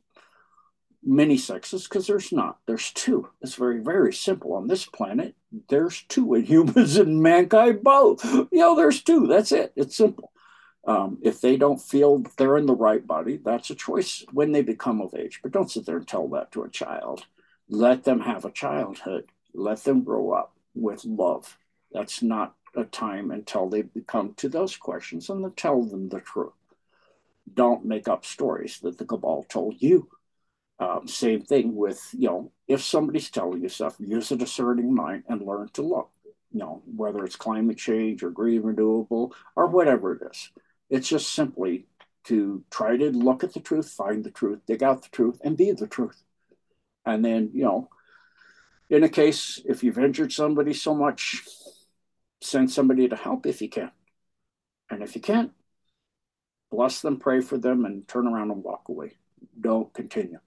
many 1.04 1.36
sexes 1.36 1.84
because 1.84 2.06
there's 2.06 2.32
not. 2.32 2.58
There's 2.66 2.92
two. 2.92 3.28
It's 3.42 3.54
very, 3.54 3.80
very 3.80 4.12
simple. 4.12 4.54
On 4.54 4.66
this 4.66 4.86
planet, 4.86 5.34
there's 5.68 6.02
two, 6.02 6.34
and 6.34 6.44
humans 6.48 6.96
and 6.96 7.22
mankind 7.22 7.82
both. 7.82 8.24
You 8.24 8.48
know, 8.52 8.76
there's 8.76 9.02
two. 9.02 9.26
That's 9.26 9.52
it. 9.52 9.72
It's 9.76 9.96
simple. 9.96 10.32
Um, 10.86 11.18
if 11.22 11.40
they 11.40 11.56
don't 11.56 11.80
feel 11.80 12.24
they're 12.36 12.58
in 12.58 12.66
the 12.66 12.74
right 12.74 13.06
body, 13.06 13.38
that's 13.42 13.70
a 13.70 13.74
choice 13.74 14.24
when 14.32 14.52
they 14.52 14.62
become 14.62 15.00
of 15.00 15.14
age. 15.14 15.40
But 15.42 15.52
don't 15.52 15.70
sit 15.70 15.86
there 15.86 15.96
and 15.96 16.06
tell 16.06 16.28
that 16.28 16.52
to 16.52 16.62
a 16.62 16.68
child. 16.68 17.24
Let 17.68 18.04
them 18.04 18.20
have 18.20 18.44
a 18.44 18.50
childhood. 18.50 19.26
Let 19.54 19.84
them 19.84 20.02
grow 20.02 20.32
up 20.32 20.54
with 20.74 21.04
love. 21.04 21.56
That's 21.92 22.22
not 22.22 22.54
a 22.76 22.84
time 22.84 23.30
until 23.30 23.68
they 23.68 23.82
become 23.82 24.34
to 24.34 24.48
those 24.48 24.76
questions 24.76 25.30
and 25.30 25.42
then 25.42 25.52
tell 25.52 25.82
them 25.82 26.08
the 26.08 26.20
truth. 26.20 26.52
Don't 27.52 27.84
make 27.84 28.08
up 28.08 28.24
stories 28.24 28.80
that 28.80 28.98
the 28.98 29.04
cabal 29.04 29.44
told 29.48 29.80
you. 29.80 30.08
Um, 30.78 31.06
same 31.06 31.42
thing 31.42 31.76
with, 31.76 32.00
you 32.12 32.28
know, 32.28 32.52
if 32.66 32.82
somebody's 32.82 33.30
telling 33.30 33.62
you 33.62 33.68
stuff, 33.68 33.96
use 33.98 34.32
a 34.32 34.36
discerning 34.36 34.92
mind 34.92 35.24
and 35.28 35.40
learn 35.40 35.68
to 35.74 35.82
look, 35.82 36.10
you 36.52 36.58
know, 36.58 36.82
whether 36.84 37.24
it's 37.24 37.36
climate 37.36 37.78
change 37.78 38.22
or 38.24 38.30
green 38.30 38.62
renewable 38.62 39.34
or 39.54 39.68
whatever 39.68 40.14
it 40.14 40.22
is. 40.30 40.50
It's 40.90 41.08
just 41.08 41.32
simply 41.32 41.86
to 42.24 42.64
try 42.70 42.96
to 42.96 43.10
look 43.10 43.44
at 43.44 43.52
the 43.52 43.60
truth, 43.60 43.88
find 43.88 44.24
the 44.24 44.30
truth, 44.30 44.60
dig 44.66 44.82
out 44.82 45.02
the 45.02 45.08
truth, 45.10 45.40
and 45.44 45.56
be 45.56 45.70
the 45.70 45.86
truth. 45.86 46.22
And 47.06 47.24
then, 47.24 47.50
you 47.52 47.64
know, 47.64 47.88
in 48.90 49.04
a 49.04 49.08
case, 49.08 49.60
if 49.64 49.84
you've 49.84 49.98
injured 49.98 50.32
somebody 50.32 50.72
so 50.72 50.94
much, 50.94 51.42
send 52.40 52.70
somebody 52.70 53.08
to 53.08 53.16
help 53.16 53.46
if 53.46 53.62
you 53.62 53.68
can. 53.68 53.90
And 54.90 55.02
if 55.02 55.14
you 55.14 55.20
can't, 55.20 55.52
bless 56.70 57.00
them, 57.00 57.18
pray 57.18 57.40
for 57.40 57.58
them, 57.58 57.84
and 57.84 58.06
turn 58.08 58.26
around 58.26 58.50
and 58.50 58.62
walk 58.62 58.88
away. 58.88 59.12
Don't 59.60 59.92
continue. 59.92 60.40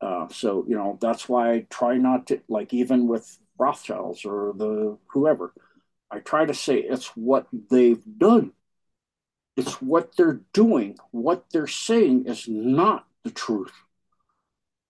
Uh, 0.00 0.28
so, 0.28 0.64
you 0.66 0.74
know, 0.74 0.98
that's 1.00 1.28
why 1.28 1.52
I 1.52 1.66
try 1.68 1.96
not 1.96 2.28
to, 2.28 2.40
like, 2.48 2.72
even 2.72 3.06
with 3.06 3.38
Rothschilds 3.58 4.24
or 4.24 4.54
the 4.56 4.96
whoever, 5.08 5.52
I 6.10 6.20
try 6.20 6.46
to 6.46 6.54
say 6.54 6.78
it's 6.78 7.08
what 7.16 7.46
they've 7.70 8.02
done. 8.18 8.52
It's 9.56 9.82
what 9.82 10.16
they're 10.16 10.40
doing. 10.52 10.96
What 11.10 11.44
they're 11.52 11.66
saying 11.66 12.26
is 12.26 12.48
not 12.48 13.06
the 13.24 13.30
truth. 13.30 13.74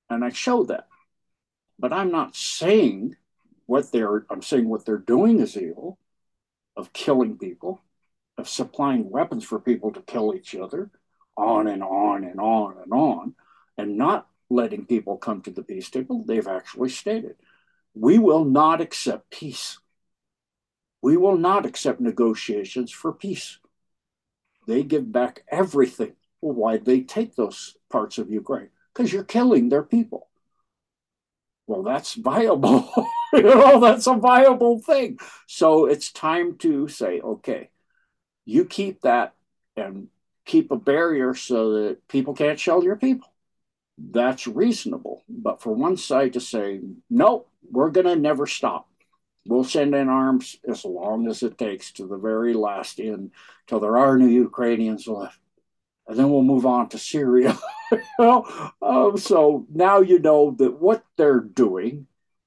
And 0.09 0.25
I 0.25 0.31
show 0.31 0.65
that. 0.65 0.87
But 1.79 1.93
I'm 1.93 2.13
not 2.13 2.37
saying 2.37 3.17
what 3.67 3.91
they're, 3.91 4.27
I'm 4.31 4.43
saying 4.43 4.69
what 4.69 4.85
they're 4.85 4.99
doing 4.99 5.41
is 5.41 5.57
evil 5.57 5.99
of 6.77 6.93
killing 6.93 7.37
people, 7.37 7.83
of 8.39 8.49
supplying 8.49 9.11
weapons 9.11 9.45
for 9.45 9.59
people 9.59 9.93
to 9.93 10.03
kill 10.03 10.35
each 10.35 10.55
other, 10.55 10.91
on 11.37 11.67
and 11.67 11.83
on 11.83 12.23
and 12.25 12.39
on 12.39 12.77
and 12.83 12.93
on, 12.93 13.35
and 13.77 13.97
not 13.97 14.29
letting 14.51 14.85
people 14.85 15.17
come 15.17 15.41
to 15.43 15.51
the 15.51 15.63
peace 15.63 15.89
table. 15.89 16.25
They've 16.27 16.47
actually 16.47 16.91
stated, 16.91 17.37
we 17.95 18.19
will 18.19 18.45
not 18.45 18.81
accept 18.81 19.31
peace. 19.31 19.79
We 21.03 21.17
will 21.17 21.39
not 21.39 21.65
accept 21.65 22.01
negotiations 22.01 22.91
for 22.91 23.13
peace. 23.13 23.59
They 24.67 24.83
give 24.83 25.11
back 25.11 25.45
everything. 25.51 26.15
Well, 26.41 26.55
why'd 26.55 26.85
they 26.85 27.01
take 27.01 27.35
those 27.35 27.77
parts 27.91 28.19
of 28.19 28.31
Ukraine? 28.31 28.69
Because 28.93 29.13
you're 29.13 29.25
killing 29.25 29.69
their 29.69 29.83
people. 29.83 30.29
Well, 31.67 31.83
that's 31.83 32.15
viable. 32.15 32.91
you 33.33 33.43
know, 33.43 33.81
that's 33.81 34.07
a 34.07 34.15
viable 34.15 34.81
thing. 34.81 35.19
So 35.47 35.87
it's 35.87 36.13
time 36.13 36.57
to 36.59 36.89
say, 36.89 37.21
okay, 37.21 37.71
you 38.45 38.65
keep 38.65 39.03
that 39.03 39.35
and 39.77 40.09
keep 40.45 40.71
a 40.71 40.77
barrier 40.77 41.35
so 41.35 41.73
that 41.75 42.09
people 42.09 42.35
can't 42.35 42.59
shell 42.59 42.83
your 42.83 42.97
people. 42.97 43.30
That's 44.01 44.47
reasonable. 44.47 45.23
But 45.29 45.61
for 45.61 45.73
one 45.75 45.97
side 45.97 46.33
to 46.33 46.41
say, 46.41 46.81
no, 47.11 47.47
we're 47.71 47.91
going 47.91 48.07
to 48.07 48.17
never 48.17 48.47
stop. 48.47 48.89
We'll 49.47 49.65
send 49.65 49.95
in 49.95 50.09
arms 50.09 50.57
as 50.69 50.85
long 50.85 51.29
as 51.29 51.43
it 51.43 51.59
takes 51.59 51.93
to 51.93 52.07
the 52.07 52.17
very 52.17 52.55
last 52.55 53.01
end 53.01 53.33
till 53.67 53.81
there 53.81 53.99
are 53.99 54.17
no 54.17 54.27
Ukrainians 54.27 55.07
left. 55.07 55.39
And 56.07 56.19
then 56.19 56.31
we'll 56.31 56.43
move 56.43 56.67
on 56.67 56.89
to 56.91 56.99
Syria. 56.99 57.57
um, 58.19 59.17
so 59.17 59.67
now 59.73 60.01
you 60.01 60.19
know 60.19 60.51
that 60.59 60.81
what 60.81 61.05
they're 61.17 61.41
doing 61.41 62.07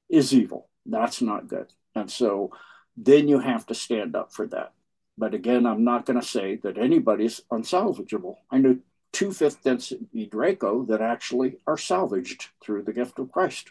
is 0.10 0.34
evil. 0.34 0.70
That's 0.86 1.22
not 1.22 1.48
good. 1.48 1.72
And 1.96 2.12
so 2.12 2.52
then 2.98 3.28
you 3.28 3.40
have 3.40 3.66
to 3.68 3.76
stand 3.76 4.16
up 4.16 4.34
for 4.34 4.48
that. 4.48 4.74
But 5.18 5.34
again, 5.34 5.66
I'm 5.66 5.84
not 5.84 6.06
going 6.06 6.20
to 6.20 6.26
say 6.26 6.58
that 6.58 6.78
anybody's 6.78 7.42
unsalvageable. 7.52 8.38
I 8.52 8.58
know 8.58 8.78
two 9.14 9.32
fifth 9.32 9.64
density 9.64 10.26
Draco 10.30 10.84
that 10.86 11.02
actually 11.02 11.58
are 11.66 11.78
salvaged 11.78 12.48
through 12.62 12.84
the 12.84 12.94
gift 12.94 13.20
of 13.20 13.32
Christ. 13.32 13.70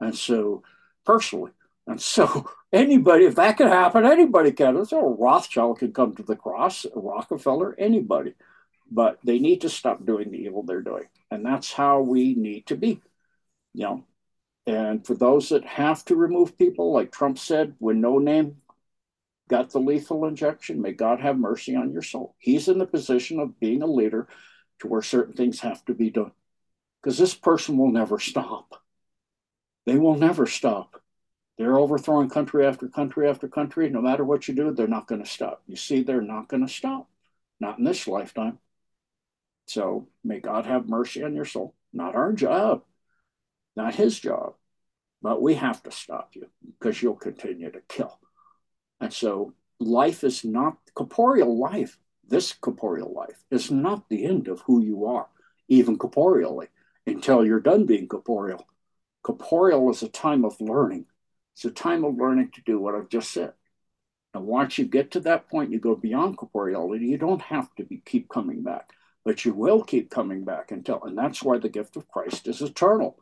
And 0.00 0.16
so, 0.16 0.62
personally, 1.04 1.50
and 1.86 2.00
so 2.00 2.48
anybody, 2.72 3.26
if 3.26 3.34
that 3.34 3.56
can 3.56 3.68
happen, 3.68 4.06
anybody 4.06 4.52
can. 4.52 4.84
So 4.86 5.16
Rothschild 5.18 5.80
can 5.80 5.92
come 5.92 6.14
to 6.14 6.22
the 6.22 6.36
cross, 6.36 6.86
Rockefeller, 6.94 7.74
anybody. 7.78 8.34
But 8.90 9.18
they 9.22 9.38
need 9.38 9.60
to 9.62 9.68
stop 9.68 10.06
doing 10.06 10.30
the 10.30 10.38
evil 10.38 10.62
they're 10.62 10.80
doing. 10.80 11.08
And 11.30 11.44
that's 11.44 11.72
how 11.72 12.00
we 12.00 12.34
need 12.34 12.66
to 12.68 12.76
be. 12.76 13.02
You 13.74 13.84
know, 13.84 14.04
and 14.66 15.06
for 15.06 15.14
those 15.14 15.50
that 15.50 15.64
have 15.64 16.04
to 16.06 16.16
remove 16.16 16.56
people, 16.56 16.92
like 16.92 17.12
Trump 17.12 17.38
said, 17.38 17.74
when 17.78 18.00
no 18.00 18.18
name 18.18 18.58
got 19.48 19.70
the 19.70 19.78
lethal 19.78 20.26
injection, 20.26 20.80
may 20.80 20.92
God 20.92 21.20
have 21.20 21.38
mercy 21.38 21.74
on 21.74 21.92
your 21.92 22.02
soul. 22.02 22.34
He's 22.38 22.68
in 22.68 22.78
the 22.78 22.86
position 22.86 23.40
of 23.40 23.58
being 23.60 23.82
a 23.82 23.86
leader 23.86 24.28
to 24.80 24.88
where 24.88 25.02
certain 25.02 25.34
things 25.34 25.60
have 25.60 25.84
to 25.86 25.94
be 25.94 26.10
done. 26.10 26.32
Because 27.02 27.18
this 27.18 27.34
person 27.34 27.76
will 27.76 27.90
never 27.90 28.18
stop. 28.18 28.82
They 29.86 29.96
will 29.96 30.16
never 30.16 30.46
stop. 30.46 31.00
They're 31.56 31.78
overthrowing 31.78 32.28
country 32.28 32.66
after 32.66 32.88
country 32.88 33.28
after 33.28 33.48
country. 33.48 33.90
No 33.90 34.00
matter 34.00 34.24
what 34.24 34.46
you 34.46 34.54
do, 34.54 34.72
they're 34.72 34.86
not 34.86 35.06
going 35.06 35.22
to 35.22 35.28
stop. 35.28 35.62
You 35.66 35.76
see, 35.76 36.02
they're 36.02 36.20
not 36.20 36.48
going 36.48 36.66
to 36.66 36.72
stop. 36.72 37.08
Not 37.60 37.78
in 37.78 37.84
this 37.84 38.06
lifetime. 38.06 38.58
So 39.66 40.08
may 40.24 40.40
God 40.40 40.66
have 40.66 40.88
mercy 40.88 41.22
on 41.22 41.34
your 41.34 41.44
soul. 41.44 41.74
Not 41.92 42.14
our 42.14 42.32
job, 42.32 42.82
not 43.76 43.94
his 43.94 44.18
job, 44.18 44.54
but 45.22 45.42
we 45.42 45.54
have 45.54 45.82
to 45.84 45.90
stop 45.90 46.30
you 46.34 46.46
because 46.78 47.02
you'll 47.02 47.16
continue 47.16 47.70
to 47.70 47.80
kill. 47.88 48.18
And 49.00 49.12
so 49.12 49.54
life 49.80 50.24
is 50.24 50.44
not 50.44 50.76
corporeal 50.94 51.58
life. 51.58 51.98
This 52.28 52.52
corporeal 52.52 53.12
life 53.12 53.42
is 53.50 53.70
not 53.70 54.08
the 54.08 54.24
end 54.26 54.48
of 54.48 54.60
who 54.62 54.82
you 54.82 55.06
are, 55.06 55.26
even 55.68 55.96
corporeally, 55.96 56.68
until 57.06 57.44
you're 57.44 57.60
done 57.60 57.86
being 57.86 58.06
corporeal. 58.06 58.66
Corporeal 59.22 59.90
is 59.90 60.02
a 60.02 60.08
time 60.08 60.44
of 60.44 60.60
learning. 60.60 61.06
It's 61.54 61.64
a 61.64 61.70
time 61.70 62.04
of 62.04 62.16
learning 62.16 62.50
to 62.54 62.62
do 62.62 62.78
what 62.78 62.94
I've 62.94 63.08
just 63.08 63.32
said. 63.32 63.54
And 64.34 64.46
once 64.46 64.76
you 64.76 64.84
get 64.84 65.10
to 65.12 65.20
that 65.20 65.48
point, 65.48 65.72
you 65.72 65.80
go 65.80 65.96
beyond 65.96 66.36
corporeality. 66.36 67.06
You 67.06 67.18
don't 67.18 67.42
have 67.42 67.74
to 67.76 67.84
be, 67.84 68.02
keep 68.04 68.28
coming 68.28 68.62
back, 68.62 68.90
but 69.24 69.44
you 69.44 69.54
will 69.54 69.82
keep 69.82 70.10
coming 70.10 70.44
back 70.44 70.70
until, 70.70 71.02
and 71.02 71.16
that's 71.16 71.42
why 71.42 71.58
the 71.58 71.70
gift 71.70 71.96
of 71.96 72.08
Christ 72.08 72.46
is 72.46 72.60
eternal. 72.60 73.18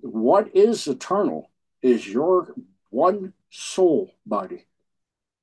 What 0.00 0.56
is 0.56 0.86
eternal 0.88 1.50
is 1.82 2.08
your 2.08 2.54
one 2.90 3.34
soul 3.50 4.10
body. 4.24 4.66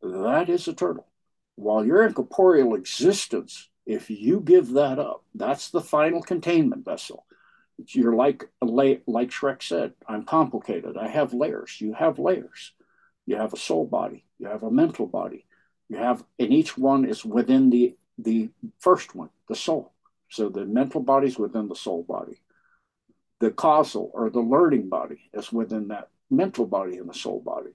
That 0.02 0.50
is 0.50 0.68
eternal. 0.68 1.08
While 1.56 1.86
you're 1.86 2.06
in 2.06 2.14
corporeal 2.14 2.76
existence, 2.76 3.70
if 3.86 4.10
you 4.10 4.40
give 4.40 4.72
that 4.74 5.00
up, 5.00 5.24
that's 5.36 5.70
the 5.70 5.82
final 5.82 6.22
containment 6.22 6.86
vessel. 6.86 7.26
You're 7.88 8.14
like 8.14 8.50
like 8.62 9.30
Shrek 9.30 9.62
said, 9.64 9.94
I'm 10.08 10.26
complicated. 10.26 10.98
I 10.98 11.08
have 11.08 11.34
layers. 11.34 11.82
You 11.82 11.94
have 11.94 12.20
layers. 12.20 12.74
You 13.26 13.38
have 13.38 13.54
a 13.54 13.58
soul 13.58 13.86
body. 13.86 14.26
You 14.40 14.48
have 14.48 14.64
a 14.64 14.72
mental 14.72 15.08
body. 15.08 15.46
You 15.90 15.98
have, 15.98 16.24
and 16.40 16.52
each 16.52 16.78
one 16.78 17.06
is 17.06 17.26
within 17.26 17.70
the 17.70 17.96
the 18.18 18.50
first 18.80 19.16
one, 19.16 19.30
the 19.50 19.56
soul. 19.56 19.92
So 20.30 20.50
the 20.50 20.66
mental 20.66 21.02
body 21.02 21.28
is 21.28 21.38
within 21.38 21.68
the 21.68 21.76
soul 21.76 22.04
body. 22.04 22.42
The 23.40 23.52
causal 23.52 24.12
or 24.14 24.30
the 24.30 24.40
learning 24.40 24.90
body 24.90 25.30
is 25.34 25.52
within 25.52 25.90
that 25.90 26.10
mental 26.30 26.66
body 26.66 26.98
and 26.98 27.10
the 27.10 27.14
soul 27.14 27.42
body. 27.42 27.72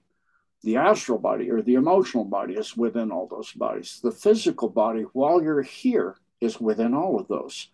The 0.63 0.77
astral 0.77 1.19
body 1.19 1.49
or 1.49 1.61
the 1.61 1.75
emotional 1.75 2.25
body 2.25 2.55
is 2.55 2.75
within 2.75 3.11
all 3.11 3.27
those 3.27 3.51
bodies. 3.53 3.99
The 4.03 4.11
physical 4.11 4.69
body, 4.69 5.03
while 5.13 5.41
you're 5.41 5.61
here, 5.61 6.17
is 6.41 6.59
within 6.59 6.93
all 6.93 7.19
of 7.19 7.27
those. 7.27 7.69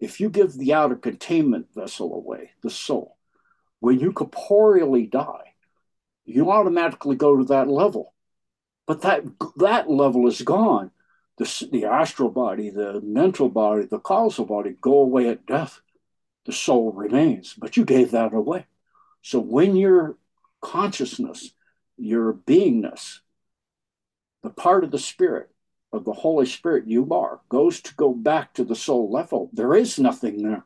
If 0.00 0.20
you 0.20 0.30
give 0.30 0.52
the 0.52 0.72
outer 0.74 0.94
containment 0.94 1.74
vessel 1.74 2.14
away, 2.14 2.52
the 2.62 2.70
soul, 2.70 3.16
when 3.80 3.98
you 3.98 4.12
corporeally 4.12 5.06
die, 5.06 5.54
you 6.24 6.50
automatically 6.50 7.16
go 7.16 7.36
to 7.36 7.44
that 7.44 7.68
level. 7.68 8.14
But 8.86 9.02
that 9.02 9.24
that 9.56 9.90
level 9.90 10.26
is 10.28 10.42
gone. 10.42 10.90
The, 11.36 11.68
the 11.70 11.84
astral 11.84 12.30
body, 12.30 12.70
the 12.70 13.00
mental 13.00 13.48
body, 13.48 13.84
the 13.84 13.98
causal 13.98 14.44
body 14.44 14.76
go 14.80 15.00
away 15.00 15.28
at 15.28 15.46
death. 15.46 15.80
The 16.46 16.52
soul 16.52 16.92
remains, 16.92 17.54
but 17.54 17.76
you 17.76 17.84
gave 17.84 18.12
that 18.12 18.32
away. 18.32 18.66
So 19.22 19.38
when 19.38 19.76
your 19.76 20.16
consciousness, 20.60 21.52
your 21.98 22.32
beingness, 22.32 23.20
the 24.42 24.50
part 24.50 24.84
of 24.84 24.90
the 24.90 24.98
spirit 24.98 25.50
of 25.92 26.04
the 26.04 26.12
Holy 26.12 26.46
Spirit 26.46 26.86
you 26.86 27.12
are 27.12 27.40
goes 27.48 27.80
to 27.80 27.94
go 27.94 28.12
back 28.12 28.54
to 28.54 28.64
the 28.64 28.76
soul 28.76 29.10
level, 29.10 29.50
there 29.52 29.74
is 29.74 29.98
nothing 29.98 30.42
there. 30.42 30.64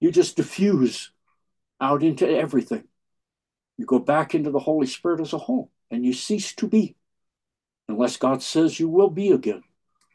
You 0.00 0.10
just 0.10 0.36
diffuse 0.36 1.10
out 1.80 2.02
into 2.02 2.28
everything. 2.28 2.84
You 3.78 3.86
go 3.86 3.98
back 3.98 4.34
into 4.34 4.50
the 4.50 4.58
Holy 4.58 4.86
Spirit 4.86 5.20
as 5.20 5.32
a 5.32 5.38
whole 5.38 5.70
and 5.90 6.04
you 6.04 6.12
cease 6.12 6.54
to 6.54 6.66
be 6.66 6.96
unless 7.88 8.16
God 8.16 8.42
says 8.42 8.80
you 8.80 8.88
will 8.88 9.10
be 9.10 9.30
again. 9.30 9.62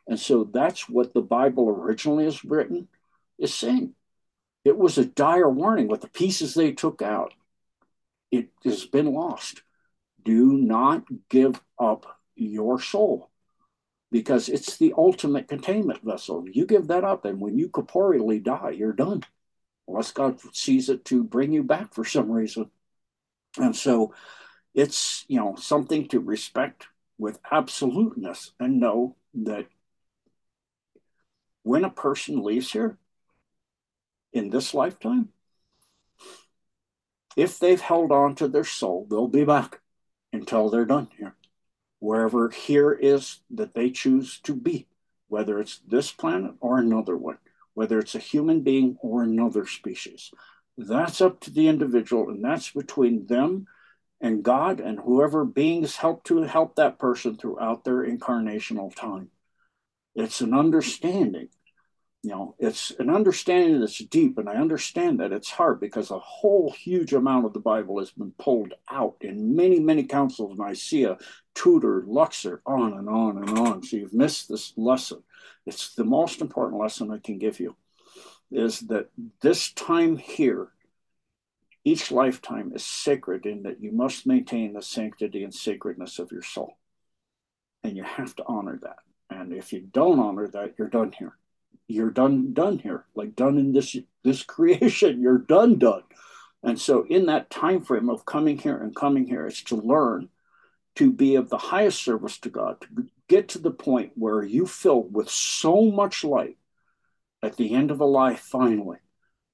And 0.08 0.20
so 0.20 0.46
that's 0.46 0.88
what 0.88 1.14
the 1.14 1.22
Bible 1.22 1.70
originally 1.70 2.26
is 2.26 2.44
written 2.44 2.88
is 3.38 3.54
saying. 3.54 3.94
It 4.64 4.78
was 4.78 4.98
a 4.98 5.06
dire 5.06 5.50
warning 5.50 5.88
with 5.88 6.02
the 6.02 6.10
pieces 6.10 6.54
they 6.54 6.72
took 6.72 7.02
out. 7.02 7.34
It 8.32 8.50
has 8.66 8.86
been 8.86 9.14
lost. 9.14 9.62
Do 10.28 10.58
not 10.58 11.06
give 11.30 11.62
up 11.80 12.20
your 12.36 12.82
soul 12.82 13.32
because 14.12 14.50
it's 14.50 14.76
the 14.76 14.94
ultimate 14.98 15.48
containment 15.48 16.04
vessel. 16.04 16.44
You 16.52 16.66
give 16.66 16.88
that 16.88 17.06
up, 17.06 17.24
and 17.24 17.40
when 17.40 17.58
you 17.58 17.70
corporeally 17.70 18.44
die, 18.44 18.72
you're 18.72 18.92
done, 18.92 19.24
unless 19.88 20.12
God 20.12 20.38
sees 20.54 20.90
it 20.90 21.06
to 21.06 21.24
bring 21.24 21.54
you 21.54 21.64
back 21.64 21.94
for 21.94 22.04
some 22.04 22.30
reason. 22.30 22.70
And 23.58 23.74
so 23.74 24.14
it's, 24.74 25.24
you 25.30 25.38
know, 25.40 25.56
something 25.56 26.10
to 26.10 26.20
respect 26.20 26.88
with 27.18 27.40
absoluteness 27.50 28.52
and 28.60 28.82
know 28.82 29.16
that 29.34 29.68
when 31.64 31.86
a 31.86 31.90
person 31.90 32.44
leaves 32.44 32.70
here 32.70 32.98
in 34.34 34.50
this 34.50 34.74
lifetime, 34.74 35.30
if 37.38 37.60
they've 37.60 37.80
held 37.80 38.12
on 38.12 38.36
to 38.36 38.50
their 38.50 38.66
soul, 38.66 39.08
they'll 39.10 39.30
be 39.30 39.46
back 39.46 39.80
until 40.34 40.70
they're 40.70 40.86
done 40.86 41.08
here 41.18 41.36
wherever 42.00 42.50
here 42.50 42.92
is 42.92 43.40
that 43.50 43.74
they 43.74 43.90
choose 43.90 44.40
to 44.42 44.54
be, 44.56 44.88
whether 45.28 45.60
it's 45.60 45.80
this 45.88 46.12
planet 46.12 46.54
or 46.60 46.80
another 46.80 47.18
one, 47.18 47.38
whether 47.74 48.00
it's 48.00 48.16
a 48.16 48.20
human 48.20 48.62
being 48.62 48.98
or 49.02 49.24
another 49.24 49.66
species. 49.66 50.32
That's 50.78 51.22
up 51.22 51.40
to 51.42 51.52
the 51.52 51.68
individual, 51.68 52.30
and 52.30 52.44
that's 52.44 52.72
between 52.72 53.26
them 53.26 53.68
and 54.22 54.44
God 54.44 54.80
and 54.80 55.00
whoever 55.00 55.46
beings 55.46 55.96
help 55.96 56.24
to 56.26 56.42
help 56.44 56.76
that 56.76 57.00
person 57.00 57.38
throughout 57.38 57.84
their 57.84 58.06
incarnational 58.06 58.96
time. 58.96 59.30
It's 60.16 60.42
an 60.42 60.54
understanding 60.54 61.50
you 62.24 62.32
know 62.32 62.56
it's 62.58 62.92
an 63.00 63.10
understanding 63.10 63.80
that's 63.80 64.00
deep 64.00 64.38
and 64.38 64.50
i 64.50 64.56
understand 64.56 65.20
that 65.20 65.32
it's 65.32 65.50
hard 65.50 65.80
because 65.80 66.10
a 66.10 66.20
whole 66.20 66.72
huge 66.72 67.14
amount 67.14 67.46
of 67.46 67.54
the 67.54 67.60
bible 67.60 68.00
has 68.00 68.12
been 68.12 68.32
pulled 68.40 68.74
out 68.90 69.16
in 69.22 69.56
many 69.56 69.80
many 69.80 70.04
councils 70.04 70.58
nicaea 70.58 71.18
tudor 71.58 72.04
luxor 72.06 72.62
on 72.68 72.94
and 72.94 73.10
on 73.10 73.40
and 73.40 73.58
on. 73.58 73.82
So 73.82 73.98
you've 73.98 74.14
missed 74.14 74.48
this 74.48 74.74
lesson. 74.78 75.24
It's 75.66 75.96
the 75.96 76.04
most 76.04 76.40
important 76.40 76.80
lesson 76.80 77.12
i 77.12 77.18
can 77.18 77.40
give 77.40 77.60
you 77.60 77.76
is 78.52 78.82
that 78.82 79.10
this 79.42 79.74
time 79.74 80.18
here 80.18 80.70
each 81.84 82.12
lifetime 82.12 82.74
is 82.76 82.86
sacred 82.86 83.46
in 83.46 83.64
that 83.64 83.82
you 83.82 83.92
must 83.92 84.28
maintain 84.28 84.74
the 84.74 84.82
sanctity 84.84 85.44
and 85.44 85.54
sacredness 85.54 86.20
of 86.20 86.32
your 86.32 86.44
soul. 86.44 86.78
And 87.84 87.98
you 87.98 88.04
have 88.04 88.36
to 88.36 88.44
honor 88.46 88.78
that. 88.84 89.00
And 89.30 89.54
if 89.54 89.74
you 89.74 89.80
don't 89.80 90.20
honor 90.20 90.48
that 90.50 90.76
you're 90.78 90.90
done 90.90 91.12
here 91.18 91.38
you're 91.88 92.12
done 92.12 92.54
done 92.54 92.80
here 92.80 93.06
like 93.16 93.36
done 93.36 93.58
in 93.58 93.72
this 93.72 93.96
this 94.24 94.44
creation 94.56 95.22
you're 95.22 95.38
done 95.38 95.78
done. 95.78 96.04
And 96.64 96.80
so 96.80 97.06
in 97.08 97.28
that 97.28 97.50
time 97.50 97.84
frame 97.84 98.10
of 98.10 98.26
coming 98.26 98.58
here 98.58 98.78
and 98.78 98.96
coming 98.96 99.26
here 99.26 99.46
it's 99.46 99.64
to 99.64 99.76
learn 99.76 100.30
to 100.96 101.12
be 101.12 101.36
of 101.36 101.50
the 101.50 101.58
highest 101.58 102.04
service 102.04 102.40
to 102.40 102.50
god 102.50 102.82
to 102.82 103.06
get 103.30 103.50
to 103.50 103.60
the 103.60 103.72
point 103.72 104.12
where 104.16 104.44
you 104.44 104.66
fill 104.66 105.04
with 105.04 105.30
so 105.30 105.92
much 105.92 106.24
light 106.24 106.58
at 107.44 107.56
the 107.56 107.74
end 107.76 107.92
of 107.92 108.02
a 108.02 108.06
life 108.06 108.40
finally 108.40 108.98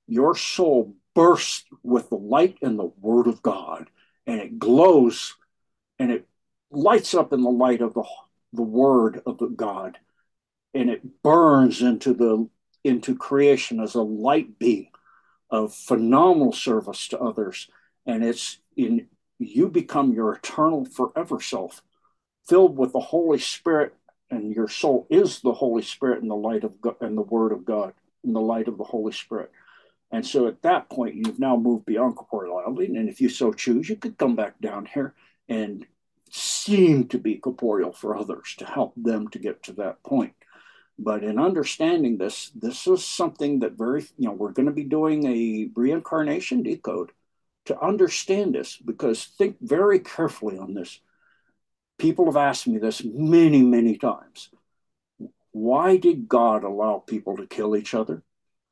your 0.08 0.36
soul 0.36 0.96
bursts 1.14 1.66
with 1.84 2.10
the 2.10 2.16
light 2.16 2.58
and 2.62 2.80
the 2.80 2.92
word 3.00 3.28
of 3.28 3.42
god 3.44 3.90
and 4.26 4.40
it 4.40 4.58
glows 4.58 5.36
and 6.00 6.12
it 6.12 6.28
lights 6.72 7.14
up 7.14 7.34
in 7.34 7.42
the 7.42 7.50
light 7.50 7.82
of 7.82 7.94
the, 7.94 8.04
the 8.54 8.62
word 8.64 9.22
of 9.26 9.38
the 9.38 9.48
god 9.48 9.98
and 10.74 10.90
it 10.90 11.22
burns 11.22 11.82
into 11.82 12.14
the 12.14 12.48
into 12.84 13.16
creation 13.16 13.80
as 13.80 13.96
a 13.96 14.02
light 14.02 14.60
beam 14.60 14.88
of 15.50 15.74
phenomenal 15.74 16.52
service 16.52 17.08
to 17.10 17.20
others. 17.20 17.70
And 18.06 18.24
it's 18.24 18.58
in 18.76 19.08
you 19.40 19.70
become 19.70 20.14
your 20.14 20.34
eternal 20.34 20.86
forever 20.86 21.40
self 21.40 21.82
filled 22.48 22.78
with 22.78 22.92
the 22.94 23.00
holy 23.00 23.40
spirit 23.40 23.94
and 24.30 24.54
your 24.54 24.68
soul 24.68 25.08
is 25.10 25.42
the 25.42 25.54
holy 25.54 25.82
spirit 25.82 26.22
and 26.22 26.30
the 26.30 26.36
light 26.36 26.64
of 26.64 26.82
god 26.82 26.96
and 27.02 27.18
the 27.18 27.22
word 27.22 27.52
of 27.52 27.66
god 27.66 27.94
and 28.24 28.36
the 28.36 28.42
light 28.42 28.68
of 28.68 28.78
the 28.78 28.84
holy 28.84 29.12
spirit. 29.12 29.52
And 30.12 30.26
so 30.26 30.48
at 30.48 30.62
that 30.62 30.90
point 30.90 31.16
you've 31.16 31.40
now 31.40 31.56
moved 31.56 31.86
beyond 31.86 32.16
corporeality 32.16 32.98
and 32.98 33.10
if 33.10 33.22
you 33.22 33.30
so 33.30 33.54
choose 33.54 33.90
you 33.90 33.96
could 33.96 34.18
come 34.18 34.36
back 34.36 34.60
down 34.60 34.86
here 34.86 35.14
and 35.48 35.86
seem 36.32 37.08
to 37.10 37.20
be 37.20 37.36
corporeal 37.36 37.94
for 37.94 38.18
others 38.18 38.56
to 38.58 38.66
help 38.66 38.94
them 38.96 39.28
to 39.30 39.40
get 39.40 39.62
to 39.64 39.74
that 39.74 40.02
point 40.04 40.34
but 41.00 41.24
in 41.24 41.40
understanding 41.40 42.18
this, 42.18 42.52
this 42.56 42.88
is 42.88 43.04
something 43.04 43.60
that 43.60 43.74
very, 43.74 44.02
you 44.18 44.28
know, 44.28 44.34
we're 44.34 44.52
going 44.52 44.68
to 44.68 44.72
be 44.72 44.84
doing 44.84 45.26
a 45.26 45.70
reincarnation 45.76 46.64
decode 46.64 47.12
to 47.66 47.80
understand 47.80 48.54
this 48.54 48.78
because 48.78 49.26
think 49.26 49.58
very 49.62 50.00
carefully 50.00 50.58
on 50.58 50.74
this. 50.74 51.00
People 51.98 52.26
have 52.26 52.38
asked 52.38 52.68
me 52.68 52.78
this 52.78 53.04
many, 53.04 53.62
many 53.62 53.98
times. 53.98 54.50
Why 55.52 55.98
did 55.98 56.28
God 56.28 56.64
allow 56.64 57.04
people 57.06 57.38
to 57.38 57.48
kill 57.48 57.76
each 57.76 57.94
other? 57.94 58.24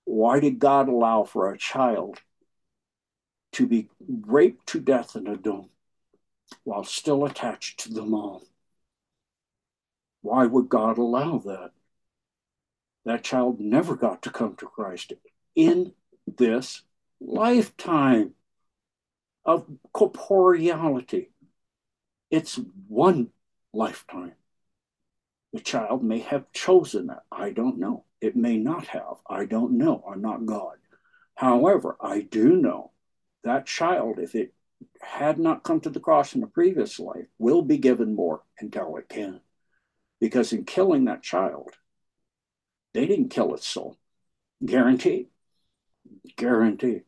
Why 0.05 0.39
did 0.39 0.59
God 0.59 0.89
allow 0.89 1.23
for 1.23 1.51
a 1.51 1.57
child 1.57 2.19
to 3.53 3.67
be 3.67 3.87
raped 4.07 4.67
to 4.67 4.79
death 4.79 5.15
in 5.15 5.27
a 5.27 5.37
dome 5.37 5.69
while 6.63 6.83
still 6.83 7.25
attached 7.25 7.81
to 7.81 7.93
the 7.93 8.03
mom? 8.03 8.41
Why 10.21 10.45
would 10.45 10.69
God 10.69 10.97
allow 10.97 11.39
that? 11.39 11.71
That 13.05 13.23
child 13.23 13.59
never 13.59 13.95
got 13.95 14.21
to 14.23 14.29
come 14.29 14.55
to 14.57 14.65
Christ 14.65 15.13
in 15.55 15.93
this 16.27 16.83
lifetime 17.19 18.33
of 19.43 19.65
corporeality. 19.93 21.29
It's 22.29 22.59
one 22.87 23.29
lifetime. 23.73 24.33
The 25.53 25.59
child 25.59 26.03
may 26.03 26.19
have 26.19 26.51
chosen 26.53 27.07
that. 27.07 27.23
I 27.31 27.51
don't 27.51 27.79
know. 27.79 28.05
It 28.21 28.35
may 28.35 28.57
not 28.57 28.87
have. 28.87 29.17
I 29.27 29.45
don't 29.45 29.73
know. 29.73 30.03
I'm 30.09 30.21
not 30.21 30.45
God. 30.45 30.77
However, 31.35 31.97
I 31.99 32.21
do 32.21 32.55
know 32.55 32.91
that 33.43 33.65
child, 33.65 34.19
if 34.19 34.35
it 34.35 34.53
had 35.01 35.39
not 35.39 35.63
come 35.63 35.79
to 35.81 35.89
the 35.89 35.99
cross 35.99 36.35
in 36.35 36.43
a 36.43 36.47
previous 36.47 36.99
life, 36.99 37.25
will 37.39 37.63
be 37.63 37.77
given 37.77 38.15
more 38.15 38.43
until 38.59 38.95
it 38.97 39.09
can. 39.09 39.41
Because 40.19 40.53
in 40.53 40.65
killing 40.65 41.05
that 41.05 41.23
child, 41.23 41.71
they 42.93 43.05
didn't 43.05 43.29
kill 43.29 43.53
its 43.53 43.67
soul. 43.67 43.97
Guaranteed. 44.63 45.27
Guaranteed. 46.35 47.03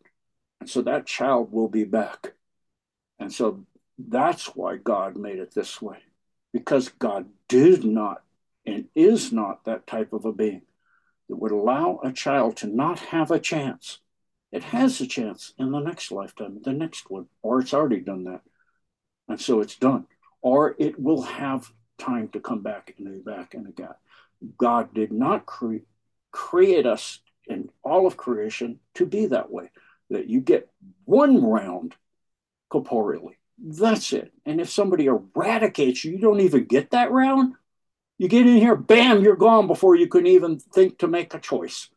And 0.59 0.69
so 0.69 0.81
that 0.83 1.05
child 1.05 1.51
will 1.51 1.67
be 1.67 1.83
back. 1.83 2.33
And 3.19 3.31
so 3.31 3.65
that's 3.97 4.55
why 4.55 4.77
God 4.77 5.17
made 5.17 5.39
it 5.39 5.53
this 5.53 5.81
way. 5.81 5.97
Because 6.51 6.89
God 6.89 7.27
did 7.47 7.83
not 7.83 8.23
and 8.65 8.85
is 8.95 9.31
not 9.31 9.65
that 9.65 9.87
type 9.87 10.13
of 10.13 10.25
a 10.25 10.31
being 10.31 10.61
that 11.27 11.35
would 11.35 11.51
allow 11.51 11.99
a 12.03 12.11
child 12.11 12.57
to 12.57 12.67
not 12.67 12.99
have 12.99 13.31
a 13.31 13.39
chance. 13.39 13.99
It 14.51 14.63
has 14.65 15.01
a 15.01 15.07
chance 15.07 15.53
in 15.57 15.71
the 15.71 15.79
next 15.79 16.11
lifetime, 16.11 16.59
the 16.63 16.73
next 16.73 17.09
one, 17.09 17.27
or 17.41 17.59
it's 17.59 17.73
already 17.73 17.99
done 17.99 18.25
that. 18.25 18.41
And 19.27 19.41
so 19.41 19.61
it's 19.61 19.75
done. 19.75 20.05
Or 20.41 20.75
it 20.77 20.99
will 20.99 21.23
have 21.23 21.71
time 21.97 22.29
to 22.29 22.39
come 22.39 22.61
back 22.61 22.93
and 22.97 23.11
be 23.11 23.31
back 23.31 23.53
and 23.53 23.67
again. 23.67 23.95
God 24.57 24.93
did 24.93 25.11
not 25.11 25.45
cre- 25.45 25.85
create 26.31 26.85
us 26.85 27.19
in 27.47 27.69
all 27.83 28.07
of 28.07 28.17
creation 28.17 28.79
to 28.95 29.05
be 29.05 29.27
that 29.27 29.51
way, 29.51 29.69
that 30.09 30.27
you 30.27 30.41
get 30.41 30.69
one 31.05 31.43
round 31.43 31.95
corporeally. 32.69 33.37
That's 33.57 34.13
it. 34.13 34.31
And 34.45 34.59
if 34.59 34.69
somebody 34.69 35.05
eradicates 35.05 36.03
you, 36.03 36.13
you 36.13 36.19
don't 36.19 36.39
even 36.39 36.65
get 36.65 36.91
that 36.91 37.11
round. 37.11 37.53
You 38.17 38.27
get 38.27 38.47
in 38.47 38.57
here, 38.57 38.75
bam, 38.75 39.21
you're 39.21 39.35
gone 39.35 39.67
before 39.67 39.95
you 39.95 40.07
can 40.07 40.27
even 40.27 40.59
think 40.59 40.99
to 40.99 41.07
make 41.07 41.33
a 41.33 41.39
choice. 41.39 41.89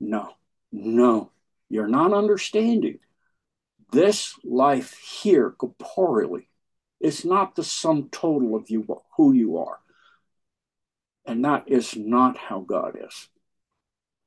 No, 0.00 0.34
no, 0.70 1.30
you're 1.68 1.88
not 1.88 2.12
understanding. 2.12 2.98
This 3.90 4.34
life 4.44 4.96
here, 4.98 5.50
corporeally, 5.50 6.48
is 7.00 7.24
not 7.24 7.54
the 7.54 7.64
sum 7.64 8.08
total 8.10 8.56
of 8.56 8.70
you 8.70 8.86
who 9.16 9.32
you 9.32 9.58
are. 9.58 9.78
And 11.24 11.44
that 11.44 11.64
is 11.66 11.96
not 11.96 12.36
how 12.36 12.60
God 12.60 12.98
is. 13.00 13.28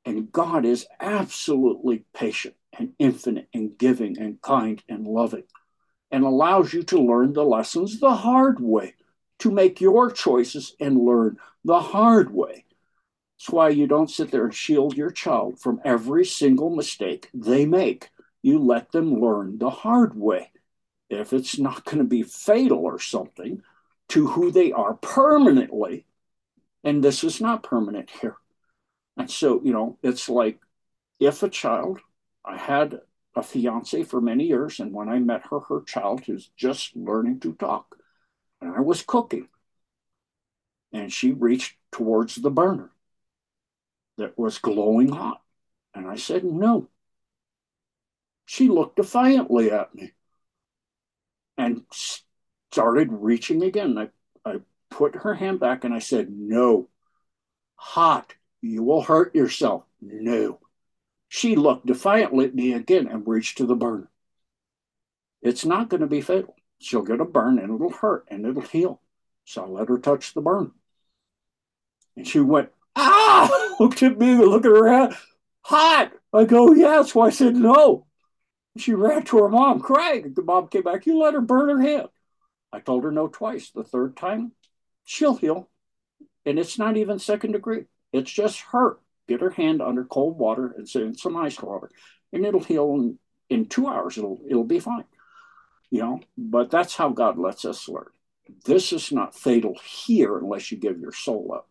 And 0.04 0.30
God 0.30 0.64
is 0.64 0.86
absolutely 1.00 2.04
patient 2.14 2.54
and 2.78 2.92
infinite 2.98 3.48
and 3.52 3.76
giving 3.76 4.18
and 4.18 4.40
kind 4.40 4.82
and 4.88 5.06
loving 5.06 5.44
and 6.10 6.24
allows 6.24 6.72
you 6.72 6.82
to 6.84 6.98
learn 6.98 7.32
the 7.32 7.44
lessons 7.44 7.98
the 7.98 8.14
hard 8.14 8.60
way, 8.60 8.94
to 9.40 9.50
make 9.50 9.80
your 9.80 10.10
choices 10.10 10.74
and 10.80 10.98
learn 10.98 11.36
the 11.64 11.80
hard 11.80 12.32
way. 12.32 12.64
That's 13.38 13.50
why 13.50 13.68
you 13.70 13.86
don't 13.86 14.10
sit 14.10 14.30
there 14.30 14.44
and 14.44 14.54
shield 14.54 14.96
your 14.96 15.10
child 15.10 15.60
from 15.60 15.80
every 15.84 16.24
single 16.24 16.74
mistake 16.74 17.28
they 17.34 17.66
make. 17.66 18.10
You 18.42 18.58
let 18.60 18.92
them 18.92 19.20
learn 19.20 19.58
the 19.58 19.70
hard 19.70 20.16
way. 20.16 20.50
If 21.10 21.32
it's 21.32 21.58
not 21.58 21.84
going 21.84 21.98
to 21.98 22.04
be 22.04 22.22
fatal 22.22 22.78
or 22.78 22.98
something 22.98 23.62
to 24.08 24.26
who 24.28 24.50
they 24.50 24.72
are 24.72 24.94
permanently, 24.94 26.06
and 26.86 27.02
this 27.02 27.24
is 27.24 27.40
not 27.40 27.64
permanent 27.64 28.08
here. 28.08 28.36
And 29.16 29.28
so, 29.28 29.60
you 29.64 29.72
know, 29.72 29.98
it's 30.04 30.28
like 30.28 30.60
if 31.18 31.42
a 31.42 31.48
child, 31.48 31.98
I 32.44 32.56
had 32.56 33.00
a 33.34 33.42
fiance 33.42 34.04
for 34.04 34.20
many 34.20 34.44
years, 34.44 34.78
and 34.78 34.92
when 34.92 35.08
I 35.08 35.18
met 35.18 35.48
her, 35.50 35.58
her 35.60 35.82
child 35.82 36.28
was 36.28 36.48
just 36.56 36.94
learning 36.94 37.40
to 37.40 37.54
talk. 37.54 37.96
And 38.60 38.72
I 38.72 38.80
was 38.80 39.02
cooking. 39.02 39.48
And 40.92 41.12
she 41.12 41.32
reached 41.32 41.76
towards 41.90 42.36
the 42.36 42.50
burner 42.50 42.92
that 44.16 44.38
was 44.38 44.58
glowing 44.58 45.08
hot. 45.08 45.42
And 45.92 46.06
I 46.06 46.14
said, 46.14 46.44
No. 46.44 46.88
She 48.44 48.68
looked 48.68 48.94
defiantly 48.94 49.72
at 49.72 49.92
me 49.92 50.12
and 51.58 51.82
started 51.90 53.08
reaching 53.10 53.64
again. 53.64 53.98
I 53.98 54.10
put 54.90 55.16
her 55.16 55.34
hand 55.34 55.60
back 55.60 55.84
and 55.84 55.94
I 55.94 55.98
said, 55.98 56.28
No, 56.30 56.88
hot, 57.76 58.34
you 58.60 58.82
will 58.82 59.02
hurt 59.02 59.34
yourself. 59.34 59.84
No. 60.00 60.60
She 61.28 61.56
looked 61.56 61.86
defiantly 61.86 62.46
at 62.46 62.54
me 62.54 62.72
again 62.72 63.08
and 63.08 63.26
reached 63.26 63.58
to 63.58 63.66
the 63.66 63.74
burner. 63.74 64.10
It's 65.42 65.64
not 65.64 65.88
going 65.88 66.00
to 66.00 66.06
be 66.06 66.20
fatal. 66.20 66.56
She'll 66.78 67.02
get 67.02 67.20
a 67.20 67.24
burn 67.24 67.58
and 67.58 67.74
it'll 67.74 67.90
hurt 67.90 68.26
and 68.28 68.46
it'll 68.46 68.62
heal. 68.62 69.00
So 69.44 69.64
I 69.64 69.66
let 69.66 69.88
her 69.88 69.98
touch 69.98 70.34
the 70.34 70.40
burn. 70.40 70.72
And 72.16 72.26
she 72.26 72.40
went, 72.40 72.70
ah, 72.94 73.74
looked 73.80 74.02
at 74.02 74.18
me, 74.18 74.34
look 74.36 74.64
at 74.64 74.70
her 74.70 74.88
hand, 74.88 75.16
hot. 75.62 76.12
I 76.32 76.44
go, 76.44 76.74
that's 76.74 77.14
why 77.14 77.26
I 77.26 77.30
said 77.30 77.54
no. 77.54 78.06
She 78.76 78.92
ran 78.92 79.24
to 79.24 79.38
her 79.38 79.48
mom 79.48 79.80
crying. 79.80 80.34
The 80.34 80.42
mom 80.42 80.68
came 80.68 80.82
back, 80.82 81.06
you 81.06 81.18
let 81.18 81.34
her 81.34 81.40
burn 81.40 81.68
her 81.68 81.80
hand. 81.80 82.08
I 82.72 82.80
told 82.80 83.04
her 83.04 83.12
no 83.12 83.28
twice. 83.28 83.70
The 83.70 83.84
third 83.84 84.16
time, 84.16 84.52
she'll 85.06 85.36
heal. 85.36 85.70
And 86.44 86.58
it's 86.58 86.78
not 86.78 86.98
even 86.98 87.18
second 87.18 87.52
degree. 87.52 87.84
It's 88.12 88.30
just 88.30 88.60
hurt. 88.60 89.00
Get 89.26 89.40
her 89.40 89.50
hand 89.50 89.80
under 89.80 90.04
cold 90.04 90.38
water 90.38 90.74
and 90.76 90.88
some 91.18 91.36
ice 91.36 91.60
water, 91.60 91.90
and 92.32 92.46
it'll 92.46 92.62
heal 92.62 92.94
in, 92.94 93.18
in 93.50 93.66
two 93.66 93.88
hours. 93.88 94.16
It'll 94.16 94.40
it'll 94.48 94.62
be 94.62 94.78
fine. 94.78 95.04
You 95.90 96.00
know, 96.00 96.20
but 96.38 96.70
that's 96.70 96.94
how 96.94 97.08
God 97.08 97.36
lets 97.36 97.64
us 97.64 97.88
learn. 97.88 98.10
This 98.64 98.92
is 98.92 99.10
not 99.10 99.34
fatal 99.34 99.74
here 99.84 100.38
unless 100.38 100.70
you 100.70 100.78
give 100.78 101.00
your 101.00 101.12
soul 101.12 101.52
up. 101.54 101.68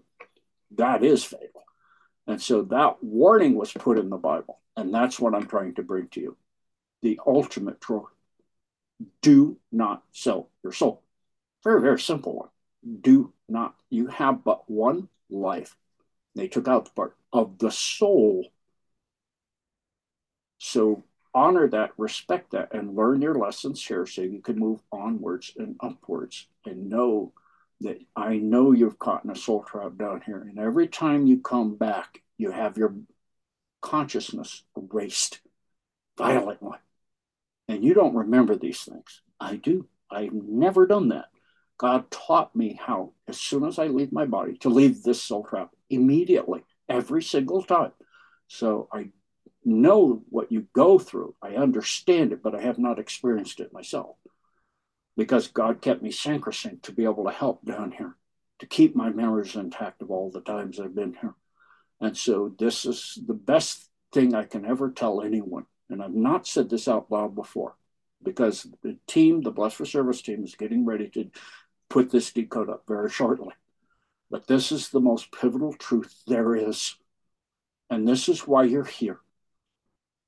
That 0.71 1.03
is 1.03 1.23
fatal. 1.23 1.63
And 2.27 2.41
so 2.41 2.63
that 2.63 3.01
warning 3.01 3.55
was 3.55 3.71
put 3.71 3.97
in 3.97 4.09
the 4.09 4.17
Bible. 4.17 4.59
And 4.75 4.93
that's 4.93 5.19
what 5.19 5.33
I'm 5.33 5.47
trying 5.47 5.75
to 5.75 5.83
bring 5.83 6.07
to 6.09 6.21
you. 6.21 6.37
The 7.01 7.19
ultimate 7.25 7.79
truth. 7.79 8.09
Do 9.21 9.57
not 9.71 10.03
sell 10.11 10.49
your 10.63 10.73
soul. 10.73 11.03
Very, 11.63 11.81
very 11.81 11.99
simple 11.99 12.35
one. 12.35 12.49
Do 13.01 13.33
not. 13.49 13.75
You 13.89 14.07
have 14.07 14.43
but 14.43 14.69
one 14.69 15.09
life. 15.29 15.75
They 16.35 16.47
took 16.47 16.67
out 16.67 16.85
the 16.85 16.91
part 16.91 17.15
of 17.33 17.57
the 17.57 17.71
soul. 17.71 18.47
So 20.57 21.03
honor 21.33 21.67
that, 21.69 21.91
respect 21.97 22.51
that, 22.51 22.73
and 22.73 22.95
learn 22.95 23.21
your 23.21 23.35
lessons 23.35 23.85
here 23.85 24.05
so 24.05 24.21
you 24.21 24.41
can 24.41 24.57
move 24.57 24.81
onwards 24.91 25.51
and 25.57 25.75
upwards 25.79 26.47
and 26.65 26.89
know 26.89 27.33
that 27.81 27.99
I 28.15 28.37
know 28.37 28.71
you've 28.71 28.99
caught 28.99 29.25
in 29.25 29.31
a 29.31 29.35
soul 29.35 29.63
trap 29.63 29.97
down 29.97 30.21
here. 30.25 30.41
And 30.41 30.59
every 30.59 30.87
time 30.87 31.27
you 31.27 31.39
come 31.39 31.75
back, 31.75 32.21
you 32.37 32.51
have 32.51 32.77
your 32.77 32.95
consciousness 33.81 34.63
erased 34.77 35.41
violently. 36.17 36.77
And 37.67 37.83
you 37.83 37.93
don't 37.93 38.15
remember 38.15 38.55
these 38.55 38.81
things. 38.81 39.21
I 39.39 39.57
do. 39.57 39.87
I've 40.09 40.33
never 40.33 40.87
done 40.87 41.09
that. 41.09 41.25
God 41.77 42.09
taught 42.09 42.55
me 42.55 42.79
how, 42.81 43.11
as 43.27 43.39
soon 43.39 43.65
as 43.65 43.79
I 43.79 43.87
leave 43.87 44.11
my 44.11 44.25
body, 44.25 44.57
to 44.59 44.69
leave 44.69 45.03
this 45.03 45.21
soul 45.21 45.43
trap 45.43 45.71
immediately, 45.89 46.63
every 46.87 47.21
single 47.21 47.63
time. 47.63 47.91
So 48.47 48.87
I 48.93 49.09
know 49.63 50.23
what 50.29 50.51
you 50.51 50.67
go 50.73 50.99
through. 50.99 51.35
I 51.41 51.55
understand 51.55 52.31
it, 52.31 52.41
but 52.41 52.55
I 52.55 52.61
have 52.61 52.77
not 52.77 52.99
experienced 52.99 53.59
it 53.59 53.73
myself 53.73 54.15
because 55.17 55.47
God 55.47 55.81
kept 55.81 56.01
me 56.01 56.11
sacrosanct 56.11 56.83
to 56.83 56.91
be 56.91 57.05
able 57.05 57.25
to 57.25 57.31
help 57.31 57.65
down 57.65 57.91
here, 57.91 58.15
to 58.59 58.65
keep 58.65 58.95
my 58.95 59.09
memories 59.09 59.55
intact 59.55 60.01
of 60.01 60.11
all 60.11 60.29
the 60.29 60.41
times 60.41 60.79
I've 60.79 60.95
been 60.95 61.15
here. 61.19 61.33
And 61.99 62.15
so 62.17 62.53
this 62.59 62.85
is 62.85 63.17
the 63.25 63.33
best 63.33 63.89
thing 64.13 64.35
I 64.35 64.43
can 64.43 64.65
ever 64.65 64.91
tell 64.91 65.21
anyone. 65.21 65.65
And 65.89 66.01
I've 66.01 66.13
not 66.13 66.47
said 66.47 66.69
this 66.69 66.87
out 66.87 67.11
loud 67.11 67.35
before 67.35 67.75
because 68.21 68.67
the 68.81 68.97
team, 69.07 69.41
the 69.41 69.51
Blessed 69.51 69.75
for 69.75 69.85
Service 69.85 70.21
team, 70.21 70.43
is 70.43 70.55
getting 70.55 70.85
ready 70.85 71.09
to 71.09 71.29
put 71.95 72.11
this 72.11 72.33
decode 72.33 72.69
up 72.69 72.83
very 72.89 73.09
shortly. 73.09 73.53
But 74.29 74.47
this 74.47 74.73
is 74.73 74.89
the 74.89 74.99
most 74.99 75.31
pivotal 75.31 75.71
truth 75.71 76.23
there 76.27 76.53
is. 76.53 76.97
And 77.89 78.05
this 78.05 78.27
is 78.27 78.45
why 78.45 78.65
you're 78.65 78.83
here 78.83 79.21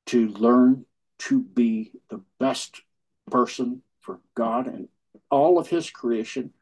to 0.06 0.30
learn 0.30 0.86
to 1.18 1.42
be 1.42 1.92
the 2.10 2.22
best 2.40 2.84
person 3.30 3.82
for 4.00 4.22
God 4.34 4.68
and 4.68 4.88
all 5.30 5.60
of 5.60 5.68
His 5.68 5.90
creation 5.90 6.54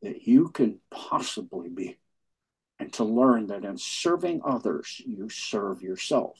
that 0.00 0.28
you 0.28 0.50
can 0.50 0.78
possibly 0.92 1.68
be. 1.68 1.98
And 2.78 2.92
to 2.92 3.04
learn 3.04 3.48
that 3.48 3.64
in 3.64 3.78
serving 3.78 4.42
others, 4.44 5.02
you 5.04 5.28
serve 5.28 5.82
yourself. 5.82 6.38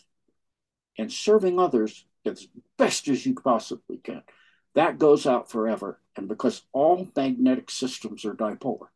And 0.97 1.11
serving 1.11 1.59
others 1.59 2.05
as 2.25 2.47
best 2.79 3.09
as 3.09 3.27
you 3.27 3.35
possibly 3.35 3.97
can. 3.97 4.23
That 4.77 5.01
goes 5.01 5.27
out 5.27 5.51
forever. 5.51 5.99
And 6.17 6.29
because 6.29 6.63
all 6.73 7.09
magnetic 7.17 7.71
systems 7.71 8.25
are 8.25 8.35
dipolar, 8.35 8.89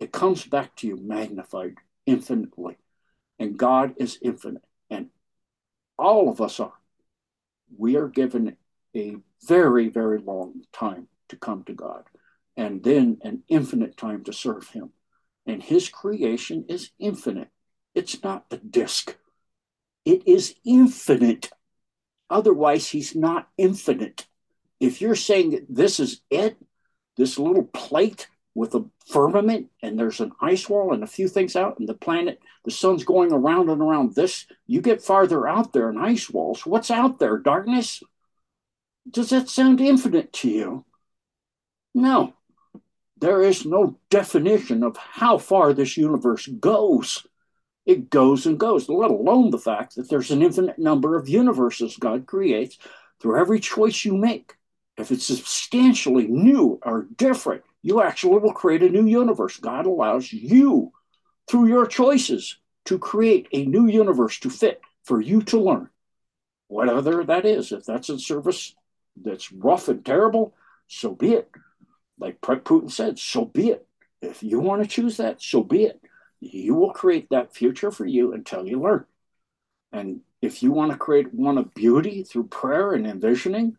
it 0.00 0.12
comes 0.12 0.44
back 0.44 0.74
to 0.76 0.86
you 0.86 0.96
magnified 0.96 1.76
infinitely. 2.06 2.76
And 3.38 3.56
God 3.56 3.94
is 3.96 4.18
infinite. 4.22 4.64
And 4.90 5.10
all 5.98 6.28
of 6.28 6.40
us 6.40 6.60
are. 6.60 6.72
We 7.76 7.96
are 7.96 8.08
given 8.08 8.56
a 8.94 9.16
very, 9.46 9.88
very 9.88 10.18
long 10.18 10.62
time 10.72 11.08
to 11.28 11.36
come 11.36 11.64
to 11.64 11.72
God 11.72 12.04
and 12.56 12.82
then 12.82 13.18
an 13.22 13.42
infinite 13.48 13.96
time 13.96 14.24
to 14.24 14.32
serve 14.32 14.68
Him. 14.68 14.90
And 15.46 15.62
His 15.62 15.88
creation 15.88 16.64
is 16.68 16.90
infinite. 16.98 17.48
It's 17.94 18.22
not 18.22 18.46
a 18.50 18.56
disk, 18.56 19.16
it 20.04 20.26
is 20.26 20.54
infinite. 20.64 21.50
Otherwise, 22.30 22.88
He's 22.88 23.14
not 23.14 23.48
infinite. 23.58 24.26
If 24.84 25.00
you're 25.00 25.14
saying 25.14 25.52
that 25.52 25.64
this 25.70 25.98
is 25.98 26.20
it, 26.28 26.58
this 27.16 27.38
little 27.38 27.64
plate 27.64 28.28
with 28.54 28.74
a 28.74 28.84
firmament 29.06 29.70
and 29.82 29.98
there's 29.98 30.20
an 30.20 30.32
ice 30.42 30.68
wall 30.68 30.92
and 30.92 31.02
a 31.02 31.06
few 31.06 31.26
things 31.26 31.56
out 31.56 31.78
and 31.78 31.88
the 31.88 31.94
planet 31.94 32.38
the 32.64 32.70
sun's 32.70 33.02
going 33.02 33.32
around 33.32 33.70
and 33.70 33.80
around 33.80 34.14
this 34.14 34.46
you 34.66 34.82
get 34.82 35.02
farther 35.02 35.48
out 35.48 35.72
there 35.72 35.88
in 35.88 35.96
ice 35.96 36.28
walls. 36.28 36.66
What's 36.66 36.90
out 36.90 37.18
there? 37.18 37.38
Darkness? 37.38 38.02
Does 39.10 39.30
that 39.30 39.48
sound 39.48 39.80
infinite 39.80 40.34
to 40.34 40.50
you? 40.50 40.84
No. 41.94 42.34
There 43.18 43.40
is 43.40 43.64
no 43.64 43.98
definition 44.10 44.82
of 44.82 44.98
how 44.98 45.38
far 45.38 45.72
this 45.72 45.96
universe 45.96 46.46
goes. 46.46 47.26
It 47.86 48.10
goes 48.10 48.44
and 48.44 48.60
goes 48.60 48.86
let 48.90 49.10
alone 49.10 49.50
the 49.50 49.58
fact 49.58 49.96
that 49.96 50.10
there's 50.10 50.30
an 50.30 50.42
infinite 50.42 50.78
number 50.78 51.16
of 51.16 51.26
universes 51.26 51.96
god 51.96 52.26
creates 52.26 52.76
through 53.18 53.40
every 53.40 53.60
choice 53.60 54.04
you 54.04 54.14
make 54.14 54.56
if 54.96 55.10
it's 55.10 55.26
substantially 55.26 56.26
new 56.28 56.78
or 56.82 57.06
different 57.16 57.62
you 57.84 58.00
actually 58.00 58.38
will 58.38 58.54
create 58.54 58.82
a 58.82 58.88
new 58.88 59.04
universe. 59.04 59.58
God 59.58 59.84
allows 59.84 60.32
you, 60.32 60.90
through 61.46 61.66
your 61.68 61.86
choices, 61.86 62.56
to 62.86 62.98
create 62.98 63.46
a 63.52 63.66
new 63.66 63.86
universe 63.86 64.40
to 64.40 64.48
fit 64.48 64.80
for 65.04 65.20
you 65.20 65.42
to 65.42 65.60
learn. 65.60 65.90
Whatever 66.68 67.24
that 67.24 67.44
is, 67.44 67.72
if 67.72 67.84
that's 67.84 68.08
a 68.08 68.18
service 68.18 68.74
that's 69.22 69.52
rough 69.52 69.88
and 69.88 70.02
terrible, 70.02 70.54
so 70.88 71.14
be 71.14 71.34
it. 71.34 71.50
Like 72.18 72.40
Putin 72.40 72.90
said, 72.90 73.18
so 73.18 73.44
be 73.44 73.68
it. 73.68 73.86
If 74.22 74.42
you 74.42 74.60
want 74.60 74.82
to 74.82 74.88
choose 74.88 75.18
that, 75.18 75.42
so 75.42 75.62
be 75.62 75.84
it. 75.84 76.00
You 76.40 76.74
will 76.76 76.94
create 76.94 77.28
that 77.30 77.54
future 77.54 77.90
for 77.90 78.06
you 78.06 78.32
until 78.32 78.66
you 78.66 78.80
learn. 78.80 79.04
And 79.92 80.20
if 80.40 80.62
you 80.62 80.72
want 80.72 80.92
to 80.92 80.96
create 80.96 81.34
one 81.34 81.58
of 81.58 81.74
beauty 81.74 82.22
through 82.22 82.44
prayer 82.44 82.94
and 82.94 83.06
envisioning, 83.06 83.76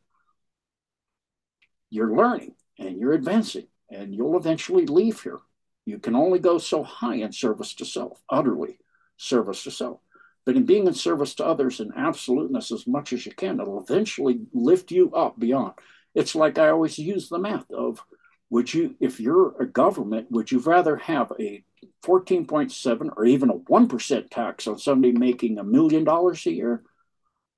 you're 1.90 2.16
learning 2.16 2.56
and 2.80 2.98
you're 2.98 3.14
advancing 3.14 3.68
and 3.90 4.14
you'll 4.14 4.38
eventually 4.38 4.86
leave 4.86 5.22
here. 5.22 5.40
You 5.86 6.00
can 6.00 6.16
only 6.16 6.40
go 6.40 6.58
so 6.58 6.84
high 6.84 7.16
in 7.16 7.32
service 7.32 7.74
to 7.76 7.86
self, 7.86 8.22
utterly 8.30 8.80
service 9.18 9.64
to 9.64 9.72
self. 9.72 10.00
But 10.46 10.56
in 10.56 10.66
being 10.66 10.88
in 10.88 10.94
service 10.94 11.36
to 11.36 11.46
others 11.46 11.80
in 11.80 11.92
absoluteness 11.96 12.72
as 12.72 12.86
much 12.86 13.14
as 13.14 13.26
you 13.26 13.32
can, 13.32 13.60
it'll 13.60 13.82
eventually 13.82 14.42
lift 14.54 14.92
you 14.92 15.12
up 15.14 15.40
beyond. 15.40 15.74
It's 16.14 16.36
like 16.36 16.58
I 16.58 16.70
always 16.70 16.98
use 16.98 17.30
the 17.30 17.40
math 17.40 17.70
of 17.72 18.04
would 18.50 18.74
you, 18.74 18.96
if 19.00 19.20
you're 19.20 19.60
a 19.60 19.66
government, 19.66 20.32
would 20.32 20.52
you 20.52 20.60
rather 20.60 20.98
have 20.98 21.32
a 21.40 21.64
14.7 22.06 23.10
or 23.18 23.26
even 23.26 23.50
a 23.50 23.58
1% 23.58 24.30
tax 24.30 24.68
on 24.68 24.78
somebody 24.78 25.12
making 25.12 25.58
a 25.58 25.64
million 25.64 26.04
dollars 26.04 26.46
a 26.46 26.52
year 26.52 26.84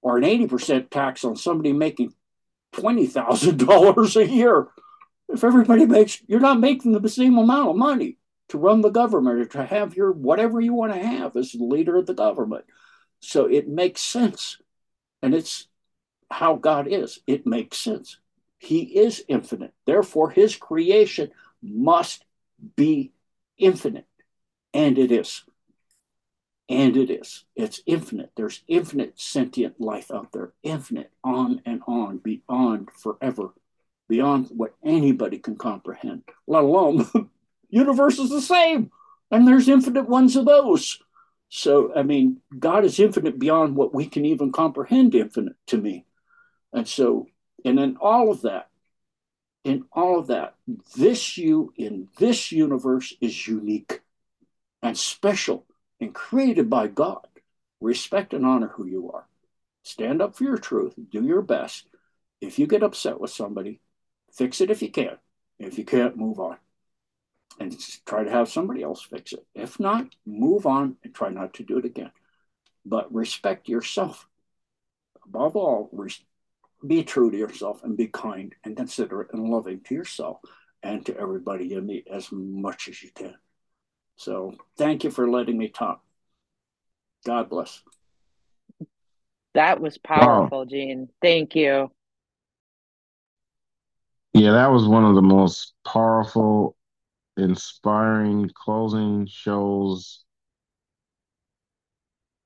or 0.02 0.18
an 0.18 0.24
80% 0.24 0.90
tax 0.90 1.26
on 1.26 1.36
somebody 1.36 1.74
making 1.74 2.14
$20,000 2.74 4.16
a 4.16 4.28
year? 4.28 4.68
if 5.30 5.44
everybody 5.44 5.86
makes, 5.86 6.22
you're 6.28 6.40
not 6.40 6.60
making 6.60 6.94
the 6.94 7.10
same 7.10 7.38
amount 7.38 7.70
of 7.70 7.76
money 7.76 8.18
to 8.50 8.58
run 8.58 8.82
the 8.82 8.90
government 8.90 9.40
or 9.40 9.46
to 9.46 9.66
have 9.66 9.96
your 9.96 10.12
whatever 10.12 10.62
you 10.62 10.74
want 10.74 10.94
to 10.94 11.00
have 11.00 11.36
as 11.36 11.52
the 11.52 11.64
leader 11.64 11.98
of 11.98 12.06
the 12.06 12.14
government. 12.14 12.66
So 13.20 13.46
it 13.46 13.68
makes 13.68 14.02
sense. 14.02 14.58
And 15.22 15.34
it's 15.34 15.68
how 16.32 16.56
God 16.56 16.88
is. 16.88 17.20
It 17.28 17.46
makes 17.46 17.78
sense. 17.78 18.20
He 18.58 18.82
is 19.00 19.24
infinite. 19.28 19.74
Therefore, 19.86 20.30
his 20.30 20.56
creation 20.56 21.32
must 21.62 22.24
be 22.76 23.12
infinite. 23.58 24.06
And 24.74 24.98
it 24.98 25.12
is. 25.12 25.44
And 26.70 26.98
it 26.98 27.10
is. 27.10 27.46
It's 27.56 27.82
infinite. 27.86 28.32
There's 28.36 28.64
infinite 28.68 29.20
sentient 29.20 29.80
life 29.80 30.12
out 30.12 30.34
there, 30.34 30.52
infinite, 30.64 31.12
on 31.24 31.62
and 31.66 31.82
on, 31.88 32.18
beyond 32.18 32.90
forever 32.92 33.54
beyond 34.08 34.48
what 34.50 34.76
anybody 34.84 35.38
can 35.38 35.56
comprehend, 35.56 36.24
let 36.48 36.64
alone 36.64 36.98
the 37.14 37.28
universe 37.70 38.20
is 38.20 38.30
the 38.30 38.42
same. 38.42 38.92
And 39.30 39.48
there's 39.48 39.68
infinite 39.68 40.08
ones 40.08 40.36
of 40.36 40.46
those. 40.46 41.00
So, 41.50 41.94
I 41.96 42.04
mean, 42.04 42.42
God 42.58 42.86
is 42.86 43.00
infinite 43.00 43.38
beyond 43.40 43.76
what 43.76 43.94
we 43.94 44.06
can 44.06 44.26
even 44.26 44.52
comprehend, 44.52 45.16
infinite 45.16 45.56
to 45.68 45.78
me. 45.78 46.06
And 46.74 46.88
so, 46.88 47.28
and 47.66 47.80
in 47.80 47.98
all 47.98 48.32
of 48.32 48.42
that, 48.44 48.70
in 49.64 49.84
all 49.92 50.20
of 50.20 50.28
that, 50.28 50.56
this 50.96 51.38
you 51.38 51.74
in 51.76 52.08
this 52.18 52.52
universe 52.52 53.14
is 53.20 53.48
unique 53.48 54.02
and 54.82 54.98
special 54.98 55.66
and 56.00 56.14
created 56.14 56.70
by 56.70 56.88
God. 56.88 57.28
Respect 57.80 58.34
and 58.34 58.46
honor 58.46 58.68
who 58.68 58.86
you 58.86 59.12
are. 59.12 59.28
Stand 59.84 60.22
up 60.22 60.36
for 60.36 60.44
your 60.44 60.58
truth, 60.58 60.96
do 61.12 61.24
your 61.24 61.42
best. 61.42 61.88
If 62.42 62.60
you 62.60 62.68
get 62.68 62.84
upset 62.84 63.20
with 63.20 63.32
somebody, 63.32 63.80
Fix 64.34 64.62
it 64.62 64.70
if 64.70 64.82
you 64.82 64.92
can. 64.92 65.18
If 65.60 65.78
you 65.78 65.86
can't, 65.86 66.18
move 66.18 66.40
on. 66.40 66.58
And 67.60 67.76
try 68.06 68.24
to 68.24 68.30
have 68.30 68.50
somebody 68.50 68.84
else 68.84 69.02
fix 69.02 69.34
it. 69.34 69.46
If 69.56 69.80
not, 69.80 70.16
move 70.26 70.68
on 70.68 70.98
and 71.04 71.14
try 71.14 71.30
not 71.30 71.56
to 71.56 71.64
do 71.64 71.80
it 71.80 71.86
again. 71.86 72.12
But 72.86 73.14
respect 73.14 73.68
yourself. 73.68 74.28
Above 75.26 75.56
all, 75.56 75.90
be 76.86 77.04
true 77.04 77.32
to 77.32 77.38
yourself 77.38 77.84
and 77.84 77.98
be 77.98 78.08
kind 78.08 78.54
and 78.64 78.78
considerate 78.78 79.34
and 79.34 79.50
loving 79.50 79.82
to 79.86 79.96
yourself 79.96 80.38
and 80.84 81.04
to 81.08 81.18
everybody 81.18 81.66
you 81.66 81.82
meet 81.82 82.08
as 82.08 82.32
much 82.32 82.88
as 82.88 83.02
you 83.02 83.10
can. 83.10 83.34
So 84.18 84.56
thank 84.78 85.04
you 85.04 85.12
for 85.12 85.30
letting 85.30 85.58
me 85.58 85.70
talk. 85.70 86.04
God 87.26 87.50
bless. 87.50 87.82
That 89.54 89.80
was 89.80 89.98
powerful, 89.98 90.60
wow. 90.60 90.66
Gene. 90.66 91.10
Thank 91.22 91.56
you. 91.56 91.92
Yeah, 94.34 94.52
that 94.52 94.72
was 94.72 94.88
one 94.88 95.06
of 95.06 95.16
the 95.16 95.22
most 95.22 95.74
powerful, 95.86 96.76
inspiring 97.38 98.52
closing 98.56 99.28
shows 99.28 100.24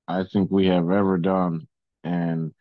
I 0.07 0.23
think 0.23 0.51
we 0.51 0.67
have 0.67 0.89
ever 0.89 1.17
done. 1.17 1.67
And 2.03 2.53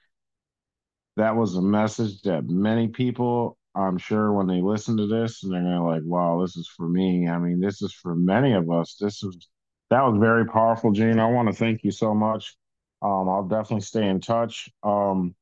that 1.16 1.36
was 1.36 1.56
a 1.56 1.62
message 1.62 2.22
that 2.22 2.44
many 2.44 2.88
people, 2.88 3.56
I'm 3.74 3.98
sure, 3.98 4.32
when 4.32 4.46
they 4.46 4.60
listen 4.60 4.96
to 4.96 5.06
this, 5.06 5.42
and 5.42 5.52
they're 5.52 5.62
gonna 5.62 5.86
like, 5.86 6.02
wow, 6.04 6.40
this 6.40 6.56
is 6.56 6.68
for 6.68 6.88
me. 6.88 7.28
I 7.28 7.38
mean, 7.38 7.60
this 7.60 7.82
is 7.82 7.92
for 7.92 8.14
many 8.14 8.52
of 8.52 8.70
us. 8.70 8.96
This 9.00 9.22
is 9.22 9.48
that 9.90 10.02
was 10.02 10.18
very 10.18 10.46
powerful, 10.46 10.92
Gene. 10.92 11.18
I 11.18 11.30
want 11.30 11.48
to 11.48 11.54
thank 11.54 11.84
you 11.84 11.90
so 11.90 12.14
much. 12.14 12.56
Um, 13.02 13.28
I'll 13.28 13.48
definitely 13.48 13.80
stay 13.82 14.06
in 14.06 14.20
touch. 14.20 14.68
Um, 14.82 15.34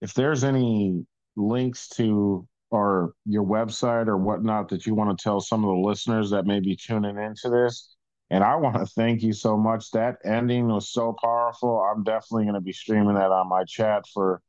if 0.00 0.14
there's 0.14 0.44
any 0.44 1.06
links 1.36 1.88
to 1.88 2.46
or 2.70 3.12
your 3.26 3.44
website 3.44 4.08
or 4.08 4.16
whatnot 4.16 4.68
that 4.70 4.86
you 4.86 4.94
want 4.94 5.16
to 5.16 5.22
tell 5.22 5.40
some 5.40 5.62
of 5.62 5.68
the 5.68 5.88
listeners 5.88 6.30
that 6.30 6.46
may 6.46 6.58
be 6.58 6.74
tuning 6.74 7.18
into 7.18 7.50
this. 7.50 7.94
And 8.30 8.42
I 8.42 8.56
want 8.56 8.76
to 8.76 8.86
thank 8.86 9.22
you 9.22 9.34
so 9.34 9.58
much. 9.58 9.90
That 9.90 10.16
ending 10.24 10.68
was 10.68 10.90
so 10.90 11.14
powerful. 11.22 11.80
I'm 11.80 12.02
definitely 12.02 12.44
going 12.44 12.54
to 12.54 12.62
be 12.62 12.72
streaming 12.72 13.14
that 13.14 13.30
on 13.30 13.48
my 13.48 13.64
chat 13.64 14.04
for 14.12 14.40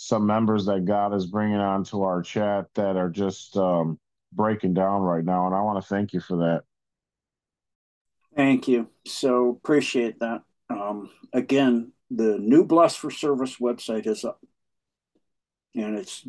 some 0.00 0.26
members 0.26 0.66
that 0.66 0.84
God 0.84 1.12
is 1.12 1.26
bringing 1.26 1.56
onto 1.56 2.02
our 2.02 2.22
chat 2.22 2.66
that 2.74 2.96
are 2.96 3.10
just 3.10 3.56
um, 3.56 3.98
breaking 4.32 4.72
down 4.72 5.02
right 5.02 5.24
now. 5.24 5.46
And 5.46 5.56
I 5.56 5.60
want 5.62 5.82
to 5.82 5.88
thank 5.88 6.12
you 6.12 6.20
for 6.20 6.36
that. 6.36 6.62
Thank 8.36 8.68
you. 8.68 8.86
So 9.08 9.48
appreciate 9.48 10.20
that. 10.20 10.42
Um, 10.70 11.10
again, 11.32 11.90
the 12.12 12.38
new 12.38 12.64
Bless 12.64 12.94
for 12.94 13.10
Service 13.10 13.56
website 13.56 14.06
is 14.06 14.24
up. 14.24 14.40
And 15.74 15.98
it's 15.98 16.24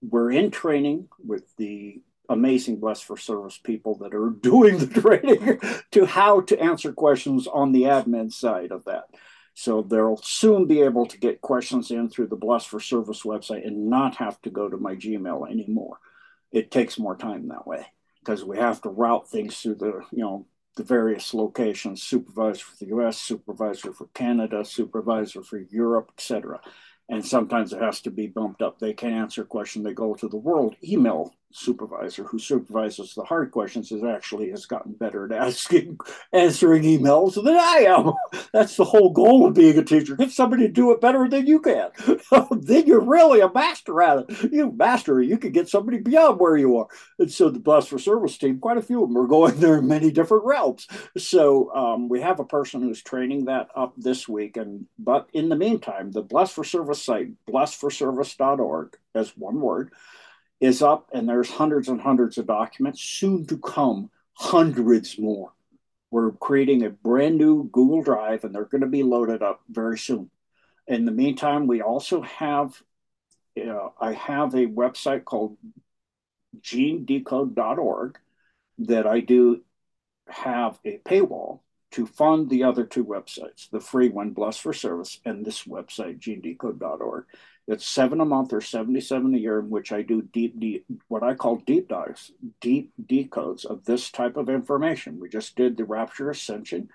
we're 0.00 0.30
in 0.30 0.52
training 0.52 1.08
with 1.18 1.44
the 1.56 2.00
amazing 2.28 2.78
Bless 2.78 3.00
for 3.00 3.16
Service 3.16 3.58
people 3.58 3.96
that 3.98 4.14
are 4.14 4.30
doing 4.40 4.78
the 4.78 4.86
training 4.86 5.58
to 5.90 6.06
how 6.06 6.42
to 6.42 6.60
answer 6.60 6.92
questions 6.92 7.48
on 7.48 7.72
the 7.72 7.82
admin 7.82 8.32
side 8.32 8.70
of 8.70 8.84
that. 8.84 9.06
So 9.54 9.82
they'll 9.82 10.20
soon 10.22 10.66
be 10.66 10.80
able 10.82 11.06
to 11.06 11.18
get 11.18 11.40
questions 11.40 11.90
in 11.90 12.08
through 12.08 12.28
the 12.28 12.36
Bless 12.36 12.64
for 12.64 12.80
Service 12.80 13.22
website 13.22 13.66
and 13.66 13.90
not 13.90 14.16
have 14.16 14.40
to 14.42 14.50
go 14.50 14.68
to 14.68 14.76
my 14.76 14.94
Gmail 14.94 15.50
anymore. 15.50 15.98
It 16.52 16.70
takes 16.70 16.98
more 16.98 17.16
time 17.16 17.48
that 17.48 17.66
way 17.66 17.86
because 18.20 18.44
we 18.44 18.58
have 18.58 18.80
to 18.82 18.88
route 18.88 19.28
things 19.28 19.58
through 19.58 19.76
the, 19.76 20.02
you 20.10 20.22
know, 20.22 20.46
the 20.76 20.82
various 20.84 21.34
locations, 21.34 22.02
supervisor 22.02 22.64
for 22.64 22.84
the 22.84 22.96
US, 22.96 23.18
supervisor 23.18 23.92
for 23.92 24.06
Canada, 24.14 24.64
supervisor 24.64 25.42
for 25.42 25.58
Europe, 25.58 26.10
etc 26.16 26.60
and 27.10 27.26
sometimes 27.26 27.72
it 27.72 27.82
has 27.82 28.00
to 28.02 28.10
be 28.10 28.28
bumped 28.28 28.62
up. 28.62 28.78
They 28.78 28.92
can't 28.92 29.14
answer 29.14 29.42
a 29.42 29.46
question. 29.46 29.82
They 29.82 29.92
go 29.92 30.14
to 30.14 30.28
the 30.28 30.36
world 30.36 30.76
email 30.82 31.34
supervisor 31.52 32.24
who 32.24 32.38
supervises 32.38 33.14
the 33.14 33.24
hard 33.24 33.50
questions 33.50 33.90
is 33.90 34.04
actually 34.04 34.50
has 34.50 34.66
gotten 34.66 34.92
better 34.92 35.24
at 35.24 35.32
asking 35.32 35.98
answering 36.32 36.82
emails 36.82 37.34
than 37.34 37.56
I 37.56 37.84
am. 37.88 38.12
That's 38.52 38.76
the 38.76 38.84
whole 38.84 39.10
goal 39.10 39.46
of 39.46 39.54
being 39.54 39.76
a 39.78 39.84
teacher. 39.84 40.16
Get 40.16 40.30
somebody 40.30 40.66
to 40.66 40.72
do 40.72 40.92
it 40.92 41.00
better 41.00 41.28
than 41.28 41.46
you 41.46 41.60
can. 41.60 41.90
then 42.60 42.86
you're 42.86 43.00
really 43.00 43.40
a 43.40 43.52
master 43.52 44.00
at 44.02 44.26
it. 44.28 44.52
You 44.52 44.72
master 44.72 45.20
it, 45.20 45.28
you 45.28 45.38
can 45.38 45.52
get 45.52 45.68
somebody 45.68 45.98
beyond 45.98 46.38
where 46.38 46.56
you 46.56 46.76
are. 46.78 46.88
And 47.18 47.30
so 47.30 47.50
the 47.50 47.58
Bless 47.58 47.88
for 47.88 47.98
Service 47.98 48.38
team, 48.38 48.58
quite 48.58 48.78
a 48.78 48.82
few 48.82 49.02
of 49.02 49.08
them 49.08 49.18
are 49.18 49.26
going 49.26 49.58
there 49.58 49.78
in 49.78 49.88
many 49.88 50.10
different 50.10 50.44
realms. 50.44 50.86
So 51.16 51.74
um, 51.74 52.08
we 52.08 52.20
have 52.20 52.40
a 52.40 52.44
person 52.44 52.82
who's 52.82 53.02
training 53.02 53.46
that 53.46 53.68
up 53.74 53.94
this 53.96 54.28
week. 54.28 54.56
And 54.56 54.86
but 54.98 55.28
in 55.32 55.48
the 55.48 55.56
meantime, 55.56 56.12
the 56.12 56.22
Bless 56.22 56.52
for 56.52 56.64
Service 56.64 57.02
site, 57.02 57.28
blessforservice.org, 57.48 58.96
as 59.14 59.36
one 59.36 59.60
word 59.60 59.92
is 60.60 60.82
up 60.82 61.08
and 61.12 61.28
there's 61.28 61.50
hundreds 61.50 61.88
and 61.88 62.00
hundreds 62.00 62.38
of 62.38 62.46
documents, 62.46 63.00
soon 63.00 63.46
to 63.46 63.58
come, 63.58 64.10
hundreds 64.34 65.18
more. 65.18 65.52
We're 66.10 66.32
creating 66.32 66.84
a 66.84 66.90
brand 66.90 67.38
new 67.38 67.68
Google 67.70 68.02
Drive 68.02 68.44
and 68.44 68.54
they're 68.54 68.64
going 68.64 68.82
to 68.82 68.86
be 68.86 69.02
loaded 69.02 69.42
up 69.42 69.62
very 69.68 69.98
soon. 69.98 70.30
In 70.86 71.04
the 71.04 71.12
meantime, 71.12 71.66
we 71.66 71.82
also 71.82 72.20
have, 72.22 72.82
uh, 73.56 73.88
I 74.00 74.12
have 74.12 74.54
a 74.54 74.66
website 74.66 75.24
called 75.24 75.56
genedecode.org 76.60 78.18
that 78.78 79.06
I 79.06 79.20
do 79.20 79.62
have 80.28 80.78
a 80.84 80.98
paywall 80.98 81.60
to 81.92 82.06
fund 82.06 82.48
the 82.48 82.64
other 82.64 82.84
two 82.84 83.04
websites, 83.04 83.68
the 83.70 83.80
free 83.80 84.08
one, 84.08 84.30
Bless 84.30 84.56
for 84.56 84.72
Service, 84.72 85.20
and 85.24 85.44
this 85.44 85.64
website, 85.64 86.20
genedecode.org. 86.20 87.24
It's 87.70 87.86
seven 87.86 88.20
a 88.20 88.24
month 88.24 88.52
or 88.52 88.60
77 88.60 89.32
a 89.32 89.38
year 89.38 89.60
in 89.60 89.70
which 89.70 89.92
I 89.92 90.02
do 90.02 90.22
deep, 90.22 90.58
deep, 90.58 90.84
what 91.06 91.22
I 91.22 91.34
call 91.34 91.62
deep 91.64 91.88
dives, 91.88 92.32
deep 92.60 92.92
decodes 93.00 93.64
of 93.64 93.84
this 93.84 94.10
type 94.10 94.36
of 94.36 94.48
information. 94.48 95.20
We 95.20 95.28
just 95.28 95.54
did 95.54 95.76
the 95.76 95.84
Rapture 95.84 96.30
Ascension 96.30 96.88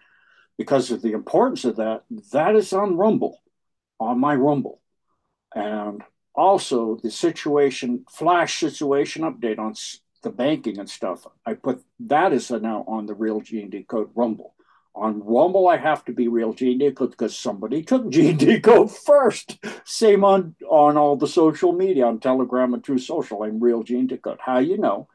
because 0.58 0.92
of 0.92 1.02
the 1.02 1.14
importance 1.14 1.64
of 1.64 1.78
that. 1.78 2.04
That 2.34 2.58
is 2.58 2.74
on 2.74 2.98
Rumble, 2.98 3.42
on 4.02 4.20
my 4.20 4.36
Rumble. 4.36 4.82
And 5.56 6.04
also 6.36 7.00
the 7.02 7.10
situation, 7.10 8.04
flash 8.12 8.60
situation 8.60 9.22
update 9.22 9.60
on 9.60 9.76
the 10.24 10.30
banking 10.30 10.78
and 10.78 10.90
stuff. 10.90 11.26
I 11.46 11.54
put 11.54 11.84
that 12.02 12.34
is 12.34 12.52
now 12.52 12.84
on 12.86 13.06
the 13.06 13.14
Real 13.14 13.40
Gene 13.40 13.70
Decode 13.70 14.10
Rumble. 14.14 14.54
On 14.96 15.22
Rumble, 15.22 15.68
I 15.68 15.76
have 15.76 16.06
to 16.06 16.14
be 16.14 16.30
real 16.30 16.54
Gene 16.54 16.78
Decode 16.78 17.12
because 17.12 17.38
somebody 17.38 17.84
took 17.84 18.10
Gene 18.10 18.38
Decode 18.38 18.96
first. 18.96 19.58
Same 19.84 20.24
on 20.24 20.56
on 20.70 20.98
all 20.98 21.18
the 21.18 21.28
social 21.28 21.74
media, 21.74 22.06
on 22.06 22.20
Telegram 22.20 22.74
and 22.74 22.84
Truth 22.84 23.04
Social. 23.04 23.44
I'm 23.44 23.60
real 23.60 23.84
Gene 23.84 24.08
Decode. 24.08 24.40
How 24.40 24.60
you 24.60 24.78
know? 24.78 25.10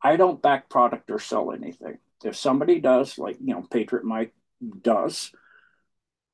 I 0.00 0.16
don't 0.16 0.40
back 0.40 0.68
product 0.68 1.10
or 1.10 1.18
sell 1.18 1.52
anything. 1.52 1.98
If 2.22 2.36
somebody 2.36 2.78
does, 2.78 3.18
like 3.18 3.36
you 3.40 3.54
know, 3.54 3.66
Patriot 3.68 4.04
Mike 4.04 4.32
does, 4.82 5.32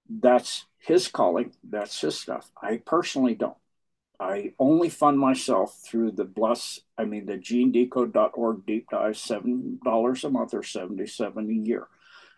that's 0.08 0.66
his 0.78 1.08
calling. 1.08 1.52
That's 1.64 1.98
his 2.00 2.18
stuff. 2.18 2.50
I 2.60 2.82
personally 2.84 3.34
don't. 3.34 3.56
I 4.18 4.52
only 4.58 4.90
fund 4.90 5.18
myself 5.18 5.80
through 5.82 6.12
the 6.12 6.26
bless, 6.26 6.80
I 6.98 7.06
mean 7.06 7.24
the 7.24 7.38
genedecode.org 7.38 8.66
deep 8.66 8.90
dive, 8.90 9.16
seven 9.16 9.80
dollars 9.82 10.22
a 10.24 10.28
month 10.28 10.52
or 10.52 10.62
77 10.62 11.48
a 11.48 11.66
year 11.66 11.88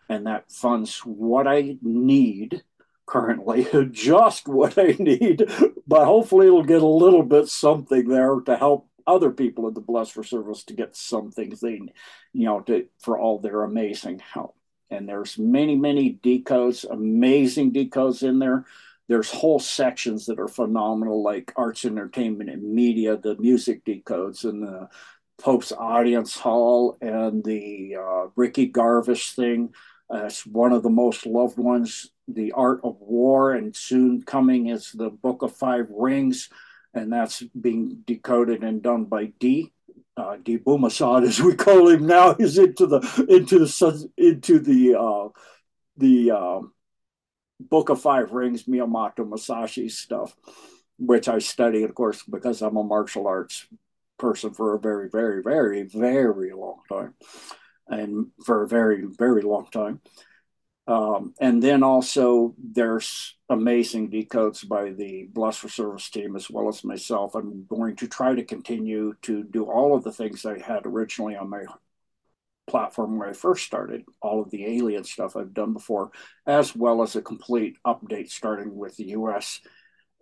and 0.09 0.27
that 0.27 0.51
funds 0.51 0.99
what 0.99 1.47
I 1.47 1.77
need 1.81 2.63
currently, 3.05 3.67
just 3.91 4.47
what 4.47 4.77
I 4.77 4.95
need, 4.99 5.45
but 5.87 6.05
hopefully 6.05 6.47
it'll 6.47 6.63
get 6.63 6.81
a 6.81 6.87
little 6.87 7.23
bit 7.23 7.47
something 7.47 8.07
there 8.07 8.39
to 8.45 8.57
help 8.57 8.89
other 9.05 9.31
people 9.31 9.67
in 9.67 9.73
the 9.73 9.81
Bless 9.81 10.09
for 10.09 10.23
Service 10.23 10.63
to 10.65 10.73
get 10.73 10.95
some 10.95 11.31
things 11.31 11.59
they, 11.59 11.81
you 12.33 12.45
know, 12.45 12.61
to 12.61 12.87
for 12.99 13.19
all 13.19 13.39
their 13.39 13.63
amazing 13.63 14.19
help. 14.19 14.55
And 14.89 15.09
there's 15.09 15.37
many, 15.37 15.75
many 15.75 16.13
decodes, 16.13 16.89
amazing 16.89 17.73
decodes 17.73 18.23
in 18.23 18.39
there. 18.39 18.65
There's 19.07 19.29
whole 19.29 19.59
sections 19.59 20.27
that 20.27 20.39
are 20.39 20.47
phenomenal, 20.47 21.21
like 21.21 21.51
arts, 21.55 21.83
entertainment, 21.83 22.49
and 22.49 22.73
media, 22.73 23.17
the 23.17 23.35
music 23.35 23.83
decodes, 23.83 24.45
and 24.45 24.63
the 24.63 24.87
Pope's 25.41 25.73
Audience 25.73 26.37
Hall, 26.37 26.97
and 27.01 27.43
the 27.43 27.97
uh, 27.99 28.27
Ricky 28.35 28.71
Gervais 28.73 29.15
thing 29.35 29.73
uh, 30.13 30.25
it's 30.25 30.45
one 30.45 30.71
of 30.71 30.83
the 30.83 30.89
most 30.89 31.25
loved 31.25 31.57
ones, 31.57 32.11
The 32.27 32.51
Art 32.51 32.81
of 32.83 32.97
War, 32.99 33.53
and 33.53 33.75
soon 33.75 34.21
coming 34.21 34.67
is 34.67 34.91
the 34.91 35.09
Book 35.09 35.41
of 35.41 35.55
Five 35.55 35.87
Rings, 35.89 36.49
and 36.93 37.11
that's 37.11 37.41
being 37.59 38.03
decoded 38.05 38.63
and 38.63 38.83
done 38.83 39.05
by 39.05 39.33
D. 39.39 39.73
Uh, 40.15 40.37
D. 40.43 40.59
Bumasad, 40.59 41.23
as 41.27 41.41
we 41.41 41.55
call 41.55 41.89
him 41.89 42.05
now, 42.05 42.35
is 42.37 42.59
into 42.59 42.85
the 42.85 42.99
into 43.27 43.59
the 43.59 44.09
into 44.17 44.59
the 44.59 44.95
uh, 44.99 45.29
the 45.97 46.31
uh, 46.31 46.59
Book 47.59 47.89
of 47.89 47.99
Five 47.99 48.33
Rings, 48.33 48.65
Miyamoto 48.65 49.27
Musashi 49.27 49.89
stuff, 49.89 50.35
which 50.99 51.27
I 51.27 51.39
study, 51.39 51.81
of 51.81 51.95
course, 51.95 52.21
because 52.21 52.61
I'm 52.61 52.77
a 52.77 52.83
martial 52.83 53.25
arts 53.25 53.65
person 54.19 54.53
for 54.53 54.75
a 54.75 54.79
very, 54.79 55.09
very, 55.09 55.41
very, 55.41 55.81
very 55.81 56.53
long 56.53 56.81
time 56.87 57.15
and 57.87 58.27
for 58.45 58.63
a 58.63 58.67
very, 58.67 59.05
very 59.05 59.41
long 59.41 59.67
time. 59.71 60.01
Um, 60.85 61.33
and 61.39 61.63
then 61.63 61.81
also 61.81 62.55
there's 62.57 63.35
amazing 63.49 64.11
decodes 64.11 64.67
by 64.67 64.89
the 64.89 65.29
Bless 65.31 65.57
for 65.57 65.69
Service 65.69 66.09
team 66.09 66.35
as 66.35 66.49
well 66.49 66.67
as 66.67 66.83
myself. 66.83 67.35
I'm 67.35 67.65
going 67.67 67.95
to 67.97 68.07
try 68.07 68.35
to 68.35 68.43
continue 68.43 69.13
to 69.21 69.43
do 69.43 69.63
all 69.63 69.95
of 69.95 70.03
the 70.03 70.11
things 70.11 70.45
I 70.45 70.59
had 70.59 70.85
originally 70.85 71.37
on 71.37 71.49
my 71.49 71.63
platform 72.67 73.17
where 73.17 73.29
I 73.29 73.33
first 73.33 73.65
started, 73.65 74.03
all 74.21 74.41
of 74.41 74.49
the 74.49 74.65
alien 74.65 75.03
stuff 75.03 75.35
I've 75.35 75.53
done 75.53 75.73
before, 75.73 76.11
as 76.45 76.75
well 76.75 77.01
as 77.01 77.15
a 77.15 77.21
complete 77.21 77.77
update 77.85 78.29
starting 78.29 78.75
with 78.75 78.95
the 78.97 79.09
US 79.09 79.61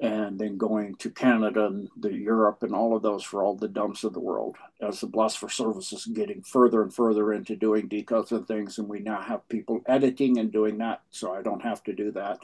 and 0.02 0.40
then 0.40 0.58
going 0.58 0.96
to 0.96 1.12
Canada 1.12 1.68
and 1.68 1.88
the 1.96 2.12
Europe 2.12 2.64
and 2.64 2.74
all 2.74 2.96
of 2.96 3.04
those 3.04 3.24
for 3.24 3.44
all 3.44 3.56
the 3.56 3.70
DUMBs 3.70 4.04
of 4.04 4.14
the 4.14 4.20
world. 4.20 4.58
As 4.82 5.00
the 5.00 5.08
Bless 5.08 5.36
for 5.36 5.48
Service 5.48 5.94
is 5.94 6.08
getting 6.08 6.42
further 6.42 6.82
and 6.82 6.92
further 6.92 7.32
into 7.34 7.56
doing 7.56 7.88
decodes 7.88 8.32
and 8.32 8.48
things, 8.48 8.80
and 8.80 8.90
we 8.90 9.00
now 9.00 9.22
have 9.22 9.48
people 9.48 9.80
editing 9.86 10.40
and 10.40 10.52
doing 10.52 10.80
that, 10.80 11.04
so 11.12 11.34
I 11.34 11.44
don't 11.44 11.62
have 11.62 11.84
to 11.84 11.94
do 11.94 12.12
that. 12.14 12.40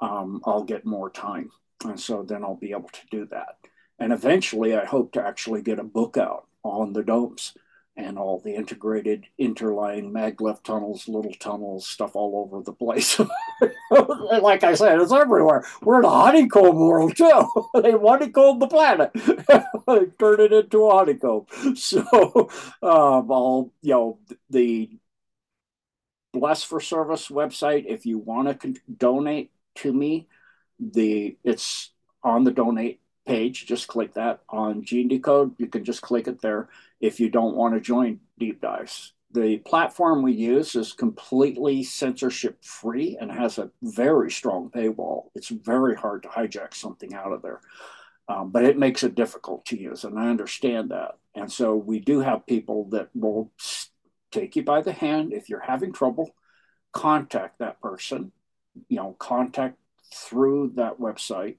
Um, 0.00 0.40
I'll 0.44 0.62
get 0.62 0.86
more 0.86 1.10
time, 1.10 1.50
and 1.84 1.98
so 1.98 2.22
then 2.22 2.44
I'll 2.44 2.54
be 2.54 2.70
able 2.70 2.90
to 2.90 3.06
do 3.10 3.26
that. 3.26 3.58
And 3.98 4.12
eventually, 4.12 4.76
I 4.76 4.84
hope 4.84 5.12
to 5.12 5.26
actually 5.26 5.62
get 5.62 5.80
a 5.80 5.84
book 5.84 6.16
out 6.16 6.46
on 6.62 6.92
the 6.92 7.02
domes 7.02 7.54
and 7.96 8.18
all 8.18 8.40
the 8.40 8.54
integrated 8.54 9.26
interlying 9.36 10.10
maglev 10.12 10.62
tunnels, 10.62 11.08
little 11.08 11.34
tunnels, 11.34 11.86
stuff 11.86 12.16
all 12.16 12.42
over 12.46 12.62
the 12.62 12.72
place. 12.72 13.20
like 13.90 14.64
I 14.64 14.74
said, 14.74 15.00
it's 15.00 15.12
everywhere. 15.12 15.64
We're 15.82 15.98
in 15.98 16.06
a 16.06 16.10
honeycomb 16.10 16.78
world 16.78 17.16
too. 17.16 17.46
they 17.82 17.92
honeycomb 17.92 18.58
the 18.60 18.66
planet, 18.66 19.12
turn 20.18 20.40
it 20.40 20.52
into 20.52 20.86
a 20.86 20.94
honeycomb. 20.94 21.46
So, 21.74 22.48
um, 22.82 23.30
I'll 23.30 23.72
you 23.82 23.94
know 23.94 24.18
the 24.48 24.90
Bless 26.32 26.62
for 26.62 26.80
Service 26.80 27.28
website. 27.28 27.84
If 27.86 28.06
you 28.06 28.18
want 28.18 28.48
to 28.48 28.54
con- 28.54 28.76
donate 28.96 29.50
to 29.76 29.92
me, 29.92 30.28
the 30.80 31.36
it's 31.44 31.90
on 32.22 32.44
the 32.44 32.52
donate 32.52 33.01
page. 33.26 33.66
Just 33.66 33.88
click 33.88 34.14
that 34.14 34.40
on 34.48 34.84
Gene 34.84 35.08
Decode. 35.08 35.54
You 35.58 35.66
can 35.66 35.84
just 35.84 36.02
click 36.02 36.28
it 36.28 36.40
there 36.40 36.68
if 37.00 37.20
you 37.20 37.28
don't 37.28 37.56
want 37.56 37.74
to 37.74 37.80
join 37.80 38.20
Deep 38.38 38.60
Dives. 38.60 39.12
The 39.32 39.58
platform 39.58 40.22
we 40.22 40.32
use 40.32 40.74
is 40.74 40.92
completely 40.92 41.82
censorship 41.84 42.62
free 42.62 43.16
and 43.18 43.32
has 43.32 43.58
a 43.58 43.70
very 43.82 44.30
strong 44.30 44.70
paywall. 44.70 45.30
It's 45.34 45.48
very 45.48 45.96
hard 45.96 46.24
to 46.24 46.28
hijack 46.28 46.74
something 46.74 47.14
out 47.14 47.32
of 47.32 47.40
there, 47.40 47.60
um, 48.28 48.50
but 48.50 48.64
it 48.64 48.78
makes 48.78 49.02
it 49.02 49.14
difficult 49.14 49.64
to 49.66 49.80
use, 49.80 50.04
and 50.04 50.18
I 50.18 50.28
understand 50.28 50.90
that. 50.90 51.12
And 51.34 51.50
so 51.50 51.74
we 51.74 51.98
do 51.98 52.20
have 52.20 52.46
people 52.46 52.90
that 52.90 53.08
will 53.14 53.50
take 54.32 54.54
you 54.54 54.64
by 54.64 54.82
the 54.82 54.92
hand. 54.92 55.32
If 55.32 55.48
you're 55.48 55.60
having 55.60 55.94
trouble, 55.94 56.34
contact 56.92 57.58
that 57.60 57.80
person, 57.80 58.32
you 58.88 58.98
know, 58.98 59.16
contact 59.18 59.78
through 60.12 60.72
that 60.76 60.98
website 60.98 61.56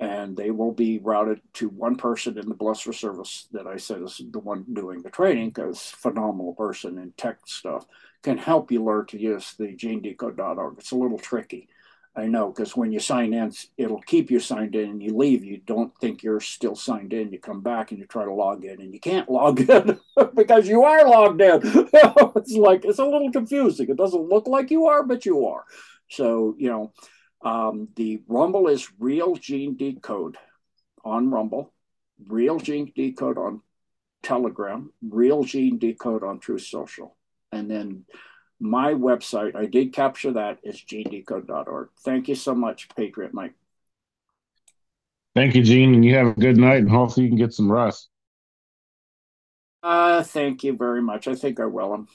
and 0.00 0.34
they 0.34 0.50
will 0.50 0.72
be 0.72 0.98
routed 0.98 1.42
to 1.52 1.68
one 1.68 1.94
person 1.94 2.38
in 2.38 2.48
the 2.48 2.54
Bless 2.54 2.80
for 2.80 2.92
Service 2.92 3.46
that 3.52 3.66
I 3.66 3.76
said 3.76 4.00
is 4.00 4.20
the 4.30 4.38
one 4.38 4.64
doing 4.72 5.02
the 5.02 5.10
training 5.10 5.50
because 5.50 5.78
phenomenal 5.78 6.54
person 6.54 6.98
in 6.98 7.12
tech 7.18 7.38
stuff 7.44 7.84
can 8.22 8.38
help 8.38 8.72
you 8.72 8.82
learn 8.82 9.06
to 9.08 9.20
use 9.20 9.54
the 9.58 9.66
genedecode.org. 9.66 10.76
It's 10.78 10.92
a 10.92 10.96
little 10.96 11.18
tricky. 11.18 11.68
I 12.16 12.26
know 12.26 12.50
because 12.50 12.74
when 12.74 12.92
you 12.92 12.98
sign 12.98 13.34
in, 13.34 13.52
it'll 13.76 14.00
keep 14.00 14.30
you 14.30 14.40
signed 14.40 14.74
in 14.74 14.90
and 14.90 15.02
you 15.02 15.16
leave. 15.16 15.44
You 15.44 15.58
don't 15.58 15.92
think 16.00 16.22
you're 16.22 16.40
still 16.40 16.74
signed 16.74 17.12
in. 17.12 17.30
You 17.30 17.38
come 17.38 17.60
back 17.60 17.90
and 17.90 18.00
you 18.00 18.06
try 18.06 18.24
to 18.24 18.32
log 18.32 18.64
in 18.64 18.80
and 18.80 18.92
you 18.92 19.00
can't 19.00 19.28
log 19.30 19.60
in 19.60 20.00
because 20.34 20.66
you 20.66 20.82
are 20.82 21.06
logged 21.06 21.42
in. 21.42 21.60
it's 21.62 22.52
like, 22.52 22.86
it's 22.86 22.98
a 22.98 23.04
little 23.04 23.30
confusing. 23.30 23.90
It 23.90 23.96
doesn't 23.96 24.28
look 24.28 24.46
like 24.46 24.70
you 24.70 24.86
are, 24.86 25.02
but 25.04 25.26
you 25.26 25.46
are. 25.46 25.64
So, 26.08 26.56
you 26.58 26.68
know, 26.68 26.92
um, 27.42 27.88
the 27.96 28.22
Rumble 28.28 28.68
is 28.68 28.88
Real 28.98 29.36
Gene 29.36 29.76
Decode 29.76 30.36
on 31.04 31.30
Rumble, 31.30 31.72
Real 32.26 32.58
Gene 32.58 32.92
Decode 32.94 33.38
on 33.38 33.62
Telegram, 34.22 34.92
Real 35.02 35.44
Gene 35.44 35.78
Decode 35.78 36.22
on 36.22 36.38
Truth 36.38 36.62
Social. 36.62 37.16
And 37.52 37.70
then 37.70 38.04
my 38.60 38.92
website, 38.92 39.56
I 39.56 39.66
did 39.66 39.92
capture 39.92 40.32
that, 40.32 40.58
is 40.62 40.80
genedecode.org. 40.80 41.88
Thank 42.04 42.28
you 42.28 42.34
so 42.34 42.54
much, 42.54 42.88
Patriot 42.94 43.32
Mike. 43.32 43.54
Thank 45.34 45.54
you, 45.54 45.62
Gene, 45.62 45.94
and 45.94 46.04
you 46.04 46.16
have 46.16 46.26
a 46.26 46.40
good 46.40 46.58
night, 46.58 46.78
and 46.78 46.90
hopefully 46.90 47.24
you 47.24 47.30
can 47.30 47.38
get 47.38 47.54
some 47.54 47.70
rest. 47.70 48.08
Uh, 49.82 50.22
thank 50.22 50.64
you 50.64 50.76
very 50.76 51.00
much. 51.00 51.26
I 51.26 51.34
think 51.34 51.58
I 51.60 51.66
will. 51.66 52.06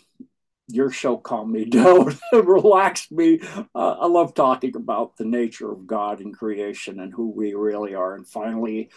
Your 0.68 0.92
show 0.92 1.18
calmed 1.18 1.52
me 1.52 1.66
down, 1.70 2.18
relaxed 2.32 3.12
me. 3.12 3.40
Uh, 3.74 3.96
I 4.00 4.08
love 4.08 4.34
talking 4.34 4.76
about 4.76 5.18
the 5.18 5.26
nature 5.26 5.72
of 5.72 5.88
God 5.88 6.20
and 6.20 6.36
creation 6.36 7.00
and 7.00 7.14
who 7.14 7.30
we 7.30 7.54
really 7.54 7.96
are, 7.96 8.16
and 8.16 8.28
finally, 8.28 8.90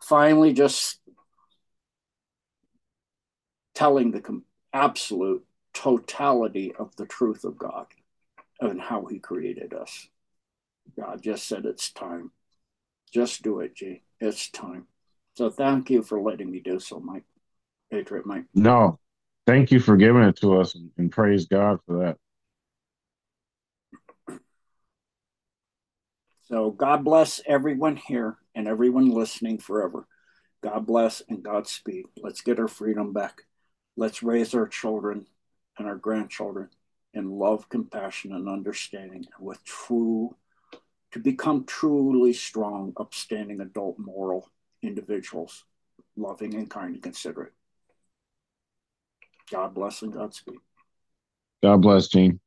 finally, 0.00 0.52
just 0.52 1.00
telling 3.74 4.10
the 4.10 4.42
absolute 4.72 5.44
totality 5.72 6.72
of 6.78 6.94
the 6.96 7.06
truth 7.06 7.44
of 7.44 7.58
God 7.58 7.86
and 8.60 8.80
how 8.80 9.06
He 9.06 9.18
created 9.18 9.74
us. 9.74 10.08
God 10.96 11.22
just 11.22 11.46
said 11.48 11.64
it's 11.64 11.92
time. 11.92 12.30
Just 13.12 13.42
do 13.42 13.60
it, 13.60 13.74
G. 13.74 14.02
It's 14.20 14.50
time. 14.50 14.86
So 15.36 15.50
thank 15.50 15.90
you 15.90 16.02
for 16.02 16.20
letting 16.20 16.50
me 16.50 16.60
do 16.60 16.78
so, 16.78 17.00
Mike. 17.00 17.24
Patriot 17.90 18.26
Mike. 18.26 18.44
No, 18.54 18.98
thank 19.46 19.70
you 19.70 19.80
for 19.80 19.96
giving 19.96 20.22
it 20.22 20.36
to 20.36 20.60
us 20.60 20.74
and, 20.74 20.90
and 20.98 21.10
praise 21.10 21.46
God 21.46 21.80
for 21.86 22.04
that. 22.04 22.16
So 26.44 26.70
God 26.70 27.04
bless 27.04 27.40
everyone 27.46 27.96
here 27.96 28.36
and 28.54 28.68
everyone 28.68 29.10
listening 29.10 29.58
forever. 29.58 30.06
God 30.62 30.86
bless 30.86 31.22
and 31.28 31.42
Godspeed. 31.42 32.06
Let's 32.22 32.42
get 32.42 32.58
our 32.58 32.68
freedom 32.68 33.12
back. 33.12 33.42
Let's 33.96 34.22
raise 34.22 34.54
our 34.54 34.66
children 34.66 35.26
and 35.78 35.88
our 35.88 35.96
grandchildren 35.96 36.68
in 37.14 37.30
love, 37.30 37.68
compassion, 37.68 38.32
and 38.32 38.48
understanding 38.48 39.24
with 39.38 39.62
true, 39.64 40.34
to 41.12 41.18
become 41.18 41.64
truly 41.64 42.32
strong, 42.32 42.92
upstanding, 42.96 43.60
adult, 43.60 43.98
moral 43.98 44.50
individuals, 44.82 45.64
loving 46.16 46.54
and 46.54 46.68
kind 46.68 46.94
and 46.94 47.02
considerate. 47.02 47.52
God 49.50 49.74
bless 49.74 50.02
and 50.02 50.12
Godspeed. 50.12 50.58
God 51.62 51.82
bless, 51.82 52.08
Gene. 52.08 52.40